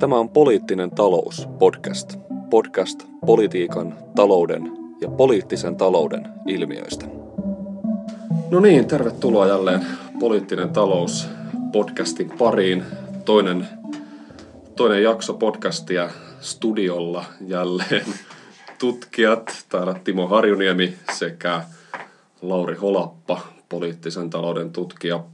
Tämä 0.00 0.18
on 0.18 0.28
Poliittinen 0.28 0.90
talous 0.90 1.48
podcast. 1.58 2.16
Podcast 2.50 3.06
politiikan, 3.26 3.98
talouden 4.16 4.72
ja 5.00 5.08
poliittisen 5.08 5.76
talouden 5.76 6.28
ilmiöistä. 6.46 7.06
No 8.50 8.60
niin, 8.60 8.86
tervetuloa 8.86 9.46
jälleen 9.46 9.86
Poliittinen 10.20 10.70
talous 10.70 11.28
podcastin 11.72 12.30
pariin. 12.38 12.84
Toinen, 13.24 13.68
toinen 14.76 15.02
jakso 15.02 15.34
podcastia 15.34 16.10
studiolla 16.40 17.24
jälleen 17.46 18.06
tutkijat. 18.78 19.64
Täällä 19.68 19.94
Timo 20.04 20.26
Harjuniemi 20.26 20.94
sekä 21.12 21.62
Lauri 22.42 22.76
Holappa, 22.76 23.40
poliittisen 23.68 24.30
talouden 24.30 24.72
tutkija 24.72 25.24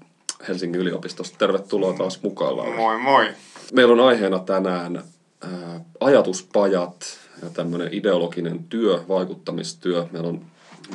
Helsingin 0.48 0.80
yliopistosta. 0.80 1.38
Tervetuloa 1.38 1.92
taas 1.92 2.23
mukaan, 2.23 2.56
Lauri. 2.56 2.77
Moi 2.77 2.98
moi. 2.98 3.27
Meillä 3.73 3.93
on 3.93 4.01
aiheena 4.09 4.38
tänään 4.38 4.97
ää, 5.41 5.80
ajatuspajat 6.01 7.19
ja 7.43 7.51
tämmöinen 7.51 7.95
ideologinen 7.95 8.65
työ, 8.65 9.05
vaikuttamistyö. 9.09 10.07
Meillä 10.12 10.29
on 10.29 10.45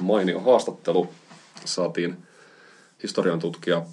mainio 0.01 0.39
haastattelu. 0.39 1.09
Saatiin 1.65 2.17
historian 3.03 3.39
tutkija 3.39 3.85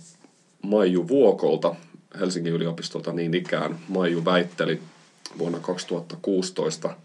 Maiju 0.63 1.09
Vuokolta 1.09 1.75
Helsingin 2.21 2.53
yliopistolta 2.53 3.13
niin 3.13 3.35
ikään. 3.35 3.79
Maiju 3.89 4.25
väitteli 4.25 4.81
vuonna 5.39 5.59
2016 5.59 6.97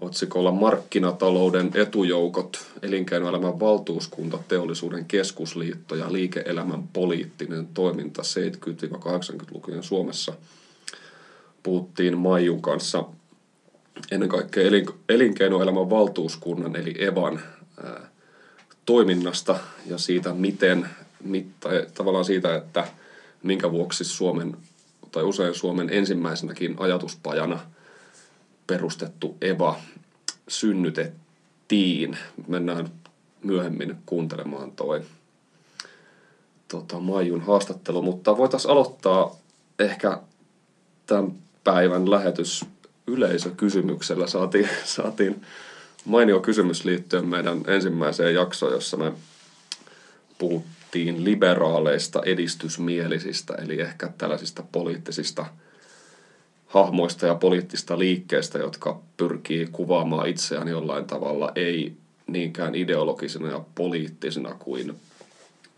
otsikolla 0.00 0.52
Markkinatalouden 0.52 1.70
etujoukot, 1.74 2.66
elinkeinoelämän 2.82 3.60
valtuuskunta, 3.60 4.38
teollisuuden 4.48 5.04
keskusliitto 5.04 5.94
ja 5.94 6.12
liike-elämän 6.12 6.88
poliittinen 6.92 7.66
toiminta 7.66 8.22
70-80-lukujen 8.22 9.82
Suomessa. 9.82 10.32
Puhuttiin 11.64 12.18
Maijun 12.18 12.62
kanssa 12.62 13.04
ennen 14.10 14.28
kaikkea 14.28 14.64
elinkeinoelämän 15.08 15.90
valtuuskunnan 15.90 16.76
eli 16.76 16.94
EVAN 16.98 17.40
ää, 17.84 18.08
toiminnasta 18.86 19.58
ja 19.86 19.98
siitä, 19.98 20.34
miten, 20.34 20.88
mitta, 21.24 21.68
tavallaan 21.94 22.24
siitä, 22.24 22.56
että 22.56 22.88
minkä 23.42 23.70
vuoksi 23.70 24.04
Suomen 24.04 24.56
tai 25.12 25.22
usein 25.22 25.54
Suomen 25.54 25.90
ensimmäisenäkin 25.90 26.76
ajatuspajana 26.78 27.60
perustettu 28.66 29.36
EVA 29.40 29.80
synnytettiin. 30.48 32.18
Mennään 32.48 32.88
myöhemmin 33.42 33.96
kuuntelemaan 34.06 34.72
toi 34.72 35.02
tota, 36.68 37.00
Maijun 37.00 37.40
haastattelu, 37.40 38.02
mutta 38.02 38.36
voitaisiin 38.36 38.72
aloittaa 38.72 39.36
ehkä 39.78 40.20
tämän 41.06 41.43
päivän 41.64 42.10
lähetys 42.10 42.64
yleisökysymyksellä. 43.06 44.26
Saatiin, 44.26 44.68
saatiin 44.84 45.42
mainio 46.04 46.40
kysymys 46.40 46.84
liittyen 46.84 47.26
meidän 47.26 47.62
ensimmäiseen 47.66 48.34
jaksoon, 48.34 48.72
jossa 48.72 48.96
me 48.96 49.12
puhuttiin 50.38 51.24
liberaaleista 51.24 52.22
edistysmielisistä, 52.26 53.54
eli 53.54 53.80
ehkä 53.80 54.12
tällaisista 54.18 54.64
poliittisista 54.72 55.46
hahmoista 56.66 57.26
ja 57.26 57.34
poliittista 57.34 57.98
liikkeistä, 57.98 58.58
jotka 58.58 59.00
pyrkii 59.16 59.68
kuvaamaan 59.72 60.28
itseään 60.28 60.68
jollain 60.68 61.04
tavalla, 61.04 61.52
ei 61.54 61.92
niinkään 62.26 62.74
ideologisena 62.74 63.48
ja 63.48 63.64
poliittisena 63.74 64.54
kuin 64.58 64.96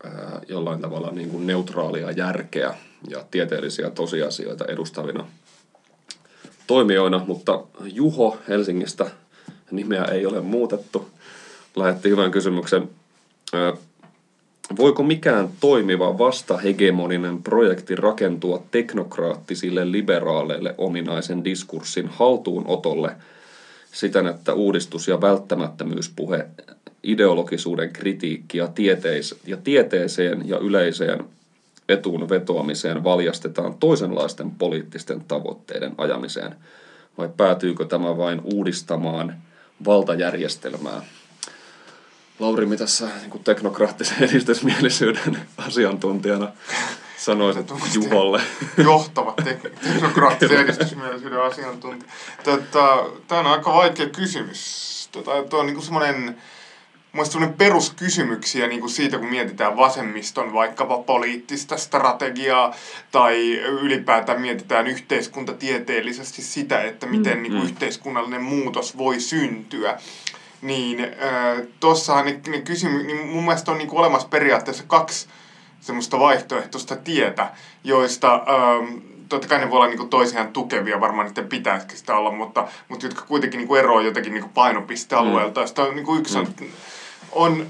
ää, 0.03 0.41
jollain 0.47 0.81
tavalla 0.81 1.11
niin 1.11 1.29
kuin 1.29 1.47
neutraalia 1.47 2.11
järkeä 2.11 2.73
ja 3.09 3.25
tieteellisiä 3.31 3.89
tosiasioita 3.89 4.65
edustavina 4.65 5.27
toimijoina, 6.67 7.23
mutta 7.27 7.63
Juho 7.83 8.37
Helsingistä, 8.47 9.11
nimeä 9.71 10.03
ei 10.03 10.25
ole 10.25 10.41
muutettu, 10.41 11.07
lähetti 11.75 12.09
hyvän 12.09 12.31
kysymyksen. 12.31 12.89
Voiko 14.77 15.03
mikään 15.03 15.49
toimiva 15.59 16.17
vastahegemoninen 16.17 17.43
projekti 17.43 17.95
rakentua 17.95 18.63
teknokraattisille 18.71 19.91
liberaaleille 19.91 20.75
ominaisen 20.77 21.43
diskurssin 21.43 22.07
haltuunotolle 22.07 23.15
siten, 23.91 24.27
että 24.27 24.53
uudistus- 24.53 25.07
ja 25.07 25.21
välttämättömyyspuhe, 25.21 26.45
ideologisuuden 27.03 27.93
kritiikki 27.93 28.57
ja, 28.57 28.67
tieteis- 28.67 29.35
ja 29.45 29.57
tieteeseen 29.57 30.49
ja 30.49 30.57
yleiseen 30.57 31.23
etuun 31.89 32.29
vetoamiseen 32.29 33.03
valjastetaan 33.03 33.73
toisenlaisten 33.73 34.51
poliittisten 34.51 35.23
tavoitteiden 35.27 35.95
ajamiseen? 35.97 36.55
Vai 37.17 37.29
päätyykö 37.37 37.85
tämä 37.85 38.17
vain 38.17 38.41
uudistamaan 38.43 39.37
valtajärjestelmää? 39.85 41.01
Lauri, 42.39 42.65
mitä 42.65 42.87
sä 42.87 43.05
niin 43.05 43.43
teknokraattisen 43.43 44.23
edistysmielisyyden 44.29 45.37
asiantuntijana 45.57 46.51
sanoisit 47.17 47.71
Juholle? 47.93 48.41
Johtava 48.77 49.33
tek- 49.41 49.79
teknokraattisen 49.93 50.59
edistysmielisyyden 50.59 51.41
asiantuntija. 51.41 52.11
Tota, 52.43 53.05
tämä 53.27 53.41
on 53.41 53.47
aika 53.47 53.73
vaikea 53.73 54.09
kysymys. 54.09 55.09
Tota, 55.11 55.43
tuo 55.49 55.59
on 55.59 55.65
niin 55.65 55.81
semmoinen 55.81 56.37
Mielestäni 57.17 57.47
peruskysymyksiä 57.57 58.67
niin 58.67 58.79
kuin 58.79 58.89
siitä, 58.89 59.17
kun 59.17 59.29
mietitään 59.29 59.77
vasemmiston 59.77 60.53
vaikkapa 60.53 60.97
poliittista 60.97 61.77
strategiaa 61.77 62.75
tai 63.11 63.53
ylipäätään 63.57 64.41
mietitään 64.41 64.87
yhteiskuntatieteellisesti 64.87 66.41
sitä, 66.41 66.81
että 66.81 67.05
miten 67.05 67.37
mm, 67.37 67.43
niin 67.43 67.51
kuin, 67.51 67.61
mm. 67.61 67.69
yhteiskunnallinen 67.69 68.43
muutos 68.43 68.97
voi 68.97 69.19
syntyä. 69.19 69.99
Niin 70.61 70.99
äh, 71.01 71.67
tuossahan 71.79 72.25
ne, 72.25 72.39
ne 72.47 72.61
kysymy- 72.61 73.03
niin 73.03 73.27
mun 73.27 73.43
mielestä 73.43 73.71
on 73.71 73.77
niin 73.77 73.87
kuin 73.87 73.99
olemassa 73.99 74.27
periaatteessa 74.27 74.83
kaksi 74.87 75.27
semmoista 75.81 76.19
vaihtoehtoista 76.19 76.95
tietä, 76.95 77.49
joista 77.83 78.33
ähm, 78.33 78.97
totta 79.29 79.47
kai 79.47 79.59
ne 79.59 79.69
voi 79.69 79.77
olla 79.77 79.87
niin 79.87 79.97
kuin 79.97 80.09
toisiaan 80.09 80.53
tukevia, 80.53 81.01
varmaan 81.01 81.27
niiden 81.27 81.47
pitäisikin 81.47 81.97
sitä 81.97 82.15
olla, 82.17 82.31
mutta, 82.31 82.67
mutta 82.89 83.05
jotka 83.05 83.21
kuitenkin 83.21 83.57
niin 83.57 83.67
kuin 83.67 83.79
eroavat 83.79 84.05
jotenkin 84.05 84.33
niin 84.33 84.43
kuin 84.43 84.53
painopistealueelta. 84.53 85.61
Mm. 85.61 85.95
niin 85.95 86.05
kuin 86.05 86.19
yksi 86.19 86.37
mm 86.37 86.41
on, 86.41 86.53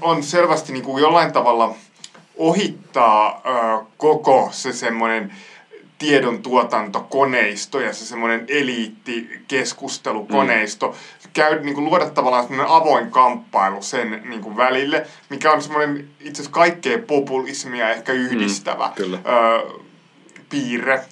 on 0.00 0.22
selvästi 0.22 0.72
niin 0.72 0.84
kuin 0.84 1.02
jollain 1.02 1.32
tavalla 1.32 1.74
ohittaa 2.36 3.42
ö, 3.46 3.50
koko 3.96 4.48
se 4.52 4.72
semmoinen 4.72 5.32
tiedon 5.98 6.42
tuotantokoneisto 6.42 7.80
ja 7.80 7.92
se 7.92 8.06
semmoinen 8.06 8.44
eliittikeskustelukoneisto. 8.48 10.88
Mm. 10.88 10.94
Käy, 11.32 11.60
niin 11.60 11.74
kuin 11.74 11.84
luoda 11.84 12.10
tavallaan 12.10 12.44
semmoinen 12.44 12.74
avoin 12.74 13.10
kamppailu 13.10 13.82
sen 13.82 14.22
niin 14.24 14.40
kuin 14.40 14.56
välille, 14.56 15.06
mikä 15.30 15.52
on 15.52 15.62
semmoinen 15.62 16.08
itse 16.20 16.42
asiassa 16.42 16.50
kaikkea 16.50 16.98
populismia 16.98 17.90
ehkä 17.90 18.12
yhdistävä 18.12 18.92
mm, 18.98 19.14
ö, 19.14 19.18
piirre. 20.48 21.04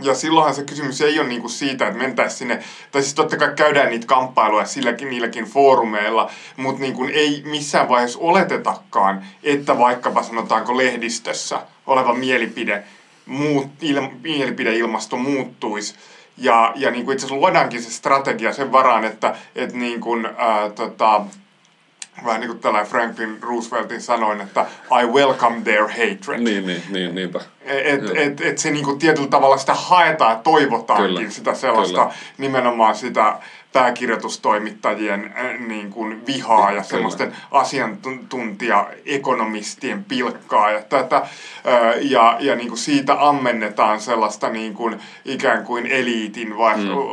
Ja 0.00 0.14
silloinhan 0.14 0.54
se 0.54 0.64
kysymys 0.64 1.00
ei 1.00 1.20
ole 1.20 1.28
niinku 1.28 1.48
siitä, 1.48 1.86
että 1.86 1.98
mentäisiin 1.98 2.38
sinne, 2.38 2.62
tai 2.92 3.02
siis 3.02 3.14
totta 3.14 3.36
kai 3.36 3.52
käydään 3.56 3.90
niitä 3.90 4.06
kamppailuja 4.06 4.64
silläkin 4.64 5.10
niilläkin 5.10 5.44
foorumeilla, 5.44 6.30
mutta 6.56 6.80
niinku 6.80 7.04
ei 7.04 7.42
missään 7.46 7.88
vaiheessa 7.88 8.18
oletetakaan, 8.18 9.26
että 9.42 9.78
vaikkapa 9.78 10.22
sanotaanko 10.22 10.76
lehdistössä 10.76 11.60
oleva 11.86 12.14
mielipide, 12.14 12.84
muut, 13.26 13.66
il, 13.80 14.00
mielipideilmasto 14.22 15.16
muuttuisi. 15.16 15.94
Ja, 16.36 16.72
ja 16.76 16.90
niin 16.90 17.04
kuin 17.04 17.12
itse 17.12 17.26
asiassa 17.26 17.40
luodaankin 17.40 17.82
se 17.82 17.90
strategia 17.90 18.52
sen 18.52 18.72
varaan, 18.72 19.04
että 19.04 19.36
et 19.56 19.72
niin 19.72 20.00
kuin, 20.00 20.26
ää, 20.26 20.70
tota, 20.70 21.24
vähän 22.24 22.40
niin 22.40 22.50
kuin 22.50 22.60
tällainen 22.60 22.90
Franklin 22.90 23.38
Rooseveltin 23.42 24.00
sanoin, 24.00 24.40
että 24.40 24.66
I 25.02 25.06
welcome 25.06 25.60
their 25.64 25.88
hatred. 25.88 26.38
Niin, 26.38 26.66
niin, 26.66 26.82
niin 26.88 27.14
niinpä. 27.14 27.40
Et, 27.64 27.86
et, 27.86 28.16
et, 28.16 28.40
et 28.40 28.58
se 28.58 28.70
niin 28.70 28.84
kuin 28.84 28.98
tietyllä 28.98 29.28
tavalla 29.28 29.56
sitä 29.56 29.74
haetaan 29.74 30.30
ja 30.30 30.38
toivotaankin 30.38 31.16
kyllä, 31.16 31.30
sitä 31.30 31.54
sellaista, 31.54 32.00
kyllä. 32.00 32.14
nimenomaan 32.38 32.94
sitä 32.94 33.38
pääkirjoitustoimittajien 33.72 35.34
äh, 35.36 35.58
niin 35.58 35.90
kuin 35.90 36.26
vihaa 36.26 36.72
ja 36.72 36.82
semmoisten 36.82 37.36
asiantuntija-ekonomistien 37.50 40.04
pilkkaa 40.04 40.70
ja 40.70 40.82
tätä. 40.82 41.16
Äh, 41.16 41.28
ja, 42.00 42.36
ja 42.40 42.56
niin 42.56 42.68
kuin 42.68 42.78
siitä 42.78 43.28
ammennetaan 43.28 44.00
sellaista 44.00 44.48
niin 44.48 44.74
kuin 44.74 45.00
ikään 45.24 45.64
kuin 45.64 45.86
eliitin 45.86 46.48
mm. 46.48 46.56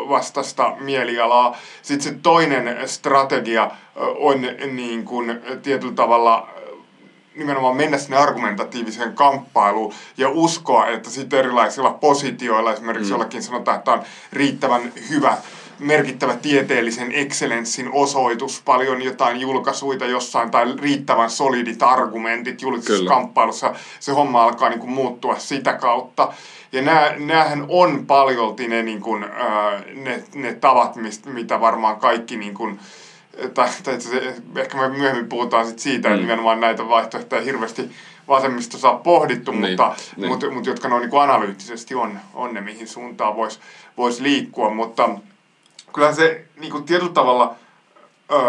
vastaista 0.09 0.75
mielialaa. 0.79 1.57
Sitten 1.81 2.13
se 2.13 2.19
toinen 2.21 2.77
strategia 2.85 3.63
äh, 3.63 3.71
on 4.17 4.41
niin 4.71 5.05
kuin 5.05 5.41
tietyllä 5.63 5.93
tavalla 5.93 6.49
nimenomaan 7.35 7.75
mennä 7.75 7.97
sinne 7.97 8.17
argumentatiiviseen 8.17 9.13
kamppailuun 9.13 9.93
ja 10.17 10.29
uskoa, 10.29 10.87
että 10.87 11.09
sitten 11.09 11.39
erilaisilla 11.39 11.93
positioilla, 11.93 12.73
esimerkiksi 12.73 13.09
mm. 13.09 13.11
jollakin 13.11 13.43
sanotaan, 13.43 13.77
että 13.77 13.91
on 13.91 14.03
riittävän 14.33 14.93
hyvä 15.09 15.37
merkittävä 15.79 16.35
tieteellisen 16.35 17.11
excellenssin 17.11 17.89
osoitus, 17.91 18.61
paljon 18.65 19.01
jotain 19.01 19.41
julkaisuita 19.41 20.05
jossain 20.05 20.51
tai 20.51 20.75
riittävän 20.81 21.29
solidit 21.29 21.83
argumentit 21.83 22.61
julkisessa 22.61 23.05
kamppailussa. 23.05 23.73
Se 23.99 24.11
homma 24.11 24.43
alkaa 24.43 24.69
niin 24.69 24.79
kuin 24.79 24.91
muuttua 24.91 25.39
sitä 25.39 25.73
kautta. 25.73 26.33
Ja 26.71 26.81
nämä, 26.81 27.13
näähän 27.17 27.65
on 27.67 28.05
paljolti 28.05 28.67
ne, 28.67 28.83
niin 28.83 29.01
kuin, 29.01 29.25
ne, 29.95 30.23
ne 30.35 30.53
tavat, 30.53 30.95
mistä, 30.95 31.29
mitä 31.29 31.61
varmaan 31.61 31.99
kaikki 31.99 32.37
niin 32.37 32.53
kuin, 32.53 32.79
tai, 33.53 33.69
tai 33.83 34.01
se, 34.01 34.35
ehkä 34.55 34.77
me 34.77 34.89
myöhemmin 34.89 35.29
puhutaan 35.29 35.67
sit 35.67 35.79
siitä, 35.79 36.09
mm. 36.09 36.13
että 36.13 36.25
nimenomaan 36.25 36.59
näitä 36.59 36.89
vaihtoehtoja 36.89 37.41
hirveästi 37.41 37.91
vasemmista 38.27 38.77
saa 38.77 38.95
pohdittu, 38.95 39.51
niin, 39.51 39.61
mutta, 39.61 39.95
niin. 40.17 40.29
Mutta, 40.29 40.51
mutta 40.51 40.69
jotka 40.69 40.87
noin 40.87 41.09
niin 41.09 41.21
analyyttisesti 41.21 41.95
on, 41.95 42.19
on 42.33 42.53
ne, 42.53 42.61
mihin 42.61 42.87
suuntaan 42.87 43.35
voisi 43.35 43.59
vois 43.97 44.19
liikkua. 44.19 44.69
Mutta 44.69 45.09
kyllähän 45.93 46.15
se 46.15 46.45
niin 46.59 46.71
kuin 46.71 46.83
tietyllä 46.83 47.11
tavalla 47.11 47.55
öö, 48.31 48.39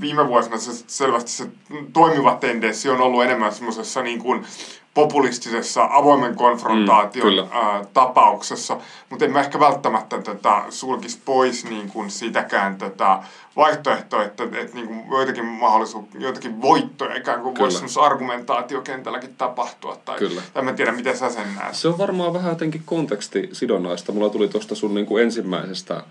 viime 0.00 0.28
vuosina 0.28 0.58
se 0.58 0.84
selvästi 0.86 1.30
se 1.30 1.46
toimiva 1.92 2.36
tendenssi 2.36 2.88
on 2.88 3.00
ollut 3.00 3.22
enemmän 3.22 3.54
semmoisessa 3.54 4.02
niin 4.02 4.18
kuin, 4.18 4.46
populistisessa 4.94 5.88
avoimen 5.90 6.34
konfrontaation 6.34 7.34
mm, 7.34 7.52
ää, 7.52 7.84
tapauksessa, 7.94 8.76
mutta 9.10 9.24
en 9.24 9.32
mä 9.32 9.40
ehkä 9.40 9.60
välttämättä 9.60 10.22
tätä 10.22 10.62
sulkisi 10.70 11.18
pois 11.24 11.64
niin 11.64 11.90
kuin 11.90 12.10
sitäkään 12.10 12.76
tätä 12.78 13.18
vaihtoehtoa, 13.56 14.24
että, 14.24 14.44
että 14.44 14.74
niin 14.74 14.86
kuin 14.86 15.04
joitakin 15.10 15.44
mahdollisuuksia, 15.44 16.20
joitakin 16.20 16.62
voittoja 16.62 17.16
ikään 17.16 17.40
kuin 17.40 17.58
voisi 17.58 17.76
semmoisessa 17.76 18.00
argumentaatiokentälläkin 18.00 19.34
tapahtua. 19.38 19.96
Tai, 20.04 20.18
Kyllä. 20.18 20.42
tai 20.54 20.62
mä 20.62 20.70
en 20.70 20.76
tiedä, 20.76 20.92
miten 20.92 21.18
sä 21.18 21.30
sen 21.30 21.54
näet. 21.54 21.74
Se 21.74 21.88
on 21.88 21.98
varmaan 21.98 22.32
vähän 22.32 22.50
jotenkin 22.50 22.82
kontekstisidonnaista. 22.86 24.12
Mulla 24.12 24.30
tuli 24.30 24.48
tuosta 24.48 24.74
sun 24.74 24.94
niin 24.94 25.06
kuin 25.06 25.22
ensimmäisestä 25.22 26.02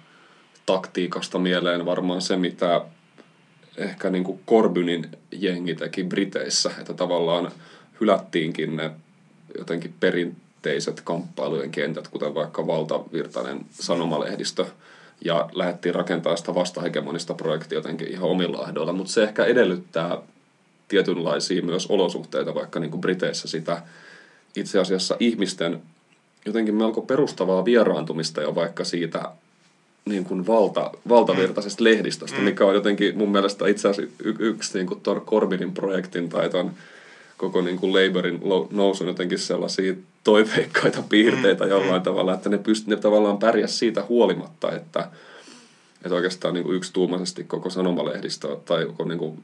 taktiikasta 0.73 1.39
mieleen 1.39 1.85
varmaan 1.85 2.21
se, 2.21 2.37
mitä 2.37 2.81
ehkä 3.77 4.09
niin 4.09 4.23
kuin 4.23 4.39
Corbynin 4.47 5.09
jengi 5.31 5.75
teki 5.75 6.03
Briteissä, 6.03 6.71
että 6.79 6.93
tavallaan 6.93 7.51
hylättiinkin 8.01 8.75
ne 8.75 8.91
jotenkin 9.57 9.93
perinteiset 9.99 11.01
kamppailujen 11.01 11.71
kentät, 11.71 12.07
kuten 12.07 12.35
vaikka 12.35 12.67
valtavirtainen 12.67 13.65
sanomalehdistö, 13.71 14.65
ja 15.25 15.49
lähdettiin 15.53 15.95
rakentamaan 15.95 16.37
sitä 16.37 16.55
vastahegemonista 16.55 17.33
projektia 17.33 17.77
jotenkin 17.77 18.07
ihan 18.07 18.29
omilla 18.29 18.67
ehdoilla, 18.67 18.93
mutta 18.93 19.13
se 19.13 19.23
ehkä 19.23 19.45
edellyttää 19.45 20.17
tietynlaisia 20.87 21.61
myös 21.63 21.87
olosuhteita, 21.87 22.55
vaikka 22.55 22.79
niin 22.79 22.91
kuin 22.91 23.01
Briteissä 23.01 23.47
sitä 23.47 23.81
itse 24.55 24.79
asiassa 24.79 25.17
ihmisten 25.19 25.81
jotenkin 26.45 26.75
melko 26.75 27.01
perustavaa 27.01 27.65
vieraantumista 27.65 28.41
jo 28.41 28.55
vaikka 28.55 28.83
siitä 28.83 29.31
niin 30.09 30.25
kuin 30.25 30.47
valta, 30.47 30.91
valtavirtaisesta 31.09 31.83
lehdistöstä, 31.83 32.37
mm. 32.37 32.43
mikä 32.43 32.65
on 32.65 32.73
jotenkin 32.73 33.17
mun 33.17 33.31
mielestä 33.31 33.67
itse 33.67 33.87
asiassa 33.87 34.13
y- 34.23 34.35
yksi 34.39 34.77
niin 34.77 34.87
kuin 34.87 35.01
tuon 35.01 35.21
Corbinin 35.21 35.73
projektin 35.73 36.29
tai 36.29 36.49
ton 36.49 36.71
koko 37.37 37.61
niin 37.61 37.77
kuin 37.77 37.93
Labourin 37.93 38.41
nousun 38.71 39.07
jotenkin 39.07 39.39
sellaisia 39.39 39.93
toiveikkaita 40.23 41.03
piirteitä 41.09 41.63
mm, 41.63 41.69
jollain 41.69 42.01
mm. 42.01 42.03
tavalla, 42.03 42.33
että 42.33 42.49
ne, 42.49 42.57
pyst- 42.57 42.87
ne 42.87 42.95
tavallaan 42.95 43.37
pärjäs 43.37 43.79
siitä 43.79 44.03
huolimatta, 44.09 44.71
että, 44.71 45.09
että 46.03 46.15
oikeastaan 46.15 46.53
niin 46.53 46.63
kuin 46.63 46.75
yksituumaisesti 46.75 47.43
koko 47.43 47.69
sanomalehdistö 47.69 48.57
tai 48.65 48.85
koko 48.85 49.05
niin 49.05 49.19
kuin 49.19 49.39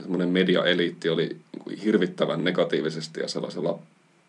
semmoinen 0.00 0.28
mediaeliitti 0.28 1.08
oli 1.08 1.26
niin 1.26 1.62
kuin 1.64 1.76
hirvittävän 1.78 2.44
negatiivisesti 2.44 3.20
ja 3.20 3.28
sellaisella 3.28 3.78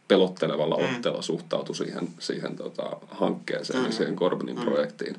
pelottelevalla 0.07 0.77
mm. 0.77 0.95
otteella 0.95 1.21
suhtautui 1.21 1.75
siihen, 1.75 2.07
siihen 2.19 2.55
tota, 2.55 2.83
hankkeeseen 3.11 3.79
mm. 3.79 3.85
ja 3.85 3.91
siihen 3.91 4.15
Corbinin 4.15 4.55
mm. 4.55 4.65
projektiin. 4.65 5.15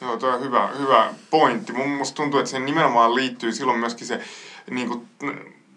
Joo, 0.00 0.16
tuo 0.16 0.28
on 0.28 0.40
hyvä, 0.40 0.68
hyvä 0.78 1.14
pointti. 1.30 1.72
Mun 1.72 1.88
musta 1.88 2.16
tuntuu, 2.16 2.40
että 2.40 2.50
se 2.50 2.58
nimenomaan 2.58 3.14
liittyy 3.14 3.52
silloin 3.52 3.78
myöskin 3.78 4.06
se 4.06 4.20
niin 4.70 4.88
kuin, 4.88 5.08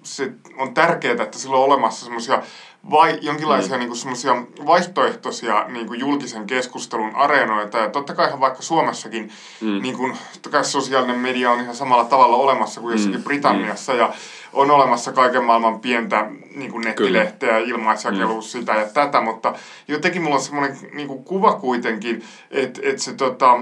se 0.04 0.32
on 0.58 0.74
tärkeää, 0.74 1.24
että 1.24 1.40
sillä 1.40 1.58
on 1.58 1.64
olemassa 1.64 2.06
semmoisia 2.06 2.42
vai 2.92 3.20
jonkinlaisia 3.22 3.78
mm. 3.78 3.84
niin 3.84 3.96
semmoisia 3.96 4.36
vaihtoehtoisia 4.66 5.66
niin 5.68 5.88
kuin 5.88 6.00
julkisen 6.00 6.48
keskustelun 6.48 7.16
areenoita. 7.16 7.78
Ja 7.78 7.90
totta 7.90 8.16
kai 8.16 8.40
vaikka 8.40 8.62
Suomessakin 8.62 9.32
mm. 9.62 9.82
niin 9.82 9.98
kuin, 9.98 10.18
totta 10.34 10.50
kai 10.50 10.66
sosiaalinen 10.66 11.20
media 11.20 11.52
on 11.52 11.60
ihan 11.60 11.76
samalla 11.76 12.06
tavalla 12.06 12.38
olemassa 12.38 12.82
kuin 12.82 12.92
jossakin 12.92 13.20
mm. 13.20 13.24
Britanniassa. 13.24 13.94
Mm. 13.94 14.00
Ja 14.00 14.14
on 14.54 14.72
olemassa 14.72 15.12
kaiken 15.12 15.44
maailman 15.44 15.80
pientä 15.80 16.28
niin 16.56 16.72
kuin 16.72 16.84
nettilehteä, 16.84 17.58
ilmaisjakelua, 17.58 18.36
mm. 18.36 18.42
sitä 18.42 18.74
ja 18.76 18.86
tätä. 18.86 19.22
Mutta 19.22 19.54
jotenkin 19.88 20.22
mulla 20.22 20.36
on 20.36 20.42
semmoinen 20.42 20.78
niin 20.94 21.08
kuin 21.08 21.24
kuva 21.24 21.54
kuitenkin, 21.54 22.24
että, 22.52 22.82
että 22.84 23.04
se 23.04 23.14
tota, 23.14 23.60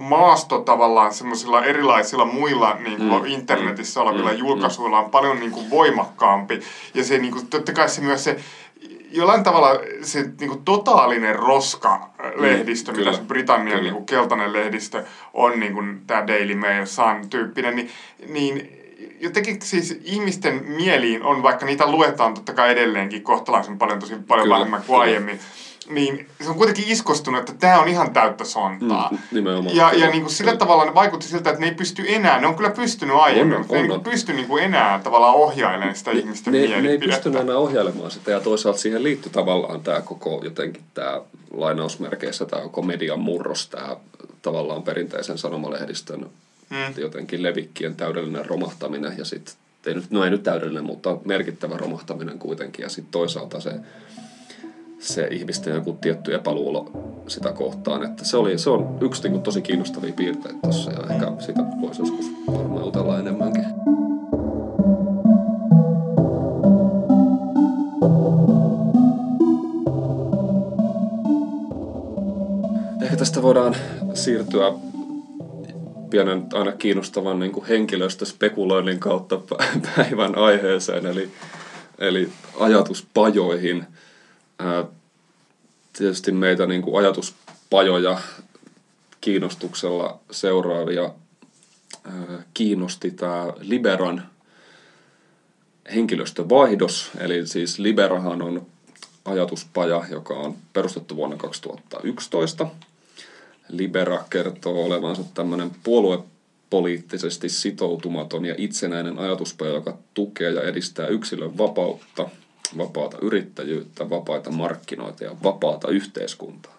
maasto 0.00 0.58
tavallaan 0.58 1.14
semmoisilla 1.14 1.64
erilaisilla 1.64 2.24
muilla 2.24 2.74
niin 2.74 2.96
kuin 2.96 3.22
mm. 3.22 3.26
internetissä 3.26 4.00
olevilla 4.00 4.32
mm. 4.32 4.38
julkaisuilla 4.38 4.98
on 4.98 5.10
paljon 5.10 5.40
niin 5.40 5.50
kuin 5.52 5.70
voimakkaampi. 5.70 6.60
Ja 6.94 7.04
se 7.04 7.18
niin 7.18 7.32
kuin, 7.32 7.46
totta 7.46 7.72
kai 7.72 7.88
se 7.88 8.00
myös 8.00 8.24
se 8.24 8.36
jollain 9.10 9.44
tavalla 9.44 9.80
se 10.02 10.22
niin 10.40 10.50
kuin 10.50 10.64
totaalinen 10.64 11.36
roska-lehdistö, 11.36 12.92
mm, 12.92 12.98
mitä 12.98 13.12
se 13.12 13.22
Britannian 13.22 13.82
niin 13.82 13.92
kuin 13.92 14.06
keltainen 14.06 14.52
lehdistö 14.52 15.04
on, 15.34 15.60
niin 15.60 15.74
kuin 15.74 16.00
tämä 16.06 16.26
Daily 16.26 16.54
Mail, 16.54 16.86
Sun 16.86 17.30
tyyppinen, 17.30 17.76
niin, 17.76 17.90
niin 18.28 18.70
jotenkin 19.20 19.62
siis 19.62 20.00
ihmisten 20.04 20.64
mieliin 20.68 21.22
on, 21.22 21.42
vaikka 21.42 21.66
niitä 21.66 21.90
luetaan 21.90 22.34
totta 22.34 22.52
kai 22.52 22.72
edelleenkin 22.72 23.22
kohtalaisen 23.22 23.78
paljon, 23.78 23.98
tosi 23.98 24.14
paljon 24.28 24.48
vähemmän 24.48 24.82
kuin 24.86 25.00
aiemmin, 25.00 25.40
niin 25.90 26.28
se 26.40 26.50
on 26.50 26.56
kuitenkin 26.56 26.84
iskostunut, 26.88 27.40
että 27.40 27.54
tämä 27.54 27.80
on 27.80 27.88
ihan 27.88 28.12
täyttä 28.12 28.44
sontaa. 28.44 29.08
Mm, 29.10 29.18
nimenomaan. 29.32 29.76
Ja, 29.76 29.92
ja 29.92 30.10
niin 30.10 30.22
kuin 30.22 30.32
sillä 30.32 30.56
tavalla 30.56 30.84
ne 30.84 30.94
vaikutti 30.94 31.26
siltä, 31.26 31.50
että 31.50 31.60
ne 31.60 31.68
ei 31.68 31.74
pysty 31.74 32.04
enää, 32.08 32.40
ne 32.40 32.46
on 32.46 32.54
kyllä 32.54 32.70
pystynyt 32.70 33.16
aiemmin, 33.16 33.54
on, 33.54 33.60
mutta 33.60 33.76
on, 33.76 33.88
ne 33.88 33.94
ei 33.94 34.00
pysty 34.00 34.32
niin 34.32 34.48
kuin 34.48 34.64
enää 34.64 35.00
tavallaan 35.04 35.34
ohjailemaan 35.34 35.96
sitä 35.96 36.12
ne, 36.12 36.18
ihmisten 36.18 36.52
ne, 36.52 36.80
ne 36.80 36.88
ei 36.88 36.98
pystynyt 36.98 37.40
enää 37.40 37.56
ohjailemaan 37.56 38.10
sitä 38.10 38.30
ja 38.30 38.40
toisaalta 38.40 38.78
siihen 38.78 39.02
liittyy 39.02 39.32
tavallaan 39.32 39.80
tämä 39.80 40.00
koko 40.00 40.40
jotenkin 40.44 40.82
tämä 40.94 41.20
lainausmerkeissä 41.50 42.44
tämä 42.44 42.62
koko 42.62 42.82
median 42.82 43.20
murros, 43.20 43.68
tämä 43.68 43.96
tavallaan 44.42 44.82
perinteisen 44.82 45.38
sanomalehdistön 45.38 46.20
mm. 46.70 46.94
jotenkin 46.96 47.42
levikkien 47.42 47.96
täydellinen 47.96 48.46
romahtaminen 48.46 49.14
ja 49.18 49.24
sitten 49.24 49.54
no 50.10 50.24
ei 50.24 50.30
nyt 50.30 50.42
täydellinen, 50.42 50.84
mutta 50.84 51.16
merkittävä 51.24 51.76
romahtaminen 51.76 52.38
kuitenkin 52.38 52.82
ja 52.82 52.88
sitten 52.88 53.12
toisaalta 53.12 53.60
se 53.60 53.70
se 54.98 55.28
ihmisten 55.30 55.74
joku 55.74 55.92
tietty 56.00 56.34
epäluulo 56.34 56.90
sitä 57.28 57.52
kohtaan. 57.52 58.04
Että 58.04 58.24
se, 58.24 58.36
oli, 58.36 58.58
se 58.58 58.70
on 58.70 58.98
yksi 59.00 59.22
niin 59.22 59.32
kuin, 59.32 59.42
tosi 59.42 59.62
kiinnostavia 59.62 60.12
piirteitä 60.12 60.58
tuossa 60.62 60.92
ja 60.92 61.14
ehkä 61.14 61.32
sitä 61.38 61.62
voisi 61.80 62.02
joskus 62.02 62.26
varmaan 62.46 62.84
jutella 62.84 63.18
enemmänkin. 63.18 63.64
Ehkä 73.02 73.16
tästä 73.16 73.42
voidaan 73.42 73.76
siirtyä 74.14 74.72
pienen 76.10 76.46
aina 76.52 76.72
kiinnostavan 76.72 77.38
niin 77.38 77.52
kuin 77.52 77.66
henkilöstöspekuloinnin 77.66 79.00
kautta 79.00 79.40
päivän 79.96 80.38
aiheeseen, 80.38 81.06
eli, 81.06 81.30
eli 81.98 82.28
ajatuspajoihin– 82.60 83.84
tietysti 85.92 86.32
meitä 86.32 86.66
niin 86.66 86.82
kuin 86.82 86.98
ajatuspajoja 86.98 88.20
kiinnostuksella 89.20 90.20
seuraavia 90.30 91.10
kiinnosti 92.54 93.10
tämä 93.10 93.52
Liberan 93.60 94.22
henkilöstövaihdos, 95.94 97.10
eli 97.18 97.46
siis 97.46 97.78
Liberahan 97.78 98.42
on 98.42 98.66
ajatuspaja, 99.24 100.04
joka 100.10 100.34
on 100.34 100.56
perustettu 100.72 101.16
vuonna 101.16 101.36
2011. 101.36 102.66
Libera 103.68 104.24
kertoo 104.30 104.84
olevansa 104.84 105.24
tämmöinen 105.34 105.70
puoluepoliittisesti 105.82 107.48
sitoutumaton 107.48 108.44
ja 108.44 108.54
itsenäinen 108.58 109.18
ajatuspaja, 109.18 109.74
joka 109.74 109.98
tukee 110.14 110.50
ja 110.50 110.62
edistää 110.62 111.06
yksilön 111.06 111.58
vapautta– 111.58 112.28
vapaata 112.78 113.18
yrittäjyyttä, 113.22 114.10
vapaita 114.10 114.50
markkinoita 114.50 115.24
ja 115.24 115.36
vapaata 115.42 115.88
yhteiskuntaa. 115.88 116.76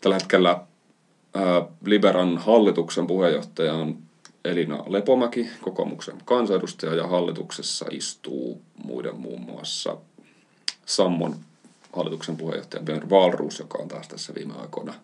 Tällä 0.00 0.16
hetkellä 0.16 0.60
ää, 1.34 1.62
Liberan 1.84 2.38
hallituksen 2.38 3.06
puheenjohtaja 3.06 3.74
on 3.74 3.98
Elina 4.44 4.84
Lepomäki, 4.86 5.48
kokoomuksen 5.60 6.16
kansanedustaja, 6.24 6.94
ja 6.94 7.06
hallituksessa 7.06 7.86
istuu 7.90 8.62
muiden 8.84 9.16
muun 9.16 9.40
muassa 9.40 9.96
Sammon 10.86 11.36
hallituksen 11.92 12.36
puheenjohtaja 12.36 12.82
Björn 12.82 13.10
Wahlroos, 13.10 13.58
joka 13.58 13.78
on 13.78 13.88
taas 13.88 14.08
tässä 14.08 14.34
viime 14.34 14.54
aikoina 14.60 14.94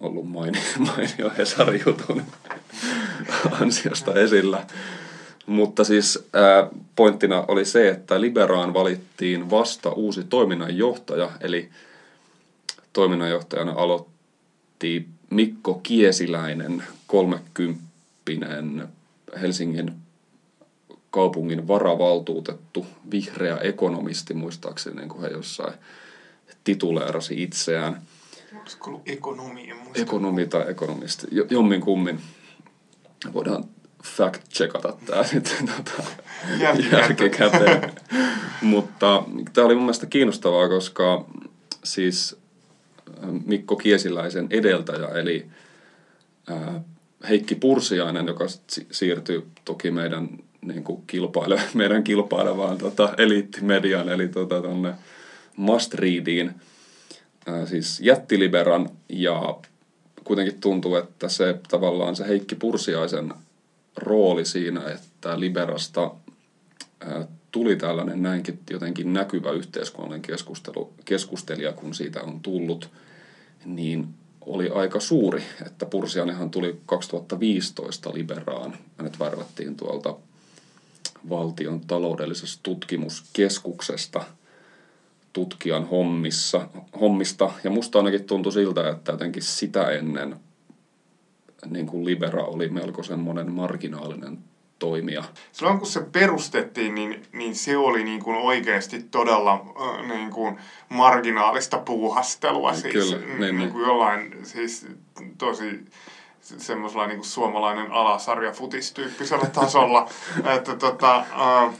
ollut 0.00 0.28
mainio, 0.28 0.62
mainio 0.78 1.30
Hesari-jutun 1.38 2.22
ansiosta 3.60 4.14
esillä. 4.14 4.66
Mutta 5.48 5.84
siis 5.84 6.28
ää, 6.32 6.68
pointtina 6.96 7.44
oli 7.48 7.64
se, 7.64 7.88
että 7.88 8.20
Liberaan 8.20 8.74
valittiin 8.74 9.50
vasta 9.50 9.90
uusi 9.90 10.24
toiminnanjohtaja, 10.24 11.30
eli 11.40 11.68
toiminnanjohtajana 12.92 13.72
aloitti 13.72 15.08
Mikko 15.30 15.80
Kiesiläinen 15.82 16.84
kolmekymppinen 17.06 18.88
Helsingin 19.40 19.92
kaupungin 21.10 21.68
varavaltuutettu, 21.68 22.86
vihreä 23.10 23.56
ekonomisti 23.56 24.34
muistaakseni, 24.34 24.96
niin 24.96 25.08
kuin 25.08 25.20
he 25.20 25.28
jossain 25.28 25.74
tituleerasi 26.64 27.42
itseään. 27.42 28.02
Olisiko 28.60 28.90
ollut 28.90 29.08
ekonomi? 29.08 29.68
Ekonomi 29.94 30.46
tai 30.46 30.70
ekonomisti, 30.70 31.26
jommin 31.50 31.80
kummin. 31.80 32.20
Voidaan 33.32 33.64
fact-checkata 34.04 34.96
tämä 35.06 35.24
sitten 35.24 35.70
tota, 35.76 36.02
jälkikäteen. 36.92 37.92
Mutta 38.62 39.24
tämä 39.52 39.66
oli 39.66 39.74
mun 39.74 39.84
mielestä 39.84 40.06
kiinnostavaa, 40.06 40.68
koska 40.68 41.24
siis 41.84 42.36
äh, 43.08 43.30
Mikko 43.46 43.76
Kiesiläisen 43.76 44.46
edeltäjä, 44.50 45.08
eli 45.08 45.46
äh, 46.50 46.80
Heikki 47.28 47.54
Pursiainen, 47.54 48.26
joka 48.26 48.46
siirtyi 48.90 49.46
toki 49.64 49.90
meidän, 49.90 50.28
niin 50.62 50.84
kuin 50.84 51.02
kilpaile, 51.06 51.60
meidän 51.74 52.04
kilpailevaan 52.04 52.78
tota, 52.78 53.14
eliittimediaan, 53.18 54.08
eli 54.08 54.28
tota, 54.28 54.62
tonne 54.62 54.94
Must 55.56 55.94
Readiin, 55.94 56.54
äh, 57.48 57.68
siis 57.68 58.00
jättiliberan, 58.00 58.88
ja 59.08 59.58
kuitenkin 60.24 60.60
tuntuu, 60.60 60.96
että 60.96 61.28
se 61.28 61.60
tavallaan 61.68 62.16
se 62.16 62.28
Heikki 62.28 62.54
Pursiaisen 62.54 63.34
rooli 63.98 64.44
siinä, 64.44 64.88
että 64.90 65.40
Liberasta 65.40 66.10
tuli 67.52 67.76
tällainen 67.76 68.22
näinkin 68.22 68.58
jotenkin 68.70 69.12
näkyvä 69.12 69.50
yhteiskunnallinen 69.50 70.22
keskustelu, 70.22 70.92
keskustelija, 71.04 71.72
kun 71.72 71.94
siitä 71.94 72.22
on 72.22 72.40
tullut, 72.40 72.90
niin 73.64 74.08
oli 74.40 74.70
aika 74.70 75.00
suuri, 75.00 75.42
että 75.66 75.86
Pursianenhan 75.86 76.50
tuli 76.50 76.80
2015 76.86 78.14
Liberaan. 78.14 78.76
Hänet 78.98 79.18
värvättiin 79.18 79.76
tuolta 79.76 80.16
valtion 81.28 81.80
taloudellisesta 81.80 82.60
tutkimuskeskuksesta 82.62 84.24
tutkijan 85.32 85.88
hommissa, 85.88 86.68
hommista. 87.00 87.52
Ja 87.64 87.70
musta 87.70 87.98
ainakin 87.98 88.24
tuntui 88.24 88.52
siltä, 88.52 88.88
että 88.88 89.12
jotenkin 89.12 89.42
sitä 89.42 89.90
ennen 89.90 90.36
niin 91.66 91.86
kuin 91.86 92.04
Libera 92.04 92.44
oli 92.44 92.68
melko 92.68 93.02
semmoinen 93.02 93.52
marginaalinen 93.52 94.38
toimija. 94.78 95.24
Silloin 95.52 95.78
kun 95.78 95.86
se 95.86 96.00
perustettiin, 96.00 96.94
niin, 96.94 97.22
niin 97.32 97.54
se 97.54 97.76
oli 97.76 98.04
niin 98.04 98.22
kuin 98.22 98.36
oikeasti 98.36 99.02
todella 99.02 99.52
äh, 99.54 100.08
niin 100.08 100.30
kuin 100.30 100.58
marginaalista 100.88 101.78
puuhastelua. 101.78 102.74
Siis, 102.74 102.92
Kyllä, 102.92 103.26
niin, 103.26 103.40
niin, 103.40 103.58
niin 103.58 103.72
kuin 103.72 103.86
jollain 103.86 104.36
siis 104.42 104.86
tosi 105.38 105.84
semmoisella 106.40 107.06
niin 107.06 107.18
kuin 107.18 107.28
suomalainen 107.28 107.92
alasarja 107.92 108.52
futistyyppisellä 108.52 109.46
tasolla. 109.60 110.08
että 110.54 110.76
tota, 110.76 111.16
äh, 111.16 111.74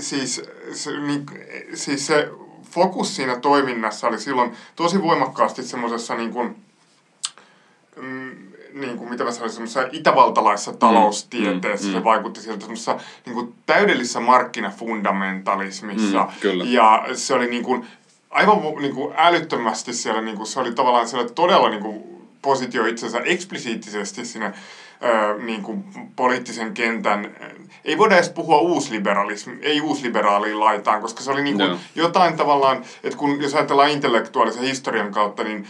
siis, 0.00 0.42
se, 0.72 1.00
niin, 1.00 1.26
siis 1.74 2.06
se 2.06 2.28
fokus 2.70 3.16
siinä 3.16 3.36
toiminnassa 3.40 4.08
oli 4.08 4.20
silloin 4.20 4.52
tosi 4.76 5.02
voimakkaasti 5.02 5.62
semmoisessa 5.62 6.14
niin 6.14 6.32
kuin, 6.32 6.56
mm, 7.96 8.47
niin 8.80 8.98
kuin, 8.98 9.10
mitä 9.10 9.24
mä 9.24 9.32
sanoisin, 9.32 9.54
semmoisessa 9.54 9.88
itävaltalaisessa 9.92 10.70
mm. 10.70 10.78
taloustieteessä. 10.78 11.86
Mm, 11.86 11.92
mm, 11.92 11.98
se 11.98 12.04
vaikutti 12.04 12.40
sieltä 12.40 12.60
semmoisessa 12.60 12.98
niin 13.26 13.34
kuin, 13.34 13.54
täydellisessä 13.66 14.20
markkinafundamentalismissa. 14.20 16.24
Mm, 16.24 16.30
kyllä. 16.40 16.64
Ja 16.64 17.06
se 17.12 17.34
oli 17.34 17.46
niin 17.46 17.64
kuin, 17.64 17.86
aivan 18.30 18.58
niin 18.80 18.94
kuin, 18.94 19.14
älyttömästi 19.16 19.92
siellä, 19.92 20.20
niin 20.20 20.36
kuin, 20.36 20.46
se 20.46 20.60
oli 20.60 20.72
tavallaan 20.72 21.08
siellä 21.08 21.28
todella 21.28 21.68
niin 21.68 21.82
kuin, 21.82 22.04
positio 22.42 22.86
itsensä 22.86 23.20
eksplisiittisesti 23.24 24.24
siinä 24.24 24.52
ö, 25.02 25.42
niin 25.42 25.62
kuin 25.62 25.84
poliittisen 26.16 26.74
kentän, 26.74 27.36
ei 27.84 27.98
voida 27.98 28.14
edes 28.14 28.30
puhua 28.30 28.58
uusliberalismi, 28.58 29.58
ei 29.62 29.80
uusliberaaliin 29.80 30.60
laitaan, 30.60 31.00
koska 31.00 31.22
se 31.22 31.30
oli 31.30 31.42
niin 31.42 31.56
kuin 31.56 31.70
no. 31.70 31.78
jotain 31.94 32.36
tavallaan, 32.36 32.82
että 33.04 33.18
kun 33.18 33.42
jos 33.42 33.54
ajatellaan 33.54 33.90
intellektuaalisen 33.90 34.62
historian 34.62 35.12
kautta, 35.12 35.44
niin 35.44 35.66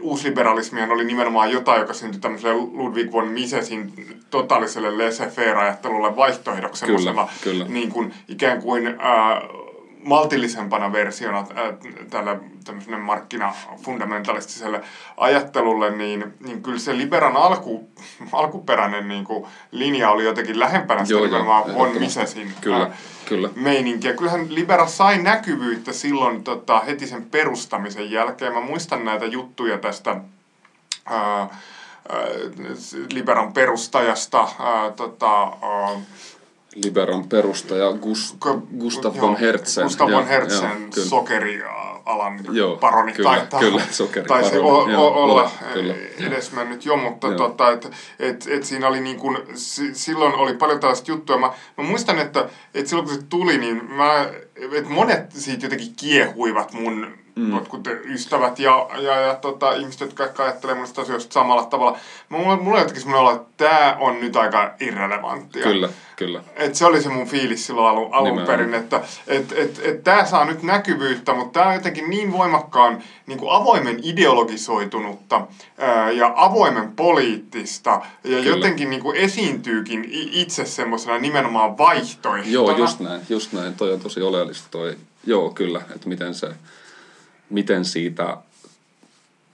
uusliberalismihan 0.00 0.90
oli 0.90 1.04
nimenomaan 1.04 1.50
jotain, 1.50 1.80
joka 1.80 1.94
syntyi 1.94 2.20
tämmöiselle 2.20 2.54
Ludwig 2.54 3.12
von 3.12 3.28
Misesin 3.28 3.92
totaaliselle 4.30 4.90
laissez-faire-ajattelulle 4.90 6.16
vaihtoehdoksi 6.16 6.86
kyllä, 6.86 7.28
kyllä. 7.44 7.64
Niin 7.68 7.88
kuin, 7.88 8.14
ikään 8.28 8.62
kuin 8.62 8.86
äh, 8.86 8.94
maltillisempana 10.04 10.92
versiona 10.92 11.38
äh, 11.38 11.46
tämmöiselle 12.64 12.96
markkinafundamentalistiselle 12.96 14.80
ajattelulle, 15.16 15.90
niin, 15.90 16.34
niin 16.40 16.62
kyllä 16.62 16.78
se 16.78 16.96
Liberan 16.96 17.36
alku, 17.36 17.88
alkuperäinen 18.32 19.08
niin 19.08 19.24
kuin, 19.24 19.46
linja 19.70 20.10
oli 20.10 20.24
jotenkin 20.24 20.60
lähempänä 20.60 21.04
sitä 21.04 21.20
nimenomaan 21.20 21.74
von 21.74 21.98
Misesin 21.98 22.52
kyllä, 22.60 22.82
äh, 22.82 22.90
kyllä. 23.26 23.48
meininkiä. 23.54 24.12
Kyllähän 24.12 24.54
Libera 24.54 24.86
sai 24.86 25.18
näkyvyyttä 25.18 25.92
silloin 25.92 26.44
tota, 26.44 26.80
heti 26.80 27.06
sen 27.06 27.24
perustamisen 27.24 28.10
jälkeen. 28.10 28.52
Mä 28.52 28.60
muistan 28.60 29.04
näitä 29.04 29.26
juttuja 29.26 29.78
tästä 29.78 30.16
ää, 31.06 31.48
Liberan 33.12 33.52
perustajasta. 33.52 34.48
Ää, 34.58 34.90
tota, 34.90 35.42
ää, 35.42 36.00
Liberan 36.74 37.28
perustaja 37.28 37.92
Gus, 37.92 38.36
Gustav 38.78 39.20
von 39.20 39.36
Hertzen. 39.36 39.84
Gustav 39.84 40.10
von 40.10 40.26
Hertzen, 40.26 40.92
sokerialan 40.92 42.40
joo, 42.52 42.76
paroni 42.76 43.12
kyllä, 43.12 43.30
taitaa, 43.30 43.60
kyllä, 43.60 43.82
taisi 44.28 44.58
o, 44.58 44.78
o, 44.78 45.06
olla 45.06 45.50
kyllä, 45.72 45.94
edesmennyt 46.18 46.84
jo, 46.84 46.96
mutta 46.96 47.26
joo. 47.26 47.36
tota, 47.36 47.70
et, 47.70 47.90
et, 48.18 48.46
et 48.50 48.64
siinä 48.64 48.88
oli 48.88 49.00
niin 49.00 49.16
kun, 49.16 49.38
silloin 49.92 50.34
oli 50.34 50.54
paljon 50.54 50.80
tällaista 50.80 51.10
juttuja. 51.10 51.38
Mä, 51.38 51.52
mä 51.78 51.84
muistan, 51.84 52.18
että 52.18 52.48
et 52.74 52.86
silloin 52.86 53.08
kun 53.08 53.16
se 53.16 53.22
tuli, 53.28 53.58
niin 53.58 53.84
mä, 53.84 54.28
et 54.72 54.88
monet 54.88 55.32
siitä 55.32 55.66
jotenkin 55.66 55.94
kiehuivat 55.96 56.72
mun 56.72 57.21
mm. 57.34 57.54
jotkut 57.54 57.88
ystävät 58.04 58.58
ja, 58.58 58.88
ja, 59.00 59.20
ja 59.20 59.34
tota, 59.34 59.72
ihmiset, 59.72 60.00
jotka 60.00 60.24
ehkä 60.24 60.42
ajattelee 60.42 60.74
monista 60.74 61.02
asioista 61.02 61.32
samalla 61.32 61.64
tavalla. 61.64 61.98
Mulla, 62.28 62.56
mulla 62.56 62.76
on 62.76 62.78
jotenkin 62.78 63.02
semmoinen 63.02 63.28
olo, 63.28 63.36
että 63.36 63.48
tämä 63.56 63.96
on 64.00 64.20
nyt 64.20 64.36
aika 64.36 64.74
irrelevanttia. 64.80 65.62
Kyllä, 65.62 65.88
kyllä. 66.16 66.42
Et 66.56 66.74
se 66.74 66.86
oli 66.86 67.02
se 67.02 67.08
mun 67.08 67.26
fiilis 67.26 67.66
silloin 67.66 67.88
alun, 67.88 68.14
alun 68.14 68.42
perin, 68.46 68.74
että 68.74 69.00
et, 69.26 69.52
et, 69.52 69.80
et 69.84 70.04
tämä 70.04 70.24
saa 70.24 70.44
nyt 70.44 70.62
näkyvyyttä, 70.62 71.34
mutta 71.34 71.60
tämä 71.60 71.68
on 71.68 71.74
jotenkin 71.74 72.10
niin 72.10 72.32
voimakkaan 72.32 73.02
niin 73.26 73.38
kuin 73.38 73.52
avoimen 73.52 74.00
ideologisoitunutta 74.02 75.46
ää, 75.78 76.10
ja 76.10 76.32
avoimen 76.36 76.92
poliittista 76.92 77.90
ja 77.90 78.02
kyllä. 78.30 78.56
jotenkin 78.56 78.90
niin 78.90 79.02
kuin 79.02 79.16
esiintyykin 79.16 80.08
itse 80.12 80.64
semmoisena 80.64 81.18
nimenomaan 81.18 81.78
vaihtoehtona. 81.78 82.52
Joo, 82.52 82.76
just 82.76 83.00
näin, 83.00 83.20
just 83.28 83.52
näin. 83.52 83.74
Toi 83.74 83.92
on 83.92 84.00
tosi 84.00 84.22
oleellista 84.22 84.68
toi. 84.70 84.96
Joo, 85.26 85.50
kyllä, 85.50 85.82
että 85.94 86.08
miten 86.08 86.34
se 86.34 86.48
miten 87.50 87.84
siitä 87.84 88.36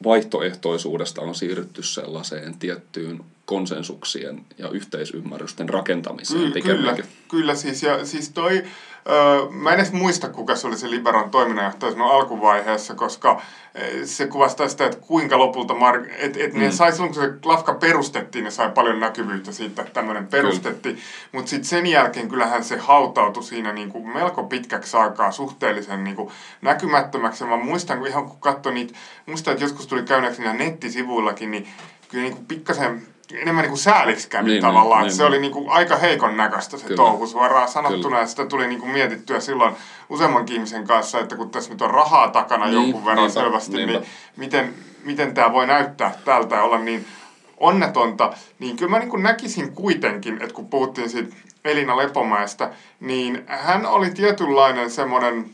vaihtoehtoisuudesta 0.04 1.22
on 1.22 1.34
siirrytty 1.34 1.82
sellaiseen 1.82 2.58
tiettyyn 2.58 3.24
konsensuksien 3.44 4.44
ja 4.58 4.68
yhteisymmärrysten 4.68 5.68
rakentamiseen 5.68 6.52
Ky- 6.52 6.62
Kyllä, 6.62 6.96
kyllä 7.28 7.54
siis, 7.54 7.82
ja 7.82 8.06
siis 8.06 8.28
toi, 8.28 8.64
öö, 9.08 9.50
mä 9.50 9.72
en 9.72 9.78
edes 9.78 9.92
muista 9.92 10.28
kuka 10.28 10.56
se 10.56 10.66
oli 10.66 10.76
se 10.76 10.90
Liberan 10.90 11.30
toiminnanjohtaja 11.30 12.04
alkuvaiheessa, 12.04 12.94
koska 12.94 13.40
se 14.04 14.26
kuvastaa 14.26 14.68
sitä, 14.68 14.86
että 14.86 14.98
kuinka 15.00 15.38
lopulta, 15.38 15.74
mar- 15.74 16.10
että 16.18 16.44
et 16.44 16.52
mm. 16.52 16.60
ne 16.60 16.70
sai 16.70 16.92
silloin 16.92 17.14
kun 17.14 17.22
se 17.22 17.30
lafka 17.44 17.74
perustettiin, 17.74 18.44
ne 18.44 18.50
sai 18.50 18.70
paljon 18.70 19.00
näkyvyyttä 19.00 19.52
siitä, 19.52 19.82
että 19.82 19.94
tämmöinen 19.94 20.26
perustettiin, 20.26 20.98
mutta 21.32 21.50
sitten 21.50 21.68
sen 21.68 21.86
jälkeen 21.86 22.28
kyllähän 22.28 22.64
se 22.64 22.76
hautautui 22.76 23.42
siinä 23.42 23.72
niin 23.72 23.88
kuin 23.88 24.08
melko 24.08 24.42
pitkäksi 24.42 24.96
aikaa 24.96 25.30
suhteellisen 25.30 26.04
niin 26.04 26.16
kuin 26.16 26.30
näkymättömäksi. 26.62 27.44
Mä 27.44 27.56
muistan, 27.56 27.98
kun 27.98 28.06
ihan 28.06 28.28
kun 28.28 28.40
katsoin 28.40 28.74
niitä, 28.74 28.94
muistan, 29.26 29.52
että 29.52 29.64
joskus 29.64 29.86
tuli 29.86 30.02
käyneeksi 30.02 30.42
nettisivuillakin, 30.42 31.50
niin 31.50 31.68
kyllä 32.08 32.24
niin 32.24 32.34
kuin 32.34 32.46
pikkasen 32.46 33.02
enemmän 33.34 33.62
niin 33.62 33.70
kuin 33.70 33.78
sääliksi 33.78 34.28
kävi 34.28 34.50
niin, 34.50 34.62
tavallaan. 34.62 35.02
Niin, 35.02 35.12
se 35.12 35.22
niin. 35.22 35.28
oli 35.28 35.40
niin 35.40 35.52
kuin 35.52 35.70
aika 35.70 35.96
heikon 35.96 36.36
näköistä 36.36 36.78
se 36.78 36.84
Kyllä. 36.84 36.96
touhu 36.96 37.26
suoraan 37.26 37.68
sanottuna. 37.68 38.02
Kyllä. 38.02 38.20
Ja 38.20 38.26
sitä 38.26 38.46
tuli 38.46 38.66
niin 38.66 38.80
kuin 38.80 38.92
mietittyä 38.92 39.40
silloin 39.40 39.74
useamman 40.08 40.44
ihmisen 40.50 40.86
kanssa, 40.86 41.20
että 41.20 41.36
kun 41.36 41.50
tässä 41.50 41.70
nyt 41.70 41.82
on 41.82 41.90
rahaa 41.90 42.30
takana 42.30 42.64
niin, 42.64 42.74
jonkun 42.74 43.04
verran 43.04 43.24
niinpä, 43.24 43.40
selvästi, 43.40 43.76
niinpä. 43.76 43.92
niin 43.92 44.06
miten, 44.36 44.74
miten 45.04 45.34
tämä 45.34 45.52
voi 45.52 45.66
näyttää 45.66 46.14
tältä 46.24 46.54
ja 46.54 46.62
olla 46.62 46.78
niin 46.78 47.06
onnetonta. 47.56 48.32
Niin 48.58 48.76
kyllä 48.76 48.90
mä 48.90 48.98
niin 48.98 49.10
kuin 49.10 49.22
näkisin 49.22 49.72
kuitenkin, 49.72 50.34
että 50.34 50.54
kun 50.54 50.68
puhuttiin 50.68 51.10
siitä 51.10 51.36
Elina 51.64 51.96
Lepomäestä, 51.96 52.70
niin 53.00 53.44
hän 53.46 53.86
oli 53.86 54.10
tietynlainen 54.10 54.90
semmoinen 54.90 55.50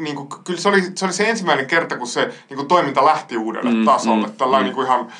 niin 0.00 0.16
kuin, 0.16 0.28
kyllä 0.44 0.60
se 0.60 0.68
oli, 0.68 0.82
se 0.94 1.04
oli 1.04 1.12
se 1.12 1.30
ensimmäinen 1.30 1.66
kerta, 1.66 1.96
kun 1.96 2.06
se 2.06 2.24
niin 2.48 2.56
kuin 2.56 2.68
toiminta 2.68 3.04
lähti 3.04 3.36
uudelle 3.36 3.70
mm, 3.70 3.84
tasolle. 3.84 4.26
Mm, 4.26 4.32
Tällainen 4.32 4.64
mm. 4.64 4.66
niin 4.66 4.74
kuin 4.74 4.86
ihan 4.86 5.12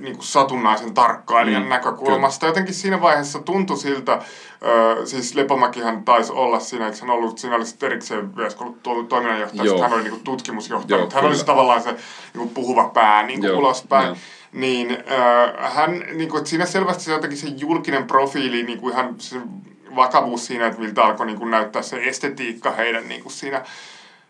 niin 0.00 0.14
kuin 0.16 0.26
satunnaisen 0.26 0.94
tarkkailijan 0.94 1.62
Mm, 1.62 1.68
näkökulmasta. 1.68 2.46
Jotenkin 2.46 2.74
siinä 2.74 3.00
vaiheessa 3.00 3.38
tuntui 3.38 3.76
siltä, 3.78 4.22
ö, 4.62 5.06
siis 5.06 5.34
Lepomäkihän 5.34 6.04
taisi 6.04 6.32
olla 6.32 6.60
siinä, 6.60 6.86
eikö 6.86 6.98
hän 7.00 7.10
ollut, 7.10 7.38
siinä 7.38 7.56
oli 7.56 7.66
sitten 7.66 7.86
erikseen 7.86 8.30
myös 8.36 8.56
ollut 8.60 9.08
toiminnanjohtaja, 9.08 9.64
Joo. 9.64 9.82
hän 9.82 9.92
oli 9.92 10.02
niin 10.02 10.10
kuin 10.10 10.24
tutkimusjohtaja, 10.24 10.96
Joo, 10.96 11.00
mutta 11.00 11.14
hän 11.14 11.24
oli 11.24 11.30
kyllä. 11.30 11.40
se 11.40 11.46
tavallaan 11.46 11.82
se 11.82 11.92
niin 11.92 11.98
kuin 12.34 12.50
puhuva 12.50 12.84
pää 12.88 13.22
niin 13.22 13.40
kuin 13.40 13.48
Joo, 13.48 13.58
ulospäin. 13.58 14.06
joo. 14.06 14.16
Niin 14.52 14.90
äh, 14.90 15.74
hän, 15.74 16.04
niin 16.12 16.28
kuin, 16.30 16.38
että 16.38 16.50
siinä 16.50 16.66
selvästi 16.66 17.04
se 17.04 17.12
jotenkin 17.12 17.38
se 17.38 17.46
julkinen 17.56 18.06
profiili, 18.06 18.62
niin 18.62 18.80
kuin 18.80 18.92
ihan 18.92 19.14
se 19.18 19.36
vakavuus 19.96 20.46
siinä, 20.46 20.66
että 20.66 20.80
miltä 20.80 21.04
alkoi 21.04 21.26
niin 21.26 21.38
kuin 21.38 21.50
näyttää 21.50 21.82
se 21.82 21.96
estetiikka 22.04 22.70
heidän 22.70 23.08
niin 23.08 23.22
kuin 23.22 23.32
siinä 23.32 23.64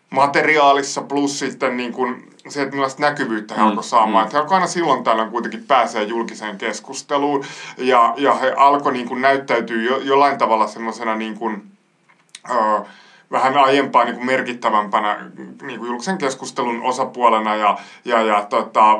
materiaalissa, 0.09 1.01
plus 1.01 1.39
sitten 1.39 1.77
niin 1.77 1.93
kuin 1.93 2.29
se, 2.47 2.61
että 2.61 2.75
millaista 2.75 3.01
näkyvyyttä 3.01 3.53
he 3.55 3.61
Mm, 3.61 3.67
alkoi 3.67 3.83
saamaan. 3.83 4.23
mm. 4.23 4.27
Että 4.27 4.37
he 4.37 4.41
alkoi 4.41 4.55
aina 4.55 4.67
silloin 4.67 5.03
tällöin 5.03 5.29
kuitenkin 5.31 5.63
pääsee 5.67 6.03
julkiseen 6.03 6.57
keskusteluun, 6.57 7.45
ja, 7.77 8.13
ja 8.17 8.33
he 8.33 8.53
alkoi 8.57 8.93
niin 8.93 9.07
kuin 9.07 9.21
näyttäytyä 9.21 9.81
jo, 9.81 9.97
jollain 9.97 10.37
tavalla 10.37 10.67
semmoisena 10.67 11.15
niin 11.15 11.37
kuin, 11.37 11.63
vähän 13.31 13.57
aiempaa 13.57 14.03
niin 14.03 14.15
kuin 14.15 14.25
merkittävämpänä 14.25 15.17
niin 15.61 15.79
kuin 15.79 15.89
julkisen 15.89 16.17
keskustelun 16.17 16.81
osapuolena 16.83 17.55
ja, 17.55 17.77
ja, 18.05 18.21
ja 18.21 18.45
tota, 18.49 18.97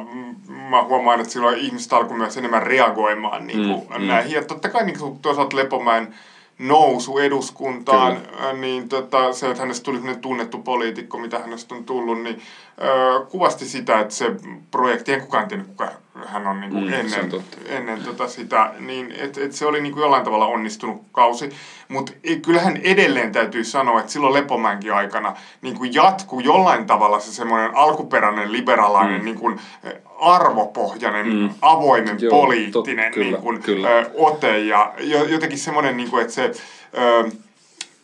mä 0.70 0.84
huomaan, 0.84 1.20
että 1.20 1.34
silloin 1.34 1.58
ihmiset 1.58 1.94
alkoi 1.94 2.18
myös 2.18 2.38
enemmän 2.38 2.64
reagoimaan 2.64 3.48
niin 3.48 3.68
kuin 3.70 3.88
Mm, 3.98 4.02
mm. 4.02 4.08
näihin. 4.08 4.32
Ja 4.32 4.44
totta 4.44 4.70
kai 4.70 4.86
niin 4.86 5.00
kuin 5.00 5.20
toisaalta 5.20 5.56
Lepomäen 5.56 6.16
nousu 6.60 7.18
eduskuntaan, 7.18 8.18
ö, 8.44 8.54
niin 8.54 8.90
tota, 8.90 9.34
se, 9.34 9.50
että 9.50 9.62
hänestä 9.62 9.84
tuli 9.84 10.00
tunnettu 10.22 10.58
poliitikko, 10.60 11.18
mitä 11.18 11.40
hänestä 11.40 11.76
on 11.76 11.84
tullut, 11.84 12.22
niin 12.22 12.42
ö, 12.82 13.26
kuvasti 13.26 13.66
sitä, 13.66 14.00
että 14.00 14.14
se 14.14 14.26
projekti, 14.72 15.14
en 15.14 15.22
kukaan 15.22 15.48
tiedä, 15.48 15.64
kuka 15.64 15.92
hän 16.26 16.48
on 16.48 16.60
niin 16.62 16.72
kuin 16.72 16.84
Mm, 16.88 16.94
ennen, 16.94 17.32
ennen 17.66 18.04
tota 18.04 18.28
sitä, 18.28 18.74
niin 18.80 19.12
et, 19.18 19.38
et 19.38 19.52
se 19.54 19.66
oli 19.66 19.82
niin 19.82 19.94
kuin 19.94 20.02
jollain 20.02 20.24
tavalla 20.24 20.46
onnistunut 20.48 21.02
kausi. 21.12 21.50
Mutta 21.88 22.12
kyllähän 22.46 22.78
edelleen 22.78 23.32
täytyy 23.32 23.64
sanoa, 23.64 24.00
että 24.00 24.12
silloin 24.12 24.34
Lepomäenkin 24.34 24.94
aikana 24.94 25.34
niin 25.62 25.76
kuin 25.78 25.94
jatkuu 25.94 26.40
jollain 26.40 26.86
tavalla 26.88 27.20
se 27.20 27.32
semmoinen 27.34 27.76
alkuperäinen 27.76 28.52
liberalainen 28.52 29.20
Mm. 29.22 29.26
niin 29.26 29.40
kuin, 29.40 29.60
eh, 29.84 29.94
arvopohjainen, 30.20 31.28
Mm. 31.34 31.50
avoimen, 31.62 32.18
Joo, 32.22 32.32
poliittinen 32.32 33.12
tot- 33.12 33.14
kyllä, 33.14 33.26
niin 33.32 33.42
kuin, 33.42 33.64
kyllä. 33.64 33.90
ö, 33.90 34.10
ote 34.14 34.60
ja 34.60 34.94
jo, 35.00 35.24
jotenkin 35.24 35.60
semmoinen, 35.60 35.98
niin 35.98 36.10
kuin, 36.10 36.22
että 36.22 36.34
se 36.34 36.52
ö, 36.98 37.30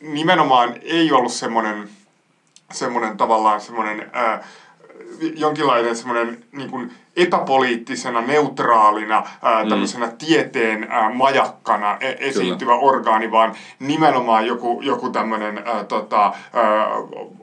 nimenomaan 0.01 0.73
ei 0.81 1.11
ollut 1.11 1.33
semmoinen, 1.33 1.89
semmoinen 2.71 3.17
tavallaan 3.17 3.61
semmoinen 3.61 3.99
ö, 4.15 4.39
jonkinlainen 5.35 5.95
semmoinen 5.95 6.43
niin 6.51 6.69
kuin 6.69 6.91
epäpoliittisena, 7.15 8.21
neutraalina, 8.21 9.23
ää, 9.41 9.65
tämmöisenä 9.69 10.07
tieteen 10.17 10.87
ää, 10.89 11.13
majakkana 11.13 11.97
e- 11.99 12.15
esiintyvä 12.19 12.75
orgaani, 12.75 13.31
vaan 13.31 13.55
nimenomaan 13.79 14.45
joku, 14.47 14.81
joku 14.81 15.09
tämmöinen 15.09 15.57
ää, 15.65 15.83
tota, 15.83 16.23
ää, 16.53 16.87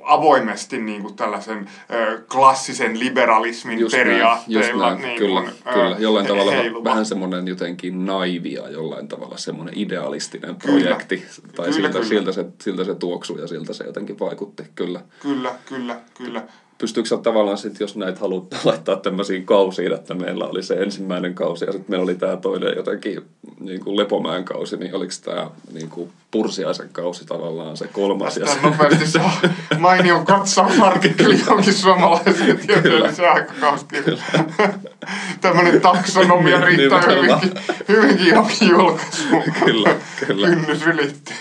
avoimesti 0.02 0.78
niin 0.78 1.02
kuin 1.02 1.16
tällaisen 1.16 1.68
ää, 1.88 1.98
klassisen 2.32 2.98
liberalismin 2.98 3.78
Just 3.78 3.92
näin, 3.96 4.06
periaatteilla. 4.06 4.66
just 4.66 4.78
näin. 4.78 4.98
Niin 5.02 5.18
kyllä, 5.18 5.40
kuin, 5.40 5.52
ää, 5.64 5.74
kyllä. 5.74 5.96
Jollain 5.98 6.26
he- 6.26 6.32
tavalla 6.32 6.52
heiluva. 6.52 6.90
vähän 6.90 7.06
semmoinen 7.06 7.48
jotenkin 7.48 8.06
naivia, 8.06 8.68
jollain 8.68 9.08
tavalla 9.08 9.36
semmoinen 9.36 9.74
idealistinen 9.78 10.56
Kyllä. 10.56 10.80
projekti. 10.80 11.16
Tai 11.56 11.64
Kyllä, 11.64 11.72
siltä, 11.72 11.88
kyllä. 11.92 12.04
Siltä, 12.04 12.32
se, 12.32 12.44
siltä 12.62 12.84
se 12.84 12.94
tuoksui 12.94 13.40
ja 13.40 13.46
siltä 13.46 13.72
se 13.72 13.84
jotenkin 13.84 14.18
vaikutti, 14.18 14.62
kyllä. 14.74 15.00
Kyllä, 15.22 15.52
kyllä, 15.68 15.96
kyllä. 16.14 16.42
Pystyykö 16.80 17.18
tavallaan 17.22 17.58
sitten, 17.58 17.84
jos 17.84 17.96
näitä 17.96 18.20
haluat 18.20 18.44
laittaa 18.64 18.96
tämmöisiin 18.96 19.46
kausiin, 19.46 19.92
että 19.92 20.14
meillä 20.14 20.44
oli 20.44 20.62
se 20.62 20.74
ensimmäinen 20.74 21.34
kausi 21.34 21.64
ja 21.64 21.72
sitten 21.72 21.90
meillä 21.90 22.04
oli 22.04 22.14
tämä 22.14 22.36
toinen 22.36 22.76
jotenkin 22.76 23.22
niin 23.60 23.80
kuin 23.84 23.96
Lepomäen 23.96 24.44
kausi, 24.44 24.76
niin 24.76 24.94
oliko 24.94 25.12
tämä 25.24 25.50
niin 25.72 25.88
kuin 25.88 26.10
Pursiaisen 26.30 26.88
kausi 26.92 27.24
tavallaan 27.26 27.76
se 27.76 27.86
kolmas? 27.86 28.36
ja 28.36 28.46
Tästä 28.46 28.60
se- 28.62 28.68
nopeasti 28.68 29.06
saa 29.18 29.40
mainion 29.78 30.24
katsausartikkeli 30.26 31.40
jonkin 31.46 31.74
suomalaisen 31.74 32.58
tieteellisen 32.66 33.30
aikakauskirjan. 33.32 34.18
Tämmöinen 35.40 35.80
taksonomia 35.80 36.58
Niin, 36.58 36.78
riittää 36.78 37.00
nimenomaan. 37.06 37.40
hyvinkin, 37.40 37.62
hyvinkin 37.88 38.26
jonkin 38.28 38.68
julkaisuun. 38.68 39.42
Kyllä, 39.64 39.94
kyllä. 40.26 40.46
Kynnys 40.48 40.86
ylittyy. 40.86 41.36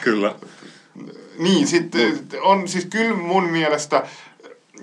Kyllä. 0.00 0.34
Niin, 1.42 1.66
sitten 1.66 2.22
on 2.40 2.68
siis 2.68 2.84
kyllä 2.90 3.14
mun 3.14 3.44
mielestä, 3.44 4.02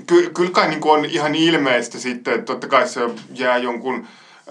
ky, 0.08 0.30
kyllä 0.36 0.50
kai 0.50 0.68
niin 0.68 0.80
on 0.84 1.06
ihan 1.06 1.36
ilmeistä 1.36 2.00
sitten, 2.00 2.34
että 2.34 2.46
totta 2.46 2.68
kai 2.68 2.88
se 2.88 3.10
jää 3.34 3.58
jonkun 3.58 4.02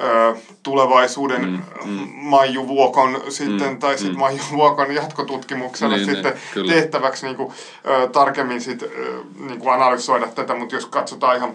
ö, 0.00 0.35
tulevaisuuden 0.62 1.42
Mm, 1.42 1.62
mm, 1.85 1.90
mm. 1.90 2.06
Maiju 2.14 2.66
Vuokon 2.66 3.20
sitten, 3.28 3.68
Mm, 3.70 3.78
tai 3.78 3.98
sitten 3.98 4.14
mm. 4.14 4.18
Maiju 4.18 4.42
Vuokon 4.52 4.90
jatkotutkimukselle 4.90 5.96
Niin, 5.96 6.06
sitten 6.06 6.33
niin, 6.33 6.42
kyllä. 6.54 6.72
tehtäväksi 6.72 7.26
niin 7.26 7.37
kuin, 7.37 7.48
ö, 7.87 8.06
tarkemmin 8.06 8.61
sit, 8.61 8.83
ö, 8.83 9.22
niin 9.38 9.59
kuin 9.59 9.72
analysoida 9.72 10.28
tätä, 10.35 10.54
mutta 10.54 10.74
jos 10.74 10.87
katsotaan 10.87 11.37
ihan 11.37 11.54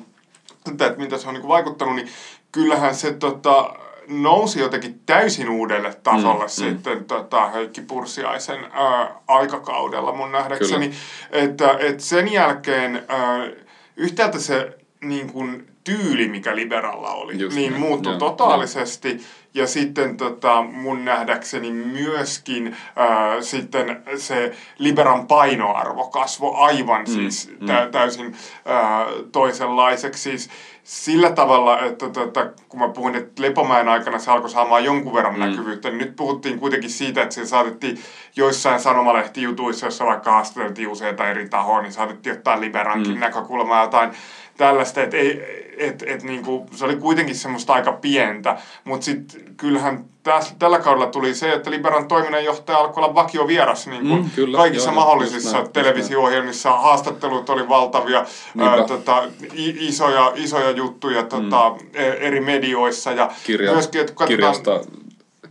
tätä, 0.64 0.86
että 0.86 1.00
mitä 1.02 1.18
se 1.18 1.28
on 1.28 1.34
niin 1.34 1.42
kuin 1.42 1.50
vaikuttanut, 1.50 1.96
niin 1.96 2.08
kyllähän 2.52 2.94
se 2.96 3.12
tota, 3.12 3.74
nousi 4.08 4.60
jotenkin 4.60 5.02
täysin 5.06 5.50
uudelle 5.50 5.94
tasolle 6.04 6.44
Mm, 6.44 6.46
mm, 6.46 6.50
sitten 6.50 7.06
tota, 7.06 7.50
Heikki 7.50 7.82
Pursiaisen 7.82 8.60
ää, 8.72 9.16
aikakaudella 9.28 10.14
mun 10.14 10.32
nähdäkseni. 10.32 10.92
Että 11.32 11.76
et 11.80 12.00
sen 12.00 12.32
jälkeen 12.32 13.04
ää, 13.08 13.48
yhtäältä 13.96 14.40
se 14.40 14.78
niin 15.02 15.32
kuin, 15.32 15.68
tyyli, 15.84 16.28
mikä 16.28 16.56
Liberalla 16.56 17.14
oli, 17.14 17.40
Just 17.40 17.56
niin 17.56 17.72
näin, 17.72 17.82
muuttui 17.82 18.18
totaalisesti. 18.18 19.22
Ja 19.54 19.68
sitten 19.68 20.18
tota, 20.18 20.62
mun 20.64 21.06
nähdäkseni 21.06 21.72
myöskin 21.72 22.78
ää, 22.96 23.42
sitten 23.42 24.04
se 24.18 24.56
Liberan 24.78 25.28
painoarvo 25.28 26.08
kasvoi 26.08 26.56
aivan 26.56 27.02
Mm, 27.02 27.06
siis 27.06 27.52
mm. 27.60 27.68
tä, 27.68 27.90
täysin 27.92 28.36
ää, 28.66 29.06
toisenlaiseksi. 29.32 30.22
Siis 30.22 30.50
sillä 30.84 31.32
tavalla, 31.32 31.80
että 31.80 32.10
tota, 32.10 32.50
kun 32.70 32.80
mä 32.80 32.88
puhuin, 32.88 33.16
että 33.16 33.42
Lepomäen 33.42 33.90
aikana 33.90 34.20
se 34.20 34.32
alkoi 34.32 34.50
saamaan 34.50 34.84
jonkun 34.84 35.14
verran 35.14 35.34
Mm. 35.34 35.40
näkyvyyttä, 35.40 35.90
niin 35.90 35.98
nyt 36.00 36.16
puhuttiin 36.16 36.60
kuitenkin 36.60 36.90
siitä, 36.90 37.22
että 37.22 37.36
se 37.36 37.46
saatettiin 37.46 38.00
joissain 38.36 38.80
sanomalehtijutuissa, 38.80 39.86
jossa 39.86 40.06
vaikka 40.06 40.32
haastateltiin 40.32 40.88
useita 40.88 41.30
eri 41.30 41.50
tahoa, 41.50 41.82
niin 41.82 41.92
saatettiin 41.94 42.36
ottaa 42.36 42.62
Liberankin 42.62 43.14
mm. 43.14 43.20
näkökulmaa 43.20 43.82
jotain 43.82 44.12
tällaista, 44.58 45.04
että 45.04 45.18
ei, 45.18 45.64
et, 45.78 46.04
et, 46.08 46.24
niinku, 46.24 46.66
se 46.76 46.86
oli 46.86 46.96
kuitenkin 46.96 47.36
semmoista 47.36 47.74
aika 47.74 47.92
pientä, 47.92 48.58
mutta 48.84 49.06
sitten 49.06 49.56
kyllähän 49.58 50.06
täs, 50.24 50.56
tällä 50.60 50.80
kaudella 50.80 51.08
tuli 51.08 51.36
se, 51.36 51.54
että 51.54 51.72
Liberan 51.72 52.08
toiminnanjohtaja 52.08 52.78
alkoi 52.78 53.04
olla 53.04 53.16
vakiovieras 53.16 53.88
niin 53.88 54.08
kuin 54.08 54.22
Mm, 54.22 54.30
kyllä, 54.36 54.58
kaikissa 54.58 54.90
joo, 54.90 54.96
mahdollisissa 54.96 55.58
näin, 55.58 55.70
televisio-ohjelmissa, 55.70 56.72
haastattelut 56.72 57.50
oli 57.50 57.70
valtavia, 57.70 58.26
ää, 58.60 58.88
tota, 58.88 59.24
isoja, 59.56 60.32
isoja 60.36 60.72
juttuja 60.72 61.24
tota, 61.24 61.70
mm. 61.70 61.88
eri 62.20 62.40
medioissa 62.40 63.12
ja 63.12 63.32
Kirja, 63.44 63.72
myöskin, 63.72 64.02
että 64.02 64.14
katsotaan, 64.14 64.28
kirjasta, 64.28 64.80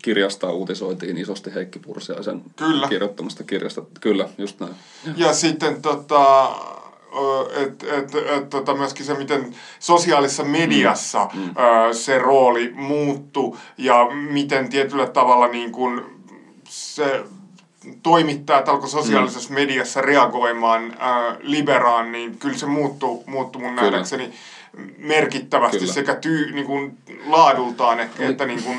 kirjasta 0.02 0.50
uutisoitiin 0.50 1.16
isosti 1.16 1.54
Heikki 1.54 1.78
Pursiaisen 1.78 2.42
Kyllä. 2.56 2.88
kirjoittamasta 2.88 3.44
kirjasta. 3.44 3.82
Kyllä, 4.00 4.28
just 4.38 4.60
näin. 4.60 4.74
Ja 5.16 5.34
sitten 5.34 5.82
tota, 5.82 6.50
että 7.56 7.86
et, 7.96 8.14
et, 8.14 8.50
tota, 8.50 8.74
myöskin 8.74 9.06
se, 9.06 9.14
miten 9.14 9.54
sosiaalisessa 9.78 10.44
mediassa 10.44 11.28
Mm. 11.34 11.42
ö, 11.88 11.94
se 11.94 12.18
rooli 12.18 12.72
muuttui 12.74 13.56
ja 13.78 14.08
miten 14.10 14.68
tietyllä 14.70 15.06
tavalla 15.06 15.48
niin 15.48 15.72
kun 15.72 16.04
se 16.68 17.24
toimittajat 18.02 18.68
alkoi 18.68 18.88
sosiaalisessa 18.88 19.48
Mm. 19.48 19.54
mediassa 19.54 20.00
reagoimaan 20.00 20.84
äh, 20.92 21.36
liberaan, 21.40 22.12
niin 22.12 22.38
kyllä 22.38 22.56
se 22.58 22.66
muuttui, 22.66 23.20
muuttui 23.26 23.62
mun 23.62 23.70
Kyllä. 23.70 23.82
nähdäkseni 23.90 24.32
merkittävästi 24.98 25.78
Kyllä. 25.78 25.92
sekä 25.92 26.14
tyy, 26.14 26.52
niin 26.52 26.66
kuin 26.66 26.98
laadultaan 27.26 28.00
että, 28.00 28.18
Niin. 28.18 28.30
että 28.30 28.46
niin 28.46 28.62
kuin, 28.62 28.78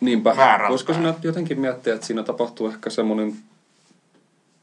Niinpä. 0.00 0.34
määrältään. 0.34 0.70
Voisiko 0.70 0.92
sinä 0.92 1.14
jotenkin 1.22 1.60
miettiä, 1.60 1.94
että 1.94 2.06
siinä 2.06 2.22
tapahtuu 2.22 2.68
ehkä 2.68 2.90
semmoinen 2.90 3.34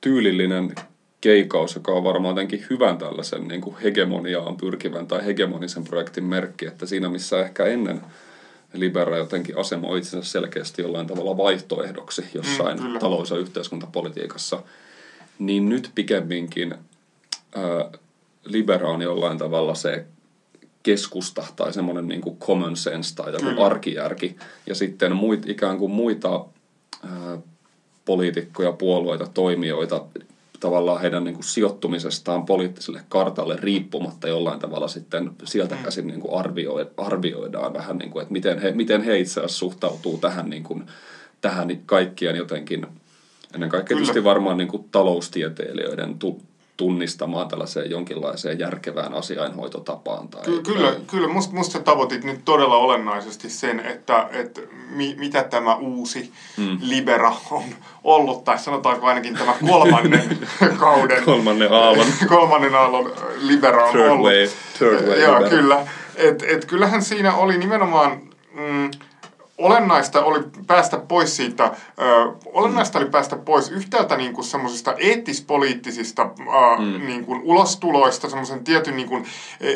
tyylillinen 0.01 0.75
keikaus, 1.21 1.75
joka 1.75 1.91
on 1.91 2.03
varmaan 2.03 2.31
jotenkin 2.35 2.65
hyvän 2.69 2.97
tällaisen 2.97 3.47
niin 3.47 3.61
kuin 3.61 3.75
hegemoniaan 3.77 4.57
pyrkivän 4.57 5.07
tai 5.07 5.25
hegemonisen 5.25 5.83
projektin 5.83 6.23
merkki, 6.23 6.65
että 6.65 6.85
siinä 6.85 7.09
missä 7.09 7.39
ehkä 7.41 7.65
ennen 7.65 8.01
Libera 8.73 9.17
jotenkin 9.17 9.57
asemoi 9.57 9.97
itsensä 9.97 10.31
selkeästi 10.31 10.81
jollain 10.81 11.07
tavalla 11.07 11.37
vaihtoehdoksi 11.37 12.25
jossain 12.33 12.77
Mm, 12.77 12.83
kyllä. 12.85 12.99
talous- 12.99 13.29
ja 13.31 13.37
yhteiskuntapolitiikassa, 13.37 14.63
niin 15.39 15.69
nyt 15.69 15.91
pikemminkin 15.95 16.75
ää, 17.55 17.91
Libera 18.45 18.89
on 18.89 19.01
jollain 19.01 19.37
tavalla 19.37 19.75
se 19.75 20.05
keskusta 20.83 21.43
tai 21.55 21.73
semmoinen 21.73 22.07
niin 22.07 22.21
kuin 22.21 22.37
common 22.37 22.75
sense 22.77 23.15
tai 23.15 23.31
joku 23.33 23.45
Kyllä. 23.45 23.65
arkijärki. 23.65 24.35
Ja 24.67 24.75
sitten 24.75 25.15
muit, 25.15 25.49
ikään 25.49 25.77
kuin 25.77 25.91
muita 25.91 26.45
ää, 27.03 27.37
poliitikkoja, 28.05 28.71
puolueita, 28.71 29.27
toimijoita, 29.33 30.05
tavallaan 30.61 31.01
heidän 31.01 31.23
niin 31.23 31.33
kuin 31.33 31.43
sijoittumisestaan 31.43 32.45
poliittiselle 32.45 33.01
kartalle 33.09 33.55
riippumatta 33.59 34.27
jollain 34.27 34.59
tavalla 34.59 34.87
sitten 34.87 35.31
sieltä 35.43 35.75
mm. 35.75 35.83
käsin 35.83 36.07
niin 36.07 36.19
kuin 36.21 36.33
arvioidaan 36.97 37.73
vähän, 37.73 37.97
niin 37.97 38.11
kuin, 38.11 38.21
että 38.21 38.33
miten 38.33 38.59
he, 38.59 38.71
miten 38.71 39.01
he 39.01 39.19
itse 39.19 39.39
asiassa 39.39 39.57
suhtautuu 39.57 40.17
tähän, 40.17 40.49
niin 40.49 40.63
kuin, 40.63 40.83
tähän 41.41 41.81
kaikkien 41.85 42.35
jotenkin, 42.35 42.87
ennen 43.53 43.69
kaikkea 43.69 43.87
Kyllä. 43.87 43.99
tietysti 43.99 44.23
varmaan 44.23 44.57
niin 44.57 44.67
kuin 44.67 44.85
taloustieteilijöiden 44.91 46.19
tunnistamaan 46.81 47.47
tällaiseen 47.47 47.91
jonkinlaiseen 47.91 48.59
järkevään 48.59 49.13
asiainhoitotapaan. 49.13 50.27
Tai, 50.27 50.41
Ky- 50.41 50.61
kyllä, 50.61 50.95
kyllä 51.07 51.27
musta, 51.27 51.55
musta 51.55 51.79
tavoitit 51.79 52.23
nyt 52.23 52.45
todella 52.45 52.77
olennaisesti 52.77 53.49
sen, 53.49 53.79
että, 53.79 54.27
että 54.31 54.61
mi, 54.89 55.15
mitä 55.19 55.43
tämä 55.43 55.75
uusi 55.75 56.31
mm. 56.57 56.77
Libera 56.81 57.33
on 57.51 57.63
ollut, 58.03 58.43
tai 58.43 58.59
sanotaanko 58.59 59.07
ainakin 59.07 59.37
tämä 59.37 59.53
kolmannen 59.69 60.37
kauden. 60.79 61.23
kolmannen 61.23 61.73
aallon. 61.73 62.07
kolmannen 62.37 62.75
aallon 62.75 63.11
Libera 63.41 63.85
on 63.85 63.91
third 63.91 64.09
ollut. 64.09 64.27
Way, 64.27 64.49
third 64.77 65.07
way 65.07 65.21
Joo, 65.21 65.49
kyllä. 65.49 65.87
Et, 66.15 66.43
et 66.47 66.65
kyllähän 66.65 67.01
siinä 67.01 67.35
oli 67.35 67.57
nimenomaan... 67.57 68.21
Mm, 68.53 68.91
olennaista 69.61 70.23
oli 70.23 70.39
päästä 70.67 70.97
pois 70.97 71.35
siitä, 71.35 71.71
ö, 72.01 72.31
olennaista 72.45 72.99
oli 72.99 73.09
päästä 73.09 73.35
pois 73.35 73.69
yhtäältä 73.69 74.17
niin 74.17 74.33
kuin 74.33 74.45
semmoisista 74.45 74.93
eettispoliittisista 74.97 76.21
ö, 76.39 76.81
mm. 76.81 77.05
niin 77.05 77.25
kuin 77.25 77.41
ulostuloista, 77.41 78.29
semmoisen 78.29 78.63
tietyn 78.63 78.95
niin 78.95 79.09
kuin, 79.09 79.25
e, 79.61 79.73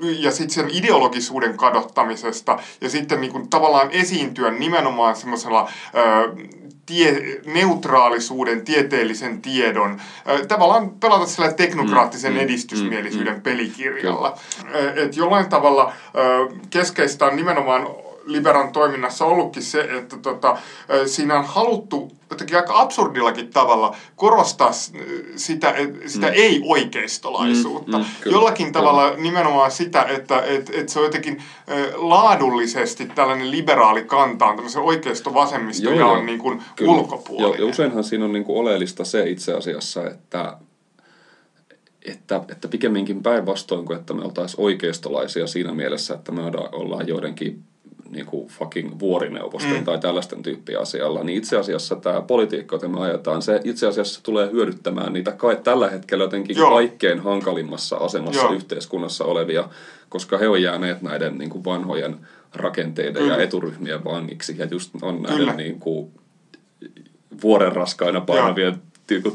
ja 0.00 0.30
sitten 0.30 0.54
sen 0.54 0.70
ideologisuuden 0.70 1.56
kadottamisesta 1.56 2.58
ja 2.80 2.90
sitten 2.90 3.20
niin 3.20 3.32
kuin 3.32 3.48
tavallaan 3.50 3.90
esiintyä 3.90 4.50
nimenomaan 4.50 5.16
semmoisella 5.16 5.70
tie, 6.86 7.40
neutraalisuuden, 7.46 8.64
tieteellisen 8.64 9.42
tiedon, 9.42 10.00
ö, 10.28 10.46
tavallaan 10.46 10.90
pelata 10.90 11.26
sillä 11.26 11.52
teknokraattisen 11.52 12.32
mm, 12.32 12.38
mm 12.38 12.44
edistysmielisyyden 12.44 13.34
mm, 13.34 13.42
pelikirjalla. 13.42 14.38
Että 14.96 15.18
jollain 15.18 15.48
tavalla 15.48 15.92
ö, 16.16 16.54
keskeistä 16.70 17.26
on 17.26 17.36
nimenomaan 17.36 17.86
Liberan 18.24 18.72
toiminnassa 18.72 19.24
ollutkin 19.24 19.62
se, 19.62 19.80
että 19.80 20.16
tota, 20.16 20.58
siinä 21.06 21.38
on 21.38 21.44
haluttu 21.44 22.12
jotenkin 22.32 22.56
aika 22.56 22.80
absurdillakin 22.80 23.50
tavalla 23.50 23.96
korostaa 24.16 24.72
sitä, 25.36 25.74
sitä 26.06 26.26
mm. 26.26 26.32
ei-oikeistolaisuutta. 26.36 27.98
Mm, 27.98 28.04
mm, 28.04 28.32
Jollakin 28.32 28.66
kyllä. 28.66 28.72
tavalla 28.72 29.14
nimenomaan 29.16 29.70
sitä, 29.70 30.02
että 30.02 30.40
et, 30.40 30.70
et 30.74 30.88
se 30.88 30.98
on 30.98 31.04
jotenkin 31.04 31.42
laadullisesti 31.94 33.06
tällainen 33.06 33.50
liberaali 33.50 34.04
kanta 34.04 34.46
on 34.46 34.56
tämmöisen 34.56 34.82
oikeisto-vasemmisto 34.82 35.90
ja 35.90 36.06
on 36.06 36.26
niin 36.26 36.38
kuin 36.38 36.62
ulkopuolinen. 36.80 37.50
Ja, 37.50 37.64
ja 37.64 37.70
useinhan 37.70 38.04
siinä 38.04 38.24
on 38.24 38.32
niin 38.32 38.44
kuin 38.44 38.58
oleellista 38.58 39.04
se 39.04 39.30
itse 39.30 39.54
asiassa, 39.54 40.06
että 40.06 40.56
että, 42.06 42.40
että 42.48 42.68
pikemminkin 42.68 43.22
päinvastoin 43.22 43.84
kuin 43.84 43.98
että 43.98 44.14
me 44.14 44.24
oltaisiin 44.24 44.60
oikeistolaisia 44.60 45.46
siinä 45.46 45.74
mielessä, 45.74 46.14
että 46.14 46.32
me 46.32 46.42
ollaan 46.72 47.08
joidenkin 47.08 47.62
niin 48.12 48.26
kuin 48.26 48.48
fucking 48.48 48.98
vuorineuvoston 48.98 49.76
mm. 49.76 49.84
tai 49.84 49.98
tällaisten 49.98 50.42
tyyppiä 50.42 50.78
asialla, 50.78 51.24
niin 51.24 51.38
itse 51.38 51.56
asiassa 51.56 51.96
tämä 51.96 52.20
politiikka, 52.20 52.74
jota 52.74 52.88
me 52.88 53.00
ajetaan, 53.00 53.42
se 53.42 53.60
itse 53.64 53.86
asiassa 53.86 54.22
tulee 54.22 54.50
hyödyttämään 54.52 55.12
niitä 55.12 55.32
ka- 55.32 55.54
tällä 55.54 55.90
hetkellä 55.90 56.24
jotenkin 56.24 56.56
Joo. 56.56 56.70
kaikkein 56.70 57.20
hankalimmassa 57.20 57.96
asemassa 57.96 58.42
Joo. 58.42 58.52
yhteiskunnassa 58.52 59.24
olevia, 59.24 59.68
koska 60.08 60.38
he 60.38 60.48
on 60.48 60.62
jääneet 60.62 61.02
näiden 61.02 61.38
niin 61.38 61.50
kuin 61.50 61.64
vanhojen 61.64 62.16
rakenteiden 62.54 63.22
Kyllä. 63.22 63.36
ja 63.36 63.42
eturyhmien 63.42 64.04
vangiksi 64.04 64.54
ja 64.58 64.66
just 64.70 64.90
on 65.02 65.22
näiden 65.22 65.38
Kyllä. 65.38 65.52
niin 65.52 65.80
kuin, 65.80 66.10
vuoren 67.42 67.72
raskaina 67.72 68.20
painavien 68.20 68.82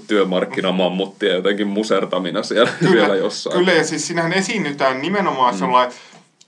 työmarkkinamammuttien 0.08 1.36
jotenkin 1.36 1.68
musertamina 1.68 2.44
siellä 2.44 2.72
kyllä, 2.80 2.94
vielä 2.94 3.16
jossain. 3.16 3.58
Kyllä, 3.58 3.74
ja 3.74 3.84
siis 3.84 4.08
siinähän 4.08 4.34
esiinnytään 4.34 5.02
nimenomaan 5.02 5.54
mm. 5.54 5.60
sellainen 5.60 5.96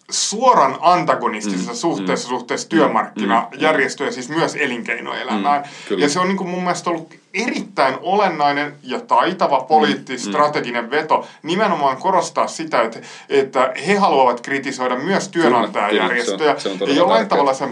suoran 0.09 0.77
antagonistisessa 0.81 1.71
mm, 1.71 1.77
suhteessa 1.77 2.27
mm, 2.27 2.29
suhteessa 2.29 2.69
työmarkkinajärjestöjä, 2.69 4.09
mm, 4.09 4.13
siis 4.13 4.29
myös 4.29 4.55
elinkeinoelämään. 4.55 5.63
Mm, 5.89 5.99
ja 5.99 6.09
se 6.09 6.19
on 6.19 6.27
niin 6.27 6.37
kuin 6.37 6.49
mun 6.49 6.63
mielestä 6.63 6.89
ollut 6.89 7.13
erittäin 7.33 7.95
olennainen 8.01 8.75
ja 8.83 8.99
taitava 8.99 9.59
poliittis-strateginen 9.59 10.85
mm, 10.85 10.91
veto 10.91 11.27
nimenomaan 11.43 11.97
korostaa 11.97 12.47
sitä, 12.47 12.81
että, 12.81 12.99
että 13.29 13.73
he 13.87 13.95
haluavat 13.95 14.41
kritisoida 14.41 14.95
myös 14.95 15.29
työnantajajärjestöjä. 15.29 16.37
Kyllä, 16.37 16.59
se 16.59 16.69
on, 16.69 16.77
se 16.77 16.83
on 16.83 16.89
ja 16.89 16.95
jollain 16.95 17.19
tärkeä. 17.19 17.29
tavalla 17.29 17.53
se 17.53 17.65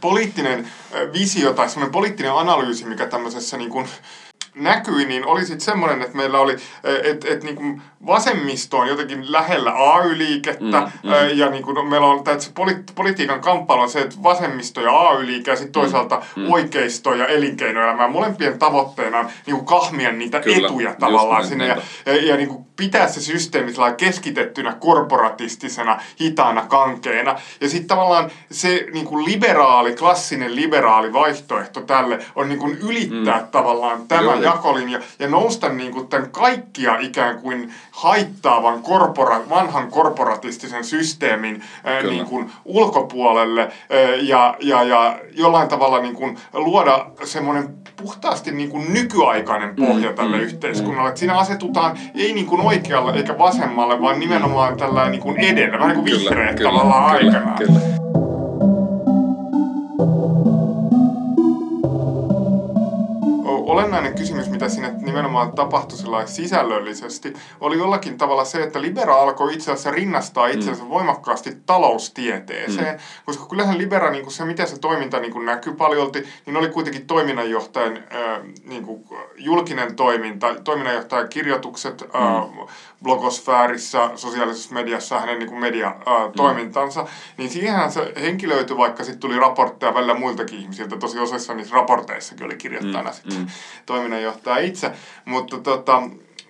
poliittinen 0.00 0.68
visio 1.12 1.52
tai 1.52 1.68
semmoinen 1.68 1.92
poliittinen 1.92 2.32
analyysi, 2.32 2.84
mikä 2.84 3.06
tämmöisessä 3.06 3.56
niin 3.56 3.70
kuin, 3.70 3.88
näkyi, 4.56 5.04
niin 5.04 5.26
oli 5.26 5.40
sitten 5.40 5.60
semmoinen, 5.60 6.02
että 6.02 6.16
meillä 6.16 6.38
oli, 6.38 6.56
että 7.02 7.28
et, 7.28 7.42
niin 7.42 7.82
vasemmisto 8.06 8.78
on 8.78 8.88
jotenkin 8.88 9.32
lähellä 9.32 9.72
AY-liikettä, 9.72 10.80
mm, 10.80 11.10
mm. 11.10 11.12
ja 11.34 11.50
niin 11.50 11.62
kuin, 11.62 11.88
meillä 11.88 12.06
on 12.06 12.18
että 12.18 12.50
poli- 12.54 12.92
politiikan 12.94 13.40
kamppailu 13.40 13.82
on 13.82 13.90
se, 13.90 14.00
että 14.00 14.16
vasemmisto 14.22 14.80
ja 14.80 15.00
AY-liike, 15.00 15.50
ja 15.50 15.56
sitten 15.56 15.80
mm, 15.80 15.82
toisaalta 15.82 16.22
mm. 16.36 16.52
oikeisto 16.52 17.14
ja 17.14 17.26
elinkeinoelämä. 17.26 18.08
Molempien 18.08 18.58
tavoitteena 18.58 19.18
on 19.18 19.28
niin 19.46 19.56
kuin 19.56 19.66
kahmia 19.66 20.12
niitä 20.12 20.40
Kyllä, 20.40 20.66
etuja 20.66 20.94
tavallaan 21.00 21.46
sinne, 21.46 21.66
ja, 21.66 21.76
ja, 22.06 22.26
ja 22.26 22.36
niin 22.36 22.48
kuin 22.48 22.65
pitää 22.76 23.08
se 23.08 23.20
systeemi 23.20 23.72
keskitettynä, 23.96 24.72
korporatistisena, 24.72 26.00
hitaana, 26.20 26.66
kankeena. 26.66 27.40
Ja 27.60 27.68
sitten 27.68 27.88
tavallaan 27.88 28.30
se 28.50 28.86
niin 28.92 29.06
kuin 29.06 29.24
liberaali, 29.24 29.96
klassinen 29.96 30.56
liberaali 30.56 31.12
vaihtoehto 31.12 31.80
tälle 31.80 32.18
on 32.34 32.48
niin 32.48 32.58
kuin 32.58 32.78
ylittää 32.78 33.40
mm. 33.40 33.46
tavallaan 33.46 34.08
tämä 34.08 34.22
Joo, 34.22 34.42
jakolinja 34.42 35.00
ja 35.18 35.28
nousta 35.28 35.68
niin 35.68 35.92
kuin 35.92 36.08
tämän 36.08 36.30
kaikkia 36.30 36.98
ikään 36.98 37.38
kuin 37.38 37.74
haittaavan 37.90 38.82
korpora, 38.82 39.48
vanhan 39.48 39.90
korporatistisen 39.90 40.84
systeemin 40.84 41.62
ää, 41.84 42.02
niin 42.02 42.26
kuin 42.26 42.50
ulkopuolelle 42.64 43.60
ää, 43.60 43.98
ja, 44.20 44.56
ja, 44.60 44.82
ja 44.82 45.18
jollain 45.32 45.68
tavalla 45.68 46.00
niin 46.00 46.14
kuin 46.14 46.38
luoda 46.52 47.06
semmoinen 47.24 47.74
puhtaasti 47.96 48.52
niin 48.52 48.68
kuin 48.68 48.92
nykyaikainen 48.92 49.76
pohja 49.76 50.10
mm, 50.10 50.16
tälle 50.16 50.36
mm, 50.36 50.42
yhteiskunnalle. 50.42 51.10
Mm. 51.10 51.16
siinä 51.16 51.38
asetutaan 51.38 51.98
ei 52.14 52.32
niin 52.32 52.46
kuin 52.46 52.60
oikealle 52.66 53.12
eikä 53.12 53.38
vasemmalle, 53.38 54.00
vaan 54.00 54.20
nimenomaan 54.20 54.76
tällä 54.76 55.08
niin 55.08 55.20
kuin 55.20 55.40
edellä, 55.40 55.78
vähän 55.78 55.96
niin 55.96 56.04
kuin 56.04 56.20
vihreät 56.20 56.56
tavallaan 56.56 57.18
kyllä, 57.18 57.32
aikanaan. 57.32 57.58
Kyllä. 57.58 57.80
Olennainen 63.76 64.14
kysymys, 64.14 64.50
mitä 64.50 64.68
siinä 64.68 64.92
nimenomaan 65.00 65.52
tapahtui 65.52 65.98
sisällöllisesti, 66.26 67.32
oli 67.60 67.78
jollakin 67.78 68.18
tavalla 68.18 68.44
se, 68.44 68.62
että 68.62 68.82
Libera 68.82 69.22
alkoi 69.22 69.54
itse 69.54 69.72
asiassa 69.72 69.90
rinnastaa 69.90 70.46
itsensä 70.46 70.82
mm. 70.82 70.88
voimakkaasti 70.88 71.56
taloustieteeseen, 71.66 72.94
mm. 72.94 73.00
koska 73.26 73.46
kyllähän 73.46 73.78
Libera, 73.78 74.10
niin 74.10 74.22
kuin 74.22 74.32
se 74.32 74.44
miten 74.44 74.68
se 74.68 74.78
toiminta 74.78 75.20
niin 75.20 75.32
kuin 75.32 75.46
näkyy 75.46 75.72
paljolti, 75.72 76.24
niin 76.46 76.56
oli 76.56 76.68
kuitenkin 76.68 77.06
toiminnanjohtajan 77.06 77.96
äh, 77.96 78.40
niin 78.64 78.84
kuin 78.84 79.04
julkinen 79.36 79.96
toiminta, 79.96 80.54
toiminnanjohtajan 80.64 81.28
kirjoitukset 81.28 82.00
mm. 82.00 82.20
äh, 82.20 82.68
blogosfäärissä, 83.02 84.10
sosiaalisessa 84.14 84.74
mediassa, 84.74 85.20
hänen 85.20 85.38
niin 85.38 85.48
kuin 85.48 85.60
media-toimintansa, 85.60 87.02
mm. 87.02 87.08
niin 87.36 87.50
siihenhän 87.50 87.92
se 87.92 88.12
henkilöity, 88.20 88.76
vaikka 88.76 89.04
sitten 89.04 89.20
tuli 89.20 89.38
raportteja 89.38 89.94
välillä 89.94 90.14
muiltakin 90.14 90.58
ihmisiltä, 90.58 90.96
tosi 90.96 91.18
osassa 91.18 91.54
niissä 91.54 91.74
raporteissakin 91.74 92.46
oli 92.46 92.56
kirjoittajana 92.56 93.10
mm. 93.10 93.14
sitten 93.14 93.38
mm. 93.38 93.46
toiminnanjohtaja 93.86 94.58
itse, 94.58 94.92
mutta 95.24 95.58
tota, 95.58 96.02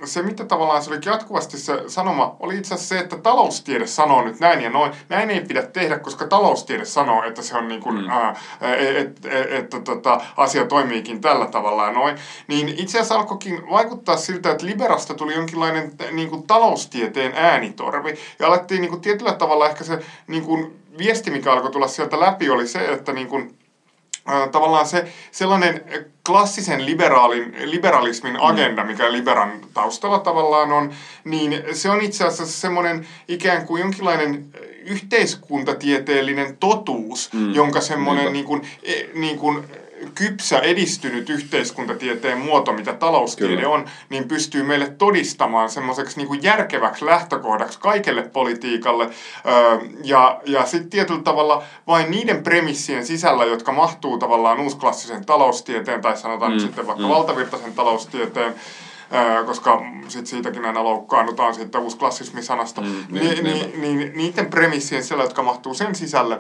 se, 0.04 0.22
mitä 0.22 0.44
tavallaan 0.44 0.82
se 0.82 0.90
oli 0.90 0.98
jatkuvasti 1.06 1.58
se 1.58 1.82
sanoma, 1.86 2.36
oli 2.40 2.58
itse 2.58 2.74
asiassa 2.74 2.94
se, 2.94 3.00
että 3.00 3.16
taloustiede 3.16 3.86
sanoo 3.86 4.24
nyt 4.24 4.40
näin 4.40 4.60
ja 4.60 4.70
noin. 4.70 4.92
Näin 5.08 5.30
ei 5.30 5.40
pidä 5.40 5.62
tehdä, 5.62 5.98
koska 5.98 6.26
taloustiede 6.26 6.84
sanoo, 6.84 7.22
että 7.22 7.42
se 7.42 7.56
on 7.56 7.68
niin 7.68 7.80
kuin, 7.80 8.02
mm. 8.02 8.10
ää, 8.10 8.36
et, 8.60 9.26
et, 9.26 9.74
et, 9.74 9.84
tota, 9.84 10.20
asia 10.36 10.64
toimiikin 10.64 11.20
tällä 11.20 11.46
tavalla 11.46 11.84
ja 11.84 11.92
noin. 11.92 12.16
Niin 12.48 12.68
itse 12.68 12.98
asiassa 12.98 13.14
alkoikin 13.14 13.70
vaikuttaa 13.70 14.16
siltä, 14.16 14.50
että 14.50 14.66
Liberasta 14.66 15.14
tuli 15.14 15.34
jonkinlainen 15.34 15.92
niin 16.12 16.30
kuin 16.30 16.46
taloustieteen 16.46 17.32
äänitorvi. 17.36 18.14
Ja 18.38 18.46
alettiin 18.46 18.80
niin 18.80 18.90
kuin, 18.90 19.00
tietyllä 19.00 19.32
tavalla 19.32 19.68
ehkä 19.68 19.84
se 19.84 19.98
niin 20.26 20.42
kuin, 20.42 20.86
viesti, 20.98 21.30
mikä 21.30 21.52
alkoi 21.52 21.70
tulla 21.70 21.88
sieltä 21.88 22.20
läpi, 22.20 22.50
oli 22.50 22.66
se, 22.66 22.92
että 22.92 23.12
niin 23.12 23.28
kuin, 23.28 23.58
tavallaan 24.52 24.86
se 24.86 25.12
sellainen 25.30 25.84
klassisen 26.26 26.86
liberaalin, 26.86 27.56
liberalismin 27.64 28.32
mm. 28.32 28.40
agenda, 28.40 28.84
mikä 28.84 29.12
liberan 29.12 29.52
taustalla 29.74 30.18
tavallaan 30.18 30.72
on, 30.72 30.92
niin 31.24 31.62
se 31.72 31.90
on 31.90 32.00
itse 32.00 32.24
asiassa 32.24 32.60
semmoinen 32.60 33.06
ikään 33.28 33.66
kuin 33.66 33.80
jonkinlainen 33.80 34.46
yhteiskuntatieteellinen 34.86 36.56
totuus, 36.56 37.32
mm. 37.32 37.54
jonka 37.54 37.80
semmoinen 37.80 38.32
niin 38.32 38.44
kuin, 38.44 38.62
e, 38.82 38.94
niin 39.14 39.38
kuin, 39.38 39.64
kypsä 40.14 40.58
edistynyt 40.58 41.30
yhteiskuntatieteen 41.30 42.38
muoto, 42.38 42.72
mitä 42.72 42.92
taloustiede 42.92 43.56
Kyllä. 43.56 43.68
on, 43.68 43.84
niin 44.08 44.28
pystyy 44.28 44.62
meille 44.62 44.90
todistamaan 44.98 45.70
semmoiseksi 45.70 46.16
niin 46.20 46.42
järkeväksi 46.42 47.06
lähtökohdaksi 47.06 47.78
kaikelle 47.80 48.22
politiikalle. 48.22 49.04
Öö, 49.46 49.78
ja 50.04 50.40
ja 50.46 50.66
sitten 50.66 50.90
tietyllä 50.90 51.22
tavalla 51.22 51.62
vain 51.86 52.10
niiden 52.10 52.42
premissien 52.42 53.06
sisällä, 53.06 53.44
jotka 53.44 53.72
mahtuu 53.72 54.18
tavallaan 54.18 54.60
uusklassisen 54.60 55.26
taloustieteen 55.26 56.00
tai 56.00 56.16
sanotaan 56.16 56.50
mm, 56.52 56.54
nyt 56.54 56.66
sitten 56.66 56.86
vaikka 56.86 57.04
mm. 57.04 57.08
valtavirtaisen 57.10 57.72
taloustieteen 57.72 58.54
koska 59.46 59.82
sit 60.08 60.26
siitäkin 60.26 60.64
aina 60.64 60.84
loukkaannutaan 60.84 61.54
siitä 61.54 61.78
uusklassismi-sanasta, 61.78 62.80
Mm, 62.80 62.86
mm, 62.86 63.04
niin, 63.10 63.44
ni, 63.44 63.52
niinpä. 63.52 63.78
ni, 63.78 63.94
niin 63.94 64.12
niiden 64.14 64.46
premissien 64.46 65.04
siellä, 65.04 65.24
jotka 65.24 65.42
mahtuu 65.42 65.74
sen 65.74 65.94
sisälle, 65.94 66.38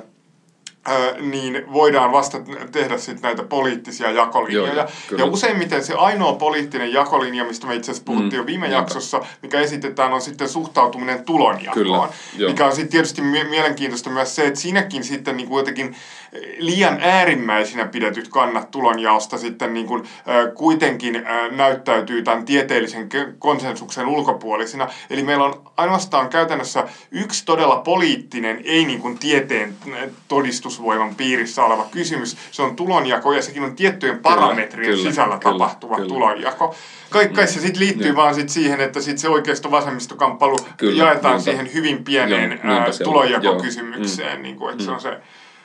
Niin 1.20 1.62
voidaan 1.72 2.12
vasta 2.12 2.38
tehdä 2.72 2.98
sitten 2.98 3.22
näitä 3.22 3.42
poliittisia 3.42 4.10
jakolinjoja. 4.10 4.72
Joo, 4.74 4.86
kyllä. 5.08 5.22
ja 5.24 5.26
useimmiten 5.30 5.84
se 5.84 5.94
ainoa 5.94 6.32
poliittinen 6.32 6.92
jakolinja, 6.92 7.44
mistä 7.44 7.66
me 7.66 7.74
itse 7.74 7.90
asiassa 7.90 8.04
puhuttiin 8.06 8.32
Mm, 8.32 8.36
jo 8.36 8.46
viime 8.46 8.66
niinpä. 8.66 8.78
jaksossa, 8.80 9.20
mikä 9.42 9.60
esitetään, 9.60 10.12
on 10.12 10.22
sitten 10.22 10.48
suhtautuminen 10.48 11.24
tulonjakoon. 11.24 11.74
Kyllä, 11.74 12.08
mikä 12.48 12.66
on 12.66 12.72
sitten 12.74 12.90
tietysti 12.90 13.22
mie- 13.22 13.44
mielenkiintoista 13.44 14.10
myös 14.10 14.34
se, 14.36 14.46
että 14.46 14.60
siinäkin 14.60 15.04
sitten 15.04 15.36
niin 15.36 15.48
kuin 15.48 15.58
jotenkin 15.58 15.96
eh, 16.32 16.40
liian 16.58 16.98
äärimmäisinä 17.00 17.86
pidetyt 17.86 18.28
kannat 18.28 18.70
tulonjaosta 18.70 19.38
sitten 19.38 19.74
niin 19.74 19.86
kuin, 19.86 20.02
ö, 20.28 20.52
kuitenkin 20.54 21.16
ö, 21.16 21.48
näyttäytyy 21.50 22.22
tämän 22.22 22.44
tieteellisen 22.44 23.08
konsensuksen 23.38 24.06
ulkopuolisina. 24.06 24.88
Eli 25.10 25.22
meillä 25.22 25.44
on 25.44 25.65
ainoastaan 25.76 26.28
käytännössä 26.28 26.84
yksi 27.10 27.44
todella 27.44 27.76
poliittinen, 27.76 28.60
ei 28.64 28.84
niin 28.84 29.00
kuin 29.00 29.18
tieteen 29.18 29.76
eh, 29.94 30.10
todistusvoiman 30.28 31.14
piirissä 31.14 31.64
oleva 31.64 31.86
kysymys. 31.90 32.36
Se 32.50 32.62
on 32.62 32.76
tulonjako 32.76 33.32
ja 33.32 33.42
sekin 33.42 33.62
on 33.62 33.76
tiettyjen 33.76 34.18
parametrien 34.18 34.90
kyllä, 34.92 35.10
sisällä 35.10 35.38
kyllä, 35.38 35.52
tapahtuva 35.52 35.96
kyllä. 35.96 36.08
tulonjako. 36.08 36.74
Kai, 37.10 37.28
kai 37.28 37.46
se 37.46 37.60
sitten 37.60 37.82
liittyy 37.82 38.06
Joo. 38.06 38.16
vaan 38.16 38.34
sit 38.34 38.48
siihen, 38.48 38.80
että 38.80 39.00
sit 39.00 39.18
se 39.18 39.28
oikeisto-vasemmistokamppailu 39.28 40.58
Kyllä, 40.76 41.04
jaetaan 41.04 41.34
niinpä. 41.34 41.50
siihen 41.50 41.74
hyvin 41.74 42.04
pieneen 42.04 42.60
ää, 42.62 42.86
on. 42.86 42.92
tulonjakokysymykseen, 43.04 44.42
niin 44.42 44.56
kuin, 44.56 44.72
että 44.72 44.84
se 44.84 44.90
on 44.90 45.00
se 45.00 45.18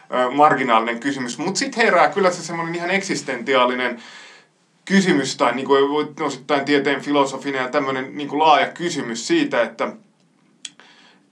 ää, 0.10 0.30
marginaalinen 0.30 1.00
kysymys. 1.00 1.38
Mutta 1.38 1.58
sitten 1.60 1.84
herää 1.84 2.10
kyllä 2.10 2.32
se 2.32 2.42
semmoinen 2.42 2.76
ihan 2.76 2.92
eksistentiaalinen 2.92 4.02
kysymys, 4.86 5.38
tai 5.38 5.56
niin 5.56 5.68
kuin 5.68 6.08
osittain 6.22 6.66
tieteen 6.66 7.02
filosofinen 7.02 7.62
ja 7.62 7.70
tämmöinen 7.70 8.18
niin 8.18 8.28
kuin 8.28 8.40
laaja 8.40 8.68
kysymys 8.68 9.28
siitä, 9.28 9.62
että 9.62 9.94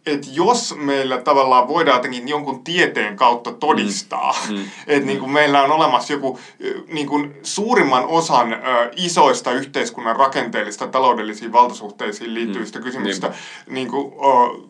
että 0.05 0.27
jos 0.31 0.75
meillä 0.77 1.17
tavallaan 1.17 1.67
voidaan 1.67 1.97
jotenkin 1.97 2.27
jonkun 2.27 2.63
tieteen 2.63 3.15
kautta 3.15 3.51
todistaa, 3.51 4.35
mm. 4.49 4.55
Mm. 4.55 4.63
että 4.87 5.05
niin 5.05 5.19
kuin 5.19 5.31
meillä 5.31 5.63
on 5.63 5.71
olemassa 5.71 6.13
joku 6.13 6.39
niin 6.87 7.07
kuin 7.07 7.37
suurimman 7.43 8.05
osan 8.05 8.53
ö, 8.53 8.57
isoista 8.95 9.51
yhteiskunnan 9.51 10.15
rakenteellista 10.15 10.87
taloudellisiin 10.87 11.51
valtasuhteisiin 11.51 12.33
liittyvistä 12.33 12.79
mm. 12.79 12.83
kysymyksistä 12.83 13.33
niin 13.69 13.87
kuin, 13.87 14.13
ö, 14.13 14.67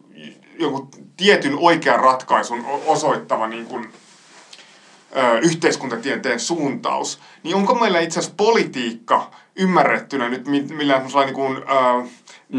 jonkun 0.60 0.88
tietyn 1.18 1.58
oikean 1.58 2.00
ratkaisun 2.00 2.66
osoittava 2.86 3.48
niin 3.48 3.66
kuin, 3.66 3.88
ö, 5.18 5.40
yhteiskuntatieteen 5.40 6.40
suuntaus, 6.40 7.20
niin 7.44 7.56
onko 7.56 7.76
meillä 7.76 8.00
itse 8.00 8.20
asiassa 8.20 8.36
politiikka 8.38 9.32
ymmärrettynä 9.56 10.30
nyt 10.30 10.48
mi- 10.48 10.62
millään 10.62 11.06
niin 11.26 11.36
kuin, 11.36 11.58
ö, 11.58 12.08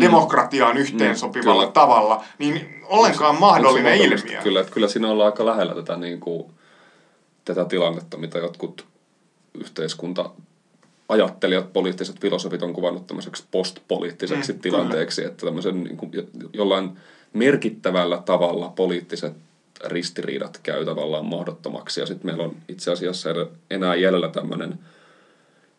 demokratiaan 0.00 0.76
yhteensopivalla 0.76 1.62
kyllä. 1.62 1.72
tavalla, 1.72 2.24
niin 2.38 2.80
ollenkaan 2.84 3.40
mahdollinen 3.40 3.92
Onko 3.92 3.98
se 3.98 3.98
mahdollista? 3.98 4.26
ilmiö. 4.28 4.42
Kyllä, 4.42 4.64
kyllä 4.64 4.88
siinä 4.88 5.08
ollaan 5.10 5.26
aika 5.32 5.46
lähellä 5.46 5.74
tätä, 5.74 5.96
niin 5.96 6.20
kuin, 6.20 6.50
tätä 7.44 7.64
tilannetta, 7.64 8.16
mitä 8.16 8.38
jotkut 8.38 8.86
yhteiskunta 9.54 10.30
ajattelijat, 11.08 11.72
poliittiset 11.72 12.20
filosofit 12.20 12.62
on 12.62 12.72
kuvannut 12.72 13.06
tämmöiseksi 13.06 13.44
postpoliittiseksi 13.50 14.52
Mm, 14.52 14.56
mm, 14.56 14.60
tilanteeksi, 14.62 15.24
että 15.24 15.46
tämmöisen 15.46 15.84
niin 15.84 15.96
kuin, 15.96 16.10
jo- 16.14 16.22
jollain 16.52 16.90
merkittävällä 17.32 18.22
tavalla 18.24 18.68
poliittiset 18.76 19.32
ristiriidat 19.84 20.60
käy 20.62 20.84
tavallaan 20.84 21.24
mahdottomaksi. 21.24 22.00
Ja 22.00 22.06
sitten 22.06 22.26
meillä 22.26 22.44
on 22.44 22.56
itse 22.68 22.92
asiassa 22.92 23.30
enää 23.70 23.94
jäljellä 23.94 24.28
tämmöinen 24.28 24.78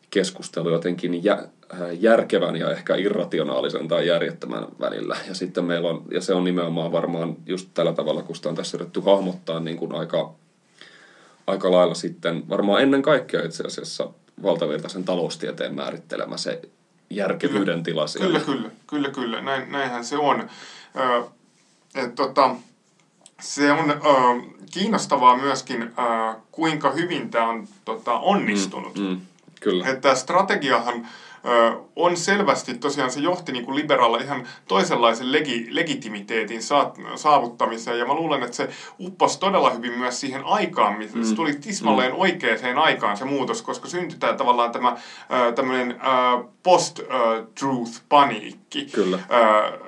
keskustelu 0.09 0.69
jotenkin 0.69 1.23
jä, 1.23 1.33
äh, 1.33 1.79
järkevän 1.99 2.55
ja 2.55 2.71
ehkä 2.71 2.95
irrationaalisen 2.95 3.87
tai 3.87 4.07
järjettömän 4.07 4.67
välillä. 4.79 5.17
Ja 5.27 5.33
sitten 5.33 5.65
meillä 5.65 5.89
on, 5.89 6.03
ja 6.11 6.21
se 6.21 6.33
on 6.33 6.43
nimenomaan 6.43 6.91
varmaan 6.91 7.35
just 7.45 7.69
tällä 7.73 7.93
tavalla, 7.93 8.23
kun 8.23 8.35
sitä 8.35 8.49
on 8.49 8.55
tässä 8.55 8.77
yritetty 8.77 9.01
hahmottaa 9.01 9.59
niin 9.59 9.77
kuin 9.77 9.95
aika, 9.95 10.33
aika 11.47 11.71
lailla 11.71 11.93
sitten, 11.93 12.49
varmaan 12.49 12.81
ennen 12.81 13.01
kaikkea 13.01 13.45
itse 13.45 13.63
asiassa 13.63 14.09
valtavirtaisen 14.43 15.03
taloustieteen 15.03 15.75
määrittelemä 15.75 16.37
se 16.37 16.61
järkevyyden 17.09 17.83
tila 17.83 18.07
siellä. 18.07 18.39
Kyllä, 18.39 18.57
kyllä, 18.57 18.71
kyllä, 18.87 19.09
kyllä. 19.09 19.41
Näin, 19.41 19.71
näinhän 19.71 20.05
se 20.05 20.17
on. 20.17 20.49
Ö, 20.99 21.23
et, 21.95 22.15
tota, 22.15 22.55
se 23.41 23.71
on 23.71 23.91
ö, 23.91 23.95
kiinnostavaa 24.73 25.37
myöskin, 25.37 25.81
ö, 25.81 25.87
kuinka 26.51 26.91
hyvin 26.91 27.29
tämä 27.29 27.49
on 27.49 27.67
tota, 27.85 28.19
onnistunut. 28.19 28.97
Mm, 28.97 29.21
kyllä. 29.61 29.87
Että 29.87 30.01
tämä 30.01 30.15
strategiahan 30.15 31.07
ö, 31.45 31.75
on 31.95 32.17
selvästi, 32.17 32.73
tosiaan 32.73 33.11
se 33.11 33.19
johti 33.19 33.51
niin 33.51 33.65
kuin 33.65 33.75
liberalla 33.75 34.17
ihan 34.17 34.47
toisenlaisen 34.67 35.31
legi, 35.31 35.67
legitimiteetin 35.69 36.63
saat, 36.63 36.97
saavuttamiseen. 37.15 37.99
Ja 37.99 38.05
mä 38.05 38.13
luulen, 38.13 38.43
että 38.43 38.57
se 38.57 38.69
upposi 38.99 39.39
todella 39.39 39.69
hyvin 39.69 39.99
myös 39.99 40.19
siihen 40.19 40.45
aikaan, 40.45 40.97
missä 40.97 41.17
mm. 41.17 41.23
se 41.23 41.35
tuli 41.35 41.53
tismalleen 41.53 42.11
mm. 42.11 42.19
oikeaan 42.19 42.77
aikaan 42.77 43.17
se 43.17 43.25
muutos, 43.25 43.61
koska 43.61 43.87
syntyi 43.87 44.19
tämä 44.19 44.33
tavallaan 44.33 44.71
tämä 44.71 44.97
ö, 45.47 45.51
tämmöinen 45.51 45.91
ö, 45.91 45.95
post-truth-paniikki. 46.63 48.85
Kyllä. 48.91 49.17
Ö, 49.17 49.21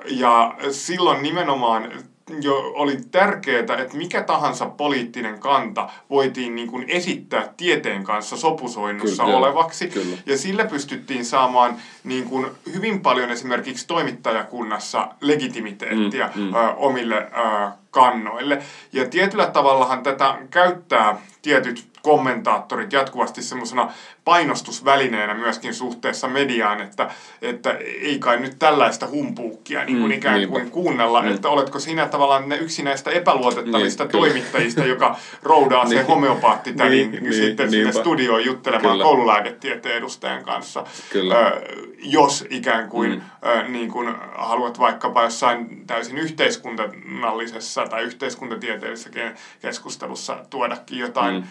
ja 0.06 0.54
silloin 0.70 1.22
nimenomaan 1.22 1.92
jo 2.40 2.72
oli 2.74 2.98
tärkeää, 3.10 3.76
että 3.78 3.96
mikä 3.96 4.22
tahansa 4.22 4.66
poliittinen 4.66 5.38
kanta 5.40 5.88
voitiin 6.10 6.54
niin 6.54 6.68
kuin 6.68 6.84
esittää 6.88 7.52
tieteen 7.56 8.04
kanssa 8.04 8.36
sopusoinnussa 8.36 9.24
Kyllä, 9.24 9.36
olevaksi. 9.38 9.88
Kyllä. 9.88 10.16
Ja 10.26 10.38
sillä 10.38 10.64
pystyttiin 10.64 11.24
saamaan 11.24 11.76
niin 12.04 12.24
kuin 12.24 12.46
hyvin 12.74 13.00
paljon 13.00 13.30
esimerkiksi 13.30 13.86
toimittajakunnassa 13.86 15.08
legitimiteettiä 15.20 16.30
Mm, 16.34 16.42
mm. 16.42 16.54
Ö, 16.54 16.58
omille 16.76 17.16
ö, 17.16 17.70
kannoille. 17.90 18.62
Ja 18.92 19.08
tietyllä 19.08 19.46
tavallahan 19.46 20.02
tätä 20.02 20.38
käyttää 20.50 21.16
tietyt 21.42 21.93
kommentaattorit 22.04 22.92
jatkuvasti 22.92 23.42
semmoisena 23.42 23.92
painostusvälineenä 24.24 25.34
myöskin 25.34 25.74
suhteessa 25.74 26.28
mediaan, 26.28 26.80
että, 26.80 27.10
että 27.42 27.70
ei 28.02 28.18
kai 28.18 28.40
nyt 28.40 28.58
tällaista 28.58 29.06
humpuukkia 29.06 29.84
niin 29.84 29.98
kuin 29.98 30.10
Mm, 30.10 30.16
ikään 30.18 30.34
niinpä. 30.38 30.52
kuin 30.52 30.70
kuunnella, 30.70 31.22
Mm. 31.22 31.34
että 31.34 31.48
oletko 31.48 31.78
sinä 31.78 32.06
tavallaan 32.06 32.48
ne 32.48 32.56
yksi 32.56 32.82
näistä 32.82 33.10
epäluotettavista 33.10 34.04
Niin, 34.04 34.10
kyllä. 34.10 34.24
toimittajista, 34.26 34.84
joka 34.84 35.16
roudaa 35.42 35.86
se 35.88 35.94
Niin. 35.94 36.06
homeopaattitädin 36.06 36.90
Niin, 36.98 37.10
niin, 37.10 37.22
niin, 37.22 37.34
sitten 37.34 37.70
sinne 37.70 37.84
niinpä. 37.84 38.00
studioon 38.00 38.44
juttelemaan 38.44 38.92
Kyllä. 38.92 39.04
koululääketieteen 39.04 39.96
edustajan 39.96 40.44
kanssa. 40.44 40.84
Kyllä. 41.12 41.34
Ö, 41.34 41.60
jos 42.02 42.44
ikään 42.50 42.88
kuin, 42.88 43.10
Mm. 43.10 43.20
ö, 43.50 43.62
niin 43.68 43.90
kuin 43.90 44.14
haluat 44.34 44.78
vaikkapa 44.78 45.22
jossain 45.22 45.86
täysin 45.86 46.18
yhteiskunnallisessa 46.18 47.86
tai 47.86 48.02
yhteiskuntatieteellisessä 48.02 49.10
ke- 49.10 49.36
keskustelussa 49.62 50.36
tuodakin 50.50 50.98
jotain 50.98 51.34
Mm. 51.34 51.42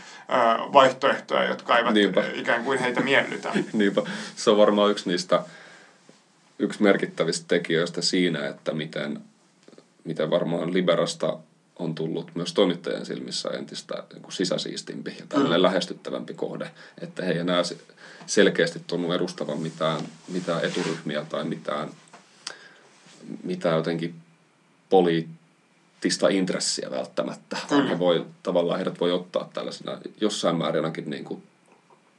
Vaihtoehtoja, 0.74 1.44
jotka 1.44 1.78
eivät 1.78 1.94
Niinpä. 1.94 2.24
ikään 2.34 2.64
kuin 2.64 2.80
heitä 2.80 3.02
miellytä. 3.02 3.52
Niinpä. 3.74 4.02
Se 4.36 4.50
on 4.50 4.58
varmaan 4.58 4.92
yksi 4.92 5.10
niistä 5.10 5.44
yksi 6.60 6.84
merkittävistä 6.84 7.46
tekijöistä 7.48 8.02
siinä, 8.02 8.48
että 8.48 8.72
miten, 8.72 9.20
miten 10.04 10.30
varmaan 10.30 10.74
Liberasta 10.74 11.38
on 11.80 11.96
tullut 11.96 12.32
myös 12.36 12.54
toimittajien 12.54 13.06
silmissä 13.06 13.50
entistä 13.50 14.04
niin 14.14 14.22
kuin 14.22 14.34
sisäsiistimpi 14.34 15.16
ja 15.20 15.26
tällainen 15.30 15.56
Kyllä. 15.56 15.68
lähestyttävämpi 15.68 16.34
kohde, 16.34 16.72
että 17.02 17.26
he 17.26 17.32
ei 17.32 17.38
enää 17.38 17.64
se- 17.64 17.78
selkeästi 18.26 18.82
tunnu 18.88 19.12
edustavan 19.12 19.60
mitään, 19.60 20.02
mitään 20.28 20.66
eturyhmiä 20.66 21.26
tai 21.30 21.44
mitään, 21.44 21.90
mitään 23.44 23.76
jotenkin 23.78 24.16
poliittista 24.90 25.43
intressiä 26.30 26.92
välttämättä. 26.92 27.58
vaan. 27.72 27.88
He 27.88 28.00
voi, 28.00 28.26
tavallaan 28.44 28.78
heidät 28.78 29.00
voi 29.00 29.12
ottaa 29.12 29.50
tällaisena 29.54 29.98
jossain 30.22 30.56
määrin 30.56 30.84
ainakin 30.84 31.10
niin 31.10 31.24
kuin 31.24 31.44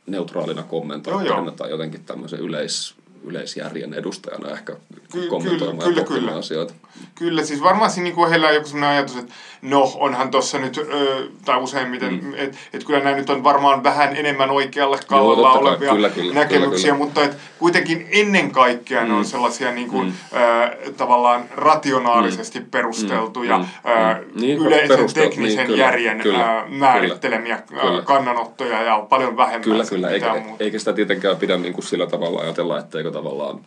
neutraalina 0.07 0.63
kommentaattorina 0.63 1.51
tai 1.51 1.71
jotenkin 1.71 2.05
tämmöisen 2.05 2.41
yleis, 2.41 2.95
yleisjärjen 3.25 3.95
edustajana 3.95 4.51
ehkä 4.51 4.77
Ky- 5.13 5.27
kommentoimaan 5.29 5.89
kyllä, 5.89 6.01
ja 6.01 6.07
kyllä, 6.07 6.21
kyllä. 6.21 6.39
asioita. 6.39 6.75
Kyllä, 7.15 7.45
siis 7.45 7.63
varmaan 7.63 7.91
siinä 7.91 8.11
niin 8.11 8.29
heillä 8.31 8.49
on 8.49 8.55
joku 8.55 8.67
sellainen 8.67 8.91
ajatus, 8.91 9.17
että 9.17 9.33
no 9.63 9.93
onhan 9.95 10.31
tuossa 10.31 10.59
nyt, 10.59 10.79
ö, 10.79 11.29
tai 11.45 11.59
useimmiten, 11.59 12.25
mm. 12.25 12.35
että 12.37 12.59
et 12.73 12.85
kyllä 12.85 13.01
nämä 13.01 13.17
nyt 13.17 13.31
on 13.31 13.45
varmaan 13.45 13.83
vähän 13.83 14.17
enemmän 14.17 14.51
oikealle 14.51 14.99
kallalla 15.07 15.53
kai, 15.53 15.59
olevia 15.61 15.93
kyllä, 15.93 16.11
kyllä, 16.11 16.35
näkemyksiä, 16.35 16.93
kyllä, 16.93 16.95
kyllä. 16.95 17.05
mutta 17.05 17.25
et 17.25 17.37
kuitenkin 17.59 18.09
ennen 18.11 18.51
kaikkea 18.51 19.03
mm. 19.03 19.09
ne 19.09 19.15
on 19.15 19.25
sellaisia 19.25 19.73
niin 19.73 19.89
kuin, 19.89 20.07
mm. 20.07 20.13
ö, 20.39 20.93
tavallaan 20.97 21.45
rationaalisesti 21.57 22.61
mm. 22.61 22.67
perusteltuja, 22.71 23.59
Mm. 23.59 23.65
mm. 23.65 23.91
ö, 23.91 24.15
Mm. 24.15 24.41
Niin, 24.41 24.59
yleisen 24.59 24.89
perusteltu, 24.89 25.31
teknisen 25.31 25.57
niin, 25.57 25.67
kyllä, 25.67 25.85
järjen 25.85 26.19
kyllä, 26.19 26.59
ö, 26.61 26.69
määrittelemiä 26.69 27.63
kyllä. 27.69 28.03
kannanottoja 28.03 28.83
ja 28.83 29.07
paljon 29.09 29.37
vähemmän 29.37 29.63
Kyllä, 29.63 29.85
kyllä. 29.85 30.11
Eikä, 30.11 30.35
muuta. 30.35 30.65
eikä 30.65 30.79
sitä 30.79 30.93
tietenkään 30.93 31.37
pidä 31.37 31.57
niin 31.57 31.73
kuin 31.73 31.85
sillä 31.85 32.07
tavalla 32.07 32.41
ajatella, 32.41 32.79
etteikö 32.79 33.11
tavallaan 33.11 33.61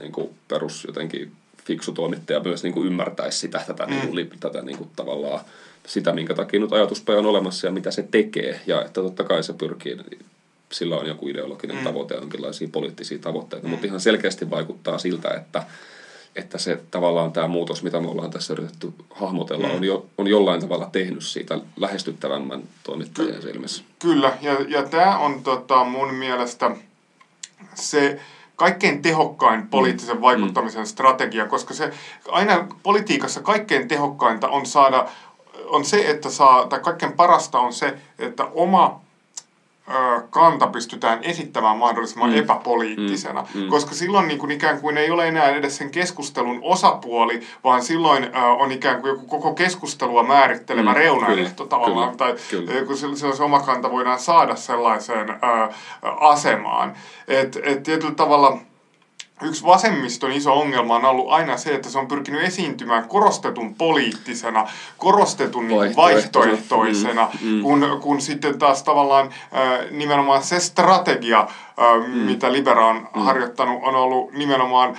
niin 0.00 0.12
kuin 0.12 0.30
perus 0.48 0.84
jotenkin 0.84 1.32
fiksu 1.64 1.92
toimittaja 1.92 2.40
myös 2.40 2.62
niin 2.62 2.72
kuin 2.74 2.86
ymmärtäisi 2.86 3.38
sitä, 3.38 3.62
tätä, 3.66 3.86
mm. 3.86 3.90
niin 3.90 4.28
kuin, 4.28 4.40
tätä 4.40 4.62
niin 4.62 4.78
kuin 4.78 4.90
tavallaan 4.96 5.40
sitä, 5.86 6.12
minkä 6.12 6.34
takia 6.34 6.60
nyt 6.60 6.72
ajatuspaja 6.72 7.18
on 7.18 7.26
olemassa 7.26 7.66
ja 7.66 7.72
mitä 7.72 7.90
se 7.90 8.08
tekee. 8.10 8.60
Ja 8.66 8.80
että 8.84 9.00
totta 9.00 9.24
kai 9.24 9.42
se 9.42 9.52
pyrkii 9.52 9.96
sillä 10.72 10.96
on 10.96 11.06
joku 11.06 11.28
ideologinen 11.28 11.76
Mm. 11.76 11.84
tavoite 11.84 12.14
ja 12.14 12.20
jonkinlaisia 12.20 12.68
poliittisia 12.72 13.18
tavoitteita, 13.18 13.68
mutta 13.68 13.86
ihan 13.86 14.00
selkeästi 14.00 14.50
vaikuttaa 14.50 14.98
siltä, 14.98 15.28
että, 15.34 15.62
että 16.36 16.58
se 16.58 16.80
tavallaan 16.90 17.32
tämä 17.32 17.48
muutos, 17.48 17.82
mitä 17.82 18.00
me 18.00 18.08
ollaan 18.08 18.30
tässä 18.30 18.52
yritetty 18.52 18.92
hahmotella, 19.10 19.68
Mm. 19.68 19.74
on, 19.74 19.84
jo, 19.84 20.06
on 20.18 20.26
jollain 20.26 20.60
tavalla 20.60 20.88
tehnyt 20.92 21.24
siitä 21.24 21.58
lähestyttävämmän 21.76 22.62
toimittajien 22.82 23.42
silmissä. 23.42 23.84
Kyllä, 23.98 24.32
ja, 24.42 24.56
ja 24.68 24.82
tämä 24.82 25.18
on 25.18 25.42
tota, 25.42 25.84
mun 25.84 26.14
mielestä 26.14 26.70
se 27.74 28.20
kaikkein 28.56 29.02
tehokkain 29.02 29.64
poliittisen 29.64 30.20
vaikuttamisen 30.20 30.86
strategia, 30.86 31.46
koska 31.46 31.74
se 31.74 31.90
aina 32.28 32.64
politiikassa 32.82 33.40
kaikkein 33.40 33.88
tehokkainta 33.88 34.48
on 34.48 34.66
saada, 34.66 35.04
on 35.66 35.84
se, 35.84 36.10
että 36.10 36.30
saa, 36.30 36.66
tai 36.66 36.80
kaikkein 36.80 37.12
parasta 37.12 37.58
on 37.58 37.72
se, 37.72 37.94
että 38.18 38.44
oma 38.50 39.03
kanta 40.30 40.66
pystytään 40.66 41.18
esittämään 41.22 41.76
mahdollisimman 41.76 42.30
mm. 42.30 42.36
epäpoliittisena, 42.38 43.46
mm. 43.54 43.60
Mm. 43.60 43.68
koska 43.68 43.94
silloin 43.94 44.28
niin 44.28 44.38
kuin 44.38 44.50
ikään 44.50 44.80
kuin 44.80 44.96
ei 44.98 45.10
ole 45.10 45.28
enää 45.28 45.48
edes 45.50 45.76
sen 45.76 45.90
keskustelun 45.90 46.58
osapuoli, 46.62 47.40
vaan 47.64 47.82
silloin 47.82 48.24
ö, 48.24 48.28
on 48.58 48.72
ikään 48.72 49.00
kuin 49.00 49.08
joku 49.08 49.26
koko 49.26 49.52
keskustelua 49.54 50.22
määrittelevä 50.22 50.90
Mm, 50.90 50.96
reunaehto 50.96 51.64
tavallaan, 51.64 52.16
kyllä, 52.16 52.16
tai 52.16 52.34
kyllä. 52.50 52.84
kun 52.86 52.96
silloin 52.96 53.18
silloin 53.18 53.36
se 53.36 53.42
oma 53.42 53.60
kanta 53.60 53.90
voidaan 53.90 54.18
saada 54.20 54.56
sellaiseen 54.56 55.30
ö, 55.30 55.34
asemaan. 56.20 56.96
Että 57.28 57.60
et 57.62 57.82
tietyllä 57.82 58.14
tavalla 58.14 58.58
yksi 59.44 59.64
vasemmiston 59.64 60.32
iso 60.32 60.54
ongelma 60.54 60.96
on 60.96 61.04
ollut 61.04 61.30
aina 61.32 61.56
se, 61.56 61.74
että 61.74 61.90
se 61.90 61.98
on 61.98 62.08
pyrkinyt 62.08 62.42
esiintymään 62.42 63.08
korostetun 63.08 63.74
poliittisena, 63.74 64.66
korostetun 64.98 65.68
niin 65.68 65.78
kuin 65.78 65.96
Vaihtoehtoisena. 65.96 67.30
Mm, 67.42 67.48
mm. 67.48 67.62
kun, 67.62 67.98
kun 68.00 68.20
sitten 68.20 68.58
taas 68.58 68.82
tavallaan 68.82 69.26
äh, 69.26 69.90
nimenomaan 69.90 70.42
se 70.42 70.60
strategia, 70.60 71.40
äh, 71.40 72.08
mm. 72.08 72.14
mitä 72.14 72.52
Libera 72.52 72.86
on 72.86 73.08
mm. 73.16 73.22
harjoittanut, 73.22 73.82
on 73.82 73.94
ollut 73.94 74.32
nimenomaan 74.32 74.90
äh, 74.90 74.98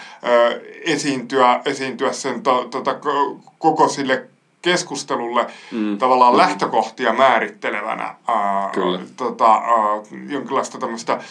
esiintyä, 0.82 1.62
esiintyä 1.66 2.14
sen 2.14 2.42
to, 2.42 2.68
tota, 2.72 2.92
ko- 2.92 3.40
koko 3.58 3.88
sille 3.88 4.35
keskustelulle 4.66 5.48
Mm. 5.72 5.98
tavallaan 5.98 6.38
lähtökohtia 6.38 7.14
määrittelevänä 7.14 8.16
ää, 8.28 8.70
Kyllä. 8.74 9.00
tota, 9.18 9.54
ää, 9.54 10.02
jonkinlaista 10.30 10.78
tämmöistä 10.78 11.14
ää, 11.14 11.22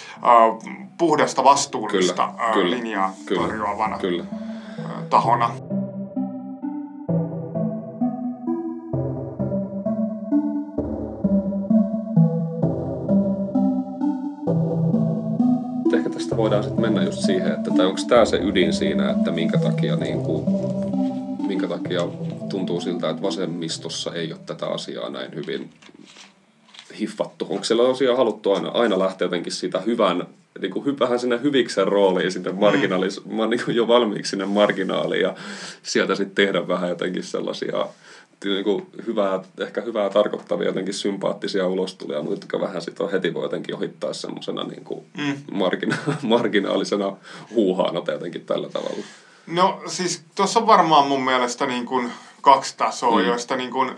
puhdasta 0.99 1.44
vastuullista 1.44 2.27
Kyllä, 2.29 2.44
ää, 2.47 2.53
kyllä, 2.53 2.77
linjaa 2.77 3.12
kyllä, 3.27 3.42
tarjoavana 3.42 3.99
Kyllä. 3.99 4.25
ää, 4.85 5.03
tahona. 5.11 5.51
Ehkä 15.94 16.11
tästä 16.11 16.37
voidaan 16.37 16.62
sitten 16.64 16.81
mennä 16.81 17.03
just 17.03 17.18
siihen, 17.20 17.53
että 17.53 17.70
onko 17.70 18.01
tämä 18.09 18.25
se 18.25 18.37
ydin 18.37 18.73
siinä, 18.73 19.11
että 19.11 19.31
minkä 19.31 19.59
takia, 19.59 19.97
niin 19.97 20.20
kuin, 20.23 20.44
minkä 21.47 21.68
takia 21.68 22.01
tuntuu 22.55 22.81
siltä, 22.81 23.11
että 23.11 23.23
vasemmistossa 23.23 24.14
ei 24.14 24.33
ole 24.33 24.40
tätä 24.47 24.67
asiaa 24.67 25.11
näin 25.11 25.35
hyvin 25.35 25.71
hiffattu. 27.01 27.47
Onko 27.51 27.64
siellä 27.64 27.83
tosiaan 27.83 28.17
haluttu 28.17 28.53
aina, 28.53 28.69
aina 28.69 28.99
lähteä 28.99 29.25
jotenkin 29.25 29.53
siitä 29.53 29.81
hyvän, 29.81 30.27
niin 30.61 30.71
kuin 30.73 30.87
hy- 30.87 30.99
vähän 30.99 31.19
sinne 31.21 31.40
hyviksen 31.43 31.88
rooliin, 31.88 32.33
sinne 32.33 32.53
marginaalis, 32.53 33.25
mm. 33.25 33.51
niin 33.51 33.64
kuin 33.64 33.77
jo 33.77 33.88
valmiiksi 33.88 34.31
sinne 34.31 34.47
marginaaliin 34.47 35.23
ja 35.23 35.35
sieltä 35.83 36.14
sitten 36.14 36.47
tehdä 36.47 36.69
vähän 36.69 36.88
jotenkin 36.88 37.23
sellaisia 37.23 37.87
niin 38.45 38.64
kuin 38.64 38.87
hyvää, 39.07 39.40
ehkä 39.61 39.81
hyvää 39.81 40.11
tarkoittavia 40.11 40.67
jotenkin 40.67 40.95
sympaattisia 40.95 41.69
ulostulia, 41.69 42.23
mutta 42.23 42.35
jotka 42.35 42.61
vähän 42.61 42.83
sitten 42.83 43.11
heti 43.11 43.35
voi 43.35 43.45
jotenkin 43.45 43.75
ohittaa 43.75 44.12
semmoisena 44.12 44.64
niin 44.64 44.85
kuin 44.85 45.05
Mm. 45.17 45.35
margina- 45.53 46.14
marginaalisena 46.23 47.17
huuhaana 47.51 48.01
tai 48.01 48.14
jotenkin 48.14 48.47
tällä 48.47 48.69
tavalla. 48.69 49.05
No 49.47 49.83
siis 49.87 50.23
tuossa 50.35 50.61
on 50.61 50.67
varmaan 50.67 51.07
mun 51.09 51.25
mielestä 51.25 51.67
niin 51.67 51.87
kuin 51.87 52.11
kaksi 52.45 52.77
tasoa, 52.77 53.19
Mm. 53.21 53.27
joista 53.27 53.57
niin 53.57 53.71
kuin 53.71 53.91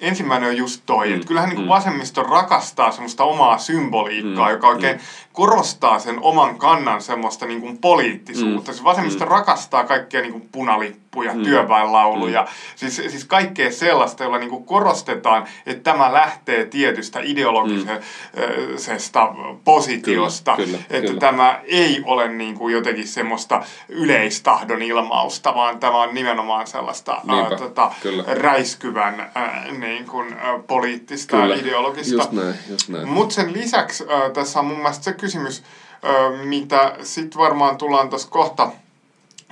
ensimmäinen 0.00 0.48
on 0.48 0.56
just 0.56 0.82
toi, 0.86 1.08
Mm. 1.08 1.14
että 1.14 1.26
kyllähän 1.26 1.48
niin 1.48 1.56
kuin 1.56 1.66
Mm. 1.66 1.68
vasemmisto 1.68 2.22
rakastaa 2.22 2.90
semmoista 2.92 3.24
omaa 3.24 3.58
symboliikkaa, 3.58 4.46
Mm. 4.48 4.52
joka 4.52 4.68
oikein 4.68 5.00
korostaa 5.32 5.98
sen 5.98 6.18
oman 6.20 6.58
kannan 6.58 7.02
semmoista 7.02 7.46
niin 7.46 7.60
kuin 7.60 7.78
poliittisuutta. 7.78 8.70
Mm. 8.70 8.74
Siis 8.74 8.84
vasemmisto 8.84 9.24
Mm. 9.24 9.30
rakastaa 9.30 9.84
kaikkia 9.84 10.20
niin 10.20 10.32
kuin 10.32 10.48
punalippuja, 10.52 11.03
Mm. 11.14 11.42
työväenlauluja, 11.42 12.46
siis, 12.76 12.96
siis 12.96 13.24
kaikkea 13.24 13.72
sellaista, 13.72 14.24
jolla 14.24 14.38
niin 14.38 14.64
korostetaan, 14.64 15.46
että 15.66 15.90
tämä 15.92 16.12
lähtee 16.12 16.66
tietystä 16.66 17.20
ideologisesta 17.22 19.32
positiosta, 19.64 20.56
Kyllä, 20.56 20.66
kyllä, 20.66 20.78
että 20.90 21.06
kyllä. 21.08 21.20
tämä 21.20 21.60
ei 21.64 22.02
ole 22.04 22.28
niin 22.28 22.54
kuin 22.54 22.74
jotenkin 22.74 23.08
semmoista 23.08 23.62
yleistahdon 23.88 24.82
ilmausta, 24.82 25.54
vaan 25.54 25.80
tämä 25.80 26.02
on 26.02 26.14
nimenomaan 26.14 26.66
sellaista 26.66 27.12
ää, 27.12 27.20
Niinpä, 27.24 27.56
tota, 27.56 27.92
kyllä. 28.02 28.24
räiskyvän 28.26 29.30
ää, 29.34 29.64
niin 29.78 30.06
kuin, 30.06 30.32
ää, 30.32 30.58
poliittista 30.66 31.36
Kyllä, 31.36 31.54
ideologista. 31.54 32.14
just 32.14 32.32
näin, 32.32 32.54
just 32.70 32.88
näin. 32.88 33.08
Mutta 33.08 33.34
sen 33.34 33.52
lisäksi 33.52 34.04
ää, 34.08 34.30
tässä 34.30 34.58
on 34.58 34.66
mun 34.66 34.76
mielestä 34.78 35.04
se 35.04 35.12
kysymys, 35.12 35.62
ää, 36.02 36.12
mitä 36.44 36.96
sitten 37.02 37.38
varmaan 37.38 37.78
tullaan 37.78 38.08
tuossa 38.10 38.30
kohta 38.30 38.68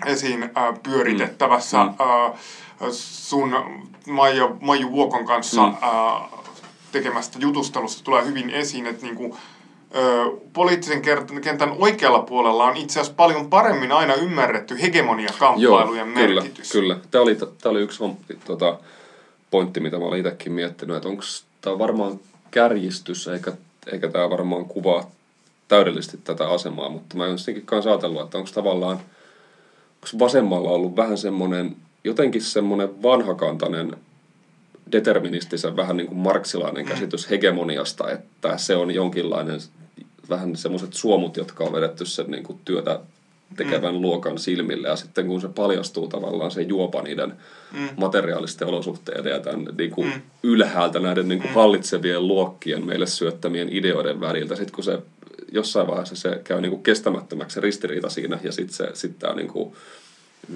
esiin 0.06 0.50
ää, 0.54 0.72
pyöritettävässä 0.82 1.84
Mm. 1.84 1.94
ää, 1.98 2.32
sun 2.90 3.54
Maija, 4.06 4.48
Maiju 4.60 4.90
Vuokon 4.92 5.24
kanssa 5.24 5.66
Mm. 5.66 5.74
ää, 5.80 6.28
tekemästä 6.92 7.38
jutustelusta 7.38 8.04
tulee 8.04 8.24
hyvin 8.24 8.50
esiin, 8.50 8.86
että 8.86 9.02
niinku, 9.02 9.36
ö, 9.96 10.24
poliittisen 10.52 11.02
kentän 11.42 11.72
oikealla 11.78 12.22
puolella 12.22 12.64
on 12.64 12.76
itse 12.76 13.00
asiassa 13.00 13.16
paljon 13.16 13.50
paremmin 13.50 13.92
aina 13.92 14.14
ymmärretty 14.14 14.80
hegemoniakamppailujen 14.82 16.12
kyllä, 16.12 16.40
merkitys. 16.42 16.72
Kyllä, 16.72 16.96
tämä 17.10 17.22
oli, 17.22 17.34
tämä 17.34 17.70
oli 17.70 17.80
yksi 17.80 18.00
hom- 18.00 18.36
tota, 18.44 18.78
pointti, 19.50 19.80
mitä 19.80 19.98
mä 19.98 20.04
olin 20.04 20.20
itsekin 20.20 20.52
miettinyt, 20.52 20.96
että 20.96 21.08
onko 21.08 21.22
tämä 21.60 21.78
varmaan 21.78 22.20
kärjistys, 22.50 23.28
eikä, 23.28 23.52
eikä 23.92 24.08
tämä 24.08 24.30
varmaan 24.30 24.64
kuvaa 24.64 25.10
täydellisesti 25.68 26.16
tätä 26.24 26.48
asemaa, 26.50 26.88
mutta 26.88 27.16
mä 27.16 27.22
oon 27.24 27.36
jotenkin 27.38 27.66
kanssa 27.66 27.90
ajatellut, 27.90 28.22
että 28.22 28.38
onko 28.38 28.50
tavallaan, 28.54 29.00
vasemmalla 30.18 30.70
ollut 30.70 30.96
vähän 30.96 31.18
semmoinen, 31.18 31.76
jotenkin 32.04 32.42
semmoinen 32.42 33.02
vanhakantainen 33.02 33.96
deterministisen, 34.92 35.76
vähän 35.76 35.96
niin 35.96 36.06
kuin 36.06 36.18
marksilainen 36.18 36.84
käsitys 36.84 37.30
hegemoniasta, 37.30 38.10
että 38.10 38.56
se 38.56 38.76
on 38.76 38.90
jonkinlainen, 38.90 39.60
vähän 40.30 40.56
semmoiset 40.56 40.94
suomut, 40.94 41.36
jotka 41.36 41.64
on 41.64 41.72
vedetty 41.72 42.06
sen 42.06 42.30
niin 42.30 42.44
kuin 42.44 42.58
työtä 42.64 43.00
tekevän 43.56 44.00
luokan 44.00 44.38
silmille, 44.38 44.88
ja 44.88 44.96
sitten 44.96 45.26
kun 45.26 45.40
se 45.40 45.48
paljastuu 45.48 46.08
tavallaan 46.08 46.50
se 46.50 46.62
juopa 46.62 47.02
niiden 47.02 47.32
Mm. 47.72 47.88
materiaalisten 47.96 48.68
olosuhteiden 48.68 49.32
ja 49.32 49.40
tämän 49.40 49.66
niin 49.78 49.90
kuin 49.90 50.06
Mm. 50.08 50.22
ylhäältä 50.42 50.98
näiden 51.00 51.28
niin 51.28 51.40
kuin 51.40 51.50
Mm. 51.50 51.54
hallitsevien 51.54 52.28
luokkien 52.28 52.86
meille 52.86 53.06
syöttämien 53.06 53.68
ideoiden 53.72 54.20
väliltä, 54.20 54.56
sitten 54.56 54.74
kun 54.74 54.84
se 54.84 54.98
jossain 55.52 55.86
vaiheessa 55.86 56.16
se 56.16 56.40
käy 56.44 56.60
niin 56.60 56.70
kuin 56.70 56.82
kestämättömäksi 56.82 57.54
se 57.54 57.60
ristiriita 57.60 58.10
siinä, 58.10 58.38
ja 58.42 58.52
sitten 58.52 58.96
sit 58.96 59.18
tämä 59.18 59.34
niin 59.34 59.48
kuin, 59.48 59.74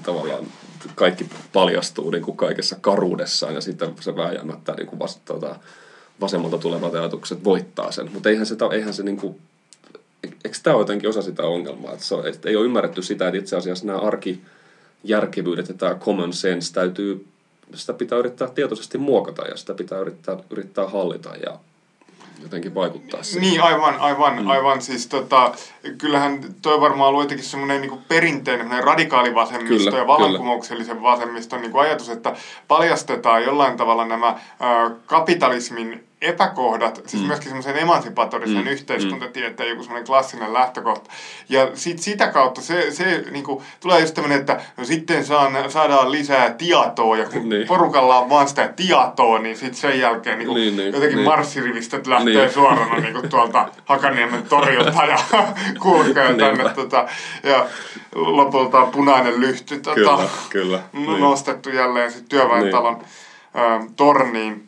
tavallaan 0.02 0.46
kaikki 0.94 1.26
paljastuu 1.52 2.10
niin 2.10 2.22
kuin 2.22 2.36
kaikessa 2.36 2.76
karuudessaan, 2.80 3.54
ja 3.54 3.60
sitten 3.60 3.94
se 4.00 4.16
vääjäämättä 4.16 4.74
niin 4.74 4.86
kuin 4.86 4.98
vasta, 4.98 5.20
tota, 5.24 5.56
vasemmalta 6.20 6.58
tulevat 6.58 6.94
ajatukset 6.94 7.44
voittaa 7.44 7.92
sen. 7.92 8.12
Mutta 8.12 8.28
eihän 8.28 8.46
se, 8.46 8.56
eihän 8.72 8.94
se 8.94 9.02
niin 9.02 9.16
kuin, 9.16 9.40
eikö 10.24 10.58
tämä 10.62 10.76
ole 10.76 10.82
jotenkin 10.82 11.10
osa 11.10 11.22
sitä 11.22 11.42
ongelmaa, 11.42 11.92
että, 11.92 12.04
se 12.04 12.14
on, 12.14 12.26
että 12.26 12.48
ei 12.48 12.56
ole 12.56 12.64
ymmärretty 12.64 13.02
sitä, 13.02 13.28
että 13.28 13.38
itse 13.38 13.56
asiassa 13.56 13.86
nämä 13.86 13.98
arkijärkevyydet 13.98 15.68
ja 15.68 15.74
tämä 15.74 15.94
common 15.94 16.32
sense 16.32 16.72
täytyy, 16.72 17.26
sitä 17.74 17.92
pitää 17.92 18.18
yrittää 18.18 18.48
tietoisesti 18.48 18.98
muokata 18.98 19.46
ja 19.46 19.56
sitä 19.56 19.74
pitää 19.74 19.98
yrittää, 19.98 20.36
yrittää 20.50 20.86
hallita 20.86 21.36
ja 21.36 21.58
jotenkin 22.42 22.74
vaikuttaa 22.74 23.22
siihen. 23.22 23.42
Niin, 23.50 23.62
aivan, 23.62 23.96
aivan, 24.00 24.42
Mm. 24.42 24.48
aivan. 24.50 24.82
Siis 24.82 25.06
tota, 25.06 25.52
kyllähän 25.98 26.40
toi 26.62 26.80
varmaan 26.80 27.08
ollut 27.08 27.22
jotenkin 27.22 27.46
semmoinen 27.46 27.80
niin 27.80 28.00
perinteinen 28.08 28.84
radikaali 28.84 29.34
vasemmisto 29.34 29.84
Kyllä, 29.90 29.98
ja 29.98 30.06
vallankumouksellisen 30.06 31.02
vasemmiston 31.02 31.60
niin 31.62 31.76
ajatus, 31.76 32.08
että 32.10 32.36
paljastetaan 32.68 33.44
jollain 33.44 33.76
tavalla 33.76 34.04
nämä 34.04 34.26
ää, 34.60 34.90
kapitalismin 35.06 36.04
epäkohdat, 36.22 37.00
siis 37.06 37.22
Mm. 37.22 37.26
myöskin 37.26 37.48
semmoisen 37.48 37.76
emansipatorisen 37.76 38.64
Mm, 38.64 38.66
yhteiskuntatieteen 38.66 39.68
joku 39.68 39.82
semmoinen 39.82 40.06
klassinen 40.06 40.52
lähtökohta. 40.52 41.10
Ja 41.48 41.70
sit 41.74 41.98
sitä 41.98 42.26
kautta 42.28 42.60
se, 42.62 42.90
se 42.90 43.24
niin 43.30 43.44
kuin, 43.44 43.62
tulee 43.80 44.00
just 44.00 44.14
tämmöinen, 44.14 44.40
että 44.40 44.60
no 44.76 44.84
sitten 44.84 45.24
saan, 45.24 45.70
saadaan 45.70 46.12
lisää 46.12 46.50
tietoa 46.50 47.16
ja 47.16 47.26
kun 47.28 47.48
Niin. 47.48 47.66
porukalla 47.66 48.18
on 48.18 48.28
vaan 48.30 48.48
sitä 48.48 48.68
tietoa, 48.76 49.38
niin 49.38 49.56
sitten 49.56 49.80
sen 49.80 50.00
jälkeen 50.00 50.38
niin 50.38 50.46
kuin, 50.48 50.56
Niin, 50.60 50.76
niin, 50.76 50.92
jotenkin 50.92 51.16
niin. 51.16 51.28
marssirivistöt 51.28 52.06
lähtee 52.06 52.34
Niin. 52.34 52.52
suorana 52.52 52.96
niin 53.00 53.12
kuin 53.14 53.28
tuolta 53.28 53.68
Hakaniemen 53.84 54.42
torilta 54.42 55.04
ja 55.04 55.18
kulkee 55.82 56.14
tänne. 56.14 56.52
Niinpä. 56.52 56.68
Tota, 56.74 57.06
ja 57.42 57.66
lopulta 58.14 58.86
punainen 58.86 59.40
lyhty 59.40 59.76
tota, 59.78 59.94
Kyllä, 59.94 60.18
kyllä. 60.50 60.80
no- 60.92 61.16
nostettu 61.18 61.70
jälleen 61.70 62.10
sit 62.12 62.28
työväentalon 62.28 62.98
ö, 63.56 63.88
torniin. 63.96 64.66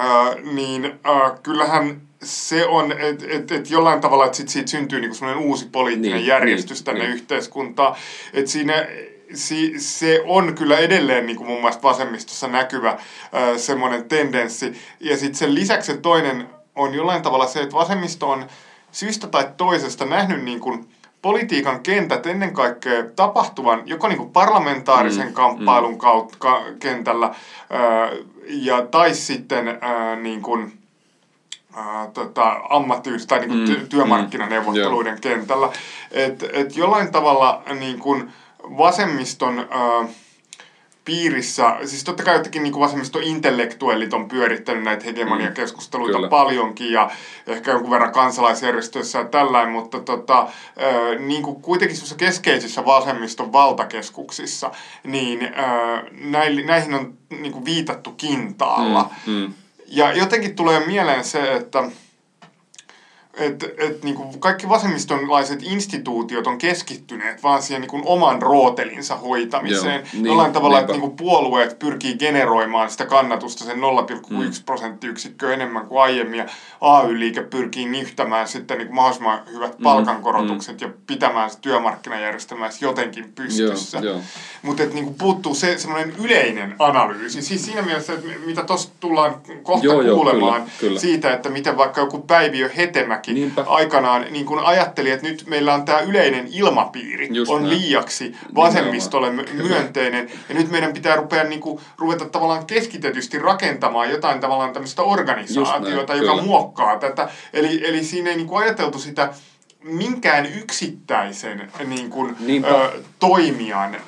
Äh, 0.00 0.36
niin 0.52 0.84
äh, 0.84 1.40
kyllähän 1.42 2.00
se 2.22 2.66
on, 2.66 2.92
että 2.92 3.24
et, 3.28 3.52
et 3.52 3.70
jollain 3.70 4.00
tavalla, 4.00 4.24
että 4.24 4.36
sit 4.36 4.48
siitä 4.48 4.70
syntyy 4.70 5.00
niinku 5.00 5.16
semmoinen 5.16 5.44
uusi 5.44 5.68
poliittinen 5.72 6.16
niin, 6.16 6.26
järjestys 6.26 6.78
niin, 6.78 6.84
tänne 6.84 7.04
niin. 7.04 7.12
yhteiskuntaan. 7.12 7.96
Että 8.32 8.50
siinä 8.50 8.86
si, 9.34 9.74
se 9.78 10.22
on 10.26 10.54
kyllä 10.54 10.78
edelleen 10.78 11.26
niin 11.26 11.36
kuin 11.36 11.46
mun 11.46 11.58
mielestä 11.58 11.82
vasemmistossa 11.82 12.48
näkyvä 12.48 12.88
äh, 12.88 12.98
semmoinen 13.56 14.08
tendenssi. 14.08 14.72
Ja 15.00 15.16
sitten 15.16 15.34
sen 15.34 15.54
lisäksi 15.54 15.92
se 15.92 15.98
toinen 15.98 16.48
on 16.74 16.94
jollain 16.94 17.22
tavalla 17.22 17.46
se, 17.46 17.60
että 17.60 17.74
vasemmisto 17.74 18.30
on 18.30 18.46
syystä 18.92 19.26
tai 19.26 19.48
toisesta 19.56 20.04
nähnyt 20.04 20.44
niin 20.44 20.60
kuin 20.60 20.88
politiikan 21.22 21.80
kentät 21.80 22.26
ennen 22.26 22.52
kaikkea 22.52 23.04
tapahtuvan 23.16 23.82
joko 23.86 24.08
niin 24.08 24.18
kuin 24.18 24.30
parlamentaarisen 24.30 25.26
mm, 25.26 25.32
kamppailun 25.32 25.92
mm. 25.92 25.98
kautta 25.98 26.36
ka, 26.38 26.64
kentällä 26.80 27.34
ää, 27.70 28.10
ja 28.48 28.82
tai 28.82 29.14
sitten 29.14 29.78
ää, 29.80 30.16
niin 30.16 30.42
kuin, 30.42 30.72
ää, 31.76 32.08
tota, 32.14 32.52
ammattiyhdys- 32.52 33.26
tai 33.26 33.40
niin 33.40 33.48
kuin 33.48 33.80
mm, 33.80 33.88
työmarkkinaneuvotteluiden 33.88 35.14
mm, 35.14 35.20
kentällä. 35.20 35.70
Et, 36.10 36.44
et 36.52 36.76
jollain 36.76 37.12
tavalla 37.12 37.62
niin 37.74 37.98
kuin 37.98 38.30
vasemmiston... 38.62 39.58
Ää, 39.58 40.08
piirissä, 41.08 41.76
siis 41.84 42.04
totta 42.04 42.22
kai 42.22 42.36
jotenkin 42.36 42.62
niin 42.62 42.80
vasemmisto-intellektuellit 42.80 44.14
on 44.14 44.28
pyörittänyt 44.28 44.84
näitä 44.84 45.04
hegemoniakeskusteluita 45.04 46.18
mm, 46.18 46.28
paljonkin 46.28 46.92
ja 46.92 47.10
ehkä 47.46 47.70
jonkun 47.70 47.90
verran 47.90 48.12
kansalaisjärjestöissä 48.12 49.18
ja 49.18 49.24
tällainen, 49.24 49.72
mutta 49.72 50.00
tota, 50.00 50.48
niin 51.18 51.42
kuin 51.42 51.62
kuitenkin 51.62 51.96
keskeisissä 52.16 52.84
vasemmiston 52.84 53.52
valtakeskuksissa, 53.52 54.70
niin 55.04 55.38
näihin 56.66 56.94
on 56.94 57.14
niin 57.30 57.52
kuin 57.52 57.64
viitattu 57.64 58.12
kintaalla. 58.12 59.10
Mm, 59.26 59.32
mm. 59.32 59.52
Ja 59.86 60.12
jotenkin 60.12 60.56
tulee 60.56 60.86
mieleen 60.86 61.24
se, 61.24 61.54
että 61.54 61.90
että 63.38 63.66
et, 63.78 64.02
niinku 64.04 64.38
kaikki 64.38 64.68
vasemmistonlaiset 64.68 65.62
instituutiot 65.62 66.46
on 66.46 66.58
keskittyneet 66.58 67.42
vaan 67.42 67.62
siihen 67.62 67.80
niinku 67.80 68.02
oman 68.04 68.42
rootelinsa 68.42 69.16
hoitamiseen. 69.16 69.94
Joo, 69.94 70.06
niin, 70.12 70.26
Jollain 70.26 70.52
tavalla, 70.52 70.80
että 70.80 70.92
niinku 70.92 71.10
puolueet 71.10 71.78
pyrkii 71.78 72.16
generoimaan 72.16 72.90
sitä 72.90 73.06
kannatusta 73.06 73.64
sen 73.64 73.78
0,1 73.78 73.82
mm. 74.30 74.50
prosenttiyksikköä 74.66 75.54
enemmän 75.54 75.86
kuin 75.86 76.02
aiemmin. 76.02 76.38
Ja 76.38 76.46
AY-liike 76.80 77.42
pyrkii 77.42 77.86
nyhtämään 77.86 78.48
sitten 78.48 78.78
niinku 78.78 78.94
mahdollisimman 78.94 79.40
hyvät 79.52 79.78
mm, 79.78 79.82
palkankorotukset 79.82 80.80
mm. 80.80 80.86
ja 80.86 80.94
pitämään 81.06 81.50
se 81.50 81.58
työmarkkinajärjestelmää 81.60 82.70
jotenkin 82.80 83.32
pystyssä. 83.34 84.00
Mutta 84.62 84.82
niinku 84.92 85.14
puuttuu 85.18 85.54
se 85.54 85.78
semmoinen 85.78 86.14
yleinen 86.24 86.74
analyysi. 86.78 87.42
Siis 87.42 87.64
siinä 87.64 87.82
mielessä, 87.82 88.12
että 88.12 88.28
mitä 88.46 88.64
tuossa 88.64 88.88
tullaan 89.00 89.34
kohta 89.62 89.86
joo, 89.86 90.14
kuulemaan 90.14 90.40
joo, 90.40 90.52
kyllä, 90.52 90.78
kyllä. 90.80 91.00
siitä, 91.00 91.32
että 91.32 91.48
miten 91.48 91.76
vaikka 91.76 92.00
joku 92.00 92.18
Päiviö 92.18 92.70
Hetemäki 92.76 93.27
Niinpä. 93.34 93.64
aikanaan 93.66 94.26
niin 94.30 94.46
kun 94.46 94.58
ajatteli, 94.64 95.10
että 95.10 95.26
nyt 95.26 95.44
meillä 95.46 95.74
on 95.74 95.84
tämä 95.84 96.00
yleinen 96.00 96.48
ilmapiiri, 96.52 97.28
Just 97.30 97.50
on 97.50 97.62
näin. 97.62 97.78
liiaksi 97.78 98.36
vasemmistolle 98.54 99.30
Nimenomaan. 99.30 99.66
myönteinen, 99.66 100.30
ja 100.48 100.54
nyt 100.54 100.70
meidän 100.70 100.92
pitää 100.92 101.16
rupea, 101.16 101.44
niin 101.44 101.60
kuin, 101.60 101.80
ruveta 101.98 102.24
tavallaan 102.28 102.66
keskitetysti 102.66 103.38
rakentamaan 103.38 104.10
jotain 104.10 104.40
tavallaan 104.40 104.72
tämmöistä 104.72 105.02
organisaatiota, 105.02 106.14
joka 106.14 106.30
Kyllä. 106.30 106.42
muokkaa 106.42 106.98
tätä. 106.98 107.28
Eli, 107.52 107.88
eli 107.88 108.04
siinä 108.04 108.30
ei 108.30 108.36
niin 108.36 108.46
kuin 108.48 108.62
ajateltu 108.64 108.98
sitä 108.98 109.28
minkään 109.84 110.46
yksittäisen 110.46 111.72
niin 111.84 112.10
kuin, 112.10 112.36
ö, 112.64 112.90
toimijan 113.18 113.94
ö, 113.94 113.98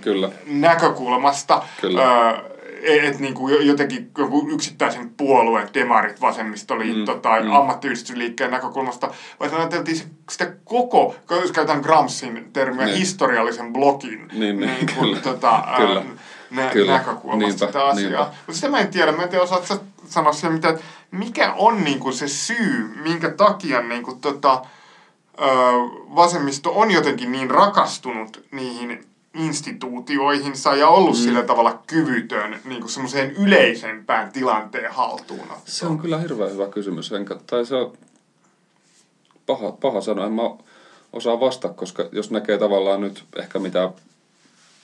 Kyllä. 0.00 0.28
näkökulmasta. 0.46 1.62
Kyllä. 1.80 2.30
Ö, 2.30 2.55
että 2.82 3.20
niinku 3.20 3.48
jotenkin 3.48 4.10
joku 4.18 4.48
yksittäisen 4.50 5.10
puolueen, 5.16 5.68
demarit, 5.74 6.20
vasemmistoliitto 6.20 7.14
mm, 7.14 7.20
tai 7.20 7.42
mm. 7.42 7.52
ammattiyhdistysliikkeen 7.52 8.50
näkökulmasta, 8.50 9.10
vaan 9.40 9.54
ajateltiin 9.54 9.96
sitä 10.30 10.52
koko, 10.64 11.14
jos 11.30 11.52
käytetään 11.52 11.82
Gramsin 11.82 12.50
termiä, 12.52 12.86
niin. 12.86 12.98
historiallisen 12.98 13.72
blogin 13.72 14.28
niin, 14.32 14.60
niin, 14.60 14.60
niin 14.60 14.86
kuin, 14.98 15.22
tota, 15.22 15.64
kyllä. 15.76 16.02
Nä, 16.50 16.70
kyllä. 16.70 16.92
näkökulmasta 16.92 17.46
niinpä, 17.46 17.66
sitä 17.66 17.86
asiaa. 17.86 18.24
Mutta 18.24 18.52
sitä 18.52 18.68
mä 18.68 18.78
en 18.78 18.88
tiedä, 18.88 19.12
mä 19.12 19.22
en 19.22 19.28
tiedä, 19.28 19.44
osaatko 19.44 19.84
sanoa 20.08 20.32
siihen, 20.32 20.52
mitä, 20.52 20.78
mikä 21.10 21.52
on 21.52 21.84
niinku 21.84 22.12
se 22.12 22.28
syy, 22.28 22.94
minkä 23.04 23.30
takia 23.30 23.82
niinku, 23.82 24.14
tota, 24.14 24.62
ö, 25.40 25.42
vasemmisto 26.14 26.72
on 26.74 26.90
jotenkin 26.90 27.32
niin 27.32 27.50
rakastunut 27.50 28.42
niihin 28.50 29.06
instituutioihinsa 29.36 30.76
ja 30.76 30.88
ollut 30.88 31.16
mm. 31.16 31.22
sillä 31.22 31.42
tavalla 31.42 31.82
kyvytön 31.86 32.60
niin 32.64 32.80
kuin 32.80 32.90
semmoiseen 32.90 33.30
yleisempään 33.30 34.32
tilanteen 34.32 34.92
haltuun. 34.92 35.48
Se 35.64 35.86
on 35.86 35.98
kyllä 35.98 36.18
hirveän 36.18 36.52
hyvä 36.52 36.68
kysymys. 36.68 37.12
Enkä, 37.12 37.36
tai 37.46 37.66
se 37.66 37.74
on 37.74 37.92
paha, 39.46 39.72
paha 39.72 40.00
sanoa. 40.00 40.26
En 40.26 40.32
mä 40.32 40.50
osaa 41.12 41.40
vastata, 41.40 41.74
koska 41.74 42.08
jos 42.12 42.30
näkee 42.30 42.58
tavallaan 42.58 43.00
nyt 43.00 43.24
ehkä 43.38 43.58
mitä 43.58 43.92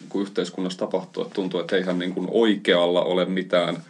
niin 0.01 0.23
yhteiskunnassa 0.23 0.79
tapahtuu, 0.79 1.23
että 1.23 1.35
tuntuu, 1.35 1.61
että 1.61 1.77
eihän 1.77 1.99
niin 1.99 2.15
kuin 2.15 2.29
oikealla 2.31 3.03
ole 3.03 3.25
mitään– 3.25 3.77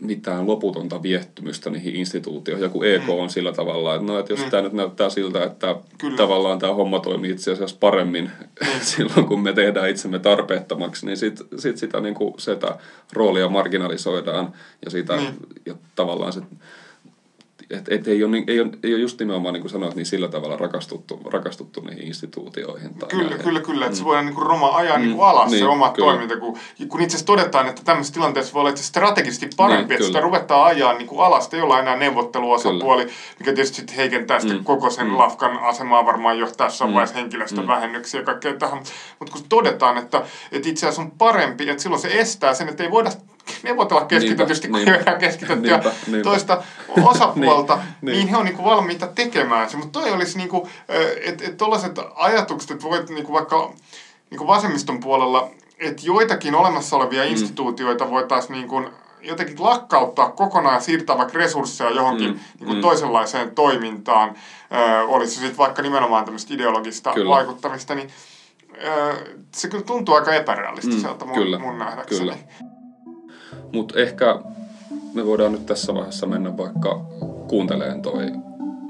mitään 0.00 0.46
loputonta 0.46 1.02
viehtymystä 1.02 1.70
niihin 1.70 1.96
instituutioihin. 1.96 2.62
Joku 2.62 2.82
EK 2.82 3.02
mm. 3.02 3.10
on 3.10 3.30
sillä 3.30 3.52
tavalla, 3.52 3.94
että, 3.94 4.06
no, 4.06 4.18
että 4.18 4.32
jos 4.32 4.40
mm. 4.40 4.50
tämä 4.50 4.62
nyt 4.62 4.72
näyttää 4.72 5.10
siltä, 5.10 5.44
että 5.44 5.76
Kyllä. 5.98 6.16
tavallaan 6.16 6.58
tämä 6.58 6.74
homma 6.74 7.00
toimii 7.00 7.30
itse 7.30 7.52
asiassa 7.52 7.76
paremmin 7.80 8.24
mm. 8.60 8.66
silloin, 8.80 9.26
kun 9.26 9.40
me 9.40 9.52
tehdään 9.52 9.90
itsemme 9.90 10.18
tarpeettomaksi, 10.18 11.06
niin 11.06 11.16
sit, 11.16 11.40
sit 11.58 11.78
sitä, 11.78 12.00
niin 12.00 12.14
kuin, 12.14 12.34
sitä 12.38 12.76
roolia 13.12 13.48
marginalisoidaan 13.48 14.52
ja, 14.84 14.90
sitä, 14.90 15.16
mm. 15.16 15.26
ja 15.66 15.74
tavallaan 15.96 16.32
se 16.32 16.40
et, 17.70 17.88
et 17.88 18.08
ei, 18.08 18.24
ole, 18.24 18.36
ei, 18.46 18.60
ole, 18.60 18.70
ei 18.82 18.94
ole 18.94 19.00
just 19.00 19.18
nimenomaan, 19.20 19.52
niin 19.52 19.60
kuin 19.60 19.70
sanoit, 19.70 19.94
niin 19.94 20.06
sillä 20.06 20.28
tavalla 20.28 20.56
rakastuttu, 20.56 21.20
rakastuttu 21.24 21.80
niihin 21.80 22.06
instituutioihin. 22.06 22.94
Tai 22.94 23.08
kyllä, 23.08 23.30
näin. 23.30 23.42
kyllä, 23.42 23.60
kyllä, 23.60 23.86
että 23.86 23.98
se 23.98 24.04
voidaan 24.04 24.26
niin 24.26 24.34
kuin 24.34 24.46
roma 24.46 24.76
ajaa 24.76 24.98
mm. 24.98 25.04
niin 25.04 25.16
kuin 25.16 25.26
alas 25.26 25.50
niin, 25.50 25.58
se 25.58 25.66
oma 25.66 25.90
kyllä. 25.90 26.06
toiminta, 26.06 26.36
kun, 26.36 26.58
kun 26.88 27.00
itse 27.00 27.16
asiassa 27.16 27.26
todetaan, 27.26 27.68
että 27.68 27.82
tämmöisessä 27.84 28.14
tilanteessa 28.14 28.54
voi 28.54 28.60
olla 28.60 28.70
itse 28.70 28.82
strategisesti 28.82 29.48
parempi, 29.56 29.76
niin, 29.76 29.82
että 29.82 29.96
kyllä. 29.96 30.06
sitä 30.06 30.20
ruvetaan 30.20 30.66
ajaa 30.66 30.92
niin 30.92 31.06
kuin 31.06 31.20
alas, 31.20 31.54
ei 31.54 31.60
olla 31.60 31.80
enää 31.80 31.96
neuvotteluosapuoli, 31.96 33.02
kyllä. 33.02 33.16
mikä 33.38 33.52
tietysti 33.52 33.76
sitten 33.76 33.96
heikentää 33.96 34.40
sitten 34.40 34.58
mm. 34.58 34.64
koko 34.64 34.90
sen 34.90 35.06
mm. 35.06 35.18
lafkan 35.18 35.58
asemaa 35.58 36.06
varmaan 36.06 36.38
johtaa 36.38 36.66
jossain 36.66 36.90
mm. 36.90 36.94
vaiheessa 36.94 37.16
henkilöstön 37.16 37.64
mm. 37.64 37.68
vähennyksiä 37.68 38.20
ja 38.20 38.26
kaikkea 38.26 38.54
tähän. 38.54 38.78
Mutta 39.18 39.32
kun 39.32 39.42
todetaan, 39.48 39.98
että, 39.98 40.22
että 40.52 40.68
itse 40.68 40.86
asiassa 40.86 41.02
on 41.02 41.10
parempi, 41.10 41.68
että 41.68 41.82
silloin 41.82 42.02
se 42.02 42.20
estää 42.20 42.54
sen, 42.54 42.68
että 42.68 42.82
ei 42.82 42.90
voida 42.90 43.10
neuvotella 43.62 44.04
keskitetysti, 44.04 44.68
kun 44.68 44.84
niinpä, 44.84 45.16
keskitettyä 45.18 45.70
niinpä, 45.70 45.92
niinpä. 46.06 46.24
toista 46.24 46.62
osapuolta, 47.02 47.76
niin, 47.76 47.86
niin, 48.02 48.12
niin 48.12 48.28
he 48.28 48.36
on 48.36 48.44
niinku 48.44 48.64
valmiita 48.64 49.06
tekemään 49.06 49.70
se. 49.70 49.76
Mutta 49.76 50.00
toi 50.00 50.10
olisi, 50.10 50.38
niinku, 50.38 50.68
että 51.24 51.44
et 51.44 51.56
tuollaiset 51.56 51.98
ajatukset, 52.14 52.70
että 52.70 52.84
voit 52.84 53.10
niinku 53.10 53.32
vaikka 53.32 53.72
niinku 54.30 54.46
vasemmiston 54.46 55.00
puolella, 55.00 55.50
että 55.78 56.02
joitakin 56.04 56.54
olemassa 56.54 56.96
olevia 56.96 57.24
mm. 57.24 57.30
instituutioita 57.30 58.10
voitaisiin 58.10 58.52
niinku 58.52 58.90
jotenkin 59.22 59.62
lakkauttaa 59.62 60.30
kokonaan 60.30 60.74
ja 60.74 60.80
siirtää 60.80 61.18
vaikka 61.18 61.38
resursseja 61.38 61.90
johonkin 61.90 62.30
mm, 62.30 62.66
niin 62.66 62.76
mm. 62.76 62.80
toisenlaiseen 62.80 63.54
toimintaan, 63.54 64.34
ö, 64.72 65.04
olisi 65.08 65.34
se 65.34 65.40
sitten 65.40 65.58
vaikka 65.58 65.82
nimenomaan 65.82 66.24
tämmöistä 66.24 66.54
ideologista 66.54 67.12
kyllä. 67.12 67.30
vaikuttamista, 67.30 67.94
niin 67.94 68.10
ö, 68.84 69.14
se 69.54 69.68
kyllä 69.68 69.84
tuntuu 69.84 70.14
aika 70.14 70.34
epärealistiselta 70.34 71.24
mm, 71.24 71.28
mun, 71.28 71.38
kyllä, 71.38 71.58
mun 71.58 71.78
nähdäkseni. 71.78 72.20
Kyllä. 72.20 72.36
Mutta 73.72 74.00
ehkä 74.00 74.40
me 75.14 75.26
voidaan 75.26 75.52
nyt 75.52 75.66
tässä 75.66 75.94
vaiheessa 75.94 76.26
mennä 76.26 76.56
vaikka 76.56 77.04
kuunteleen 77.48 78.02
toi 78.02 78.32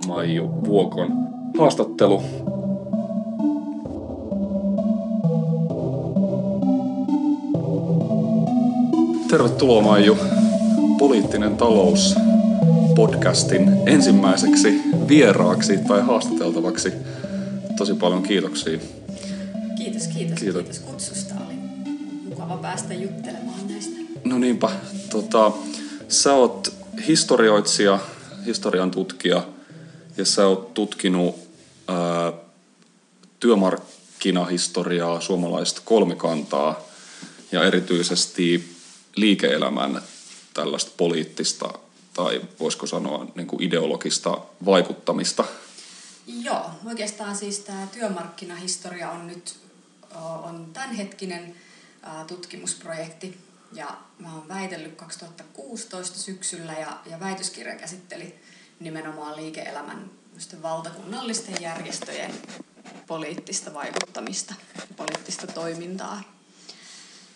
Maiju 0.07 0.51
Vuokon 0.65 1.13
haastattelu. 1.59 2.23
Tervetuloa 9.31 9.83
Maiju 9.83 10.17
Poliittinen 10.99 11.57
talous 11.57 12.17
podcastin 12.97 13.77
ensimmäiseksi 13.87 14.81
vieraaksi 15.09 15.79
tai 15.79 16.03
haastateltavaksi. 16.03 16.93
Tosi 17.77 17.95
paljon 17.95 18.23
kiitoksia. 18.23 18.79
Kiitos, 19.77 20.07
kiitos. 20.07 20.39
Kiitos, 20.41 20.41
kiitos 20.41 20.79
kutsusta. 20.79 21.35
Oli 21.47 21.55
mukava 22.29 22.57
päästä 22.57 22.95
juttelemaan. 22.95 23.60
No 24.31 24.39
niinpä. 24.39 24.71
Tota, 25.11 25.53
sä 26.09 26.35
oot 26.35 26.75
historioitsija, 27.07 27.99
historian 28.47 28.91
tutkija 28.91 29.47
ja 30.17 30.25
sä 30.25 30.47
oot 30.47 30.75
tutkinut 30.75 31.37
ää, 31.89 32.33
työmarkkinahistoriaa, 33.41 35.21
suomalaista 35.21 35.81
kolmikantaa 35.85 36.81
ja 37.53 37.65
erityisesti 37.65 38.75
liike-elämän 39.17 40.03
tällaista 40.55 40.91
poliittista 40.97 41.73
tai 42.15 42.41
voisiko 42.61 42.87
sanoa 42.87 43.27
niin 43.35 43.47
kuin 43.47 43.63
ideologista 43.63 44.39
vaikuttamista. 44.65 45.45
Joo, 46.27 46.71
oikeastaan 46.87 47.37
siis 47.37 47.59
tämä 47.59 47.87
työmarkkinahistoria 47.93 49.11
on 49.11 49.27
nyt 49.27 49.55
on 50.43 50.67
tämänhetkinen 50.73 51.55
tutkimusprojekti, 52.27 53.50
Ja 53.73 53.97
mä 54.19 54.35
oon 54.35 54.49
väitellyt 54.49 54.97
2016 54.97 56.19
syksyllä 56.19 56.73
ja, 56.73 57.01
ja 57.07 57.21
väitöskirja 57.21 57.77
käsitteli 57.77 58.35
nimenomaan 58.81 59.37
liike-elämän 59.37 60.11
valtakunnallisten 60.63 61.63
järjestöjen 61.63 62.33
poliittista 63.07 63.75
vaikuttamista 63.75 64.55
ja 64.77 64.83
poliittista 64.97 65.47
toimintaa. 65.47 66.23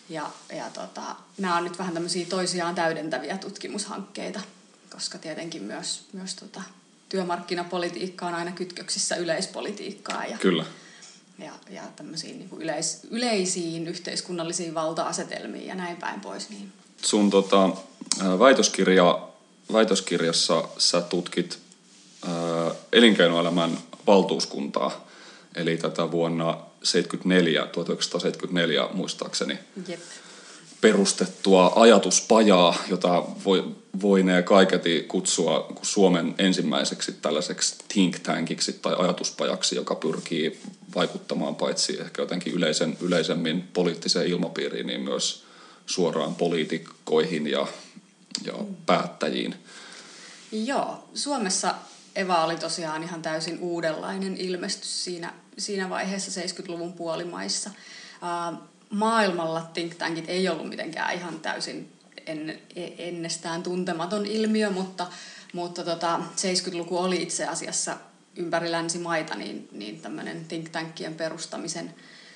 Ja, 0.09 0.29
ja 0.55 0.69
tota, 0.69 1.15
nämä 1.37 1.57
on 1.57 1.63
nyt 1.63 1.79
vähän 1.79 1.93
tämmöisiä 1.93 2.25
toisiaan 2.25 2.75
täydentäviä 2.75 3.37
tutkimushankkeita, 3.37 4.41
koska 4.89 5.17
tietenkin 5.17 5.63
myös, 5.63 6.07
myös 6.13 6.35
tota, 6.35 6.61
työmarkkinapolitiikka 7.09 8.27
on 8.27 8.35
aina 8.35 8.51
kytköksissä 8.51 9.15
yleispolitiikkaa 9.15 10.25
ja, 10.25 10.37
Kyllä. 10.37 10.65
Ja, 11.39 11.51
ja 11.69 11.81
tämmöisiin 11.95 12.37
niin 12.37 12.49
kuin 12.49 12.61
yleis, 12.61 13.07
yleisiin 13.11 13.87
yhteiskunnallisiin 13.87 14.73
valta-asetelmiin 14.73 15.67
ja 15.67 15.75
näin 15.75 15.97
päin 15.97 16.21
pois. 16.21 16.49
Niin. 16.49 16.71
Sun 17.01 17.29
tota, 17.29 17.69
väitöskirja, 18.39 19.27
väitöskirjassa 19.73 20.63
sä 20.77 21.01
tutkit 21.01 21.59
ää, 22.27 22.71
elinkeinoelämän 22.91 23.77
valtuuskuntaa, 24.07 25.07
eli 25.55 25.77
tätä 25.77 26.11
vuonna 26.11 26.57
74, 26.83 27.67
1974 27.67 28.89
muistaakseni 28.93 29.59
Jep. 29.87 29.99
perustettua 30.81 31.73
ajatuspajaa, 31.75 32.75
jota 32.89 33.23
voi, 33.45 33.63
voinee 34.01 34.43
kaiketi 34.43 35.05
kutsua 35.07 35.67
Suomen 35.81 36.35
ensimmäiseksi 36.37 37.11
tällaiseksi 37.11 37.75
think 37.93 38.19
tankiksi 38.19 38.73
tai 38.73 38.95
ajatuspajaksi, 38.97 39.75
joka 39.75 39.95
pyrkii 39.95 40.61
vaikuttamaan 40.95 41.55
paitsi 41.55 41.99
ehkä 42.01 42.21
jotenkin 42.21 42.53
yleisen, 42.53 42.97
yleisemmin 43.01 43.69
poliittiseen 43.73 44.27
ilmapiiriin, 44.27 44.87
niin 44.87 45.01
myös 45.01 45.43
suoraan 45.85 46.35
poliitikkoihin 46.35 47.47
ja, 47.47 47.67
ja 48.45 48.53
päättäjiin. 48.85 49.55
Joo, 50.51 51.09
Suomessa 51.13 51.75
Eva 52.15 52.45
oli 52.45 52.55
tosiaan 52.55 53.03
ihan 53.03 53.21
täysin 53.21 53.59
uudenlainen 53.59 54.37
ilmestys 54.37 55.03
siinä, 55.03 55.33
siinä 55.57 55.89
vaiheessa 55.89 56.41
70-luvun 56.41 56.93
puolimaissa. 56.93 57.69
Uh, 57.71 58.57
maailmalla 58.89 59.61
think 59.73 59.95
tankit 59.95 60.25
ei 60.29 60.49
ollut 60.49 60.69
mitenkään 60.69 61.13
ihan 61.13 61.39
täysin 61.39 61.91
en, 62.25 62.59
ennestään 62.97 63.63
tuntematon 63.63 64.25
ilmiö, 64.25 64.69
mutta, 64.69 65.07
mutta 65.53 65.83
tota, 65.83 66.19
70-luku 66.35 66.97
oli 66.97 67.21
itse 67.21 67.45
asiassa 67.45 67.97
ympäri 68.35 68.71
länsimaita 68.71 69.35
niin, 69.35 69.67
niin 69.71 70.01
tämmöinen 70.01 70.45
think 70.45 70.69
tankien 70.69 71.15
perustamisen, 71.15 71.93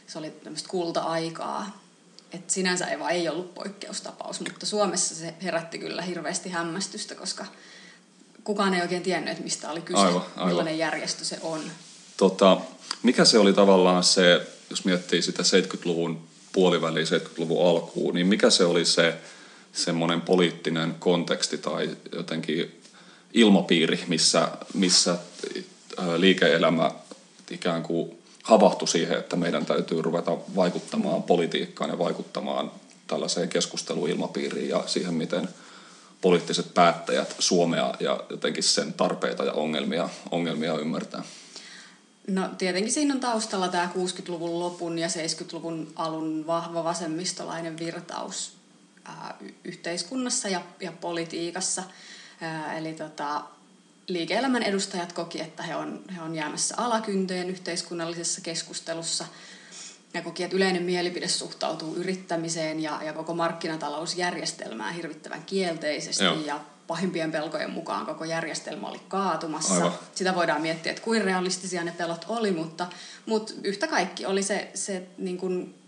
se 0.07 0.19
oli 0.19 0.29
tämmöistä 0.29 0.69
kulta-aikaa. 0.69 1.83
Et 2.31 2.49
sinänsä 2.49 2.85
Eva 2.85 3.09
ei 3.09 3.29
ollut 3.29 3.55
poikkeustapaus, 3.55 4.39
mutta 4.39 4.65
Suomessa 4.65 5.15
se 5.15 5.33
herätti 5.43 5.79
kyllä 5.79 6.01
hirveästi 6.01 6.49
hämmästystä, 6.49 7.15
koska 7.15 7.45
kukaan 8.43 8.73
ei 8.73 8.81
oikein 8.81 9.03
tiennyt, 9.03 9.31
että 9.31 9.43
mistä 9.43 9.71
oli 9.71 9.81
kyse, 9.81 9.99
aivan, 9.99 10.21
aivan. 10.35 10.47
millainen 10.47 10.77
järjestö 10.77 11.25
se 11.25 11.37
on. 11.41 11.61
Tota, 12.17 12.57
mikä 13.03 13.25
se 13.25 13.39
oli 13.39 13.53
tavallaan 13.53 14.03
se, 14.03 14.47
jos 14.69 14.85
miettii 14.85 15.21
sitä 15.21 15.43
70-luvun 15.43 16.21
puoliväliä, 16.53 17.03
70-luvun 17.03 17.69
alkuun, 17.69 18.15
niin 18.15 18.27
mikä 18.27 18.49
se 18.49 18.65
oli 18.65 18.85
se 18.85 19.17
semmoinen 19.73 20.21
poliittinen 20.21 20.95
konteksti 20.99 21.57
tai 21.57 21.97
jotenkin 22.11 22.81
ilmapiiri, 23.33 24.03
missä, 24.07 24.47
missä 24.73 25.17
liike-elämä 26.17 26.91
ikään 27.51 27.83
kuin 27.83 28.19
havahtui 28.43 28.87
siihen, 28.87 29.17
että 29.17 29.35
meidän 29.35 29.65
täytyy 29.65 30.01
ruveta 30.01 30.37
vaikuttamaan 30.55 31.23
politiikkaan 31.23 31.89
ja 31.89 31.99
vaikuttamaan 31.99 32.71
tällaiseen 33.07 33.49
keskusteluilmapiiriin 33.49 34.69
ja 34.69 34.83
siihen, 34.87 35.13
miten 35.13 35.49
poliittiset 36.21 36.73
päättäjät 36.73 37.35
Suomea 37.39 37.93
ja 37.99 38.23
jotenkin 38.29 38.63
sen 38.63 38.93
tarpeita 38.93 39.43
ja 39.43 39.53
ongelmia, 39.53 40.09
ongelmia 40.31 40.77
ymmärtää. 40.77 41.23
No 42.27 42.49
tietenkin 42.57 42.93
siinä 42.93 43.13
on 43.13 43.19
taustalla 43.19 43.67
tämä 43.67 43.89
60-luvun 43.95 44.59
lopun 44.59 44.99
ja 44.99 45.07
70-luvun 45.07 45.93
alun 45.95 46.47
vahva 46.47 46.83
vasemmistolainen 46.83 47.79
virtaus 47.79 48.53
ää, 49.05 49.37
yhteiskunnassa 49.63 50.47
ja, 50.47 50.61
ja 50.79 50.91
politiikassa. 50.91 51.83
Ää, 52.41 52.77
eli 52.77 52.93
tota, 52.93 53.43
liike-elämän 54.09 54.63
edustajat 54.63 55.13
koki, 55.13 55.41
että 55.41 55.63
he 55.63 55.75
on, 55.75 56.01
he 56.15 56.21
on 56.21 56.35
jäämässä 56.35 56.75
alakynteen 56.77 57.49
yhteiskunnallisessa 57.49 58.41
keskustelussa. 58.41 59.25
Ja 60.13 60.21
koki, 60.21 60.43
että 60.43 60.55
yleinen 60.55 60.83
mielipide 60.83 61.27
suhtautuu 61.27 61.95
yrittämiseen 61.95 62.79
ja, 62.79 62.99
ja 63.05 63.13
koko 63.13 63.33
markkinatalousjärjestelmään 63.33 64.93
hirvittävän 64.93 65.43
kielteisesti. 65.45 66.23
Joo. 66.23 66.35
Ja 66.45 66.59
pahimpien 66.87 67.31
pelkojen 67.31 67.71
mukaan 67.71 68.05
koko 68.05 68.25
järjestelmä 68.25 68.87
oli 68.87 69.01
kaatumassa. 69.07 69.73
Aivan. 69.73 69.91
Sitä 70.15 70.35
voidaan 70.35 70.61
miettiä, 70.61 70.91
että 70.91 71.03
kuinka 71.03 71.25
realistisia 71.25 71.83
ne 71.83 71.91
pelot 71.91 72.25
oli, 72.27 72.51
mutta, 72.51 72.87
mutta 73.25 73.53
yhtä 73.63 73.87
kaikki 73.87 74.25
oli 74.25 74.43
se, 74.43 74.71
se 74.73 75.07
niin 75.17 75.37
kuin, 75.37 75.78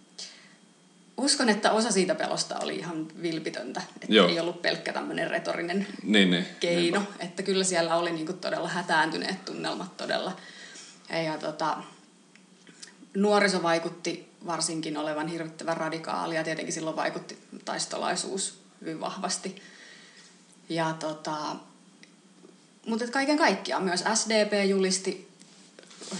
uskon, 1.21 1.49
että 1.49 1.71
osa 1.71 1.91
siitä 1.91 2.15
pelosta 2.15 2.59
oli 2.59 2.75
ihan 2.75 3.07
vilpitöntä. 3.21 3.81
Että 3.95 4.13
Joo. 4.15 4.27
ei 4.27 4.39
ollut 4.39 4.61
pelkkä 4.61 4.93
tämmöinen 4.93 5.29
retorinen 5.29 5.87
Niin, 6.03 6.31
niin. 6.31 6.45
keino. 6.59 6.99
Niinpä. 6.99 7.25
Että 7.25 7.43
kyllä 7.43 7.63
siellä 7.63 7.95
oli 7.95 8.11
niin 8.11 8.25
kuin 8.25 8.37
todella 8.37 8.67
hätääntyneet 8.67 9.45
tunnelmat 9.45 9.97
todella. 9.97 10.37
Ja 11.25 11.37
tota, 11.37 11.77
nuoriso 13.13 13.63
vaikutti 13.63 14.31
varsinkin 14.45 14.97
olevan 14.97 15.27
hirvittävän 15.27 15.77
radikaali 15.77 16.35
ja 16.35 16.43
tietenkin 16.43 16.73
silloin 16.73 16.95
vaikutti 16.95 17.37
taistolaisuus 17.65 18.61
hyvin 18.81 18.99
vahvasti. 18.99 19.61
Ja 20.69 20.95
tota, 20.99 21.55
mutta 22.85 23.07
kaiken 23.07 23.37
kaikkiaan 23.37 23.83
myös 23.83 24.03
SDP 24.13 24.69
julisti 24.69 25.27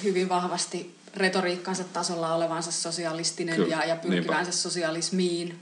hyvin 0.03 0.29
vahvasti 0.29 0.95
retoriikkansa 1.15 1.83
tasolla 1.83 2.35
olevansa 2.35 2.71
sosialistinen 2.71 3.55
Kyllä, 3.55 3.75
ja, 3.75 3.85
ja 3.85 3.95
niinpä. 3.95 4.07
pyrkivänsä 4.07 4.51
sosialismiin, 4.51 5.59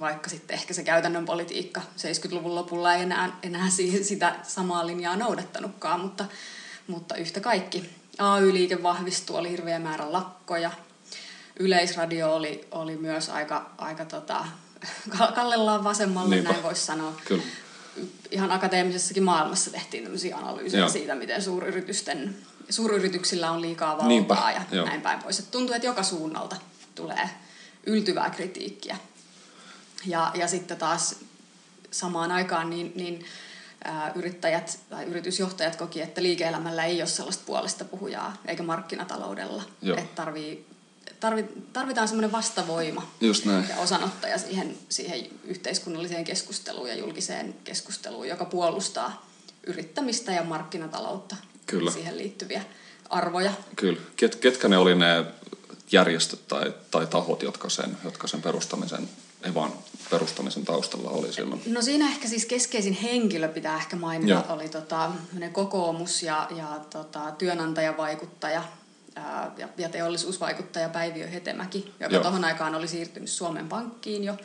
vaikka 0.00 0.30
sitten 0.30 0.54
ehkä 0.54 0.74
se 0.74 0.82
käytännön 0.84 1.24
politiikka 1.24 1.80
70-luvun 1.80 2.54
lopulla 2.54 2.94
ei 2.94 3.02
enää, 3.02 3.38
enää 3.42 3.70
siihen, 3.70 4.04
sitä 4.04 4.36
samaa 4.42 4.86
linjaa 4.86 5.16
noudattanutkaan, 5.16 6.00
mutta, 6.00 6.24
mutta 6.86 7.16
yhtä 7.16 7.40
kaikki. 7.40 7.90
AY-liike 8.18 8.82
vahvistui, 8.82 9.38
oli 9.38 9.50
hirveä 9.50 9.78
määrä 9.78 10.12
lakkoja. 10.12 10.70
Yleisradio 11.60 12.34
oli, 12.34 12.68
oli 12.70 12.96
myös 12.96 13.28
aika, 13.28 13.70
aika 13.78 14.04
tota, 14.04 14.44
kallellaan 15.34 15.84
vasemmalle, 15.84 16.34
Niinpä. 16.34 16.50
näin 16.52 16.62
voisi 16.62 16.86
sanoa 16.86 17.12
Kyllä. 17.24 17.42
ihan 18.30 18.50
akateemisessakin 18.52 19.22
maailmassa 19.22 19.70
tehtiin 19.70 20.02
tämmöisiä 20.02 20.36
analyysejä 20.36 20.80
Joo. 20.80 20.88
siitä, 20.88 21.14
miten 21.14 21.42
suuryritysten, 21.42 22.36
suuryrityksillä 22.70 23.50
on 23.50 23.62
liikaa 23.62 23.90
valtaa 23.90 24.08
Niinpä, 24.08 24.52
ja 24.54 24.62
joo. 24.76 24.86
näin 24.86 25.00
päin 25.00 25.22
pois. 25.22 25.38
Et 25.38 25.50
tuntuu, 25.50 25.74
että 25.74 25.86
joka 25.86 26.02
suunnalta 26.02 26.56
tulee 26.94 27.30
yltyvää 27.86 28.30
kritiikkiä. 28.30 28.96
Ja, 30.06 30.30
ja 30.34 30.48
sitten 30.48 30.76
taas 30.76 31.16
samaan 31.90 32.32
aikaan 32.32 32.70
niin, 32.70 32.92
niin 32.94 33.24
ää, 33.84 34.12
yrittäjät 34.14 34.78
tai 34.90 35.04
yritysjohtajat 35.04 35.76
koki, 35.76 36.02
että 36.02 36.22
liike-elämällä 36.22 36.84
ei 36.84 37.00
ole 37.00 37.08
sellaista 37.08 37.44
puolesta 37.46 37.84
puhujaa, 37.84 38.36
eikä 38.46 38.62
markkinataloudella. 38.62 39.62
Että 39.98 40.14
tarvii, 40.14 40.66
tarvi, 41.20 41.44
tarvitaan 41.72 42.08
semmoinen 42.08 42.32
vastavoima 42.32 43.08
Just 43.20 43.44
näin. 43.44 43.68
ja 43.68 43.76
osanottaja 43.76 44.38
siihen, 44.38 44.78
siihen 44.88 45.26
yhteiskunnalliseen 45.44 46.24
keskusteluun 46.24 46.88
ja 46.88 46.94
julkiseen 46.94 47.54
keskusteluun, 47.64 48.28
joka 48.28 48.44
puolustaa 48.44 49.26
yrittämistä 49.66 50.32
ja 50.32 50.44
markkinataloutta, 50.44 51.36
Kyllä. 51.66 51.90
siihen 51.90 52.18
liittyviä 52.18 52.62
arvoja. 53.10 53.52
Kyllä. 53.76 54.00
Ket, 54.16 54.34
ketkä 54.34 54.68
ne 54.68 54.78
oli 54.78 54.94
ne 54.94 55.24
järjestöt 55.92 56.48
tai, 56.48 56.74
tai 56.90 57.06
tahot, 57.06 57.42
jotka 57.42 57.68
sen, 57.68 57.96
jotka 58.04 58.26
sen 58.26 58.42
perustamisen, 58.42 59.08
Evan 59.42 59.72
perustamisen 60.10 60.64
taustalla 60.64 61.10
oli 61.10 61.32
silloin? 61.32 61.62
No 61.66 61.82
siinä 61.82 62.08
ehkä 62.08 62.28
siis 62.28 62.46
keskeisin 62.46 62.92
henkilö 62.92 63.48
pitää 63.48 63.76
ehkä 63.76 63.96
mainita, 63.96 64.32
Joo. 64.32 64.44
oli 64.48 64.68
tota, 64.68 65.10
kokoomus 65.52 66.22
ja, 66.22 66.48
ja 66.56 66.80
tota, 66.90 67.32
työnantajavaikuttaja 67.38 68.62
ää, 69.14 69.52
ja, 69.58 69.68
ja 69.78 69.88
teollisuusvaikuttaja 69.88 70.88
Päiviö 70.88 71.26
Hetemäki, 71.26 71.92
joka 72.00 72.18
tuohon 72.20 72.44
aikaan 72.44 72.74
oli 72.74 72.88
siirtynyt 72.88 73.30
Suomen 73.30 73.68
Pankkiin 73.68 74.24
jo, 74.24 74.36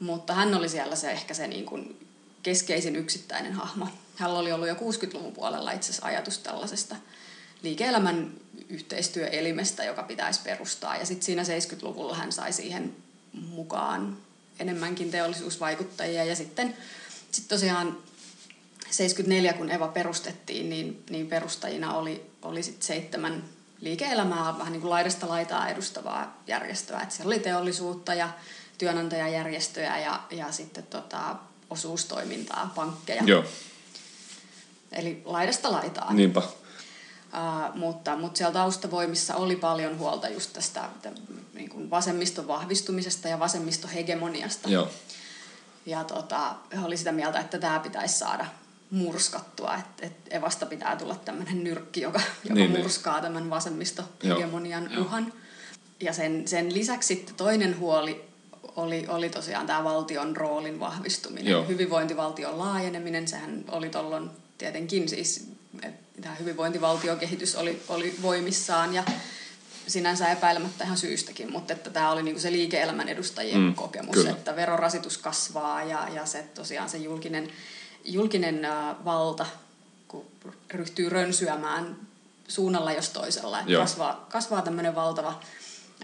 mutta 0.00 0.34
hän 0.34 0.54
oli 0.54 0.68
siellä 0.68 0.96
se 0.96 1.10
ehkä 1.10 1.34
se 1.34 1.46
niin 1.46 1.64
kuin 1.64 2.06
keskeisin 2.42 2.96
yksittäinen 2.96 3.52
hahmo. 3.52 3.88
Hän 4.16 4.30
oli 4.30 4.52
ollut 4.52 4.68
jo 4.68 4.74
60-luvun 4.74 5.32
puolella 5.32 5.72
itse 5.72 5.90
asiassa 5.90 6.06
ajatus 6.06 6.38
tällaisesta 6.38 6.96
liike-elämän 7.62 8.30
yhteistyöelimestä, 8.68 9.84
joka 9.84 10.02
pitäisi 10.02 10.40
perustaa. 10.44 10.96
Ja 10.96 11.06
sitten 11.06 11.24
siinä 11.24 11.42
70-luvulla 11.42 12.14
hän 12.14 12.32
sai 12.32 12.52
siihen 12.52 12.96
mukaan 13.32 14.16
enemmänkin 14.58 15.10
teollisuusvaikuttajia. 15.10 16.24
Ja 16.24 16.36
sitten 16.36 16.76
sit 17.32 17.48
tosiaan 17.48 17.98
74, 18.90 19.52
kun 19.52 19.70
Eva 19.70 19.88
perustettiin, 19.88 20.70
niin, 20.70 21.04
niin 21.10 21.26
perustajina 21.26 21.94
oli, 21.94 22.30
oli 22.42 22.62
sit 22.62 22.82
seitsemän 22.82 23.44
liike-elämää 23.80 24.58
vähän 24.58 24.72
niin 24.72 24.80
kuin 24.80 24.90
laidasta 24.90 25.28
laitaa 25.28 25.68
edustavaa 25.68 26.42
järjestöä. 26.46 27.00
Että 27.00 27.14
siellä 27.14 27.28
oli 27.28 27.38
teollisuutta 27.38 28.14
ja 28.14 28.28
työnantajajärjestöjä 28.78 29.98
ja, 29.98 30.22
ja 30.30 30.52
sitten 30.52 30.86
tota, 30.86 31.36
osuustoimintaa, 31.72 32.72
pankkeja. 32.74 33.22
Joo. 33.26 33.44
Eli 34.92 35.22
laidasta 35.24 35.72
laitaa. 35.72 36.12
Niinpä. 36.12 36.40
Uh, 36.40 37.76
mutta, 37.76 38.16
mutta 38.16 38.38
siellä 38.38 38.52
taustavoimissa 38.52 39.34
oli 39.34 39.56
paljon 39.56 39.98
huolta 39.98 40.28
just 40.28 40.52
tästä 40.52 40.88
niin 41.54 41.68
kuin 41.68 41.90
vasemmiston 41.90 42.48
vahvistumisesta 42.48 43.28
ja 43.28 43.38
vasemmistohegemoniasta. 43.38 44.68
Joo. 44.68 44.88
Ja 45.86 46.04
tota, 46.04 46.54
he 46.74 46.80
oli 46.84 46.96
sitä 46.96 47.12
mieltä, 47.12 47.38
että 47.38 47.58
tämä 47.58 47.78
pitäisi 47.78 48.18
saada 48.18 48.46
murskattua, 48.90 49.74
että, 49.74 50.06
että 50.06 50.36
Evasta 50.36 50.66
pitää 50.66 50.96
tulla 50.96 51.14
tämmöinen 51.14 51.64
nyrkki, 51.64 52.00
joka, 52.00 52.20
joka 52.44 52.54
Niin, 52.54 52.72
niin, 52.72 52.82
murskaa 52.82 53.14
niin. 53.14 53.22
tämän 53.22 53.50
vasemmistohegemonian 53.50 54.92
Joo, 54.92 55.02
uhan. 55.02 55.32
Ja 56.00 56.12
sen, 56.12 56.48
sen 56.48 56.74
lisäksi 56.74 57.26
toinen 57.36 57.78
huoli 57.78 58.31
oli, 58.76 59.04
oli 59.08 59.30
tosiaan 59.30 59.66
tämä 59.66 59.84
valtion 59.84 60.36
roolin 60.36 60.80
vahvistuminen, 60.80 61.50
Joo. 61.50 61.64
hyvinvointivaltion 61.66 62.58
laajeneminen, 62.58 63.28
sehän 63.28 63.64
oli 63.68 63.90
tuolloin 63.90 64.30
tietenkin 64.58 65.08
siis, 65.08 65.48
että 65.82 66.20
tämä 66.22 66.34
hyvinvointivaltiokehitys 66.34 67.56
oli, 67.56 67.82
oli 67.88 68.14
voimissaan 68.22 68.94
ja 68.94 69.04
sinänsä 69.86 70.28
epäilemättä 70.28 70.84
ihan 70.84 70.96
syystäkin, 70.98 71.52
mutta 71.52 71.72
että 71.72 71.90
tämä 71.90 72.10
oli 72.10 72.22
niinku 72.22 72.40
se 72.40 72.52
liike-elämän 72.52 73.08
edustajien 73.08 73.60
Mm, 73.60 73.74
kokemus, 73.74 74.14
kyllä. 74.14 74.30
että 74.30 74.56
verorasitus 74.56 75.18
kasvaa 75.18 75.82
ja, 75.82 76.08
ja 76.14 76.26
se 76.26 76.42
tosiaan 76.54 76.88
se 76.88 76.98
julkinen, 76.98 77.50
julkinen 78.04 78.64
äh, 78.64 79.04
valta, 79.04 79.46
kun 80.08 80.26
ryhtyy 80.70 81.08
rönsyämään 81.08 81.96
suunnalla 82.48 82.92
jos 82.92 83.08
toisella, 83.08 83.58
että 83.60 83.72
Joo. 83.72 83.82
kasvaa, 83.82 84.26
kasvaa 84.30 84.62
tämmöinen 84.62 84.94
valtava 84.94 85.40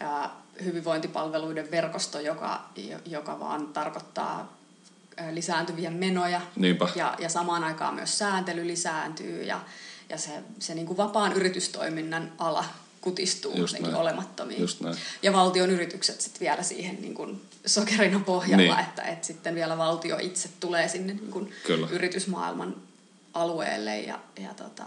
äh, 0.02 0.30
hyvinvointipalveluiden 0.64 1.70
verkosto, 1.70 2.20
joka, 2.20 2.64
jo- 2.76 2.98
joka 3.06 3.40
vaan 3.40 3.66
tarkoittaa 3.66 4.59
lisääntyviä 5.30 5.90
menoja 5.90 6.40
Niinpä. 6.56 6.88
ja, 6.94 7.14
ja 7.18 7.28
samaan 7.28 7.64
aikaan 7.64 7.94
myös 7.94 8.18
sääntely 8.18 8.66
lisääntyy 8.66 9.42
ja, 9.44 9.61
ja 10.09 10.18
se, 10.18 10.30
se 10.59 10.74
niin 10.74 10.86
kuin 10.86 10.96
vapaan 10.96 11.32
yritystoiminnan 11.32 12.32
ala 12.38 12.64
kutistuu 13.00 13.52
Just 13.56 13.72
jotenkin 13.74 13.92
näin. 13.92 14.02
olemattomiin. 14.02 14.61
Just 14.61 14.80
näin. 14.80 14.96
Ja 15.22 15.32
valtion 15.32 15.70
yritykset 15.70 16.20
sitten 16.20 16.40
vielä 16.40 16.62
siihen 16.62 16.98
niin 17.00 17.14
kuin 17.14 17.42
sokerina 17.66 18.20
pohjalla, 18.20 18.56
Niin. 18.76 18.78
että, 18.88 19.02
että 19.02 19.26
sitten 19.26 19.54
vielä 19.54 19.78
valtio 19.78 20.18
itse 20.20 20.48
tulee 20.61 20.88
sinne 20.88 21.12
niin 21.12 21.30
kuin 21.30 21.52
Kyllä. 21.66 21.88
yritysmaailman 21.90 22.76
alueelle 23.34 24.00
ja, 24.00 24.18
ja 24.40 24.54
tota, 24.54 24.84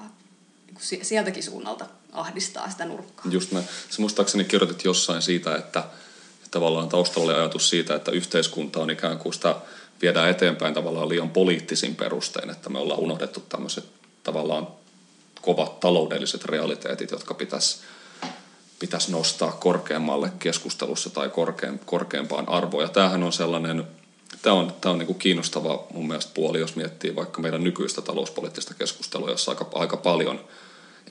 niin 0.91 1.05
sieltäkin 1.05 1.43
suunnalta 1.43 1.86
ahdistaa 2.11 2.69
sitä 2.69 2.86
nurkkaa. 2.86 3.26
Just 3.32 3.51
näin. 3.51 3.65
Sä 3.89 4.01
muistaakseni 4.01 4.43
kirjoitit 4.43 4.84
jossain 4.84 5.22
siitä, 5.22 5.55
että 5.55 5.84
tavallaan 6.51 6.89
taustalla 6.89 7.34
ajatus 7.34 7.69
siitä, 7.69 7.95
että 7.95 8.11
yhteiskunta 8.11 8.80
on 8.80 8.89
ikään 8.89 9.17
kuin 9.17 9.34
sitä 9.34 9.55
viedään 10.01 10.30
eteenpäin 10.30 10.74
tavallaan 10.74 11.09
liian 11.09 11.30
poliittisin 11.30 11.95
perustein, 11.95 12.49
että 12.49 12.69
me 12.69 12.80
ollaan 12.80 12.99
unohdettu 12.99 13.39
tämmöiset 13.39 13.86
tavallaan 14.24 14.67
kovat 15.41 15.80
taloudelliset 15.80 16.45
realiteetit, 16.45 17.11
jotka 17.11 17.34
pitäisi 17.34 17.78
pitäisi 18.82 19.11
nostaa 19.11 19.51
korkeammalle 19.51 20.32
keskustelussa 20.39 21.09
tai 21.09 21.30
korkeam, 21.30 21.80
korkeampaan 21.86 22.49
arvoon. 22.49 22.84
Ja 22.84 22.89
tämähän 22.89 23.24
on 23.24 23.34
sellainen, 23.34 23.88
tämä 24.42 24.56
on, 24.56 24.74
tämä 24.82 24.92
on 24.94 25.00
niin 25.00 25.08
kuin 25.08 25.20
kiinnostava 25.20 25.88
mun 25.94 26.08
mielestä 26.08 26.32
puoli, 26.34 26.60
jos 26.60 26.76
miettii 26.76 27.16
vaikka 27.16 27.42
meidän 27.42 27.64
nykyistä 27.64 28.02
talouspoliittista 28.02 28.74
keskustelua, 28.74 29.30
jossa 29.30 29.52
aika, 29.52 29.70
aika 29.74 29.98
paljon 29.98 30.46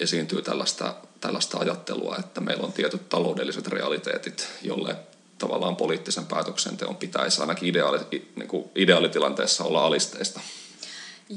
esiintyy 0.01 0.43
tällaista, 0.43 0.95
tällaista 1.21 1.59
ajattelua, 1.59 2.17
että 2.19 2.41
meillä 2.41 2.65
on 2.67 2.73
tietyt 2.73 3.09
taloudelliset 3.09 3.69
realiteetit, 3.69 4.49
jolle 4.63 4.97
tavallaan 5.39 5.77
poliittisen 5.77 6.27
päätöksenteon 6.27 6.97
pitäisi 6.97 7.41
ainakin 7.41 7.69
ideaali, 7.69 7.99
niin 8.37 8.49
kuin 8.49 8.71
ideaalitilanteessa 8.75 9.65
olla 9.65 9.87
alisteista. 9.87 10.41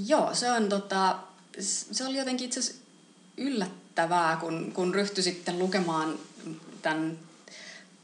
Joo, 0.07 0.29
se 0.33 0.51
on 0.51 0.69
tota, 0.69 1.15
se 1.59 2.05
oli 2.07 2.17
jotenkin 2.17 2.45
itse 2.45 2.59
asiassa 2.59 2.81
yllättävää, 3.37 4.37
kun, 4.37 4.71
kun 4.71 4.95
ryhtyi 4.95 5.23
sitten 5.23 5.59
lukemaan 5.59 6.19
tämän 6.81 7.19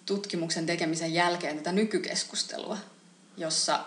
tutkimuksen 0.06 0.66
tekemisen 0.66 1.14
jälkeen 1.14 1.58
tätä 1.58 1.72
nykykeskustelua, 1.72 2.78
jossa, 3.40 3.80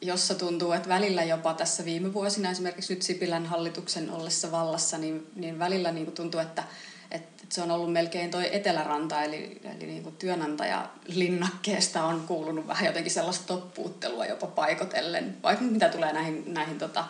jossa 0.00 0.34
tuntuu, 0.34 0.72
että 0.72 0.88
välillä 0.88 1.22
jopa 1.24 1.54
tässä 1.54 1.84
viime 1.84 2.12
vuosina, 2.14 2.50
esimerkiksi 2.50 2.94
nyt 2.94 3.02
Sipilän 3.02 3.46
hallituksen 3.46 4.10
ollessa 4.10 4.52
vallassa, 4.52 4.98
niin, 4.98 5.26
niin 5.36 5.58
välillä 5.58 5.92
niin 5.92 6.04
kuin 6.04 6.14
tuntuu, 6.14 6.40
että, 6.40 6.64
että 7.10 7.32
se 7.48 7.62
on 7.62 7.70
ollut 7.70 7.92
melkein 7.92 8.30
toi 8.30 8.56
eteläranta, 8.56 9.22
eli, 9.22 9.60
eli 9.64 9.86
niin 9.86 10.02
kuin 10.02 10.16
työnantajalinnakkeesta 10.16 12.04
on 12.04 12.20
kuulunut 12.26 12.66
vähän 12.66 12.84
jotenkin 12.86 13.12
sellaista 13.12 13.46
toppuuttelua 13.46 14.26
jopa 14.26 14.46
paikotellen, 14.46 15.36
vaikka 15.42 15.64
mitä 15.64 15.88
tulee 15.88 16.12
näihin, 16.12 16.44
näihin 16.46 16.78
tota, 16.78 17.04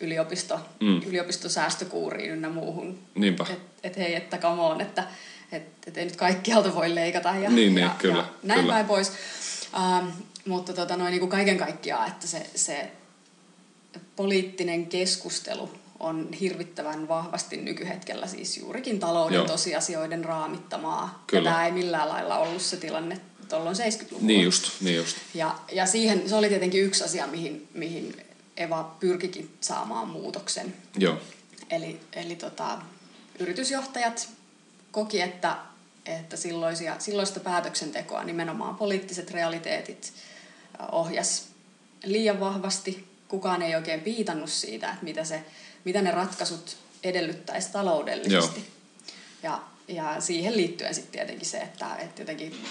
yliopisto, 0.00 0.60
Mm. 0.80 1.00
yliopistosäästökuuriin 1.06 2.30
ynnä 2.30 2.48
muuhun. 2.48 2.98
Niinpä. 3.14 3.46
Että 3.50 3.68
et, 3.82 3.96
hei, 3.96 4.14
että 4.14 4.38
come 4.38 4.62
on, 4.62 4.80
että 4.80 5.04
et, 5.52 5.62
et 5.86 5.96
ei 5.96 6.04
nyt 6.04 6.16
kaikkialta 6.16 6.74
voi 6.74 6.94
leikata 6.94 7.28
ja, 7.28 7.50
Niin, 7.50 7.74
niin, 7.74 7.78
ja, 7.78 7.90
kyllä, 7.98 8.16
ja 8.18 8.28
näin 8.42 8.60
kyllä. 8.60 8.72
päin 8.72 8.86
pois. 8.86 9.12
Ähm, 9.74 10.06
mutta 10.48 10.72
tota, 10.72 10.96
noin, 10.96 11.10
niin 11.10 11.20
kuin 11.20 11.30
kaiken 11.30 11.58
kaikkiaan, 11.58 12.08
että 12.08 12.26
se, 12.26 12.46
se 12.54 12.90
poliittinen 14.16 14.86
keskustelu 14.86 15.70
on 16.00 16.32
hirvittävän 16.40 17.08
vahvasti 17.08 17.56
nykyhetkellä 17.56 18.26
siis 18.26 18.56
juurikin 18.56 19.00
talouden 19.00 19.36
Joo. 19.36 19.46
tosiasioiden 19.46 20.24
raamittamaa. 20.24 21.24
Kyllä. 21.26 21.48
Ja 21.48 21.52
tämä 21.52 21.66
ei 21.66 21.72
millään 21.72 22.08
lailla 22.08 22.38
ollut 22.38 22.62
se 22.62 22.76
tilanne 22.76 23.20
tuolloin 23.48 23.76
70-luvulla. 23.76 24.26
Niin 24.26 24.44
just, 24.44 24.80
niin 24.80 24.96
just. 24.96 25.16
Ja, 25.34 25.58
ja 25.72 25.86
siihen, 25.86 26.28
se 26.28 26.34
oli 26.34 26.48
tietenkin 26.48 26.84
yksi 26.84 27.04
asia, 27.04 27.26
mihin, 27.26 27.68
mihin 27.74 28.16
Eva 28.56 28.96
pyrkikin 29.00 29.50
saamaan 29.60 30.08
muutoksen. 30.08 30.74
Joo, 30.98 31.18
Eli, 31.70 32.00
eli 32.12 32.36
tota, 32.36 32.78
yritysjohtajat 33.38 34.28
koki, 34.90 35.20
että, 35.20 35.56
että 36.06 36.36
silloisia, 36.36 36.96
silloista 36.98 37.40
päätöksentekoa 37.40 38.24
nimenomaan 38.24 38.76
poliittiset 38.76 39.30
realiteetit 39.30 40.12
ohjas 40.92 41.48
liian 42.04 42.40
vahvasti. 42.40 43.08
Kukaan 43.28 43.62
ei 43.62 43.74
oikein 43.74 44.00
piitannut 44.00 44.50
siitä, 44.50 44.88
että 44.88 45.04
mitä, 45.04 45.24
se, 45.24 45.44
mitä 45.84 46.02
ne 46.02 46.10
ratkaisut 46.10 46.76
edellyttäisi 47.02 47.72
taloudellisesti. 47.72 48.68
Ja, 49.42 49.60
ja 49.88 50.20
siihen 50.20 50.56
liittyen 50.56 50.94
sitten 50.94 51.12
tietenkin 51.12 51.46
se, 51.46 51.58
että, 51.58 51.96
että 51.96 52.22
jotenkin 52.22 52.64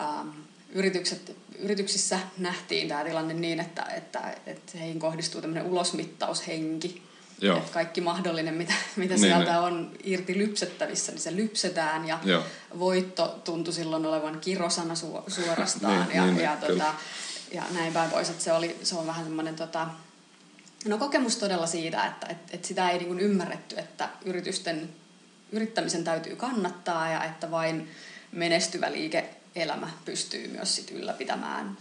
ähm, 0.00 0.28
yritykset, 0.72 1.36
yrityksissä 1.58 2.18
nähtiin 2.38 2.88
tämä 2.88 3.04
tilanne 3.04 3.34
niin, 3.34 3.60
että, 3.60 3.82
että, 3.82 4.34
että 4.46 4.78
heihin 4.78 4.98
kohdistuu 4.98 5.40
tämmöinen 5.40 5.66
ulosmittaushenki. 5.66 7.02
Joo. 7.40 7.58
Että 7.58 7.72
kaikki 7.72 8.00
mahdollinen, 8.00 8.54
mitä, 8.54 8.74
mitä 8.96 9.14
Niin, 9.14 9.20
sieltä 9.20 9.52
niin. 9.52 9.60
on 9.60 9.90
irti 10.04 10.38
lypsettävissä, 10.38 11.12
niin 11.12 11.20
se 11.20 11.36
lypsetään. 11.36 12.08
Ja 12.08 12.18
Joo. 12.24 12.42
voitto 12.78 13.40
tuntui 13.44 13.74
silloin 13.74 14.06
olevan 14.06 14.40
kirosana 14.40 14.94
su, 14.94 15.24
suorastaan. 15.28 16.06
Niin, 16.08 16.16
ja, 16.16 16.26
niin, 16.26 16.38
ja, 16.38 16.54
niin, 16.54 16.66
kyllä. 16.66 16.84
tota, 16.84 16.94
ja 17.54 17.62
näin 17.70 17.92
päin 17.92 18.10
pois. 18.10 18.30
Että 18.30 18.44
se, 18.44 18.52
oli, 18.52 18.78
se 18.82 18.94
on 18.94 19.06
vähän 19.06 19.24
semmoinen 19.24 19.56
tota, 19.56 19.88
no, 20.84 20.98
kokemus 20.98 21.36
todella 21.36 21.66
siitä, 21.66 22.06
että 22.06 22.26
et, 22.26 22.38
et 22.50 22.64
sitä 22.64 22.90
ei 22.90 22.98
niin 22.98 23.20
ymmärretty, 23.20 23.78
että 23.78 24.08
yritysten 24.24 24.88
yrittämisen 25.52 26.04
täytyy 26.04 26.36
kannattaa 26.36 27.10
ja 27.10 27.24
että 27.24 27.50
vain 27.50 27.90
menestyvä 28.32 28.92
liike-elämä 28.92 29.90
pystyy 30.04 30.48
myös 30.48 30.76
sit 30.76 30.90
ylläpitämään 30.90 31.78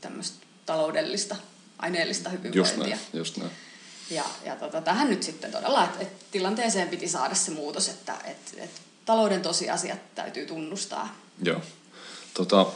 tämmöistä 0.00 0.46
taloudellista, 0.66 1.36
aineellista 1.78 2.30
just 2.30 2.44
hyvinvointia. 2.44 2.96
näin, 2.96 3.08
just 3.12 3.36
näin. 3.36 3.50
Ja, 4.10 4.24
ja 4.44 4.56
tota, 4.56 4.80
tähän 4.80 5.10
nyt 5.10 5.22
sitten 5.22 5.52
todella, 5.52 5.84
että 5.84 5.98
et 6.00 6.30
tilanteeseen 6.30 6.88
piti 6.88 7.08
saada 7.08 7.34
se 7.34 7.50
muutos, 7.50 7.88
että 7.88 8.14
et, 8.24 8.54
et 8.56 8.70
talouden 9.04 9.42
tosiasiat 9.42 10.14
täytyy 10.14 10.46
tunnustaa. 10.46 11.16
Joo. 11.42 11.60
Tota, 12.34 12.66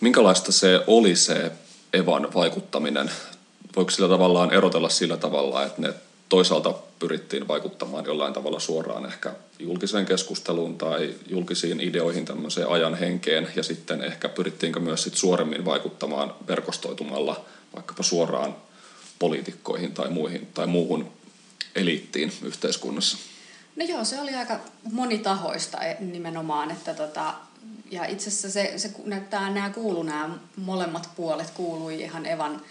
minkälaista 0.00 0.52
se 0.52 0.84
oli 0.86 1.16
se 1.16 1.52
Evan 1.92 2.28
vaikuttaminen? 2.34 3.10
Voiko 3.76 3.90
sillä 3.90 4.08
tavallaan 4.08 4.52
erotella 4.52 4.88
sillä 4.88 5.16
tavalla, 5.16 5.64
että 5.64 5.82
ne 5.82 5.94
toisaalta 6.28 6.74
pyrittiin 6.98 7.48
vaikuttamaan 7.48 8.04
jollain 8.04 8.32
tavalla 8.32 8.60
suoraan 8.60 9.06
ehkä 9.06 9.34
julkiseen 9.58 10.06
keskusteluun 10.06 10.78
tai 10.78 11.14
julkisiin 11.28 11.80
ideoihin 11.80 12.24
tämmöiseen 12.24 12.68
ajan 12.68 12.94
henkeen 12.94 13.48
ja 13.56 13.62
sitten 13.62 14.04
ehkä 14.04 14.28
pyrittiinkö 14.28 14.80
myös 14.80 15.02
sit 15.02 15.14
suoremmin 15.14 15.64
vaikuttamaan 15.64 16.34
verkostoitumalla 16.46 17.44
vaikkapa 17.74 18.02
suoraan 18.02 18.56
poliitikkoihin 19.18 19.92
tai, 19.94 20.10
muihin, 20.10 20.48
tai 20.54 20.66
muuhun 20.66 21.12
eliittiin 21.74 22.32
yhteiskunnassa. 22.42 23.18
No 23.76 23.84
joo, 23.84 24.04
se 24.04 24.20
oli 24.20 24.34
aika 24.34 24.60
monitahoista 24.92 25.78
e- 25.78 25.96
nimenomaan, 26.00 26.70
että 26.70 26.94
tota, 26.94 27.34
ja 27.90 28.04
itse 28.04 28.28
asiassa 28.28 28.50
se, 28.50 28.72
se 28.76 28.90
näyttää, 29.04 29.50
nämä 29.50 29.70
kuulu, 29.70 30.02
nämä 30.02 30.38
molemmat 30.56 31.10
puolet 31.16 31.50
kuului 31.50 32.00
ihan 32.00 32.26
Evan 32.26 32.62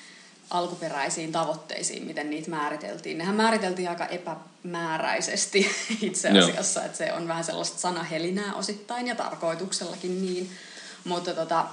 alkuperäisiin 0.50 1.32
tavoitteisiin, 1.32 2.06
miten 2.06 2.30
niitä 2.30 2.50
määriteltiin. 2.50 3.18
Nehän 3.18 3.36
määriteltiin 3.36 3.90
aika 3.90 4.06
epämääräisesti 4.06 5.68
itse 6.02 6.30
asiassa, 6.30 6.86
että 6.86 6.98
se 6.98 7.14
on 7.14 7.28
vähän 7.28 7.44
sellaista 7.44 7.78
sanahelinää 7.78 8.56
osittain 8.56 9.08
ja 9.08 9.16
tarkoituksellakin 9.16 10.22
niin. 10.22 10.50
Mutta 11.04 11.34
tota, 11.34 11.66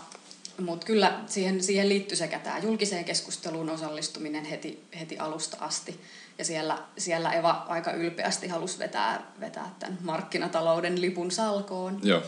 mut 0.60 0.84
kyllä 0.84 1.20
siihen, 1.26 1.62
siihen 1.62 1.88
liittyy 1.88 2.16
sekä 2.16 2.38
tämä 2.38 2.58
julkiseen 2.58 3.04
keskusteluun 3.04 3.70
osallistuminen 3.70 4.44
heti, 4.44 4.84
heti 5.00 5.18
alusta 5.18 5.56
asti. 5.60 6.00
Ja 6.38 6.44
siellä, 6.44 6.78
siellä 6.98 7.32
Eva 7.32 7.64
aika 7.68 7.92
ylpeästi 7.92 8.48
halusi 8.48 8.78
vetää, 8.78 9.22
vetää 9.40 9.74
tämän 9.78 9.98
markkinatalouden 10.02 11.00
lipun 11.00 11.30
salkoon. 11.30 12.00
Joo. 12.02 12.22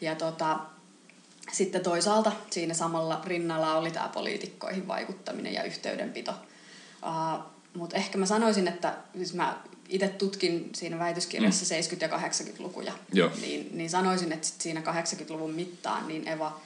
Ja 0.00 0.14
tota, 0.14 0.58
sitten 1.52 1.80
toisaalta 1.80 2.32
siinä 2.50 2.74
samalla 2.74 3.20
rinnalla 3.24 3.76
oli 3.76 3.90
tämä 3.90 4.08
poliitikkoihin 4.08 4.88
vaikuttaminen 4.88 5.54
ja 5.54 5.62
yhteydenpito. 5.62 6.34
Uh, 7.02 7.44
Mutta 7.74 7.96
ehkä 7.96 8.18
mä 8.18 8.26
sanoisin, 8.26 8.68
että 8.68 8.94
siis 9.16 9.34
mä 9.34 9.58
itse 9.88 10.08
tutkin 10.08 10.70
siinä 10.74 10.98
väitöskirjassa 10.98 11.74
mm. 11.74 11.98
70- 11.98 12.02
ja 12.02 12.28
80-lukuja, 12.28 12.92
Joo. 13.12 13.30
niin, 13.40 13.68
niin 13.72 13.90
sanoisin, 13.90 14.32
että 14.32 14.46
sit 14.46 14.60
siinä 14.60 14.80
80-luvun 14.80 15.54
mittaan 15.54 16.08
niin 16.08 16.28
Eva, 16.28 16.60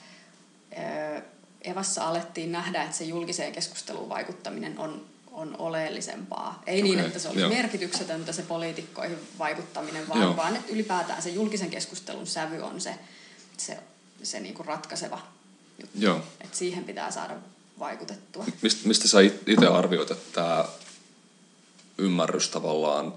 ö, 0.71 1.21
Evassa 1.61 2.07
alettiin 2.07 2.51
nähdä, 2.51 2.83
että 2.83 2.97
se 2.97 3.03
julkiseen 3.03 3.51
keskusteluun 3.51 4.09
vaikuttaminen 4.09 4.79
on, 4.79 5.05
on 5.31 5.55
oleellisempaa. 5.57 6.63
Ei 6.67 6.81
okay. 6.81 6.95
niin, 6.95 7.05
että 7.05 7.19
se 7.19 7.27
olisi 7.27 7.41
Joo. 7.41 7.49
merkityksetöntä 7.49 8.31
se 8.31 8.41
poliitikkoihin 8.41 9.17
vaikuttaminen, 9.39 10.07
vaan, 10.09 10.21
Joo. 10.21 10.35
vaan 10.35 10.55
että 10.55 10.73
ylipäätään 10.73 11.21
se 11.21 11.29
julkisen 11.29 11.69
keskustelun 11.69 12.27
sävy 12.27 12.61
on 12.61 12.81
se, 12.81 12.95
se, 13.65 13.77
se 14.23 14.39
niinku 14.39 14.63
ratkaiseva 14.63 15.21
juttu. 15.81 15.97
Joo. 15.99 16.21
Et 16.41 16.55
siihen 16.55 16.83
pitää 16.83 17.11
saada 17.11 17.35
vaikutettua. 17.79 18.45
Mist, 18.61 18.85
mistä 18.85 19.07
sä 19.07 19.21
itse 19.21 19.67
arvioit, 19.67 20.11
että 20.11 20.33
tämä 20.33 20.65
ymmärrys 21.97 22.49
tavallaan 22.49 23.13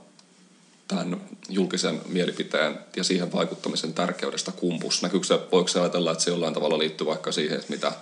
tämän 0.88 1.20
julkisen 1.48 2.00
mielipiteen 2.06 2.78
ja 2.96 3.04
siihen 3.04 3.32
vaikuttamisen 3.32 3.94
tärkeydestä 3.94 4.52
kumpus? 4.52 5.02
Näkyykö 5.02 5.26
se, 5.26 5.40
voiko 5.52 5.68
se 5.68 5.80
ajatella, 5.80 6.12
että 6.12 6.24
se 6.24 6.30
jollain 6.30 6.54
tavalla 6.54 6.78
liittyy 6.78 7.06
vaikka 7.06 7.32
siihen, 7.32 7.58
että 7.58 7.72
mitä 7.72 7.92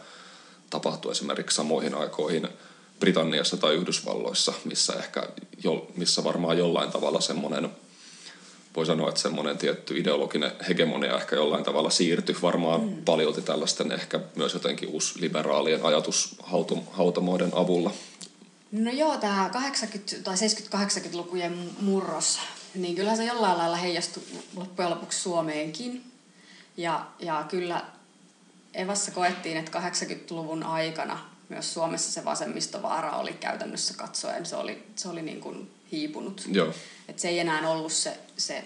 tapahtui 0.71 1.13
esimerkiksi 1.13 1.57
samoihin 1.57 1.95
aikoihin 1.95 2.49
Britanniassa 3.01 3.57
tai 3.57 3.75
Yhdysvalloissa, 3.75 4.53
missä, 4.65 4.93
ehkä, 4.93 5.29
jo, 5.65 5.91
missä 5.97 6.25
varmaan 6.25 6.59
jollain 6.59 6.93
tavalla 6.93 7.21
semmoinen, 7.21 7.71
voi 8.77 8.87
sanoa, 8.87 9.09
että 9.09 9.21
semmoinen 9.21 9.59
tietty 9.59 9.99
ideologinen 9.99 10.53
hegemonia 10.69 11.17
ehkä 11.17 11.37
jollain 11.37 11.65
tavalla 11.65 11.91
siirtyi 11.91 12.37
varmaan 12.43 12.81
mm. 12.81 13.05
paljolti 13.05 13.43
tällaisten 13.43 13.93
ehkä 13.93 14.21
myös 14.37 14.55
jotenkin 14.55 14.89
uusliberaalien 14.89 15.85
ajatushautamoiden 15.85 17.51
avulla. 17.53 17.93
No 18.73 18.91
joo, 18.91 19.17
tämä 19.17 19.51
80- 19.55 20.23
tai 20.25 20.35
70-80-lukujen 20.35 21.71
murros, 21.81 22.39
niin 22.75 22.97
kyllä 22.97 23.17
se 23.17 23.25
jollain 23.25 23.59
lailla 23.59 23.77
heijastui 23.77 24.23
loppujen 24.57 24.91
lopuksi 24.91 25.21
Suomeenkin. 25.21 26.05
Ja, 26.77 27.07
ja 27.19 27.45
kyllä 27.49 27.85
Evassa 28.75 29.11
koettiin, 29.11 29.57
että 29.57 29.79
80-luvun 29.79 30.63
aikana 30.63 31.19
myös 31.49 31.75
Suomessa 31.75 32.13
se 32.13 32.25
vasemmistovaara 32.25 33.17
oli 33.17 33.33
käytännössä 33.33 33.95
katsoen, 33.95 34.47
se 34.47 34.57
oli, 34.57 34.83
se 34.97 35.09
oli 35.09 35.23
niin 35.23 35.41
kuin 35.41 35.71
hiipunut. 35.93 36.43
Joo. 36.47 36.73
Et 37.09 37.19
se 37.19 37.29
ei 37.29 37.39
enää 37.39 37.69
ollut 37.71 37.93
se, 37.93 38.19
se 38.37 38.65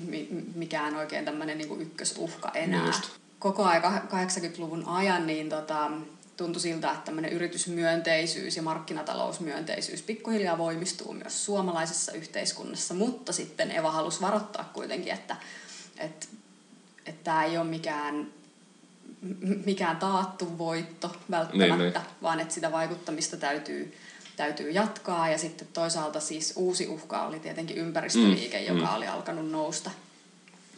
mi- 0.00 0.28
mikään 0.54 0.96
oikein 0.96 1.24
tämmöinen 1.24 1.58
niin 1.58 1.80
ykkösuhka 1.80 2.50
enää. 2.54 2.78
Niin 2.80 2.86
just. 2.86 3.10
Koko 3.38 3.64
ajan 3.64 3.82
80-luvun 3.82 4.84
ajan 4.88 5.26
niin 5.26 5.48
tota, 5.48 5.90
tuntui 6.36 6.62
siltä, 6.62 6.90
että 6.90 7.04
tämmöinen 7.04 7.32
yritysmyönteisyys 7.32 8.56
ja 8.56 8.62
markkinatalousmyönteisyys 8.62 10.02
pikkuhiljaa 10.02 10.58
voimistuu 10.58 11.12
myös 11.12 11.44
suomalaisessa 11.44 12.12
yhteiskunnassa, 12.12 12.94
mutta 12.94 13.32
sitten 13.32 13.70
Eva 13.70 13.90
halusi 13.90 14.20
varoittaa 14.20 14.70
kuitenkin, 14.72 15.12
että, 15.12 15.36
että, 15.98 16.26
että 17.06 17.24
tämä 17.24 17.44
ei 17.44 17.58
ole 17.58 17.66
mikään 17.66 18.26
mikään 19.64 19.96
taattu 19.96 20.58
voitto 20.58 21.16
välttämättä, 21.30 21.76
Niin, 21.76 21.92
niin. 21.92 22.22
vaan 22.22 22.40
että 22.40 22.54
sitä 22.54 22.72
vaikuttamista 22.72 23.36
täytyy, 23.36 23.94
täytyy 24.36 24.70
jatkaa. 24.70 25.28
Ja 25.28 25.38
sitten 25.38 25.68
toisaalta 25.72 26.20
siis 26.20 26.52
uusi 26.56 26.86
uhka 26.88 27.26
oli 27.26 27.40
tietenkin 27.40 27.76
ympäristöliike, 27.78 28.60
Mm, 28.60 28.66
joka 28.76 28.86
mm. 28.90 28.96
oli 28.96 29.06
alkanut 29.06 29.50
nousta. 29.50 29.90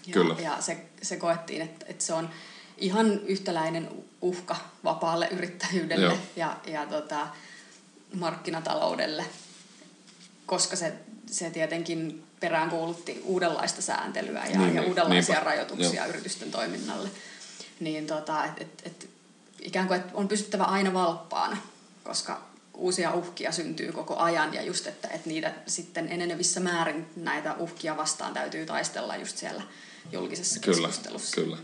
Ja, 0.07 0.13
Kyllä. 0.13 0.37
ja 0.39 0.57
se, 0.61 0.87
se 1.03 1.17
koettiin, 1.17 1.63
että, 1.63 1.87
että 1.89 2.05
se 2.05 2.13
on 2.13 2.31
ihan 2.79 3.21
yhtäläinen 3.21 3.89
uhka 4.23 4.57
vapaalle 4.85 5.29
yrittäjyydelle 5.31 6.05
Joo. 6.07 6.19
ja, 6.37 6.57
ja 6.67 6.87
tota, 6.87 7.27
markkinataloudelle, 8.15 9.25
koska 10.47 10.77
se, 10.77 10.93
se 11.27 11.51
tietenkin 11.51 12.23
peräänkuulutti 12.41 13.23
uudenlaista 13.25 13.83
sääntelyä 13.83 14.45
ja, 14.47 14.59
Niin, 14.59 14.75
ja 14.75 14.81
niin, 14.81 14.89
uudenlaisia 14.91 15.35
niinpä. 15.35 15.51
rajoituksia 15.51 16.01
Joo. 16.03 16.09
yritysten 16.09 16.51
toiminnalle. 16.51 17.09
Niin 17.81 18.07
tota, 18.07 18.45
et, 18.45 18.61
et, 18.61 18.83
et, 18.85 19.09
ikään 19.61 19.89
kuin 19.89 20.01
et 20.01 20.07
on 20.15 20.29
pysyttävä 20.29 20.65
aina 20.65 20.93
valppaana, 20.95 21.57
koska 22.05 22.43
uusia 22.77 23.13
uhkia 23.15 23.53
syntyy 23.53 23.93
koko 23.93 24.17
ajan 24.17 24.55
ja 24.55 24.63
just, 24.63 24.87
että, 24.87 25.09
että 25.09 25.29
niitä 25.29 25.53
sitten 25.67 26.09
enenevissä 26.09 26.61
määrin 26.61 27.07
näitä 27.17 27.55
uhkia 27.59 27.97
vastaan 27.97 28.35
täytyy 28.35 28.67
taistella 28.67 29.17
just 29.17 29.37
siellä 29.37 29.63
julkisessa 30.13 30.61
Kyllä, 30.61 30.89
keskustelussa. 30.89 31.35
kyllä. 31.37 31.57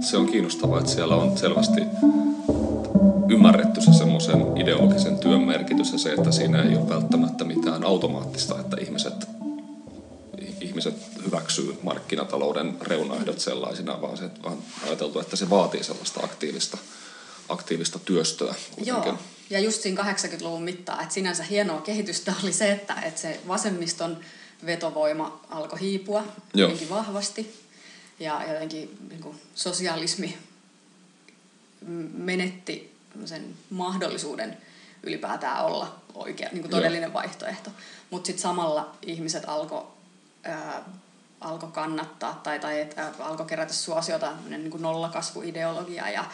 Se 0.00 0.16
on 0.16 0.26
kiinnostavaa, 0.26 0.78
että 0.78 0.90
siellä 0.90 1.16
on 1.16 1.38
selvästi 1.38 1.80
ymmärretty 3.28 3.80
se 3.80 3.92
semmoisen 3.92 4.56
ideologisen 4.56 5.18
työn 5.18 5.40
merkitys 5.40 5.92
ja 5.92 5.98
se, 5.98 6.12
että 6.12 6.32
siinä 6.32 6.62
ei 6.62 6.76
ole 6.76 6.88
välttämättä 6.88 7.44
mitään 7.44 7.84
automaattista, 7.84 8.60
että 8.60 8.76
ihmiset, 8.80 9.28
hyväksyy 11.32 11.78
markkinatalouden 11.82 12.76
reunaehdot 12.80 13.40
sellaisina, 13.40 14.00
vaan 14.00 14.16
se 14.16 14.30
vaan 14.42 14.58
ajateltu, 14.86 15.20
että 15.20 15.36
se 15.36 15.50
vaatii 15.50 15.84
sellaista 15.84 16.20
aktiivista, 16.24 16.78
aktiivista 17.48 17.98
työstöä. 17.98 18.54
kuitenkin. 18.74 19.12
Joo, 19.12 19.18
ja 19.50 19.60
just 19.60 19.82
siinä 19.82 20.02
80-luvun 20.02 20.62
mittaan, 20.62 21.02
että 21.02 21.14
sinänsä 21.14 21.42
hienoa 21.42 21.80
kehitystä 21.80 22.34
oli 22.42 22.52
se, 22.52 22.72
että, 22.72 22.94
että 22.94 23.20
se 23.20 23.40
vasemmiston 23.48 24.18
vetovoima 24.66 25.40
alkoi 25.50 25.80
hiipua 25.80 26.24
Joo. 26.54 26.68
hyvinkin 26.68 26.90
vahvasti. 26.90 27.62
Ja 28.20 28.42
jotenkin 28.48 28.98
niin 29.08 29.20
kuin 29.20 29.40
sosialismi 29.54 30.38
menetti 32.14 32.94
sen 33.24 33.54
mahdollisuuden 33.70 34.58
ylipäätään 35.02 35.64
olla 35.64 35.96
oikea, 36.14 36.48
niin 36.52 36.62
kuin 36.62 36.70
Joo. 36.70 36.78
todellinen 36.80 37.12
vaihtoehto. 37.12 37.70
Mutta 38.10 38.26
sitten 38.26 38.42
samalla 38.42 38.96
ihmiset 39.02 39.44
alkoi 39.46 39.86
alko 41.44 41.66
kannattaa 41.66 42.40
tai, 42.42 42.60
tai 42.60 42.80
et, 42.80 42.98
ää, 42.98 43.12
alkoi 43.18 43.46
kerätä 43.46 43.72
suosiota 43.72 44.26
tämmönen 44.26 44.60
niin 44.60 44.70
kuin 44.70 44.82
nollakasvuideologia 44.82 46.10
ja 46.10 46.24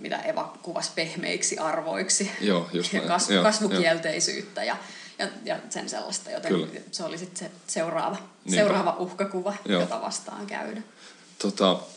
mitä 0.00 0.18
Eva 0.18 0.58
kuvasi 0.62 0.90
pehmeiksi 0.94 1.58
arvoiksi 1.58 2.30
Joo, 2.40 2.68
just 2.72 2.92
ja 2.92 3.00
kasvu, 3.00 3.32
Joo, 3.32 3.42
kasvukielteisyyttä 3.42 4.64
ja, 4.64 4.76
ja, 5.18 5.28
ja 5.44 5.56
sen 5.70 5.88
sellaista, 5.88 6.30
joten 6.30 6.52
Kyllä. 6.52 6.66
se 6.92 7.04
oli 7.04 7.18
sitten 7.18 7.38
se 7.38 7.50
seuraava, 7.66 8.16
Niinpä. 8.16 8.62
seuraava 8.62 8.96
uhkakuva, 8.98 9.54
Joo. 9.64 9.80
jota 9.80 10.00
vastaan 10.00 10.46
käydä. 10.46 10.82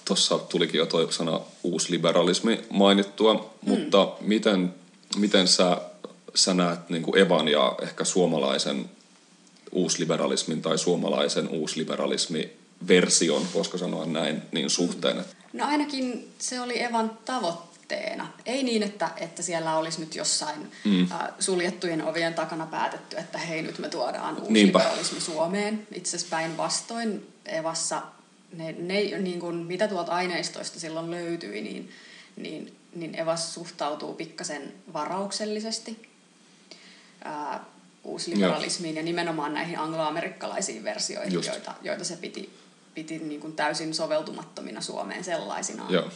Tuossa 0.05 0.35
tota, 0.37 0.45
tulikin 0.49 0.77
jo 0.79 0.85
tuo 0.85 1.11
sana 1.11 1.39
uusliberalismi 1.63 2.65
mainittua, 2.69 3.33
mm. 3.33 3.69
mutta 3.69 4.11
miten, 4.21 4.73
miten 5.17 5.47
sä, 5.47 5.81
sä 6.35 6.53
näet 6.53 6.89
niin 6.89 7.03
kuin 7.03 7.17
Evan 7.17 7.47
ja 7.47 7.75
ehkä 7.81 8.03
suomalaisen 8.03 8.89
uusliberalismin 9.73 10.61
tai 10.61 10.77
suomalaisen 10.77 11.49
uusliberalismi-version, 11.49 13.47
voisiko 13.53 13.77
sanoa 13.77 14.05
näin, 14.05 14.41
niin 14.51 14.69
suhteen? 14.69 15.25
No 15.53 15.65
ainakin 15.65 16.31
se 16.39 16.61
oli 16.61 16.81
Evan 16.81 17.11
tavoitteena. 17.25 18.27
Ei 18.45 18.63
niin, 18.63 18.83
että, 18.83 19.09
että 19.17 19.41
siellä 19.41 19.77
olisi 19.77 19.99
nyt 19.99 20.15
jossain 20.15 20.71
mm. 20.83 21.11
äh, 21.11 21.19
suljettujen 21.39 22.03
ovien 22.03 22.33
takana 22.33 22.65
päätetty, 22.65 23.17
että 23.17 23.37
hei 23.37 23.61
nyt 23.61 23.79
me 23.79 23.89
tuodaan 23.89 24.37
uusi 24.39 24.53
Niinpä. 24.53 24.79
liberalismi 24.79 25.21
Suomeen. 25.21 25.87
Itse 25.95 26.17
asiassa 26.17 26.35
päinvastoin 26.35 27.27
Evassa, 27.45 28.01
ne, 28.53 28.75
ne, 28.79 29.03
niin 29.03 29.39
kuin, 29.39 29.55
mitä 29.55 29.87
tuolta 29.87 30.11
aineistoista 30.11 30.79
silloin 30.79 31.11
löytyi, 31.11 31.61
niin, 31.61 31.89
niin, 32.35 32.75
niin 32.95 33.15
Evas 33.15 33.53
suhtautuu 33.53 34.13
pikkasen 34.13 34.73
varauksellisesti 34.93 36.09
äh, 37.25 37.59
uusliberalismiin 38.03 38.95
ja 38.95 39.03
nimenomaan 39.03 39.53
näihin 39.53 39.79
angloamerikkalaisiin 39.79 40.83
versioihin, 40.83 41.33
Just. 41.33 41.49
joita, 41.49 41.73
joita 41.81 42.03
se 42.03 42.15
piti, 42.15 42.53
piti 42.93 43.19
niin 43.19 43.41
kuin 43.41 43.55
täysin 43.55 43.93
soveltumattomina 43.93 44.81
Suomeen 44.81 45.23
sellaisinaan. 45.23 45.93
Joo. 45.93 46.09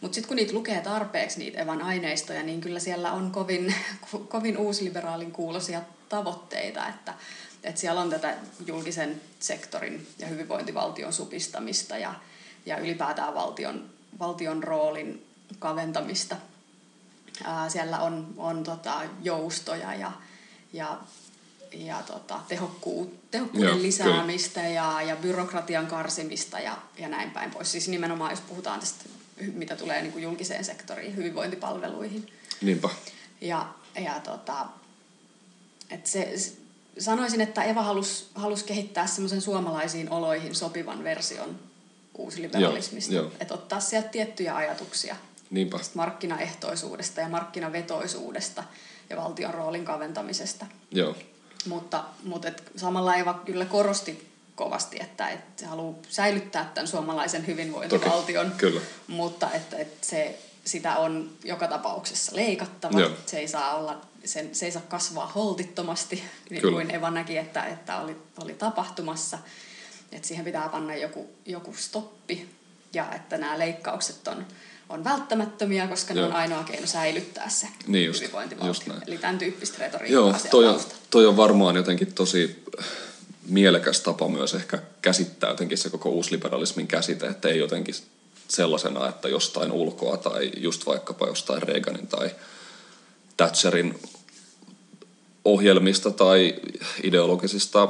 Mutta 0.00 0.14
sitten 0.14 0.28
kun 0.28 0.36
niitä 0.36 0.52
lukee 0.52 0.80
tarpeeksi, 0.80 1.38
niitä 1.38 1.60
Evan 1.60 1.82
aineistoja, 1.82 2.42
niin 2.42 2.60
kyllä 2.60 2.80
siellä 2.80 3.12
on 3.12 3.30
kovin, 3.30 3.74
ko- 4.06 4.26
kovin 4.28 4.58
uusliberaalin 4.58 5.32
kuulosia 5.32 5.82
tavoitteita, 6.08 6.88
että, 6.88 7.14
että 7.62 7.80
siellä 7.80 8.00
on 8.00 8.10
tätä 8.10 8.34
julkisen 8.66 9.20
sektorin 9.38 10.06
ja 10.18 10.26
hyvinvointivaltion 10.26 11.12
supistamista 11.12 11.98
ja, 11.98 12.14
ja 12.66 12.78
ylipäätään 12.78 13.34
valtion, 13.34 13.90
valtion 14.18 14.62
roolin 14.64 15.26
kaventamista. 15.58 16.36
Ää, 17.44 17.68
siellä 17.68 17.98
on, 17.98 18.34
on 18.36 18.64
tota, 18.64 19.00
joustoja 19.22 19.94
ja, 19.94 20.12
ja, 20.72 21.00
ja 21.74 22.02
tota, 22.02 22.40
tehokkuut, 22.48 23.30
tehokkuuden 23.30 23.68
Joo, 23.68 23.82
lisäämistä 23.82 24.60
ja, 24.60 25.02
ja 25.02 25.16
byrokratian 25.16 25.86
karsimista 25.86 26.60
ja, 26.60 26.78
ja 26.98 27.08
näin 27.08 27.30
päin 27.30 27.50
pois. 27.50 27.72
Siis 27.72 27.88
nimenomaan, 27.88 28.30
jos 28.30 28.40
puhutaan 28.40 28.80
tästä, 28.80 29.04
mitä 29.54 29.76
tulee 29.76 30.02
niin 30.02 30.12
kuin 30.12 30.22
julkiseen 30.22 30.64
sektoriin, 30.64 31.16
hyvinvointipalveluihin. 31.16 32.26
Niinpä. 32.60 32.88
Ja, 33.40 33.68
ja 34.00 34.20
tota, 34.20 34.66
et 35.90 36.06
se, 36.06 36.34
sanoisin, 36.98 37.40
että 37.40 37.64
Eva 37.64 37.82
halusi 37.82 38.26
halus 38.34 38.62
kehittää 38.62 39.06
semmoisen 39.06 39.40
suomalaisiin 39.40 40.10
oloihin 40.10 40.54
sopivan 40.54 41.04
version 41.04 41.58
uusliberalismista. 42.18 43.14
Että 43.40 43.54
ottaa 43.54 43.80
sieltä 43.80 44.08
tiettyjä 44.08 44.56
ajatuksia 44.56 45.16
Niinpä. 45.50 45.78
markkinaehtoisuudesta 45.94 47.20
ja 47.20 47.28
markkinavetoisuudesta 47.28 48.64
ja 49.10 49.16
valtion 49.16 49.54
roolin 49.54 49.84
kaventamisesta. 49.84 50.66
Joo. 50.90 51.14
Mutta, 51.66 52.04
mutta 52.24 52.48
et 52.48 52.72
samalla 52.76 53.16
Eva 53.16 53.42
kyllä 53.44 53.64
korosti 53.64 54.34
kovasti, 54.54 54.98
että, 55.00 55.28
että 55.28 55.60
se 55.60 55.66
haluaa 55.66 55.98
säilyttää 56.08 56.70
tämän 56.74 56.88
suomalaisen 56.88 57.46
hyvinvointivaltion, 57.46 58.46
Toki, 58.46 58.58
kyllä. 58.58 58.80
mutta 59.06 59.50
että, 59.50 59.76
että 59.76 60.06
se, 60.06 60.38
sitä 60.64 60.96
on 60.96 61.30
joka 61.44 61.68
tapauksessa 61.68 62.36
leikattava. 62.36 63.00
Joo. 63.00 63.10
Se 63.26 63.38
ei 63.38 63.48
saa 63.48 63.74
olla 63.74 64.00
sen, 64.24 64.54
se 64.54 64.66
ei 64.66 64.72
saa 64.72 64.82
kasvaa 64.88 65.26
holtittomasti, 65.26 66.16
niin 66.50 66.60
Kyllä. 66.62 66.74
kuin 66.74 66.94
Eva 66.94 67.10
näki, 67.10 67.36
että, 67.36 67.64
että 67.64 67.96
oli, 67.98 68.16
oli 68.42 68.54
tapahtumassa. 68.54 69.38
Että 70.12 70.28
siihen 70.28 70.44
pitää 70.44 70.68
panna 70.68 70.94
joku, 70.94 71.30
joku 71.46 71.74
stoppi 71.76 72.50
ja 72.92 73.12
että 73.14 73.38
nämä 73.38 73.58
leikkaukset 73.58 74.28
on, 74.28 74.46
on 74.88 75.04
välttämättömiä, 75.04 75.86
koska 75.86 76.14
ne 76.14 76.20
Joo. 76.20 76.28
on 76.28 76.36
ainoa 76.36 76.64
keino 76.64 76.86
säilyttää 76.86 77.48
se 77.48 77.68
Niin 77.86 78.06
just, 78.06 78.20
hyvinvointivaltio. 78.20 78.70
just 78.70 78.86
näin. 78.86 79.00
Eli 79.06 79.18
tämän 79.18 79.38
tyyppistä 79.38 79.78
retoriikkaa 79.78 80.20
Joo, 80.22 80.34
toi 80.50 80.66
on, 80.66 80.80
toi 81.10 81.26
on 81.26 81.36
varmaan 81.36 81.76
jotenkin 81.76 82.12
tosi 82.14 82.64
mielekäs 83.48 84.00
tapa 84.00 84.28
myös 84.28 84.54
ehkä 84.54 84.78
käsittää 85.02 85.50
jotenkin 85.50 85.78
se 85.78 85.90
koko 85.90 86.08
uusliberalismin 86.08 86.86
käsite, 86.86 87.26
että 87.26 87.48
ei 87.48 87.58
jotenkin 87.58 87.94
sellaisena, 88.48 89.08
että 89.08 89.28
jostain 89.28 89.72
ulkoa 89.72 90.16
tai 90.16 90.50
just 90.56 90.86
vaikkapa 90.86 91.26
jostain 91.26 91.62
Reaganin 91.62 92.06
tai 92.06 92.30
Thatcherin 93.36 94.00
ohjelmista 95.44 96.10
tai 96.10 96.54
ideologisista 97.02 97.88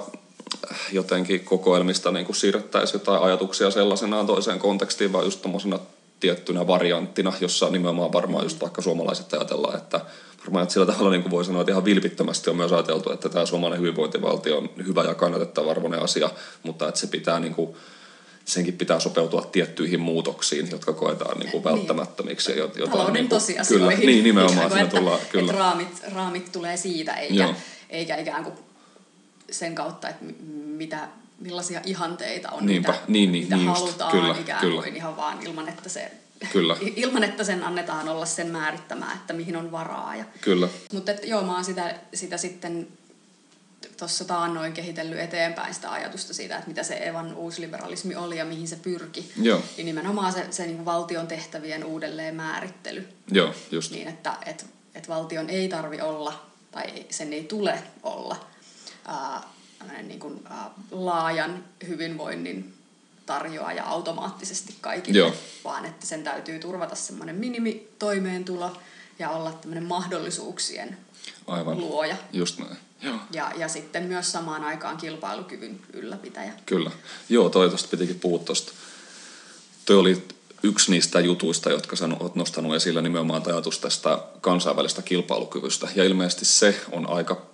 jotenkin 0.92 1.44
kokoelmista 1.44 2.10
niin 2.10 2.26
kuin 2.26 2.36
siirrettäisiin 2.36 3.00
jotain 3.00 3.22
ajatuksia 3.22 3.70
sellaisenaan 3.70 4.26
toiseen 4.26 4.58
kontekstiin, 4.58 5.12
vaan 5.12 5.24
just 5.24 5.42
tommosena 5.42 5.78
tiettynä 6.24 6.66
varianttina, 6.66 7.32
jossa 7.40 7.70
nimenomaan 7.70 8.12
varmaan 8.12 8.44
just 8.44 8.60
vaikka 8.60 8.82
suomalaiset 8.82 9.32
ajatellaan, 9.32 9.76
että 9.76 10.00
varmaan 10.40 10.62
että 10.62 10.72
sillä 10.72 10.86
tavalla 10.86 11.10
niin 11.10 11.22
kuin 11.22 11.30
voi 11.30 11.44
sanoa, 11.44 11.60
että 11.60 11.72
ihan 11.72 11.84
vilpittömästi 11.84 12.50
on 12.50 12.56
myös 12.56 12.72
ajateltu, 12.72 13.12
että 13.12 13.28
tämä 13.28 13.46
suomalainen 13.46 13.80
hyvinvointivaltio 13.80 14.58
on 14.58 14.70
hyvä 14.86 15.04
ja 15.04 15.14
kannatettava 15.14 15.70
arvoinen 15.70 16.02
asia, 16.02 16.30
mutta 16.62 16.88
että 16.88 17.00
se 17.00 17.06
pitää 17.06 17.40
niin 17.40 17.54
kuin, 17.54 17.76
senkin 18.44 18.76
pitää 18.76 19.00
sopeutua 19.00 19.48
tiettyihin 19.52 20.00
muutoksiin, 20.00 20.70
jotka 20.70 20.92
koetaan 20.92 21.38
niin 21.38 21.50
kuin 21.50 21.64
välttämättömiksi. 21.64 22.52
Ja 22.52 22.66
jot- 22.66 22.78
jotain 22.78 22.90
Talouden 22.90 23.14
niin 23.14 23.28
kuin, 23.28 23.40
tosiasioihin. 23.40 23.98
Kyllä, 24.00 24.10
niin 24.10 24.24
nimenomaan 24.24 24.70
siinä 24.70 24.84
että, 24.84 24.96
tullaan, 24.96 25.20
kyllä. 25.32 25.50
Että 25.50 25.58
raamit, 25.58 26.02
raamit 26.14 26.52
tulee 26.52 26.76
siitä, 26.76 27.14
eikä, 27.14 27.34
Joo. 27.34 27.54
eikä 27.90 28.16
ikään 28.16 28.44
kuin 28.44 28.54
sen 29.50 29.74
kautta, 29.74 30.08
että 30.08 30.24
mi- 30.24 30.36
mitä, 30.64 31.08
millaisia 31.40 31.80
ihanteita 31.84 32.50
on, 32.50 32.66
Niinpä, 32.66 32.92
mitä, 32.92 33.04
niin, 33.08 33.32
niin, 33.32 33.44
mitä 33.44 33.56
niin 33.56 33.66
just, 33.66 33.80
halutaan 33.80 34.12
kyllä, 34.12 34.36
ikään 34.40 34.60
kyllä. 34.60 34.82
kuin 34.82 34.96
ihan 34.96 35.16
vaan 35.16 35.42
ilman, 35.42 35.68
että 35.68 35.88
se 35.88 36.10
Kyllä. 36.52 36.76
ilman, 36.96 37.24
että 37.24 37.44
sen 37.44 37.64
annetaan 37.64 38.08
olla 38.08 38.26
sen 38.26 38.46
määrittämää, 38.50 39.12
että 39.14 39.32
mihin 39.32 39.56
on 39.56 39.72
varaa. 39.72 40.16
Ja, 40.16 40.24
Kyllä, 40.40 40.68
mutta 40.92 41.12
et, 41.12 41.24
joo, 41.24 41.42
mä 41.42 41.54
oon 41.54 41.64
sitä, 41.64 41.94
sitä 42.14 42.36
sitten 42.36 42.88
tuossa 43.98 44.24
taannoin 44.24 44.72
kehitellyt 44.72 45.18
eteenpäin 45.18 45.74
sitä 45.74 45.92
ajatusta 45.92 46.34
siitä, 46.34 46.56
että 46.56 46.68
mitä 46.68 46.82
se 46.82 46.94
Evan 46.94 47.34
uusliberalismi 47.34 48.16
oli 48.16 48.38
ja 48.38 48.44
mihin 48.44 48.68
se 48.68 48.76
pyrki. 48.76 49.32
Joo. 49.42 49.62
Niin 49.76 49.86
nimenomaan 49.86 50.32
se, 50.32 50.46
se 50.50 50.66
niin 50.66 50.84
valtion 50.84 51.26
tehtävien 51.26 51.84
uudelleen 51.84 52.34
määrittely 52.34 53.08
joo, 53.30 53.54
just. 53.70 53.92
niin, 53.92 54.08
että 54.08 54.36
et, 54.46 54.66
et 54.94 55.08
valtion 55.08 55.50
ei 55.50 55.68
tarvi 55.68 56.00
olla 56.00 56.46
tai 56.70 57.06
sen 57.10 57.32
ei 57.32 57.44
tule 57.44 57.82
olla 58.02 58.46
ää, 59.06 59.42
niin 60.02 60.20
kuin, 60.20 60.40
ää, 60.50 60.70
laajan 60.90 61.64
hyvinvoinnin 61.88 62.74
tarjoaja 63.26 63.84
automaattisesti 63.84 64.74
kaikille, 64.80 65.18
Joo. 65.18 65.32
vaan 65.64 65.84
että 65.84 66.06
sen 66.06 66.24
täytyy 66.24 66.58
turvata 66.58 66.94
semmoinen 66.94 67.36
minimitoimeentulo 67.36 68.76
ja 69.18 69.30
olla 69.30 69.52
tämmöinen 69.52 69.84
mahdollisuuksien 69.84 70.96
Aivan. 71.46 71.78
luoja. 71.78 72.16
Just 72.32 72.58
näin. 72.58 72.76
Joo. 73.02 73.16
Ja, 73.30 73.52
ja 73.56 73.68
sitten 73.68 74.02
myös 74.02 74.32
samaan 74.32 74.64
aikaan 74.64 74.96
kilpailukyvyn 74.96 75.80
ylläpitäjä. 75.92 76.52
Kyllä. 76.66 76.90
Joo, 77.28 77.50
toi 77.50 77.68
tuosta 77.68 77.88
pitikin 77.88 78.20
puhua 78.20 78.38
tuosta. 78.38 78.72
Toi 79.84 79.96
oli 79.96 80.24
yksi 80.62 80.90
niistä 80.90 81.20
jutuista, 81.20 81.70
jotka 81.70 81.96
sä 81.96 82.08
oot 82.20 82.34
nostanut 82.34 82.74
esille 82.74 83.02
nimenomaan 83.02 83.42
ajatus 83.46 83.78
tästä 83.78 84.18
kansainvälisestä 84.40 85.02
kilpailukyvystä. 85.02 85.88
Ja 85.94 86.04
ilmeisesti 86.04 86.44
se 86.44 86.80
on 86.92 87.08
aika 87.10 87.53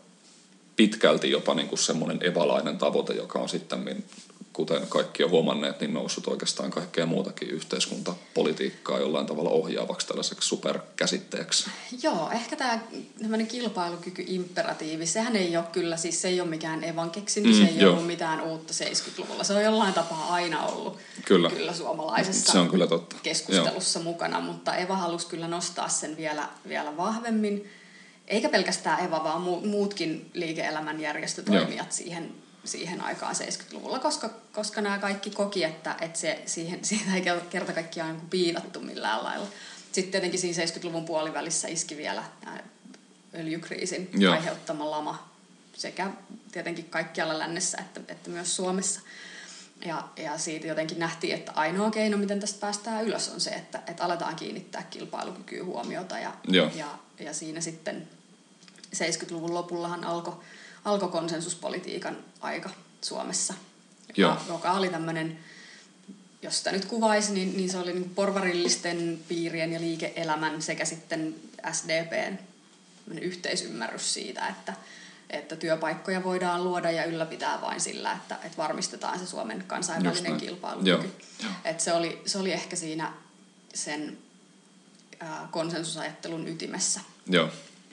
pitkälti 0.81 1.31
jopa 1.31 1.55
niin 1.55 1.69
kuin 1.69 1.79
semmoinen 1.79 2.19
evalainen 2.27 2.79
tavoite, 2.79 3.13
joka 3.15 3.39
on 3.39 3.49
sitten, 3.49 4.05
kuten 4.53 4.87
kaikki 4.89 5.25
on 5.25 5.31
huomanneet, 5.31 5.81
niin 5.81 5.95
noussut 5.95 6.27
oikeastaan 6.27 6.71
kaikkea 6.71 7.07
muutakin 7.07 7.49
yhteiskuntapolitiikkaa 7.51 8.99
jollain 8.99 9.27
tavalla 9.27 9.51
ohjaavaksi 9.51 10.07
tällaiseksi 10.07 10.49
superkäsitteeksi. 10.49 11.71
Joo, 12.03 12.31
ehkä 12.33 12.57
tämä 12.57 12.79
tämmöinen 13.23 13.47
kilpailukyky-imperatiivi, 13.47 15.07
sehän 15.07 15.37
ei 15.37 15.57
ole 15.57 15.65
kyllä, 15.73 15.97
siis 15.97 16.23
se 16.23 16.29
ei 16.29 16.41
ole 16.41 16.49
mikään 16.49 16.85
Evan 16.85 17.11
keksintö, 17.11 17.49
Mm, 17.49 17.55
se 17.55 17.65
ei 17.65 17.79
joo. 17.79 17.93
ollut 17.93 18.07
mitään 18.07 18.41
uutta 18.41 18.73
70-luvulla. 18.75 19.45
Se 19.45 19.53
on 19.55 19.63
jollain 19.63 19.95
tapaa 19.95 20.33
aina 20.33 20.67
ollut 20.67 20.99
Kyllä. 21.25 21.51
kyllä 21.51 21.73
suomalaisessa 21.75 22.53
Se 22.53 22.59
on 22.59 22.69
kyllä 22.71 22.87
totta. 22.87 23.17
keskustelussa 23.23 24.01
mukana, 24.01 24.41
mutta 24.41 24.77
Eva 24.77 24.97
halusi 24.97 25.27
kyllä 25.27 25.49
nostaa 25.49 25.89
sen 25.89 26.17
vielä, 26.17 26.49
vielä 26.69 26.97
vahvemmin. 26.97 27.71
Eikä 28.31 28.49
pelkästään 28.49 29.05
Eva, 29.05 29.25
vaan 29.25 29.43
mu- 29.43 29.67
muutkin 29.67 30.31
liike-elämän 30.35 31.01
järjestötoimijat 31.01 31.93
siihen, 31.93 32.35
siihen 32.65 33.01
aikaan 33.01 33.35
70-luvulla, 33.35 33.99
koska, 33.99 34.31
koska 34.53 34.81
nämä 34.81 34.99
kaikki 34.99 35.31
koki, 35.31 35.65
että, 35.65 35.97
että 36.01 36.19
se, 36.19 36.43
siihen, 36.47 36.85
siitä 36.85 37.15
ei 37.15 37.23
kerta 37.51 37.73
kaikkiaan 37.73 38.17
niin 38.17 38.31
piitattu 38.31 38.81
millään 38.81 39.25
lailla. 39.25 39.47
Sitten 39.93 40.13
tietenkin 40.13 40.41
siinä 40.41 40.65
70-luvun 40.65 41.05
puolivälissä 41.05 41.69
iski 41.69 41.97
vielä 41.97 42.25
tämä 42.41 42.59
öljykriisin 43.35 44.11
Joo. 44.19 44.35
aiheuttama 44.35 44.91
lama 44.91 45.31
sekä 45.77 46.11
tietenkin 46.53 46.85
kaikkialla 46.85 47.39
lännessä 47.39 47.79
että, 47.79 48.01
että 48.09 48.31
myös 48.31 48.57
Suomessa. 48.57 49.01
Ja, 49.85 50.09
ja 50.17 50.39
siitä 50.39 50.67
jotenkin 50.67 50.99
nähtiin, 50.99 51.35
että 51.35 51.53
ainoa 51.55 51.91
keino, 51.91 52.17
miten 52.17 52.41
tästä 52.41 52.61
päästään 52.61 53.05
ylös, 53.05 53.29
on 53.29 53.41
se, 53.41 53.51
että, 53.51 53.83
että 53.87 54.05
aletaan 54.05 54.37
kiinnittää 54.37 54.83
kilpailukykyä 54.83 55.65
huomiota. 55.65 56.19
Ja, 56.19 56.33
Joo. 56.49 56.71
ja, 56.75 56.99
ja 57.21 57.35
siinä 57.35 57.61
sitten 57.61 58.09
70-luvun 58.97 59.55
lopullahan 59.55 60.05
alkoi 60.05 60.37
alko 60.85 61.09
konsensuspolitiikan 61.09 62.17
aika 62.41 62.71
Suomessa, 63.01 63.55
Joo. 64.17 64.31
joka, 64.31 64.45
joka 64.49 64.73
oli 64.73 64.89
tämmöinen, 64.89 65.39
jos 66.43 66.59
sitä 66.59 66.73
nyt 66.73 66.85
kuvaisi, 66.85 67.33
niin, 67.33 67.57
niin 67.57 67.71
se 67.71 67.79
oli 67.79 67.93
niin 67.93 68.11
porvarillisten 68.11 69.21
piirien 69.29 69.73
ja 69.73 69.81
liike-elämän 69.81 70.63
sekä 70.63 70.85
sitten 70.85 71.35
SDPn 71.73 72.39
yhteisymmärrys 73.21 74.15
siitä, 74.15 74.49
että, 74.49 74.75
että 75.31 75.57
työpaikkoja 75.57 76.25
voidaan 76.25 76.65
luoda 76.65 76.91
ja 76.91 77.05
ylläpitää 77.05 77.61
vain 77.61 77.81
sillä, 77.81 78.13
että, 78.13 78.39
että 78.45 78.57
varmistetaan 78.57 79.19
se 79.19 79.27
Suomen 79.27 79.65
kansainvälinen 79.67 80.37
kilpailukyky. 80.37 81.11
Et 81.65 81.81
se, 81.81 81.93
oli, 81.93 82.23
se 82.27 82.39
oli 82.39 82.53
ehkä 82.53 82.77
siinä 82.77 83.13
sen 83.75 84.19
ää, 85.21 85.49
konsensusajattelun 85.51 86.49
ytimessä. 86.49 87.01
Joo, 87.27 87.49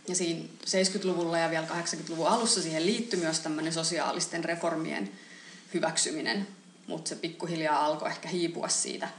Ja 0.08 0.16
siinä 0.16 0.45
70-luvulla 0.66 1.38
ja 1.38 1.49
vielä 1.49 1.68
80-luvun 1.68 2.28
alussa 2.28 2.62
siihen 2.62 2.86
liittyi 2.86 3.20
myös 3.20 3.39
tämmöinen 3.39 3.74
sosiaalisten 3.74 4.43
reformien 4.43 5.12
hyväksyminen, 5.74 6.47
mutta 6.88 7.10
se 7.10 7.16
pikkuhiljaa 7.16 7.86
alkoi 7.86 8.10
ehkä 8.10 8.30
hiipua 8.30 8.68
siitä, 8.68 9.10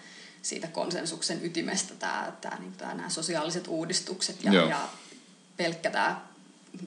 siitä 0.43 0.67
konsensuksen 0.67 1.45
ytimestä, 1.45 1.95
tää, 1.95 2.37
tää, 2.41 2.59
niin, 2.61 2.73
tää, 2.73 2.95
nämä 2.95 3.09
sosiaaliset 3.09 3.69
uudistukset 3.69 4.45
ja, 4.45 4.53
Joo. 4.53 4.69
ja 4.69 4.89
pelkkä 5.57 5.91
tämä 5.91 6.21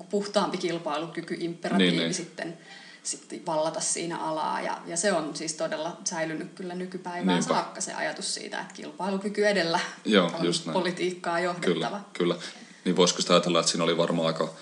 puhtaampi 0.09 0.57
kilpailukyky, 0.57 1.37
imperatiivi 1.39 1.91
Niin, 1.91 1.99
niin. 2.03 2.13
sitten, 2.13 2.57
sitten 3.03 3.45
vallata 3.45 3.79
siinä 3.79 4.17
alaa. 4.17 4.61
Ja, 4.61 4.81
ja 4.85 4.97
se 4.97 5.13
on 5.13 5.35
siis 5.35 5.53
todella 5.53 5.97
säilynyt 6.03 6.51
kyllä 6.55 6.75
nykypäivään 6.75 7.27
Niinpä. 7.27 7.53
saakka 7.53 7.81
se 7.81 7.93
ajatus 7.93 8.33
siitä, 8.33 8.61
että 8.61 8.73
kilpailukyky 8.73 9.47
edellä 9.47 9.79
Joo, 10.05 10.31
on 10.39 10.45
just 10.45 10.65
näin. 10.65 10.73
politiikkaa 10.73 11.39
johdettava. 11.39 11.73
Kyllä, 11.73 12.01
kyllä. 12.13 12.35
Niin 12.85 12.95
voisiko 12.95 13.21
sitä 13.21 13.33
ajatella, 13.33 13.59
että 13.59 13.71
siinä 13.71 13.83
oli 13.83 13.97
varmaan 13.97 14.27
aika, 14.27 14.53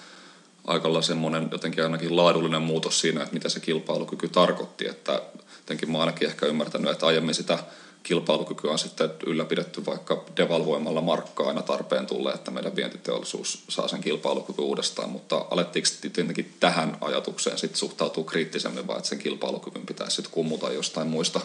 aika 0.68 1.02
semmoinen 1.02 1.48
jotenkin 1.52 1.84
ainakin 1.84 2.16
laadullinen 2.16 2.62
muutos 2.62 3.00
siinä, 3.00 3.22
että 3.22 3.34
mitä 3.34 3.50
se 3.50 3.60
kilpailukyky 3.60 4.30
tarkoitti. 4.30 4.88
Että 4.88 5.22
jotenkin 5.58 5.92
mä 5.92 6.00
ainakin 6.00 6.28
ehkä 6.28 6.46
ymmärtänyt, 6.46 6.92
että 6.92 7.06
aiemmin 7.06 7.36
sitä 7.36 7.60
kilpailukyky 8.04 8.68
on 8.68 8.80
sitten 8.80 9.10
ylläpidetty 9.26 9.86
vaikka 9.86 10.26
devalvoimalla 10.38 11.02
markkaa 11.02 11.48
aina 11.48 11.62
tarpeen 11.62 12.08
tulle, 12.08 12.32
että 12.32 12.52
meidän 12.52 12.76
vientiteollisuus 12.76 13.64
saa 13.70 13.88
sen 13.88 14.02
kilpailukyky 14.02 14.62
uudestaan, 14.62 15.10
mutta 15.10 15.46
alettiinko 15.52 15.90
tietenkin 16.02 16.54
tähän 16.60 16.98
ajatukseen 17.02 17.58
sitten 17.58 17.80
suhtautuu 17.80 18.24
kriittisemmin, 18.24 18.88
vai 18.88 18.98
että 18.98 19.10
sen 19.10 19.20
kilpailukyvyn 19.20 19.86
pitäisi 19.86 20.16
sitten 20.16 20.34
kummuta 20.34 20.72
jostain 20.72 21.08
muista, 21.08 21.42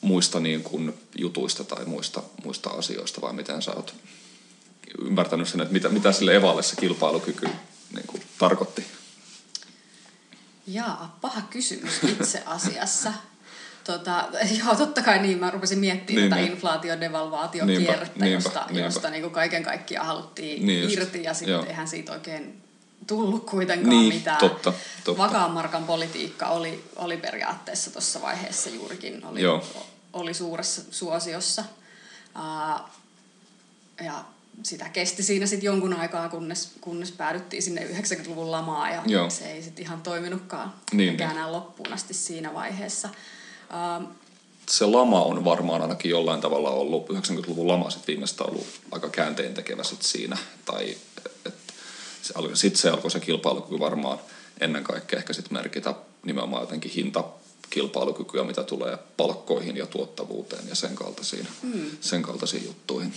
muista 0.00 0.40
niin 0.40 0.62
kuin 0.62 0.94
jutuista 1.18 1.64
tai 1.64 1.84
muista, 1.84 2.22
muista 2.44 2.70
asioista, 2.70 3.20
vai 3.20 3.32
miten 3.32 3.62
sä 3.62 3.72
oot 3.72 3.94
ymmärtänyt 5.00 5.48
sen, 5.48 5.60
että 5.60 5.72
mitä, 5.72 5.88
mitä 5.88 6.12
sille 6.12 6.36
Evalle 6.36 6.62
se 6.62 6.76
kilpailukyky 6.76 7.48
niin 7.94 8.06
kuin, 8.06 8.22
tarkoitti? 8.38 8.86
Jaa, 10.66 11.18
paha 11.20 11.42
kysymys 11.50 12.04
itse 12.04 12.42
asiassa. 12.46 13.12
Tota, 13.84 14.24
joo, 14.64 14.74
totta 14.74 15.02
kai 15.02 15.18
niin. 15.18 15.38
Mä 15.38 15.50
rupesin 15.50 15.78
miettimään 15.78 16.22
niin, 16.22 16.30
tätä 16.30 16.42
niin. 16.42 16.52
inflaatio-devalvaatiokierrettä, 16.52 18.26
josta, 18.26 18.66
niinpä. 18.66 18.84
josta 18.84 19.10
niin 19.10 19.22
kuin 19.22 19.32
kaiken 19.32 19.62
kaikkiaan 19.62 20.06
haluttiin 20.06 20.66
niin 20.66 20.90
irti 20.90 21.22
ja 21.22 21.34
sitten 21.34 21.66
eihän 21.66 21.88
siitä 21.88 22.12
oikein 22.12 22.62
tullut 23.06 23.46
kuitenkaan 23.46 23.90
niin, 23.90 24.14
mitään. 24.14 24.38
Totta, 24.38 24.72
totta. 25.04 25.22
Vakaan 25.22 25.50
markan 25.50 25.84
politiikka 25.84 26.46
oli, 26.46 26.84
oli 26.96 27.16
periaatteessa 27.16 27.90
tuossa 27.90 28.22
vaiheessa 28.22 28.70
juurikin, 28.70 29.26
oli, 29.26 29.42
Joo. 29.42 29.64
oli 30.12 30.34
suuressa 30.34 30.82
suosiossa. 30.90 31.64
Uh, 32.36 32.90
ja 34.04 34.24
sitä 34.62 34.88
kesti 34.88 35.22
siinä 35.22 35.46
sitten 35.46 35.66
jonkun 35.66 35.92
aikaa, 35.92 36.28
kunnes, 36.28 36.72
kunnes 36.80 37.12
päädyttiin 37.12 37.62
sinne 37.62 37.88
90-luvun 37.92 38.50
lamaan 38.50 38.92
ja 38.92 39.02
Joo. 39.06 39.30
se 39.30 39.52
ei 39.52 39.62
sitten 39.62 39.84
ihan 39.84 40.02
toiminutkaan 40.02 40.74
niin, 40.92 41.16
niin. 41.16 41.30
enää 41.30 41.52
loppuun 41.52 41.92
asti 41.92 42.14
siinä 42.14 42.54
vaiheessa. 42.54 43.08
Uh, 44.00 44.08
se 44.68 44.86
lama 44.86 45.22
on 45.22 45.44
varmaan 45.44 45.82
ainakin 45.82 46.10
jollain 46.10 46.40
tavalla 46.40 46.70
ollut, 46.70 47.08
90-luvun 47.08 47.68
lama 47.68 47.90
sitten 47.90 48.06
viimeistä 48.06 48.44
ollut 48.44 48.66
aika 48.90 49.08
käänteen 49.08 49.54
tekevä 49.54 49.84
sit 49.84 50.02
siinä. 50.02 50.36
Tai 50.64 50.96
sitten 52.54 52.80
se 52.80 52.90
alkoi 52.90 53.10
se 53.10 53.20
kilpailukyky 53.20 53.78
varmaan 53.78 54.18
ennen 54.60 54.84
kaikkea 54.84 55.18
ehkä 55.18 55.32
sitten 55.32 55.58
merkitä 55.58 55.94
nimenomaan 56.24 56.62
jotenkin 56.62 56.90
hinta 56.90 57.24
kilpailukykyä, 57.70 58.44
mitä 58.44 58.62
tulee 58.62 58.98
palkkoihin 59.16 59.76
ja 59.76 59.86
tuottavuuteen 59.86 60.68
ja 60.68 60.74
sen 60.74 60.94
kaltaisiin, 60.94 61.48
mm. 61.62 61.90
sen 62.00 62.22
kaltaisiin 62.22 62.64
juttuihin. 62.64 63.12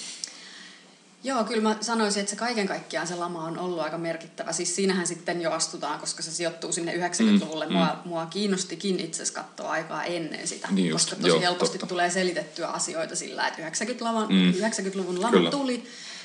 Joo, 1.23 1.43
kyllä 1.43 1.61
mä 1.61 1.75
sanoisin, 1.81 2.19
että 2.19 2.29
se 2.29 2.35
kaiken 2.35 2.67
kaikkiaan 2.67 3.07
se 3.07 3.15
lama 3.15 3.43
on 3.43 3.59
ollut 3.59 3.79
aika 3.79 3.97
merkittävä. 3.97 4.53
Siis 4.53 4.75
siinähän 4.75 5.07
sitten 5.07 5.41
jo 5.41 5.51
astutaan, 5.51 5.99
koska 5.99 6.23
se 6.23 6.31
sijoittuu 6.31 6.71
sinne 6.71 6.93
90-luvulle. 6.93 7.65
Mm, 7.65 7.73
mua, 7.73 7.85
mm. 7.85 8.09
mua 8.09 8.25
kiinnostikin 8.25 8.99
itse 8.99 9.23
asiassa 9.23 9.41
katsoa 9.41 9.71
aikaa 9.71 10.03
ennen 10.03 10.47
sitä, 10.47 10.67
niin 10.71 10.89
just, 10.89 11.09
koska 11.09 11.15
tosi 11.15 11.27
joo, 11.27 11.41
helposti 11.41 11.77
totta. 11.77 11.93
tulee 11.93 12.09
selitettyä 12.09 12.67
asioita 12.67 13.15
sillä, 13.15 13.47
että 13.47 13.69
90-luvun, 13.69 14.27
mm. 14.29 14.51
90-luvun 14.51 15.21
lama 15.21 15.31
kyllä. 15.31 15.51
tuli 15.51 15.83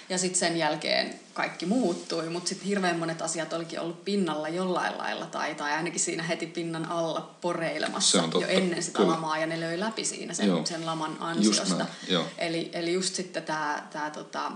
ja 0.08 0.18
sitten 0.18 0.38
sen 0.38 0.56
jälkeen 0.56 1.14
kaikki 1.34 1.66
muuttui, 1.66 2.28
mutta 2.28 2.48
sitten 2.48 2.68
hirveän 2.68 2.98
monet 2.98 3.22
asiat 3.22 3.52
olikin 3.52 3.80
ollut 3.80 4.04
pinnalla 4.04 4.48
jollain 4.48 4.98
lailla 4.98 5.26
tai, 5.26 5.54
tai 5.54 5.72
ainakin 5.72 6.00
siinä 6.00 6.22
heti 6.22 6.46
pinnan 6.46 6.84
alla 6.84 7.34
poreilemassa 7.40 8.28
jo 8.40 8.48
ennen 8.48 8.82
sitä 8.82 8.98
Kyllä. 8.98 9.10
lamaa 9.10 9.38
ja 9.38 9.46
ne 9.46 9.60
löi 9.60 9.80
läpi 9.80 10.04
siinä 10.04 10.34
sen, 10.34 10.66
sen 10.66 10.86
laman 10.86 11.16
ansiosta. 11.20 11.86
Just 12.08 12.28
eli, 12.38 12.70
eli 12.72 12.92
just 12.92 13.14
sitten 13.14 13.42
tämä 13.42 13.88
tää, 13.92 14.10
tota, 14.10 14.52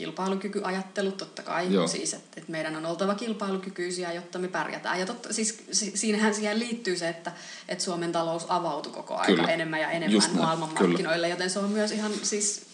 kilpailukykyajattelu 0.00 1.12
totta 1.12 1.42
kai, 1.42 1.72
Joo. 1.72 1.86
siis 1.86 2.14
että 2.14 2.40
et 2.40 2.48
meidän 2.48 2.76
on 2.76 2.86
oltava 2.86 3.14
kilpailukykyisiä, 3.14 4.12
jotta 4.12 4.38
me 4.38 4.48
pärjätään. 4.48 5.00
Ja 5.00 5.06
totta, 5.06 5.32
siis 5.32 5.64
siinähän 5.94 6.34
siihen 6.34 6.58
liittyy 6.58 6.96
se, 6.96 7.08
että 7.08 7.32
et 7.68 7.80
Suomen 7.80 8.12
talous 8.12 8.46
avautui 8.48 8.92
koko 8.92 9.14
ajan 9.16 9.36
kyllä. 9.36 9.48
enemmän 9.48 9.80
ja 9.80 9.90
enemmän 9.90 10.12
Just 10.12 10.32
maailmanmarkkinoille, 10.32 11.26
kyllä. 11.26 11.28
joten 11.28 11.50
se 11.50 11.58
on 11.58 11.70
myös 11.70 11.92
ihan 11.92 12.12
siis 12.22 12.66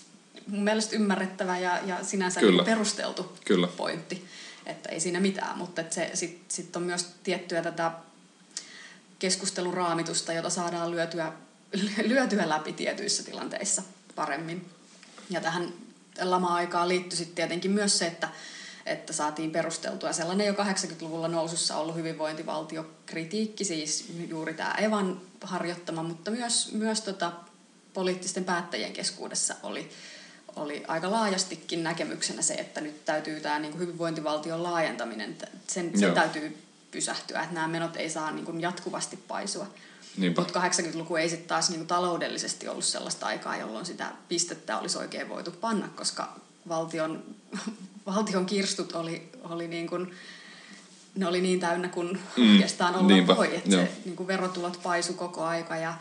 mun 0.46 0.64
mielestä 0.64 0.96
ymmärrettävä 0.96 1.58
ja, 1.58 1.78
ja 1.86 2.04
sinänsä 2.04 2.40
kyllä. 2.40 2.64
perusteltu 2.64 3.32
kyllä. 3.44 3.66
pointti, 3.66 4.24
että 4.66 4.88
ei 4.88 5.00
siinä 5.00 5.20
mitään, 5.20 5.58
mutta 5.58 5.82
se 5.90 6.10
sitten 6.14 6.44
sit 6.48 6.76
on 6.76 6.82
myös 6.82 7.06
tiettyä 7.22 7.62
tätä 7.62 7.92
keskustelun 9.18 9.74
raamitusta, 9.74 10.32
jota 10.32 10.50
saadaan 10.50 10.90
lyötyä, 10.90 11.32
lyötyä 12.10 12.48
läpi 12.48 12.72
tietyissä 12.72 13.22
tilanteissa 13.22 13.82
paremmin. 14.14 14.66
Ja 15.30 15.40
tähän 15.40 15.72
lama-aikaan 16.22 16.88
liittyi 16.88 17.16
sitten 17.18 17.34
tietenkin 17.34 17.70
myös 17.70 17.98
se, 17.98 18.06
että, 18.06 18.28
että 18.86 19.12
saatiin 19.12 19.50
perusteltua 19.50 20.12
sellainen 20.12 20.46
jo 20.46 20.52
80-luvulla 20.52 21.28
nousussa 21.28 21.76
ollut 21.76 21.94
hyvinvointivaltiokritiikki, 21.94 23.64
siis 23.64 24.06
juuri 24.28 24.54
tämä 24.54 24.74
Evan 24.74 25.20
harjoittama, 25.40 26.02
mutta 26.02 26.30
myös, 26.30 26.72
myös 26.72 27.00
tota, 27.00 27.32
poliittisten 27.94 28.44
päättäjien 28.44 28.92
keskuudessa 28.92 29.54
oli, 29.62 29.90
oli 30.56 30.84
aika 30.88 31.10
laajastikin 31.10 31.84
näkemyksenä 31.84 32.42
se, 32.42 32.54
että 32.54 32.80
nyt 32.80 33.04
täytyy 33.04 33.40
tämä 33.40 33.58
niin 33.58 33.78
hyvinvointivaltion 33.78 34.62
laajentaminen, 34.62 35.36
sen, 35.66 35.98
sen 35.98 36.12
täytyy 36.12 36.58
pysähtyä, 36.90 37.42
että 37.42 37.54
nämä 37.54 37.68
menot 37.68 37.96
ei 37.96 38.10
saa 38.10 38.30
niin 38.30 38.44
kuin 38.44 38.60
jatkuvasti 38.60 39.16
paisua. 39.16 39.66
Mutta 40.16 40.60
80-luku 40.60 41.16
ei 41.16 41.28
sitten 41.28 41.48
taas 41.48 41.70
niin 41.70 41.86
taloudellisesti 41.86 42.68
ollut 42.68 42.84
sellaista 42.84 43.26
aikaa, 43.26 43.56
jolloin 43.56 43.86
sitä 43.86 44.12
pistettä 44.28 44.78
olisi 44.78 44.98
oikein 44.98 45.28
voitu 45.28 45.50
panna, 45.50 45.88
koska 45.88 46.40
valtion, 46.68 47.24
valtion 48.06 48.46
kirstut 48.46 48.92
oli, 48.92 49.28
oli 49.42 49.68
niin 49.68 49.86
kuin, 49.86 50.14
ne 51.14 51.26
oli 51.26 51.40
niin 51.40 51.60
täynnä 51.60 51.88
kuin 51.88 52.20
mm, 52.36 52.52
oikeastaan 52.52 52.94
olla 52.94 53.06
niinpä, 53.06 53.36
voi. 53.36 53.56
Että 53.56 53.70
se 53.70 53.92
niin 54.04 54.16
kuin 54.16 54.26
verotulot 54.26 54.80
paisu 54.82 55.12
koko 55.12 55.44
aika 55.44 55.76
ja, 55.76 55.94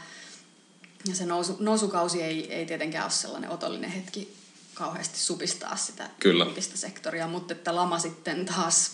ja 1.07 1.16
se 1.16 1.26
nousu, 1.26 1.57
nousukausi 1.59 2.22
ei, 2.22 2.53
ei 2.53 2.66
tietenkään 2.66 3.05
ole 3.05 3.11
sellainen 3.11 3.49
otollinen 3.49 3.91
hetki 3.91 4.36
kauheasti 4.74 5.20
supistaa 5.20 5.76
sitä 5.76 6.09
kyllä. 6.20 6.47
sektoria, 6.59 7.28
mutta 7.28 7.53
että 7.53 7.76
lama 7.76 7.99
sitten 7.99 8.45
taas 8.45 8.91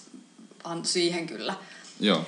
antoi 0.64 0.92
siihen 0.92 1.28
kyllä 1.28 1.56
Joo 2.00 2.26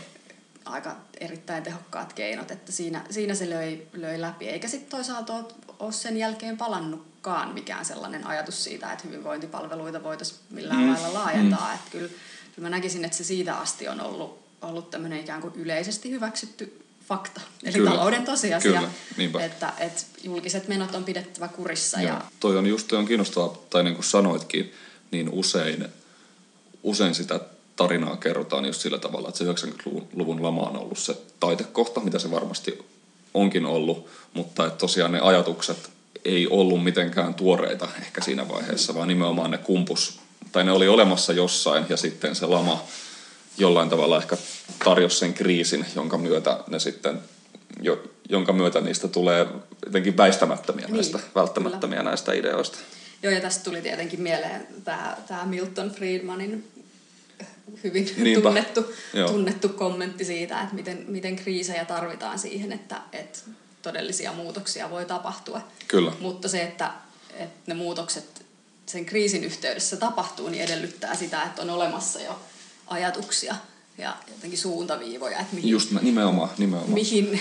aika 0.66 0.96
erittäin 1.20 1.64
tehokkaat 1.64 2.14
keinot, 2.14 2.52
että 2.52 2.72
siinä, 2.72 3.06
siinä 3.10 3.36
se 3.36 3.50
löi, 3.50 3.88
löi 3.94 4.22
läpi. 4.22 4.48
Eikä 4.50 4.68
sitten 4.68 4.90
toisaalta 4.90 5.34
ole, 5.34 5.46
ole 5.80 5.92
sen 5.92 6.18
jälkeen 6.18 6.58
palannutkaan 6.58 7.54
mikään 7.54 7.86
sellainen 7.86 8.28
ajatus 8.28 8.64
siitä, 8.64 8.94
että 8.94 9.08
hyvinvointipalveluita 9.08 10.04
voitaisiin 10.04 10.40
millään 10.50 10.82
mm. 10.82 10.94
lailla 10.94 11.14
laajentaa. 11.14 11.68
Mm. 11.68 11.76
Että 11.76 11.92
kyllä, 11.92 12.10
kyllä 12.56 12.70
mä 12.70 12.76
näkisin, 12.76 13.06
että 13.06 13.18
se 13.18 13.24
siitä 13.24 13.58
asti 13.58 13.88
on 13.88 14.02
ollut, 14.02 14.40
ollut 14.62 14.90
tämmöinen 14.90 15.20
ikään 15.20 15.42
kuin 15.42 15.54
yleisesti 15.56 16.12
hyväksytty 16.12 16.80
fakta, 17.08 17.42
eli 17.64 17.74
kyllä, 17.74 17.90
talouden 17.90 18.26
tosiasia, 18.26 18.84
kyllä, 19.18 19.46
että, 19.46 19.74
että 19.78 20.02
julkiset 20.24 20.68
menot 20.68 20.96
on 20.96 21.04
pidettävä 21.04 21.48
kurissa. 21.48 22.02
Joo, 22.02 22.08
ja... 22.08 22.22
Toi 22.40 22.58
on 22.58 22.66
just 22.66 22.88
toi 22.88 23.00
on 23.00 23.06
kiinnostavaa, 23.06 23.58
tai 23.70 23.84
niin 23.84 23.96
kuin 23.96 24.06
sanoitkin, 24.06 24.74
niin 25.12 25.30
usein, 25.30 25.88
usein 26.84 27.16
sitä 27.16 27.40
tarinaa 27.76 28.18
kerrotaan 28.18 28.66
just 28.66 28.82
sillä 28.82 28.98
tavalla, 28.98 29.30
että 29.30 29.38
se 29.38 29.46
90-luvun 29.46 30.44
lama 30.44 30.62
on 30.62 30.78
ollut 30.78 30.98
se 30.98 31.18
taitekohta, 31.40 32.00
mitä 32.00 32.20
se 32.20 32.32
varmasti 32.32 32.86
onkin 33.34 33.66
ollut, 33.66 34.08
mutta 34.34 34.66
että 34.66 34.78
tosiaan 34.78 35.12
ne 35.12 35.20
ajatukset 35.20 35.90
ei 36.26 36.48
ollut 36.48 36.84
mitenkään 36.84 37.34
tuoreita 37.34 37.88
ehkä 38.02 38.22
siinä 38.22 38.50
vaiheessa, 38.50 38.96
vaan 38.96 39.08
nimenomaan 39.08 39.52
ne 39.52 39.58
kumpus, 39.58 40.20
tai 40.52 40.64
ne 40.64 40.72
oli 40.72 40.88
olemassa 40.88 41.34
jossain 41.34 41.86
ja 41.90 41.98
sitten 41.98 42.36
se 42.36 42.46
lama 42.46 42.84
jollain 43.58 43.90
tavalla 43.90 44.18
ehkä 44.18 44.38
tarjosi 44.84 45.18
sen 45.18 45.34
kriisin, 45.34 45.86
jonka 45.96 46.18
myötä 46.18 46.60
ne 46.68 46.80
sitten 46.80 47.20
jo, 47.82 48.04
jonka 48.30 48.54
myötä 48.54 48.82
niistä 48.82 49.08
tulee 49.08 49.48
jotenkin 49.86 50.18
väistämättömiä 50.18 50.86
niin, 50.86 50.96
näistä, 50.96 51.20
välttämättömiä 51.36 51.98
kyllä. 51.98 52.10
näistä 52.10 52.34
ideoista. 52.34 52.78
Joo, 53.24 53.34
ja 53.34 53.42
tästä 53.42 53.64
tuli 53.64 53.82
tietenkin 53.82 54.22
mieleen 54.22 54.68
tämä, 54.84 55.18
tämä 55.28 55.46
Milton 55.46 55.92
Friedmanin 55.92 56.68
hyvin 57.84 58.10
Niinpä. 58.18 58.42
tunnettu, 58.42 58.94
tunnettu 59.28 59.70
kommentti 59.70 60.26
siitä, 60.26 60.62
että 60.62 60.76
miten, 60.76 61.06
miten 61.08 61.36
kriisejä 61.36 61.86
tarvitaan 61.86 62.40
siihen, 62.40 62.72
että, 62.72 63.02
että 63.14 63.40
todellisia 63.82 64.34
muutoksia 64.34 64.90
voi 64.90 65.06
tapahtua. 65.06 65.62
Kyllä. 65.88 66.12
Mutta 66.20 66.48
se, 66.48 66.64
että, 66.64 66.92
että 67.34 67.62
ne 67.68 67.74
muutokset 67.74 68.46
sen 68.86 69.06
kriisin 69.06 69.44
yhteydessä 69.44 69.98
tapahtuu, 69.98 70.50
niin 70.50 70.64
edellyttää 70.64 71.16
sitä, 71.16 71.44
että 71.44 71.62
on 71.62 71.70
olemassa 71.70 72.22
jo 72.22 72.40
ajatuksia 72.88 73.56
ja 73.98 74.16
jotenkin 74.28 74.60
suuntaviivoja, 74.60 75.40
että 75.40 75.56
mihin, 75.56 75.70
Just 75.70 75.92
nimenomaan, 76.02 76.50
nimenomaan. 76.58 76.94
mihin, 76.94 77.26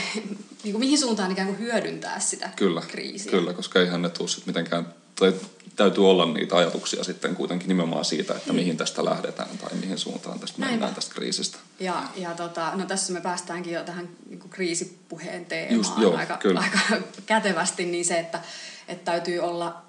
niin 0.65 0.73
kuin 0.73 0.79
mihin 0.81 0.99
suuntaan 0.99 1.33
ikään 1.33 1.49
kuin 1.49 1.59
hyödyntää 1.59 2.21
sitä 2.21 2.51
kyllä, 2.57 2.83
kriisiä. 2.89 3.31
Kyllä, 3.31 3.53
koska 3.53 3.81
eihän 3.81 4.03
ne 4.03 4.09
tule 4.09 4.29
mitenkään, 4.47 4.95
tai 5.15 5.33
täytyy 5.77 6.11
olla 6.11 6.27
niitä 6.27 6.57
ajatuksia 6.57 7.05
sitten 7.05 7.35
kuitenkin 7.37 7.69
nimenomaan 7.69 8.05
siitä, 8.05 8.35
että 8.35 8.53
mihin 8.53 8.77
tästä 8.77 9.05
lähdetään 9.05 9.59
tai 9.59 9.75
mihin 9.81 9.99
suuntaan 9.99 10.41
tästä 10.41 10.59
Näinpä. 10.59 10.73
mennään 10.73 10.95
tästä 10.95 11.15
kriisistä. 11.15 11.59
Ja, 11.81 12.03
ja 12.17 12.35
tota, 12.35 12.73
no 12.75 12.85
tässä 12.87 13.13
me 13.13 13.21
päästäänkin 13.21 13.73
jo 13.73 13.85
tähän 13.85 14.09
niin 14.29 14.39
kuin 14.39 14.51
kriisipuheen 14.51 15.47
teemaan 15.47 15.75
Just, 15.75 15.99
joo, 15.99 16.17
aika, 16.17 16.37
kyllä. 16.37 16.61
aika 16.61 16.79
kätevästi, 17.27 17.87
niin 17.87 18.05
se, 18.05 18.19
että, 18.19 18.41
että 18.89 19.11
täytyy 19.13 19.39
olla, 19.39 19.83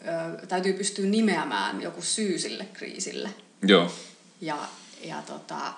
ö, 0.00 0.46
täytyy 0.46 0.72
pystyä 0.72 1.06
nimeämään 1.06 1.82
joku 1.82 2.02
syy 2.02 2.38
sille 2.38 2.64
kriisille. 2.72 3.30
Joo. 3.62 3.92
Ja, 4.40 4.58
ja 5.04 5.22
tota, 5.26 5.72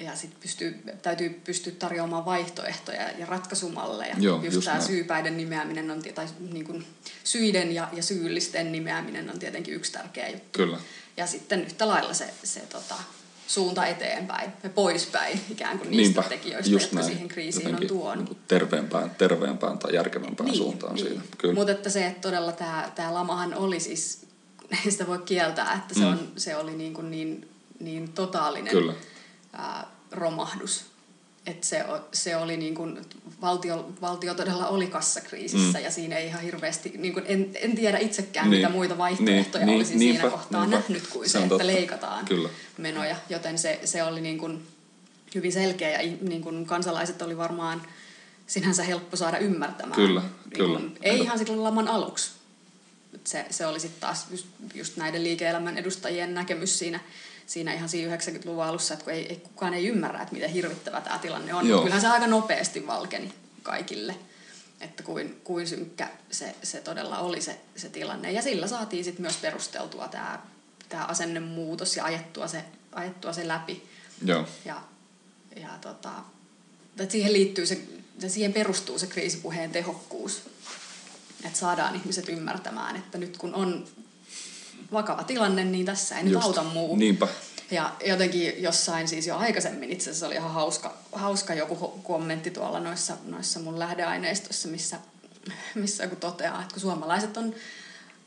ja 0.00 0.16
sitten 0.16 0.40
pystyy, 0.42 0.82
täytyy 1.02 1.40
pystyä 1.44 1.72
tarjoamaan 1.78 2.24
vaihtoehtoja 2.24 3.10
ja 3.18 3.26
ratkaisumalleja. 3.26 4.14
Joo, 4.18 4.42
just, 4.42 4.54
just 4.54 4.64
tämä 4.64 4.76
näin. 4.76 4.86
syypäiden 4.86 5.36
nimeäminen 5.36 5.90
on, 5.90 6.02
tai 6.14 6.26
niin 6.52 6.64
kuin 6.64 6.86
syiden 7.24 7.72
ja, 7.74 7.88
ja 7.92 8.02
syyllisten 8.02 8.72
nimeäminen 8.72 9.30
on 9.30 9.38
tietenkin 9.38 9.74
yksi 9.74 9.92
tärkeä 9.92 10.28
juttu. 10.28 10.58
Kyllä. 10.58 10.78
Ja 11.16 11.26
sitten 11.26 11.64
yhtä 11.64 11.88
lailla 11.88 12.14
se, 12.14 12.34
se 12.42 12.60
tota, 12.60 12.94
suunta 13.46 13.86
eteenpäin 13.86 14.52
ja 14.62 14.70
poispäin 14.70 15.40
ikään 15.50 15.78
kuin 15.78 15.90
niistä 15.90 16.20
Niinpä, 16.20 16.28
tekijöistä, 16.36 16.72
jotka 16.72 16.94
näin. 16.96 17.06
siihen 17.06 17.28
kriisiin 17.28 17.64
Jotenkin 17.64 17.92
on 17.92 17.98
tuonut. 17.98 18.24
Niin 18.28 18.38
terveempään, 18.48 19.10
terveempään 19.10 19.78
tai 19.78 19.94
järkevämpään 19.94 20.54
suuntaan 20.54 20.98
siinä. 20.98 21.22
Kyllä. 21.38 21.54
Mutta 21.54 21.72
että 21.72 21.90
se, 21.90 22.06
että 22.06 22.20
todella 22.20 22.52
tämä, 22.52 22.92
tämä 22.94 23.14
lamahan 23.14 23.54
oli 23.54 23.80
siis, 23.80 24.26
ei 24.84 24.90
sitä 24.92 25.06
voi 25.06 25.18
kieltää, 25.18 25.74
että 25.74 25.94
se, 25.94 26.00
Mm. 26.00 26.06
on, 26.06 26.32
se 26.36 26.56
oli 26.56 26.74
niin, 26.76 26.94
kuin 26.94 27.10
niin, 27.10 27.48
niin 27.80 28.08
totaalinen 28.12 28.70
Kyllä. 28.72 28.92
Ää, 29.58 29.86
romahdus. 30.10 30.84
Että 31.46 31.66
se, 31.66 31.84
se 32.12 32.36
oli 32.36 32.56
niin 32.56 32.74
kuin, 32.74 33.00
valtio, 33.42 33.92
valtio 34.00 34.34
todella 34.34 34.68
oli 34.68 34.86
kassakriisissä 34.86 35.78
Mm. 35.78 35.84
ja 35.84 35.90
siinä 35.90 36.16
ei 36.16 36.26
ihan 36.26 36.42
hirveästi, 36.42 36.92
niin 36.98 37.12
kuin 37.14 37.24
en, 37.28 37.50
en 37.54 37.76
tiedä 37.76 37.98
itsekään 37.98 38.50
Niin. 38.50 38.60
mitä 38.62 38.72
muita 38.72 38.98
vaihtoehtoja 38.98 39.66
Niin, 39.66 39.76
olisi 39.76 39.90
niin, 39.90 39.98
siinä 39.98 40.12
niinpä, 40.22 40.36
kohtaa 40.38 40.60
niinpä. 40.60 40.76
nähnyt 40.76 41.06
kuin 41.06 41.28
Se 41.28 41.32
se, 41.32 41.38
että 41.38 41.48
totta. 41.48 41.66
leikataan 41.66 42.24
Kyllä. 42.24 42.48
menoja. 42.78 43.16
Joten 43.28 43.58
se, 43.58 43.80
se 43.84 44.02
oli 44.02 44.20
niin 44.20 44.38
kuin 44.38 44.66
hyvin 45.34 45.52
selkeä 45.52 46.00
ja 46.02 46.16
niin 46.20 46.42
kuin 46.42 46.66
kansalaiset 46.66 47.22
oli 47.22 47.36
varmaan 47.36 47.82
sinänsä 48.46 48.82
helppo 48.82 49.16
saada 49.16 49.38
ymmärtämään. 49.38 49.96
Kyllä, 50.00 50.20
niin 50.20 50.30
kyllä. 50.56 50.78
Kuin, 50.78 50.98
ei 51.02 51.18
ihan 51.18 51.38
silloin 51.38 51.64
laman 51.64 51.88
aluksi. 51.88 52.30
Et 53.14 53.26
Se, 53.26 53.46
se 53.50 53.66
oli 53.66 53.80
sitten 53.80 54.00
taas 54.00 54.26
just, 54.30 54.46
just 54.74 54.96
näiden 54.96 55.24
liike-elämän 55.24 55.78
edustajien 55.78 56.34
näkemys 56.34 56.78
siinä, 56.78 57.00
siinä 57.46 57.74
ihan 57.74 57.88
siinä 57.88 58.16
90-luvun 58.16 58.64
alussa, 58.64 58.94
että 58.94 59.04
kun 59.04 59.12
ei, 59.12 59.26
ei, 59.26 59.36
kukaan 59.36 59.74
ei 59.74 59.86
ymmärrä, 59.86 60.22
että 60.22 60.34
miten 60.34 60.50
hirvittävä 60.50 61.00
tämä 61.00 61.18
tilanne 61.18 61.54
on. 61.54 61.68
Joo. 61.68 61.80
Kyllähän 61.80 62.00
se 62.00 62.08
aika 62.08 62.26
nopeasti 62.26 62.86
valkeni 62.86 63.32
kaikille, 63.62 64.16
että 64.80 65.02
kuin, 65.02 65.40
kuin 65.44 65.68
synkkä 65.68 66.08
se, 66.30 66.54
se 66.62 66.80
todella 66.80 67.18
oli 67.18 67.40
se, 67.40 67.60
se 67.76 67.88
tilanne. 67.88 68.32
Ja 68.32 68.42
sillä 68.42 68.66
saatiin 68.66 69.04
sitten 69.04 69.22
myös 69.22 69.36
perusteltua 69.36 70.08
tämä, 70.08 70.42
tämä 70.88 71.04
asennemuutos 71.04 71.96
ja 71.96 72.04
ajettua 72.04 72.48
se, 72.48 72.64
ajettua 72.92 73.32
se 73.32 73.48
läpi. 73.48 73.88
Joo. 74.24 74.46
Ja, 74.64 74.82
ja 75.56 75.78
tota, 75.80 76.12
että 77.00 77.12
siihen 77.12 77.32
liittyy 77.32 77.66
se, 77.66 77.80
siihen 78.28 78.52
perustuu 78.52 78.98
se 78.98 79.06
kriisipuheen 79.06 79.70
tehokkuus. 79.70 80.42
Että 81.44 81.58
saadaan 81.58 81.96
ihmiset 81.96 82.28
ymmärtämään, 82.28 82.96
että 82.96 83.18
nyt 83.18 83.36
kun 83.36 83.54
on 83.54 83.86
vakava 84.94 85.22
tilanne, 85.24 85.64
niin 85.64 85.86
tässä 85.86 86.18
ei 86.18 86.22
nyt 86.24 86.32
Just. 86.32 86.46
auta 86.46 86.64
muu. 86.64 86.96
Niinpä. 86.96 87.28
Ja 87.70 87.92
jotenkin 88.06 88.62
jossain 88.62 89.08
siis 89.08 89.26
jo 89.26 89.36
aikaisemmin 89.36 89.92
itse 89.92 90.10
asiassa 90.10 90.26
oli 90.26 90.34
ihan 90.34 90.50
hauska, 90.50 90.94
hauska 91.12 91.54
joku 91.54 92.00
kommentti 92.02 92.50
tuolla 92.50 92.80
noissa, 92.80 93.16
noissa 93.24 93.60
mun 93.60 93.78
lähdeaineistossa, 93.78 94.68
missä, 94.68 94.96
missä 95.74 96.04
joku 96.04 96.16
toteaa, 96.16 96.60
että 96.62 96.72
kun 96.72 96.80
suomalaiset 96.80 97.36
on 97.36 97.54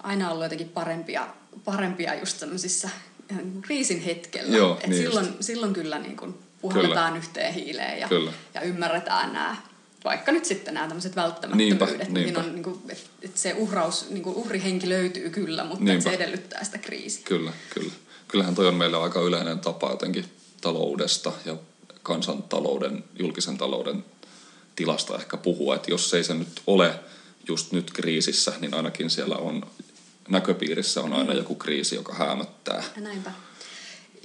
aina 0.04 0.32
ollut 0.32 0.44
jotenkin 0.44 0.70
parempia, 0.70 1.28
parempia 1.66 2.20
just 2.20 2.40
tämmöisissä 2.40 2.90
ihan 3.32 3.44
niin 3.44 3.62
kriisin 3.62 4.02
hetkellä. 4.02 4.58
Joo, 4.58 4.78
Et 4.84 4.88
niin 4.88 5.04
silloin, 5.04 5.38
silloin 5.40 5.74
kyllä 5.74 6.00
niin 6.00 6.18
kuin 6.18 6.36
puhalletaan 6.62 7.18
yhteen 7.18 7.54
hiileen 7.54 8.00
ja, 8.00 8.08
Kyllä. 8.08 8.32
ja 8.54 8.62
ymmärretään 8.62 9.34
nämä 9.34 9.56
vaikka 10.04 10.32
nyt 10.32 10.46
sitten 10.46 10.74
nämä 10.74 10.88
tämmöiset 10.88 11.16
välttämättömyydet, 11.16 11.90
Niinpä, 11.90 12.20
niin 12.20 12.38
on 12.38 12.54
niin 12.54 12.64
kuin, 12.64 12.82
että 13.22 13.40
se 13.40 13.54
uhraus, 13.54 14.10
niin 14.10 14.24
kuin 14.24 14.36
uhrihenki 14.36 14.90
löytyy 14.90 15.30
kyllä, 15.30 15.64
mutta 15.64 15.84
Niinpä. 15.84 16.02
se 16.04 16.10
edellyttää 16.10 16.64
sitä 16.64 16.78
kriisiä. 16.78 17.22
Kyllä, 17.26 17.52
kyllä. 17.74 17.92
Kyllähän 18.28 18.56
toi 18.56 18.68
on 18.68 18.76
meillä 18.76 19.04
aika 19.04 19.22
yleinen 19.22 19.60
tapa 19.60 19.90
jotenkin 19.90 20.26
taloudesta 20.62 21.32
ja 21.46 21.56
kansantalouden, 22.04 23.04
julkisen 23.20 23.58
talouden 23.58 24.06
tilasta 24.76 25.16
ehkä 25.16 25.38
puhua, 25.38 25.76
että 25.76 25.92
jos 25.92 26.14
ei 26.14 26.24
se 26.24 26.34
nyt 26.34 26.62
ole 26.68 27.00
just 27.48 27.72
nyt 27.72 27.92
kriisissä, 27.92 28.54
niin 28.60 28.74
ainakin 28.74 29.10
siellä 29.10 29.36
on 29.38 29.66
näköpiirissä 30.30 31.02
on 31.02 31.14
aina 31.14 31.34
joku 31.34 31.56
kriisi, 31.56 31.96
joka 31.96 32.14
häämöttää. 32.14 32.84
Näinpä. 32.98 33.32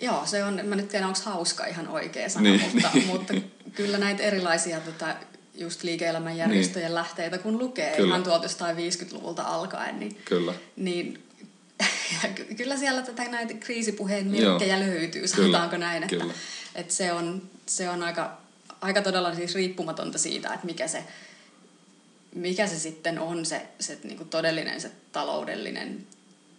Joo, 0.02 0.22
se 0.26 0.44
on, 0.44 0.60
mä 0.64 0.76
nyt 0.76 0.88
tiedä, 0.88 1.06
onko 1.06 1.18
hauska 1.24 1.66
ihan 1.66 1.88
oikea 1.88 2.28
sana, 2.28 2.42
Niin, 2.42 2.60
mutta, 2.74 2.88
niin. 2.94 3.06
mutta 3.06 3.34
kyllä 3.74 3.98
näitä 3.98 4.22
erilaisia 4.22 4.80
tota, 4.80 5.14
just 5.54 5.82
liike-elämän 5.82 6.36
järjestöjen 6.36 6.94
lähteitä, 6.94 7.38
kun 7.38 7.58
lukee 7.58 7.86
Niin. 7.86 7.96
Kyllä. 7.96 8.08
ihan 8.08 8.22
tuolta 8.22 8.44
jostain 8.44 8.76
50-luvulta 8.76 9.42
alkaen, 9.42 10.00
niin, 10.00 10.16
Kyllä. 10.24 10.54
niin 10.76 11.22
kyllä 12.56 12.76
siellä 12.76 13.02
tätä 13.02 13.24
näitä 13.28 13.54
kriisipuheen 13.54 14.26
merkkejä 14.26 14.76
Joo. 14.76 14.86
löytyy, 14.86 15.08
Kyllä, 15.22 15.26
sanotaanko 15.26 15.76
näin, 15.76 16.02
että, 16.02 16.16
kyllä. 16.16 16.34
että 16.74 16.94
se, 16.94 17.12
on, 17.12 17.42
se 17.66 17.90
on 17.90 18.02
aika, 18.02 18.38
aika 18.80 19.02
todella 19.02 19.34
siis 19.34 19.54
riippumatonta 19.54 20.18
siitä, 20.18 20.54
että 20.54 20.66
mikä 20.66 20.88
se, 20.88 21.04
mikä 22.34 22.66
se 22.66 22.78
sitten 22.78 23.18
on 23.18 23.46
se, 23.46 23.62
se 23.80 23.98
niin 24.04 24.16
kuin 24.16 24.28
todellinen 24.28 24.80
se 24.80 24.90
taloudellinen 25.12 26.06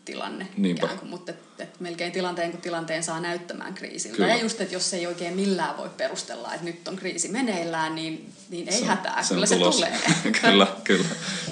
tilanne. 0.05 0.47
Niinpä. 0.57 0.87
kuin, 0.87 1.09
mutta 1.09 1.31
et, 1.31 1.37
et 1.59 1.79
melkein 1.79 2.11
tilanteen 2.11 2.51
kuin 2.51 2.61
tilanteen 2.61 3.03
saa 3.03 3.19
näyttämään 3.19 3.73
kriisiltä. 3.73 4.17
Kyllä. 4.17 4.29
Ja 4.29 4.41
just, 4.41 4.61
että 4.61 4.75
jos 4.75 4.93
ei 4.93 5.07
oikein 5.07 5.35
millään 5.35 5.77
voi 5.77 5.89
perustella, 5.97 6.53
että 6.53 6.65
nyt 6.65 6.87
on 6.87 6.95
kriisi 6.95 7.27
meneillään, 7.27 7.95
niin, 7.95 8.29
niin 8.49 8.67
ei 8.69 8.79
Se 8.79 8.85
hätää, 8.85 9.23
se 9.23 9.33
kyllä 9.33 9.45
se 9.45 9.55
tulos. 9.55 9.75
tulee. 9.75 9.93
kyllä, 10.41 10.67
kyllä. 10.83 11.05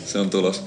Se 0.06 0.20
on 0.20 0.30
tulos. 0.30 0.64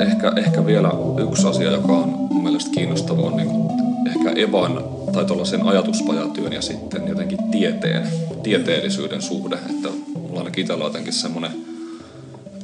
Ehkä, 0.00 0.32
ehkä 0.36 0.66
vielä 0.66 0.90
yksi 1.28 1.46
asia, 1.46 1.70
joka 1.70 1.92
on 1.92 2.08
mun 2.08 2.42
mielestä 2.42 2.70
kiinnostava, 2.70 3.22
on 3.22 3.36
niin 3.36 3.48
kuin 3.48 3.70
ehkä 4.08 4.30
Evan 4.40 4.84
tai 5.12 5.24
tuollaisen 5.24 5.62
ajatuspajatyön 5.66 6.52
ja 6.52 6.62
sitten 6.62 7.08
jotenkin 7.08 7.50
tieteen, 7.50 8.08
tieteellisyyden 8.42 9.22
suhde. 9.22 9.54
Että 9.70 9.88
mulla 10.14 10.38
ainakin 10.38 10.62
itsellä 10.62 10.84
on 10.84 10.90
jotenkin 10.90 11.12
semmoinen 11.12 11.69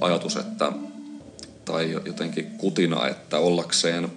ajatus, 0.00 0.36
että 0.36 0.72
tai 1.64 1.90
jotenkin 2.04 2.50
kutina, 2.50 3.08
että 3.08 3.38
ollakseen 3.38 4.12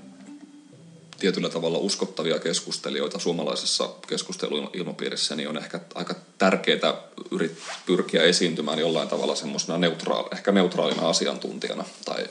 tietyllä 1.20 1.50
tavalla 1.50 1.78
uskottavia 1.78 2.40
keskustelijoita 2.40 3.20
suomalaisessa 3.20 3.90
keskusteluilmapiirissä, 4.08 5.36
niin 5.36 5.50
on 5.50 5.58
ehkä 5.58 5.80
aika 5.96 6.16
tärkeää 6.38 6.94
yrit, 7.32 7.58
pyrkiä 7.86 8.24
esiintymään 8.24 8.80
jollain 8.80 9.10
tavalla 9.10 9.36
semmoisena 9.36 9.78
neutraal, 9.78 10.26
ehkä 10.32 10.52
neutraalina 10.52 11.10
asiantuntijana 11.10 11.86
tai 12.06 12.26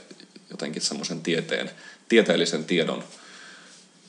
jotenkin 0.50 0.82
semmoisen 0.82 1.20
tieteen, 1.20 1.70
tieteellisen 2.08 2.64
tiedon 2.64 3.04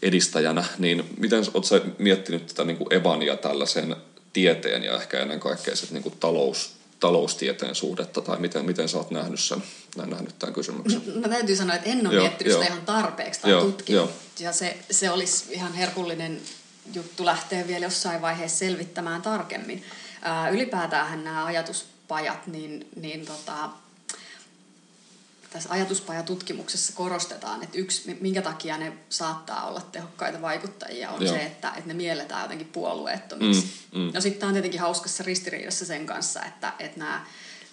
edistäjänä, 0.01 0.65
niin 0.77 1.03
miten 1.17 1.43
oletko 1.53 1.89
miettinyt 1.97 2.47
tätä 2.47 2.63
niin 2.63 2.77
kuin 2.77 2.93
Evan 2.93 3.21
ja 3.21 3.37
tällaisen 3.37 3.95
tieteen 4.33 4.83
ja 4.83 4.95
ehkä 4.95 5.19
ennen 5.19 5.39
kaikkea 5.39 5.73
niin 5.91 6.03
kuin 6.03 6.15
talous, 6.19 6.78
taloustieteen 6.99 7.75
suhdetta, 7.75 8.21
tai 8.21 8.39
miten, 8.39 8.65
miten 8.65 8.89
sä 8.89 8.97
oot 8.97 9.11
nähnyt 9.11 9.39
sen, 9.39 9.63
nähnyt 9.95 10.39
tämän 10.39 10.53
kysymyksen? 10.53 11.01
Mä 11.15 11.27
täytyy 11.27 11.55
sanoa, 11.55 11.75
että 11.75 11.89
en 11.89 12.07
ole 12.07 12.15
Joo, 12.15 12.23
miettinyt 12.23 12.53
sitä 12.53 12.65
joo. 12.65 12.73
ihan 12.73 12.85
tarpeeksi 12.85 13.41
tai 13.41 13.51
Joo, 13.51 13.61
tutkinut. 13.61 13.89
joo. 13.89 14.09
Ja 14.39 14.51
se, 14.51 14.77
se 14.91 15.11
olisi 15.11 15.45
ihan 15.53 15.73
herkullinen 15.73 16.41
juttu 16.93 17.25
lähteä 17.25 17.67
vielä 17.67 17.85
jossain 17.85 18.21
vaiheessa 18.21 18.57
selvittämään 18.57 19.21
tarkemmin. 19.21 19.83
Ää, 20.21 20.49
ylipäätään 20.49 21.23
nämä 21.23 21.45
ajatuspajat, 21.45 22.47
niin, 22.47 22.87
niin 23.01 23.25
tota, 23.25 23.69
tässä 25.49 25.69
ajatuspajatutkimuksessa 25.71 26.93
korostetaan, 26.95 27.63
että 27.63 27.77
yksi, 27.77 28.17
minkä 28.21 28.41
takia 28.41 28.77
ne 28.77 28.93
saattaa 29.09 29.67
olla 29.67 29.81
tehokkaita 29.81 30.41
vaikuttajia, 30.41 31.09
on 31.09 31.25
Joo. 31.25 31.33
se, 31.33 31.43
että, 31.43 31.69
että 31.69 31.87
ne 31.87 31.93
mielletään 31.93 32.41
jotenkin 32.41 32.67
puolueettomiksi. 32.67 33.65
Mm, 33.91 34.01
mm. 34.01 34.11
No 34.13 34.21
sitten 34.21 34.47
on 34.47 34.53
tietenkin 34.53 34.79
hauskassa 34.79 35.23
ristiriidassa 35.23 35.85
sen 35.85 36.05
kanssa, 36.05 36.43
että, 36.45 36.73
että 36.79 36.99
nämä, 36.99 37.25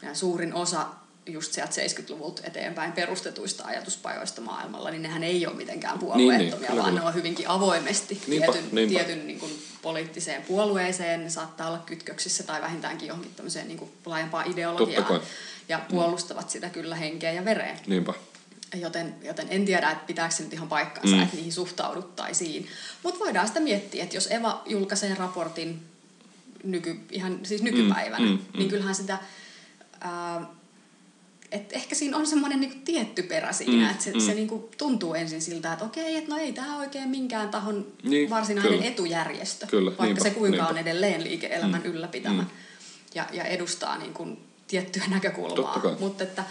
nämä 0.02 0.14
suurin 0.14 0.54
osa 0.54 0.86
just 1.28 1.52
sieltä 1.52 1.72
70-luvulta 1.72 2.42
eteenpäin 2.44 2.92
perustetuista 2.92 3.64
ajatuspajoista 3.64 4.40
maailmalla, 4.40 4.90
niin 4.90 5.02
nehän 5.02 5.22
ei 5.24 5.46
ole 5.46 5.54
mitenkään 5.56 5.98
puolueettomia, 5.98 6.38
Niin, 6.38 6.50
niin, 6.50 6.60
kyllä, 6.60 6.76
vaan 6.82 6.88
kyllä. 6.88 7.00
ne 7.00 7.06
on 7.06 7.14
hyvinkin 7.14 7.48
avoimesti 7.48 8.22
Niinpä, 8.26 8.52
tietyn, 8.52 8.68
niinpä. 8.72 8.94
tietyn 8.94 9.26
niin 9.26 9.38
kuin 9.40 9.62
poliittiseen 9.82 10.42
puolueeseen, 10.42 11.24
ne 11.24 11.30
saattaa 11.30 11.68
olla 11.68 11.78
kytköksissä 11.78 12.42
tai 12.42 12.62
vähintäänkin 12.62 13.08
johonkin 13.08 13.34
tämmöiseen 13.34 13.68
niin 13.68 13.78
kuin 13.78 13.90
laajempaan 14.06 14.52
ideologiaan. 14.52 15.20
Ja 15.68 15.80
puolustavat 15.90 16.50
sitä 16.50 16.68
kyllä 16.68 16.96
henkeä 16.96 17.32
ja 17.32 17.44
vereen. 17.44 17.78
Niinpä. 17.86 18.14
Joten, 18.80 19.14
joten 19.22 19.46
en 19.50 19.64
tiedä, 19.64 19.90
että 19.90 20.04
pitääkö 20.06 20.34
se 20.34 20.42
nyt 20.42 20.52
ihan 20.52 20.68
paikkansa, 20.68 21.16
Mm. 21.16 21.22
että 21.22 21.36
niihin 21.36 21.52
suhtauduttaisiin. 21.52 22.66
Mutta 23.02 23.20
voidaan 23.20 23.48
sitä 23.48 23.60
miettiä, 23.60 24.02
että 24.04 24.16
jos 24.16 24.26
Eva 24.30 24.62
julkaisee 24.66 25.14
raportin 25.14 25.82
nyky, 26.64 27.00
ihan 27.10 27.38
siis 27.42 27.62
nykypäivänä, 27.62 28.24
Mm, 28.24 28.30
mm, 28.32 28.38
niin 28.52 28.62
mm. 28.62 28.68
kyllähän 28.68 28.94
sitä... 28.94 29.18
Ää, 30.00 30.46
et 31.52 31.72
ehkä 31.72 31.94
siinä 31.94 32.16
on 32.16 32.26
semmoinen 32.26 32.60
niinku 32.60 32.76
tietty 32.84 33.22
perä 33.22 33.52
siinä, 33.52 33.72
Mm, 33.86 33.90
että 33.90 34.04
se, 34.04 34.12
mm. 34.12 34.20
se 34.20 34.34
niinku 34.34 34.70
tuntuu 34.78 35.14
ensin 35.14 35.42
siltä, 35.42 35.72
että 35.72 35.84
okei, 35.84 36.16
että 36.16 36.30
no 36.30 36.36
ei 36.36 36.52
tämä 36.52 36.78
oikein 36.78 37.08
minkään 37.08 37.48
tahon 37.48 37.86
Niin, 38.02 38.30
varsinainen 38.30 38.72
kyllä. 38.72 38.84
etujärjestö, 38.84 39.66
Kyllä, 39.66 39.86
vaikka 39.90 40.04
niinpä, 40.04 40.22
se 40.22 40.30
kuinka 40.30 40.56
niinpä. 40.56 40.68
on 40.70 40.78
edelleen 40.78 41.24
liike-elämän 41.24 41.80
Mm, 41.84 41.90
ylläpitämä 41.90 42.42
mm. 42.42 42.48
ja, 43.14 43.26
ja 43.32 43.44
edustaa 43.44 43.98
niin 43.98 44.14
kuin 44.14 44.38
tiettyä 44.68 45.02
näkökulmaa. 45.08 45.56
Totta 45.56 45.80
kai. 45.80 45.96
Mutta 46.00 46.24
että 46.24 46.44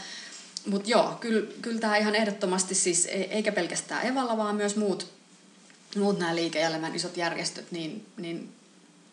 mutta 0.65 0.89
joo, 0.89 1.17
kyllä, 1.21 1.47
kyllä 1.61 1.79
tämä 1.79 1.97
ihan 1.97 2.15
ehdottomasti 2.15 2.75
siis, 2.75 3.05
e- 3.05 3.09
eikä 3.09 3.51
pelkästään 3.51 4.05
Evalla, 4.05 4.37
vaan 4.37 4.55
myös 4.55 4.75
muut, 4.75 5.07
muut 5.95 6.19
nämä 6.19 6.35
liike-elämän 6.35 6.95
isot 6.95 7.17
järjestöt, 7.17 7.71
niin, 7.71 8.05
niin 8.17 8.55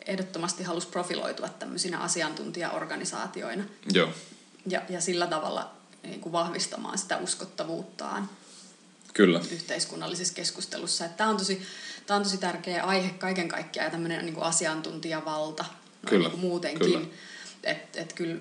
ehdottomasti 0.07 0.62
halusi 0.62 0.89
profiloitua 0.89 1.49
tämmöisinä 1.49 1.99
asiantuntijaorganisaatioina. 1.99 3.65
Joo. 3.93 4.09
Ja, 4.66 4.83
ja 4.89 5.01
sillä 5.01 5.27
tavalla 5.27 5.70
niin 6.03 6.20
kuin 6.20 6.33
vahvistamaan 6.33 6.99
sitä 6.99 7.16
uskottavuuttaan 7.19 8.31
Kyllä. 9.15 9.41
yhteiskunnallisessa 9.53 10.35
keskustelussa. 10.35 11.09
Tämä 11.09 11.31
on, 11.31 11.37
tosi, 11.37 11.62
tämä 12.07 12.16
on 12.16 12.23
tosi 12.23 12.39
tärkeä 12.39 12.85
aihe 12.85 13.11
kaiken 13.11 13.49
kaikkiaan 13.49 13.87
ja 13.87 13.91
tämmöinen 13.91 14.24
niin 14.24 14.35
kuin 14.35 14.45
asiantuntijavalta 14.45 15.65
kyllä. 16.07 16.23
Niin 16.23 16.31
kuin 16.31 16.41
muutenkin. 16.41 16.93
Kyllä. 16.93 17.07
Et, 17.65 17.97
et 17.97 18.12
kyllä, 18.12 18.41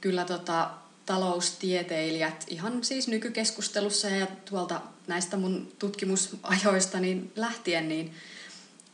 kyllä 0.00 0.24
tota, 0.24 0.70
taloustieteilijät 1.06 2.44
ihan 2.48 2.84
siis 2.84 3.08
nykykeskustelussa 3.08 4.08
ja 4.08 4.26
tuolta 4.26 4.80
näistä 5.06 5.36
mun 5.36 5.72
tutkimusajoista 5.78 7.00
niin 7.00 7.32
lähtien, 7.36 7.88
niin, 7.88 8.14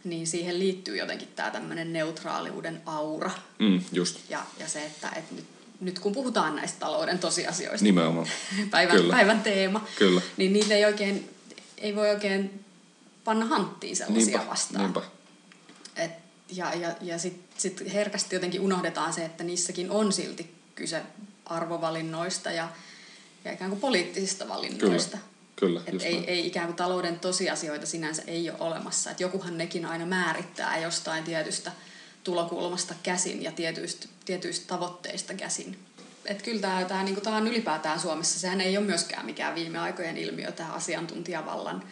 niin 0.05 0.27
siihen 0.27 0.59
liittyy 0.59 0.97
jotenkin 0.97 1.29
tämä 1.37 1.51
tämmöinen 1.51 1.93
neutraaliuden 1.93 2.83
aura. 2.87 3.31
Mm, 3.59 3.81
just. 3.93 4.21
Ja, 4.29 4.43
ja 4.59 4.69
se, 4.69 4.87
että 4.87 5.09
et 5.17 5.33
nyt, 5.33 5.45
nyt 5.81 5.99
kun 5.99 6.13
puhutaan 6.13 6.57
näistä 6.57 6.79
talouden 6.79 7.19
tosiasioista, 7.19 7.85
Nimenomaan. 7.85 8.27
päivän, 8.71 8.97
Kyllä. 8.97 9.15
päivän 9.17 9.43
teema, 9.43 9.87
Kyllä. 9.99 10.21
niin 10.37 10.53
niitä 10.53 10.75
ei 10.75 10.85
oikein, 10.85 11.31
ei 11.79 11.97
voi 11.97 12.11
oikein 12.11 12.65
panna 13.25 13.47
hanttiin 13.47 13.97
sellaisia 13.97 14.39
Niinpä, 14.39 14.51
vastaan. 14.51 14.85
niinpä. 14.85 15.01
Et, 15.97 16.11
ja 16.53 16.75
ja, 16.75 16.95
ja 17.01 17.19
sitten 17.19 17.61
sit 17.61 17.93
herkästi 17.93 18.37
jotenkin 18.37 18.61
unohdetaan 18.61 19.13
se, 19.13 19.25
että 19.25 19.45
niissäkin 19.45 19.91
on 19.91 20.13
silti 20.13 20.55
kyse 20.75 21.03
arvovalinnoista 21.47 22.51
ja, 22.51 22.69
ja 23.45 23.53
ikään 23.53 23.71
kuin 23.71 23.81
poliittisista 23.81 24.49
valinnoista. 24.49 25.19
Kyllä, 25.57 25.81
Et 25.87 25.93
just 25.93 26.07
ei, 26.07 26.15
näin. 26.15 26.29
ei 26.29 26.47
ikään 26.47 26.67
kuin 26.67 26.77
talouden 26.77 27.19
tosiasioita 27.19 27.87
sinänsä 27.87 28.23
ei 28.27 28.51
ole 28.51 28.59
olemassa. 28.61 29.11
Et 29.11 29.21
jokuhan 29.21 29.59
nekin 29.59 29.87
aina 29.87 30.07
määrittää 30.07 30.79
jostain 30.79 31.25
tietystä 31.25 31.73
tulokulmasta 32.25 32.95
käsin 33.03 33.43
ja 33.43 33.53
tietyistä, 33.53 34.09
tietyistä 34.25 34.67
tavoitteista 34.67 35.35
käsin. 35.35 35.79
Et 36.25 36.43
kyllä 36.43 36.61
tämä, 36.61 36.85
tämä, 36.85 37.03
niin 37.03 37.21
tämä 37.21 37.37
on 37.37 37.49
ylipäätään 37.49 38.01
Suomessa, 38.01 38.41
sehän 38.41 38.61
ei 38.61 38.77
ole 38.77 38.87
myöskään 38.87 39.27
mikään 39.27 39.55
viime 39.55 39.79
aikojen 39.79 40.17
ilmiö, 40.17 40.53
tämä 40.53 40.73
asiantuntijavallan 40.73 41.83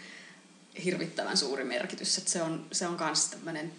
hirvittävän 0.85 1.37
suuri 1.37 1.65
merkitys. 1.65 2.19
Et 2.19 2.29
se 2.29 2.43
on, 2.43 2.67
se 2.73 2.87
on 2.87 2.97
myös 3.01 3.27
tämmöinen 3.27 3.73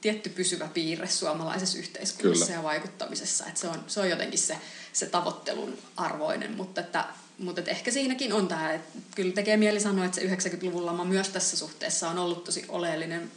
tietty 0.00 0.30
pysyvä 0.30 0.68
piirre 0.74 1.08
suomalaisessa 1.08 1.78
yhteiskunnassa 1.78 2.46
Kyllä. 2.46 2.58
ja 2.58 2.62
vaikuttamisessa. 2.62 3.46
Et 3.46 3.56
se, 3.56 3.68
on, 3.68 3.84
se 3.86 4.00
on 4.00 4.10
jotenkin 4.10 4.38
se, 4.38 4.58
se 4.92 5.06
tavoittelun 5.06 5.78
arvoinen, 5.96 6.56
mutta, 6.56 6.80
että, 6.80 7.04
mutta 7.38 7.60
että 7.60 7.70
ehkä 7.70 7.90
siinäkin 7.90 8.32
on 8.32 8.48
tämä, 8.48 8.72
että 8.72 8.98
kyllä 9.14 9.32
tekee 9.32 9.56
mieli 9.56 9.80
sanoa, 9.80 10.04
että 10.04 10.20
se 10.20 10.26
90-luvun 10.26 10.86
lama 10.86 11.04
myös 11.04 11.28
tässä 11.28 11.56
suhteessa 11.56 12.08
on 12.08 12.18
ollut 12.18 12.44
tosi 12.44 12.64
oleellinen 12.68 13.30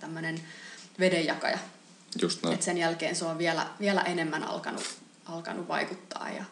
tämmöinen 0.00 0.42
vedenjakaja. 0.98 1.58
Just 2.22 2.42
näin. 2.42 2.54
Et 2.54 2.62
sen 2.62 2.78
jälkeen 2.78 3.16
se 3.16 3.24
on 3.24 3.38
vielä, 3.38 3.66
vielä 3.80 4.00
enemmän 4.00 4.44
alkanut, 4.44 4.84
alkanut 5.26 5.68
vaikuttaa 5.68 6.30
ja, 6.30 6.44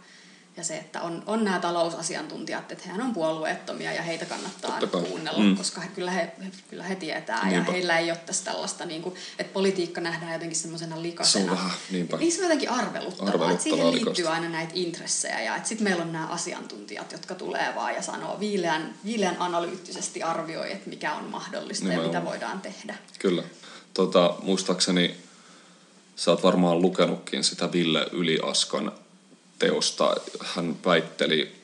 ja 0.56 0.64
se, 0.64 0.76
että 0.78 1.00
on, 1.02 1.22
on 1.26 1.44
nämä 1.44 1.58
talousasiantuntijat, 1.58 2.72
että 2.72 2.84
hehän 2.86 3.02
on 3.02 3.12
puolueettomia 3.14 3.92
ja 3.92 4.02
heitä 4.02 4.24
kannattaa 4.26 4.78
kuunnella, 5.08 5.44
Mm. 5.44 5.56
koska 5.56 5.80
he, 5.80 5.88
kyllä, 5.88 6.10
he, 6.10 6.32
kyllä 6.70 6.84
he 6.84 6.94
tietää 6.94 7.46
Niinpä. 7.48 7.66
ja 7.70 7.72
heillä 7.72 7.98
ei 7.98 8.10
ole 8.10 8.18
tässä 8.18 8.44
tällaista, 8.44 8.84
niin 8.84 9.02
kuin, 9.02 9.14
että 9.38 9.52
politiikka 9.52 10.00
nähdään 10.00 10.32
jotenkin 10.32 10.56
semmoisena 10.58 11.02
likaisena. 11.02 11.44
Se 11.44 11.50
on 11.50 11.56
vähän, 11.56 11.70
niinpä. 11.90 12.16
Niin 12.16 12.32
se 12.32 12.38
on 12.38 12.42
jotenkin 12.44 12.70
arveluttavaa, 12.70 13.06
Arveluttavaa 13.32 13.50
että 13.50 13.62
siihen 13.62 13.90
liittyy 13.90 14.10
likaista. 14.10 14.32
aina 14.32 14.48
näitä 14.48 14.72
intressejä 14.74 15.40
ja 15.40 15.56
että 15.56 15.68
sitten 15.68 15.84
meillä 15.84 16.02
on 16.02 16.12
nämä 16.12 16.26
asiantuntijat, 16.26 17.12
jotka 17.12 17.34
tulee 17.34 17.72
vaan 17.74 17.94
ja 17.94 18.02
sanoo 18.02 18.40
viileän, 18.40 18.94
viileän 19.04 19.36
analyyttisesti 19.38 20.22
arvioi, 20.22 20.72
että 20.72 20.90
mikä 20.90 21.14
on 21.14 21.24
mahdollista 21.24 21.84
ja 21.84 21.90
Nimenomaan. 21.90 22.16
mitä 22.22 22.30
voidaan 22.30 22.60
tehdä. 22.60 22.94
Kyllä. 23.18 23.42
Tota, 23.94 24.34
muistaakseni 24.42 25.16
sä 26.16 26.30
oot 26.30 26.42
varmaan 26.42 26.82
lukenutkin 26.82 27.44
sitä 27.44 27.72
Ville 27.72 28.06
Yliaskan 28.12 28.92
teosta. 29.60 30.16
Hän 30.40 30.76
väitteli, 30.84 31.56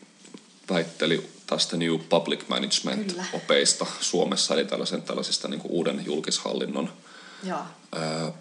väitteli 0.70 1.30
tästä 1.46 1.76
New 1.76 1.98
Public. 2.08 2.40
Management-opeista 2.48 3.86
Suomessa, 4.00 4.54
eli 4.54 4.64
tällaisen, 4.64 5.02
tällaisista 5.02 5.48
niin 5.48 5.60
uuden 5.64 6.02
julkishallinnon 6.06 6.92
Joo. 7.42 7.58
ää, 7.92 8.32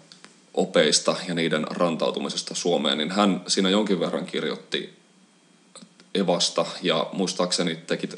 opeista 0.54 1.16
ja 1.28 1.34
niiden 1.34 1.66
rantautumisesta 1.70 2.54
Suomeen, 2.54 2.98
niin 2.98 3.10
hän 3.10 3.42
siinä 3.46 3.70
jonkin 3.70 4.00
verran 4.00 4.26
kirjoitti 4.26 4.96
Evasta 6.14 6.66
ja 6.82 7.06
muistaakseni 7.12 7.76
teki, 7.76 8.08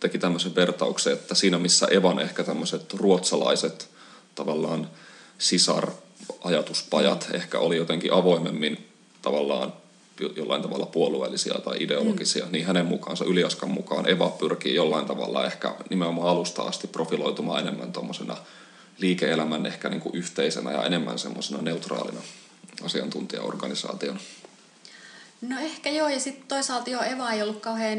teki 0.00 0.18
tämmöisen 0.18 0.54
vertauksen, 0.54 1.12
että 1.12 1.34
siinä 1.34 1.58
missä 1.58 1.86
Evan 1.86 2.18
ehkä 2.20 2.44
tämmöiset 2.44 2.94
ruotsalaiset 2.94 3.90
tavallaan 4.34 4.90
sisar-ajatuspajat 5.38 7.28
mm. 7.28 7.34
ehkä 7.34 7.58
oli 7.58 7.76
jotenkin 7.76 8.12
avoimemmin 8.12 8.88
tavallaan 9.22 9.72
jollain 10.36 10.62
tavalla 10.62 10.86
puolueellisia 10.86 11.54
tai 11.54 11.76
ideologisia, 11.80 12.44
mm. 12.44 12.52
niin 12.52 12.66
hänen 12.66 12.86
mukaansa, 12.86 13.24
Yliaskan 13.24 13.70
mukaan 13.70 14.08
Eva 14.08 14.28
pyrkii 14.28 14.74
jollain 14.74 15.06
tavalla 15.06 15.46
ehkä 15.46 15.74
nimenomaan 15.90 16.28
alusta 16.28 16.62
asti 16.62 16.86
profiloitumaan 16.86 17.60
enemmän 17.60 17.92
tuommoisena 17.92 18.36
liike-elämän 18.98 19.66
ehkä 19.66 19.88
niin 19.88 20.00
kuin 20.00 20.14
yhteisenä 20.14 20.72
ja 20.72 20.84
enemmän 20.84 21.18
semmoisena 21.18 21.62
neutraalina 21.62 22.20
asiantuntijaorganisaationa. 22.84 24.20
No 25.40 25.60
ehkä 25.60 25.90
joo, 25.90 26.08
ja 26.08 26.20
sitten 26.20 26.48
toisaalta 26.48 26.90
joo, 26.90 27.02
Eva 27.02 27.30
ei 27.30 27.42
ollut 27.42 27.60
kauhean 27.60 27.98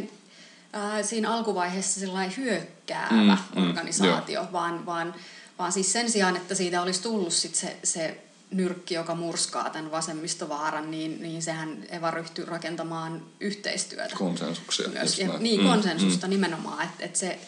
äh, 0.75 1.05
siinä 1.05 1.33
alkuvaiheessa 1.33 1.99
sellainen 1.99 2.37
hyökkäävä 2.37 3.37
Mm, 3.55 3.61
mm, 3.61 3.61
mm, 3.61 3.69
organisaatio, 3.69 4.47
vaan, 4.51 4.85
vaan, 4.85 5.15
vaan 5.59 5.71
siis 5.71 5.93
sen 5.93 6.11
sijaan, 6.11 6.35
että 6.35 6.55
siitä 6.55 6.81
olisi 6.81 7.01
tullut 7.01 7.33
sit 7.33 7.55
se, 7.55 7.77
se 7.83 8.17
nyrkki, 8.51 8.93
joka 8.93 9.15
murskaa 9.15 9.69
tämän 9.69 9.91
vasemmistovaaran, 9.91 10.91
niin, 10.91 11.21
niin 11.21 11.41
sehän 11.41 11.85
Eva 11.89 12.11
ryhtyi 12.11 12.45
rakentamaan 12.45 13.25
yhteistyötä. 13.39 14.15
Konsensuksia. 14.15 14.89
Myös, 14.89 15.19
ja, 15.19 15.37
niin, 15.39 15.61
Mm, 15.61 15.67
konsensusta 15.67 16.27
nimenomaan, 16.27 16.83
että 16.83 17.05
et 17.05 17.15
se, 17.15 17.39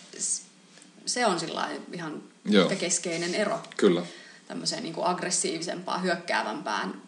se 1.05 1.25
on 1.25 1.39
sillä 1.39 1.69
ihan 1.93 2.23
Joo. 2.45 2.69
keskeinen 2.69 3.35
ero 3.35 3.59
Kyllä, 3.77 4.01
tämmöiseen 4.47 4.83
niin 4.83 4.93
kuin 4.93 5.07
aggressiivisempaan, 5.07 6.03
hyökkäävämpään 6.03 7.01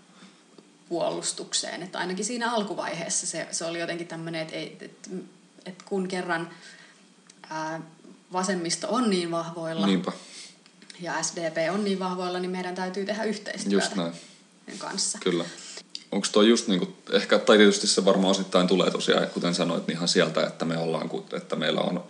puolustukseen. 0.90 1.84
Että 1.84 1.98
ainakin 2.00 2.26
siinä 2.26 2.52
alkuvaiheessa 2.52 3.28
se, 3.28 3.48
se 3.52 3.66
oli 3.66 3.80
jotenkin 3.80 4.08
tämmöinen, 4.08 4.42
että, 4.42 4.56
ei- 4.56 4.78
että, 4.82 5.10
että 5.66 5.84
kun 5.88 6.08
kerran 6.08 6.50
ää, 7.50 7.82
vasemmisto 8.34 8.88
on 8.90 9.10
niin 9.10 9.32
vahvoilla 9.32 9.88
niinpä, 9.88 10.12
ja 11.02 11.24
SDP 11.24 11.58
on 11.74 11.84
niin 11.84 12.00
vahvoilla, 12.00 12.40
niin 12.40 12.52
meidän 12.52 12.76
täytyy 12.76 13.06
tehdä 13.06 13.24
yhteistyötä 13.24 13.76
just 13.86 13.96
näin, 13.96 14.14
kanssa. 14.78 15.18
kyllä. 15.22 15.46
Onko 16.12 16.28
toi 16.32 16.50
just 16.50 16.68
niin 16.68 16.80
kuin, 16.80 16.96
ehkä, 17.12 17.40
tai 17.40 17.58
tietysti 17.58 17.88
se 17.88 18.06
varmaan 18.06 18.32
osittain 18.32 18.68
tulee 18.68 18.92
tosiaan, 18.92 19.28
kuten 19.28 19.56
sanoit, 19.56 19.88
niin 19.88 19.96
ihan 19.96 20.08
sieltä, 20.08 20.48
että 20.48 20.66
me 20.66 20.78
ollaan, 20.78 21.10
että 21.38 21.56
meillä 21.56 21.82
on 21.82 22.04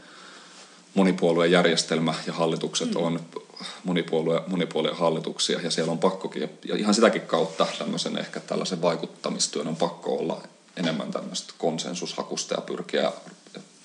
monipuoluejärjestelmä 0.93 2.13
ja 2.27 2.33
hallitukset 2.33 2.89
mm. 2.89 2.95
on 3.03 3.19
monipuolue, 3.83 4.41
monipuolueen 4.47 4.97
hallituksia 4.97 5.61
ja 5.61 5.71
siellä 5.71 5.91
on 5.91 5.97
pakkokin, 5.99 6.41
ja- 6.41 6.47
ja 6.65 6.75
ihan 6.75 6.93
sitäkin 6.93 7.21
kautta 7.21 7.67
tämmöisen 7.77 8.17
ehkä 8.17 8.39
tällaisen 8.39 8.81
vaikuttamistyön 8.81 9.67
on 9.67 9.75
pakko 9.75 10.17
olla 10.17 10.41
enemmän 10.77 11.11
tämmöistä 11.11 11.53
konsensushakusta 11.57 12.53
ja 12.55 12.61
pyrkiä, 12.61 13.11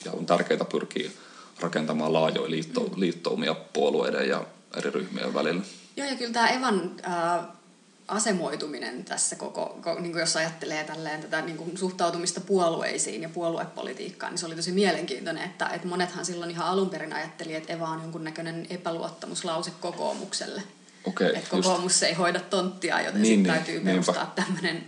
ja 0.04 0.12
on 0.12 0.26
tärkeää 0.26 0.64
pyrkiä 0.64 1.10
rakentamaan 1.60 2.12
laajoja 2.12 2.50
liitto, 2.50 2.80
Mm. 2.80 2.90
liittoumia 2.96 3.54
puolueiden 3.72 4.28
ja 4.28 4.44
eri 4.76 4.90
ryhmien 4.90 5.34
välillä. 5.34 5.62
Joo, 5.96 6.08
ja 6.08 6.16
kyllä 6.16 6.32
tämä 6.32 6.48
Evan 6.48 6.90
ää, 7.02 7.44
asemoituminen 8.08 9.04
tässä 9.04 9.36
koko, 9.36 9.78
ko, 9.82 9.94
niin 10.00 10.12
kuin 10.12 10.20
jos 10.20 10.36
ajattelee 10.36 10.84
tälleen 10.84 11.20
tätä 11.20 11.40
niin 11.42 11.56
kuin 11.56 11.78
suhtautumista 11.78 12.40
puolueisiin 12.40 13.22
ja 13.22 13.28
puoluepolitiikkaan, 13.28 14.32
niin 14.32 14.38
se 14.38 14.46
oli 14.46 14.56
tosi 14.56 14.72
mielenkiintoinen, 14.72 15.44
että, 15.44 15.68
että 15.68 15.88
monethan 15.88 16.24
silloin 16.24 16.50
ihan 16.50 16.66
alun 16.66 16.90
perin 16.90 17.12
ajatteli, 17.12 17.54
että 17.54 17.72
Eva 17.72 17.88
on 17.88 18.02
jonkunnäköinen 18.02 18.66
epäluottamuslause 18.70 19.72
kokoomukselle. 19.80 20.62
Okei, 21.04 21.26
että 21.26 21.56
just. 21.56 21.68
kokoomus 21.68 22.02
ei 22.02 22.14
hoida 22.14 22.40
tonttia, 22.40 23.00
joten 23.00 23.22
Niin, 23.22 23.30
niin, 23.32 23.42
niin, 23.42 23.54
täytyy 23.54 23.74
niinpä. 23.74 23.90
perustaa 23.90 24.32
tämmöinen 24.36 24.84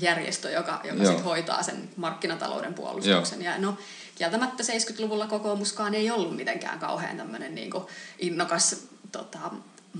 järjestö, 0.00 0.50
joka, 0.50 0.80
joka 0.84 1.02
Joo. 1.02 1.12
sit 1.16 1.24
hoitaa 1.24 1.62
sen 1.62 1.88
markkinatalouden 1.96 2.74
puolustuksen. 2.74 3.42
Ja 3.42 3.58
no, 3.58 3.78
kieltämättä 4.14 4.62
70-luvulla 4.62 5.26
kokoomuskaan 5.26 5.94
ei 5.94 6.10
ollut 6.10 6.36
mitenkään 6.36 6.78
kauhean 6.78 7.16
tämmöinen 7.16 7.54
niin 7.54 7.70
innokas 8.18 8.86
tota, 9.18 9.38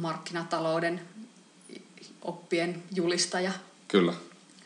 markkinatalouden 0.00 1.00
oppien 2.22 2.82
julistaja. 2.94 3.52
Kyllä. 3.88 4.12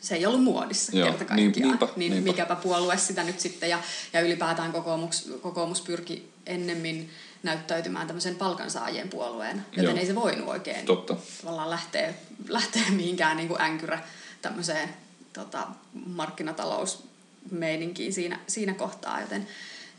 Se 0.01 0.15
ei 0.15 0.25
ollut 0.25 0.43
muodissa 0.43 0.97
Joo, 0.97 1.07
kerta 1.11 1.33
niin- 1.35 1.45
kaikkiaan. 1.51 1.69
niinpä, 1.69 1.87
niin 1.95 2.11
niinpä. 2.11 2.31
mikäpä 2.31 2.55
puolue 2.55 2.97
sitä 2.97 3.23
nyt 3.23 3.39
sitten. 3.39 3.69
Ja, 3.69 3.79
ja 4.13 4.21
ylipäätään 4.21 4.71
kokoomus, 4.71 5.31
kokoomus 5.41 5.81
pyrki 5.81 6.29
ennemmin 6.45 7.09
näyttäytymään 7.43 8.07
tämmöisen 8.07 8.35
palkansaajien 8.35 9.09
puolueen, 9.09 9.65
joten 9.71 9.85
Joo. 9.91 9.99
ei 9.99 10.05
se 10.05 10.15
voinut 10.15 10.47
oikein 10.47 10.85
Totta. 10.85 11.15
tavallaan 11.41 11.69
lähteä, 11.69 12.13
lähteä 12.47 12.83
mihinkään 12.89 13.37
niin 13.37 13.47
kuin 13.47 13.61
änkyrä 13.61 14.03
tämmöiseen 14.41 14.89
tota, 15.33 15.67
markkinatalousmeininkiin 16.05 18.13
siinä, 18.13 18.39
siinä 18.47 18.73
kohtaa, 18.73 19.21
joten, 19.21 19.47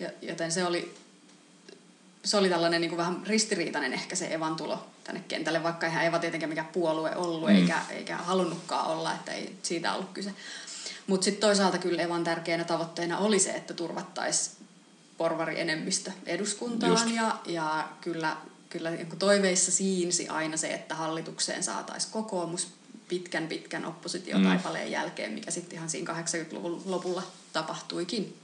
jo- 0.01 0.11
joten 0.23 0.53
se 0.53 0.65
oli 0.65 0.95
se 2.25 2.37
oli 2.37 2.49
tällainen 2.49 2.81
niin 2.81 2.89
kuin 2.89 2.99
vähän 2.99 3.23
ristiriitainen 3.27 3.93
ehkä 3.93 4.17
se 4.17 4.35
Evan 4.35 4.57
tulo 4.57 4.87
tänne 5.05 5.25
kentälle, 5.29 5.63
vaikka 5.63 5.87
eihän 5.87 6.07
Eva 6.07 6.19
tietenkään 6.19 6.51
mikään 6.51 6.67
puolue 6.67 7.17
ollut 7.17 7.51
mm. 7.51 7.57
eikä, 7.57 7.81
eikä 7.91 8.17
halunnutkaan 8.17 8.87
olla, 8.87 9.15
että 9.15 9.33
ei 9.33 9.57
siitä 9.63 9.95
ollut 9.95 10.11
kyse. 10.13 10.35
Mutta 11.07 11.25
sitten 11.25 11.41
toisaalta 11.41 11.79
kyllä 11.79 12.03
Evan 12.03 12.25
tärkeänä 12.25 12.65
tavoitteena 12.65 13.19
oli 13.19 13.39
se, 13.39 13.51
että 13.51 13.75
turvattaisiin 13.75 14.57
porvari-enemmistö 15.19 16.13
eduskuntaan 16.27 17.15
ja, 17.15 17.39
ja 17.47 17.89
kyllä, 18.01 18.37
kyllä 18.69 18.91
niin 18.91 19.19
toiveissa 19.19 19.73
siinsi 19.73 20.29
aina 20.29 20.57
se, 20.57 20.75
että 20.75 20.95
hallitukseen 20.95 21.63
saataisiin 21.63 22.13
kokoomus 22.13 22.69
pitkän 23.09 23.49
pitkän 23.49 23.85
oppositiotaipaleen 23.85 24.87
mm. 24.87 24.93
jälkeen, 24.93 25.33
mikä 25.33 25.51
sitten 25.51 25.77
ihan 25.77 25.91
siinä 25.91 26.13
80-luvun 26.13 26.83
lopulla 26.85 27.23
tapahtuikin. 27.53 28.37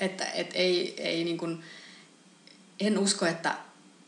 Että 0.00 0.24
et 0.24 0.50
ei, 0.54 1.02
ei 1.02 1.24
niin 1.24 1.38
kuin, 1.38 1.64
en 2.80 2.98
usko, 2.98 3.26
että 3.26 3.54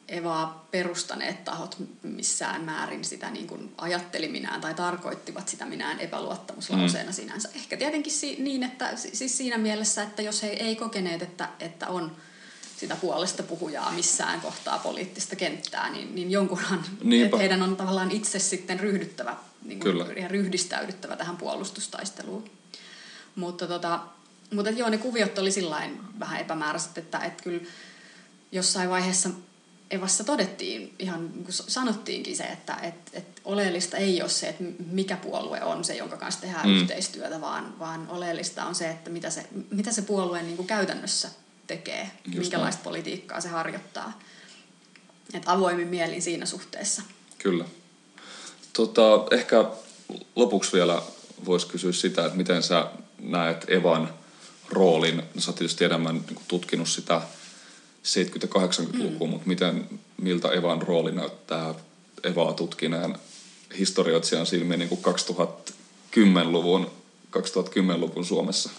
Evaa 0.08 0.66
perustaneet 0.70 1.44
tahot 1.44 1.76
missään 2.02 2.64
määrin 2.64 3.04
sitä 3.04 3.30
niin 3.30 3.46
kuin 3.46 3.74
ajatteli 3.78 4.28
minään 4.28 4.60
tai 4.60 4.74
tarkoittivat 4.74 5.48
sitä 5.48 5.64
minään 5.64 6.00
epäluottamuslauseena 6.00 7.10
mm. 7.10 7.14
sinänsä. 7.14 7.48
Ehkä 7.54 7.76
tietenkin 7.76 8.12
si- 8.12 8.36
niin, 8.38 8.62
että 8.62 8.96
siis 8.96 9.38
siinä 9.38 9.58
mielessä, 9.58 10.02
että 10.02 10.22
jos 10.22 10.42
he 10.42 10.48
ei 10.48 10.76
kokeneet, 10.76 11.22
että, 11.22 11.48
että 11.60 11.88
on 11.88 12.16
sitä 12.76 12.96
puolesta 12.96 13.42
puhujaa 13.42 13.92
missään 13.92 14.40
kohtaa 14.40 14.78
poliittista 14.78 15.36
kenttää, 15.36 15.90
niin, 15.90 16.14
niin 16.14 16.30
jonkunhan, 16.30 16.84
että 17.24 17.36
heidän 17.36 17.62
on 17.62 17.76
tavallaan 17.76 18.10
itse 18.10 18.38
sitten 18.38 18.80
ryhdyttävä 18.80 19.36
niin 19.64 19.80
kuin, 19.80 20.22
ja 20.22 20.28
ryhdistäydyttävä 20.28 21.16
tähän 21.16 21.36
puolustustaisteluun. 21.36 22.50
Mutta, 23.34 23.66
tota, 23.66 24.00
mutta 24.54 24.70
joo, 24.70 24.88
ne 24.88 24.98
kuviot 24.98 25.38
oli 25.38 25.50
sillain 25.50 26.00
vähän 26.18 26.40
epämääräiset, 26.40 26.98
että, 26.98 27.18
että 27.18 27.42
kyllä 27.42 27.60
jossain 28.56 28.90
vaiheessa 28.90 29.30
Evassa 29.90 30.24
todettiin, 30.24 30.94
ihan 30.98 31.30
niin 31.32 31.44
kuin 31.44 31.52
sanottiinkin 31.52 32.36
se, 32.36 32.44
että 32.44 32.76
et, 32.82 32.94
et 33.12 33.40
oleellista 33.44 33.96
ei 33.96 34.22
ole 34.22 34.28
se, 34.28 34.48
että 34.48 34.64
mikä 34.90 35.16
puolue 35.16 35.62
on 35.62 35.84
se, 35.84 35.96
jonka 35.96 36.16
kanssa 36.16 36.40
tehdään 36.40 36.68
mm. 36.68 36.76
yhteistyötä, 36.76 37.40
vaan, 37.40 37.78
vaan 37.78 38.08
oleellista 38.08 38.64
on 38.64 38.74
se, 38.74 38.90
että 38.90 39.10
mitä 39.10 39.30
se, 39.30 39.46
mitä 39.70 39.92
se 39.92 40.02
puolue 40.02 40.42
niin 40.42 40.56
kuin 40.56 40.66
käytännössä 40.66 41.30
tekee, 41.66 42.10
Just 42.24 42.38
minkälaista 42.38 42.78
näin. 42.78 42.84
politiikkaa 42.84 43.40
se 43.40 43.48
harjoittaa. 43.48 44.20
Et 45.34 45.42
avoimin 45.46 45.88
mielin 45.88 46.22
siinä 46.22 46.46
suhteessa. 46.46 47.02
Kyllä. 47.38 47.64
Tota, 48.72 49.02
ehkä 49.30 49.64
lopuksi 50.36 50.72
vielä 50.72 51.02
voisi 51.44 51.66
kysyä 51.66 51.92
sitä, 51.92 52.24
että 52.24 52.36
miten 52.36 52.62
sä 52.62 52.90
näet 53.18 53.64
Evan 53.68 54.14
roolin. 54.68 55.22
Sä 55.38 55.50
oot 55.50 55.56
tietysti 55.56 55.84
enemmän 55.84 56.14
niin 56.14 56.40
tutkinut 56.48 56.88
sitä 56.88 57.20
70-80-lukua, 58.06 59.26
mm. 59.26 59.30
mutta 59.30 59.48
miten, 59.48 59.88
miltä 60.22 60.48
Evan 60.48 60.82
rooli 60.82 61.12
näyttää 61.12 61.74
Evaa 62.24 62.52
tutkineen 62.52 63.14
historioitsijan 63.78 64.46
silmiin 64.46 64.78
niin 64.78 64.90
2010-luvun, 64.90 66.90
2010-luvun 67.36 68.24
Suomessa? 68.24 68.70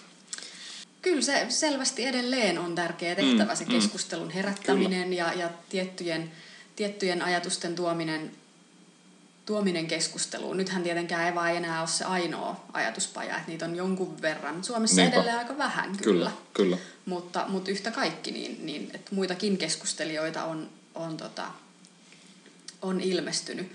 Kyllä 1.01 1.21
se 1.21 1.45
selvästi 1.49 2.05
edelleen 2.05 2.59
on 2.59 2.75
tärkeä 2.75 3.15
tehtävä, 3.15 3.51
mm, 3.51 3.57
se 3.57 3.65
mm. 3.65 3.71
keskustelun 3.71 4.29
herättäminen 4.29 5.13
ja, 5.13 5.33
ja 5.33 5.49
tiettyjen, 5.69 6.31
tiettyjen 6.75 7.21
ajatusten 7.21 7.75
tuominen, 7.75 8.31
tuominen 9.47 9.87
keskusteluun. 9.87 10.57
Nythän 10.57 10.83
tietenkään 10.83 11.27
Eva 11.27 11.49
ei 11.49 11.57
enää 11.57 11.79
ole 11.79 11.87
se 11.87 12.05
ainoa 12.05 12.65
ajatuspaja, 12.73 13.37
että 13.37 13.47
niitä 13.51 13.65
on 13.65 13.75
jonkun 13.75 14.21
verran. 14.21 14.63
Suomessa 14.63 15.01
Niinpä. 15.01 15.15
edelleen 15.15 15.37
aika 15.37 15.57
vähän 15.57 15.97
kyllä. 15.97 16.03
Kyllä, 16.03 16.31
kyllä. 16.53 16.77
Mutta, 17.05 17.45
mutta 17.47 17.71
yhtä 17.71 17.91
kaikki, 17.91 18.31
niin, 18.31 18.65
niin 18.65 18.91
että 18.93 19.15
muitakin 19.15 19.57
keskustelijoita 19.57 20.43
on, 20.43 20.69
on, 20.95 21.17
tota, 21.17 21.47
on 22.81 23.01
ilmestynyt. 23.01 23.71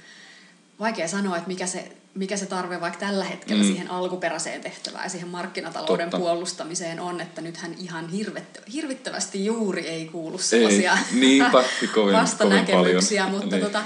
Vaikea 0.81 1.09
sanoa, 1.09 1.37
että 1.37 1.49
mikä 1.49 1.67
se 1.67 1.93
mikä 2.15 2.37
se 2.37 2.47
tarve 2.47 2.81
vaikka 2.81 3.01
tällä 3.01 3.25
hetkellä 3.25 3.63
mm. 3.63 3.67
siihen 3.67 3.91
alkuperäiseen 3.91 4.61
tehtävään 4.61 5.05
ja 5.05 5.11
siihen 5.11 5.29
markkinatalouden 5.29 6.11
Totta. 6.11 6.19
puolustamiseen 6.19 7.01
on, 7.01 7.21
että 7.21 7.41
nythän 7.41 7.75
ihan 7.79 8.09
hirvettä, 8.09 8.61
hirvittävästi 8.73 9.45
juuri 9.45 9.89
ei 9.89 10.07
kuulu 10.07 10.39
sellaisia 10.39 10.93
ei, 10.93 11.21
niinpä, 11.21 11.65
kovin, 11.95 12.15
vastanäkemyksiä, 12.21 13.25
kovin 13.25 13.39
mutta, 13.39 13.57
niin. 13.57 13.65
tota, 13.65 13.83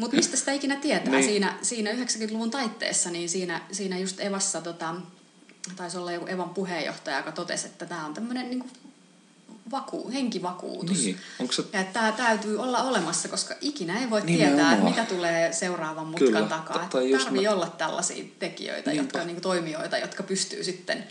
mutta 0.00 0.16
mistä 0.16 0.36
sitä 0.36 0.52
ikinä 0.52 0.76
tietää? 0.76 1.12
Niin. 1.12 1.24
Siinä, 1.24 1.58
siinä 1.62 1.92
90-luvun 1.92 2.50
taitteessa, 2.50 3.10
niin 3.10 3.28
siinä, 3.28 3.60
siinä 3.72 3.98
just 3.98 4.20
Evassa 4.20 4.60
tota, 4.60 4.94
taisi 5.76 5.98
olla 5.98 6.12
joku 6.12 6.26
Evan 6.26 6.50
puheenjohtaja, 6.50 7.16
joka 7.16 7.32
totesi, 7.32 7.66
että 7.66 7.86
tämä 7.86 8.06
on 8.06 8.14
tämmöinen 8.14 8.50
niin 8.50 8.70
vaku, 9.70 10.10
henkivakuutus. 10.12 11.04
Niin. 11.04 11.18
Onko 11.38 11.52
se... 11.52 11.64
Ja 11.72 11.84
tämä 11.84 12.12
täytyy 12.12 12.58
olla 12.58 12.82
olemassa, 12.82 13.28
koska 13.28 13.54
ikinä 13.60 14.00
ei 14.00 14.10
voi 14.10 14.20
niin 14.20 14.38
tietää, 14.38 14.72
että 14.72 14.84
mitä 14.84 15.04
tulee 15.04 15.52
seuraavan 15.52 16.06
mutkan 16.06 16.28
Kyllä. 16.28 16.46
takaa. 16.46 16.88
Tarvii 16.90 17.42
näin. 17.42 17.48
olla 17.48 17.74
tällaisia 17.78 18.24
tekijöitä, 18.38 18.90
Niinpä. 18.90 19.18
jotka, 19.18 19.24
niin 19.24 19.40
toimijoita, 19.40 19.98
jotka 19.98 20.22
pystyy 20.22 20.64
sitten 20.64 21.04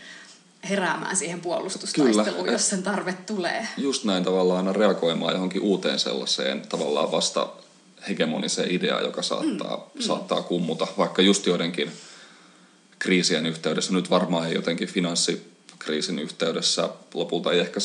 heräämään 0.69 1.15
siihen 1.15 1.41
puolustustaisteluun, 1.41 2.43
Kyllä. 2.43 2.51
jos 2.51 2.69
sen 2.69 2.83
tarve 2.83 3.13
tulee. 3.13 3.67
Just 3.77 4.03
näin 4.03 4.23
tavallaan 4.23 4.57
aina 4.57 4.73
reagoimaan 4.73 5.33
johonkin 5.33 5.61
uuteen 5.61 5.99
sellaiseen 5.99 6.61
tavallaan 6.69 7.11
vasta 7.11 7.49
hegemoniseen 8.07 8.71
ideaan, 8.71 9.03
joka 9.03 9.21
saattaa, 9.21 9.77
mm, 9.77 9.99
mm. 9.99 10.01
saattaa 10.01 10.41
kummuta, 10.41 10.87
vaikka 10.97 11.21
just 11.21 11.45
joidenkin 11.45 11.91
kriisien 12.99 13.45
yhteydessä. 13.45 13.93
Nyt 13.93 14.09
varmaan 14.09 14.47
ei 14.47 14.53
jotenkin 14.53 14.87
finanssi 14.87 15.49
kriisin 15.79 16.19
yhteydessä 16.19 16.89
lopulta 17.13 17.51
ei 17.51 17.59
ehkä 17.59 17.79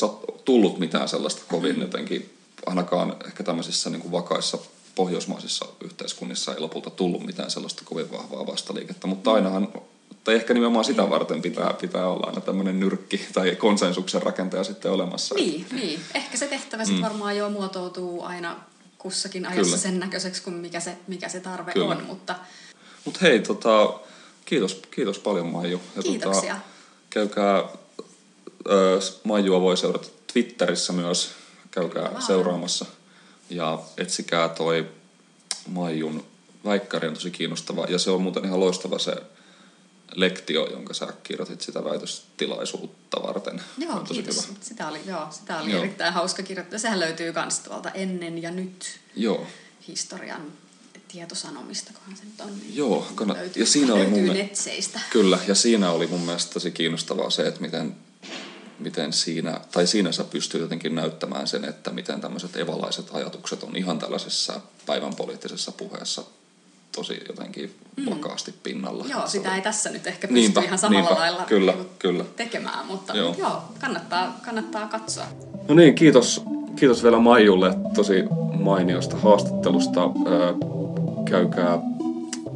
tullut 0.45 0.79
mitään 0.79 1.09
sellaista 1.09 1.41
kovin 1.47 1.81
jotenkin, 1.81 2.33
ainakaan 2.65 3.15
ehkä 3.25 3.43
tämmöisissä 3.43 3.89
niin 3.89 4.01
kuin 4.01 4.11
vakaissa 4.11 4.57
pohjoismaisissa 4.95 5.65
yhteiskunnissa 5.83 6.53
ei 6.53 6.59
lopulta 6.59 6.89
tullut 6.89 7.25
mitään 7.25 7.51
sellaista 7.51 7.81
kovin 7.85 8.11
vahvaa 8.11 8.47
vastaliikettä, 8.47 9.07
mutta 9.07 9.33
ainahan, 9.33 9.67
tai 10.23 10.35
ehkä 10.35 10.53
nimenomaan 10.53 10.85
sitä 10.85 11.09
varten 11.09 11.41
pitää, 11.41 11.73
pitää 11.81 12.07
olla 12.07 12.27
aina 12.27 12.41
tämmöinen 12.41 12.79
nyrkki 12.79 13.21
tai 13.33 13.55
konsensuksen 13.55 14.21
rakentaja 14.21 14.63
sitten 14.63 14.91
olemassa. 14.91 15.35
Niin, 15.35 15.65
niin. 15.71 15.99
ehkä 16.13 16.37
se 16.37 16.47
tehtävä 16.47 16.85
sitten 16.85 17.01
mm. 17.01 17.07
varmaan 17.07 17.37
jo 17.37 17.49
muotoutuu 17.49 18.23
aina 18.23 18.59
kussakin 19.05 19.45
ajassa 19.45 19.63
Kyllä. 19.63 19.77
sen 19.77 19.99
näköiseksi 19.99 20.41
kuin 20.41 20.55
mikä 20.55 20.79
se, 20.79 20.97
mikä 21.07 21.29
se 21.29 21.39
tarve 21.39 21.71
Kyllä. 21.71 21.95
on, 21.95 22.03
mutta... 22.03 22.35
Mutta 23.05 23.19
hei, 23.21 23.39
tota, 23.39 23.99
kiitos, 24.45 24.81
kiitos 24.91 25.19
paljon 25.19 25.47
Maiju. 25.47 25.77
Ja 25.77 25.93
tota, 25.95 26.09
Kiitoksia. 26.09 26.53
Tota, 26.53 26.67
käykää 27.09 27.63
Maijua 29.23 29.61
voi 29.61 29.77
seurata 29.77 30.07
Twitterissä 30.33 30.93
myös, 30.93 31.31
käykää 31.71 32.09
wow. 32.09 32.21
seuraamassa. 32.21 32.85
Ja 33.49 33.79
etsikää 33.97 34.49
toi 34.49 34.87
Maijun 35.67 36.25
väikkäri 36.65 37.07
on 37.07 37.13
tosi 37.13 37.31
kiinnostava. 37.31 37.85
Ja 37.89 37.99
se 37.99 38.11
on 38.11 38.21
muuten 38.21 38.45
ihan 38.45 38.59
loistava 38.59 38.99
se 38.99 39.15
lektio, 40.15 40.71
jonka 40.71 40.93
sä 40.93 41.13
kirjoitit 41.23 41.61
sitä 41.61 41.83
väitöstilaisuutta 41.83 43.23
varten. 43.23 43.61
Joo, 43.77 43.99
kiitos. 43.99 44.47
Hyvä. 44.47 44.57
Sitä 44.61 44.87
oli, 44.87 44.99
joo, 45.07 45.27
sitä 45.31 45.59
oli 45.59 45.71
joo. 45.71 45.79
erittäin 45.79 46.13
hauska 46.13 46.43
kirjoittaa. 46.43 46.79
Sehän 46.79 46.99
löytyy 46.99 47.33
myös 47.33 47.59
tuolta 47.59 47.89
ennen 47.91 48.41
ja 48.41 48.51
nyt 48.51 48.99
joo. 49.15 49.47
historian 49.87 50.51
tietosanomista, 51.07 51.93
kohan 51.93 52.17
se 52.17 52.25
nyt 52.25 52.41
on. 52.41 52.59
Niin 52.59 52.75
joo, 52.75 53.07
kannat, 53.15 53.37
löytyy, 53.37 53.63
ja 53.63 53.67
siinä 53.67 53.93
oli 53.93 54.07
mun 54.07 54.27
netseistä. 54.27 54.99
Kyllä, 55.09 55.39
ja 55.47 55.55
siinä 55.55 55.91
oli 55.91 56.07
mun 56.07 56.21
mielestä 56.21 56.53
tosi 56.53 56.71
kiinnostavaa 56.71 57.29
se, 57.29 57.47
että 57.47 57.61
miten 57.61 57.95
miten 58.79 59.13
siinä, 59.13 59.61
tai 59.71 59.87
siinä 59.87 60.11
sä 60.11 60.23
pystyy 60.23 60.61
jotenkin 60.61 60.95
näyttämään 60.95 61.47
sen, 61.47 61.65
että 61.65 61.91
miten 61.91 62.21
tämmöiset 62.21 62.55
evalaiset 62.55 63.07
ajatukset 63.11 63.63
on 63.63 63.75
ihan 63.75 63.99
tällaisessa 63.99 64.61
päivän 64.85 65.15
poliittisessa 65.15 65.71
puheessa 65.71 66.23
tosi 66.95 67.21
jotenkin 67.27 67.75
mm. 67.97 68.05
vakaasti 68.09 68.53
pinnalla. 68.63 69.05
Joo, 69.07 69.27
sitä 69.27 69.55
ei 69.55 69.61
tässä 69.61 69.89
nyt 69.89 70.07
ehkä 70.07 70.27
pysty 70.27 70.39
niinpä, 70.41 70.61
ihan 70.61 70.77
samalla 70.77 71.09
niinpä, 71.09 71.21
lailla 71.21 71.43
kyllä, 71.43 71.71
niin 71.71 71.87
kyllä. 71.99 72.25
tekemään, 72.35 72.85
mutta 72.85 73.17
joo. 73.17 73.35
joo, 73.37 73.61
kannattaa, 73.81 74.39
kannattaa 74.45 74.87
katsoa. 74.87 75.25
No 75.67 75.75
niin, 75.75 75.95
kiitos, 75.95 76.43
kiitos 76.75 77.03
vielä 77.03 77.19
Maijulle 77.19 77.77
tosi 77.95 78.23
mainiosta 78.59 79.17
haastattelusta. 79.17 80.01
käykää 81.29 81.79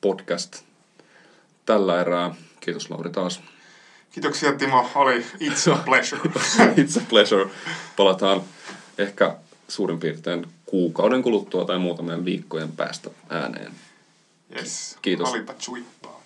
podcast 0.00 0.62
tällä 1.66 2.00
erää. 2.00 2.34
Kiitos 2.60 2.90
Lauri 2.90 3.10
taas. 3.10 3.40
Kiitoksia 4.12 4.52
Timo, 4.52 4.90
oli 4.94 5.20
it's 5.20 5.72
a 5.72 5.78
pleasure. 5.84 6.22
it's 6.80 7.00
a 7.00 7.02
pleasure. 7.08 7.50
Palataan 7.96 8.42
ehkä 8.98 9.36
suurin 9.68 9.98
piirtein 9.98 10.46
kuukauden 10.66 11.22
kuluttua 11.22 11.64
tai 11.64 11.78
muutamien 11.78 12.24
viikkojen 12.24 12.72
päästä 12.72 13.10
ääneen. 13.28 13.72
Yes. 14.56 14.98
Kiitos. 15.02 15.30
Olipa 15.30 15.54
chuippaa. 15.54 16.17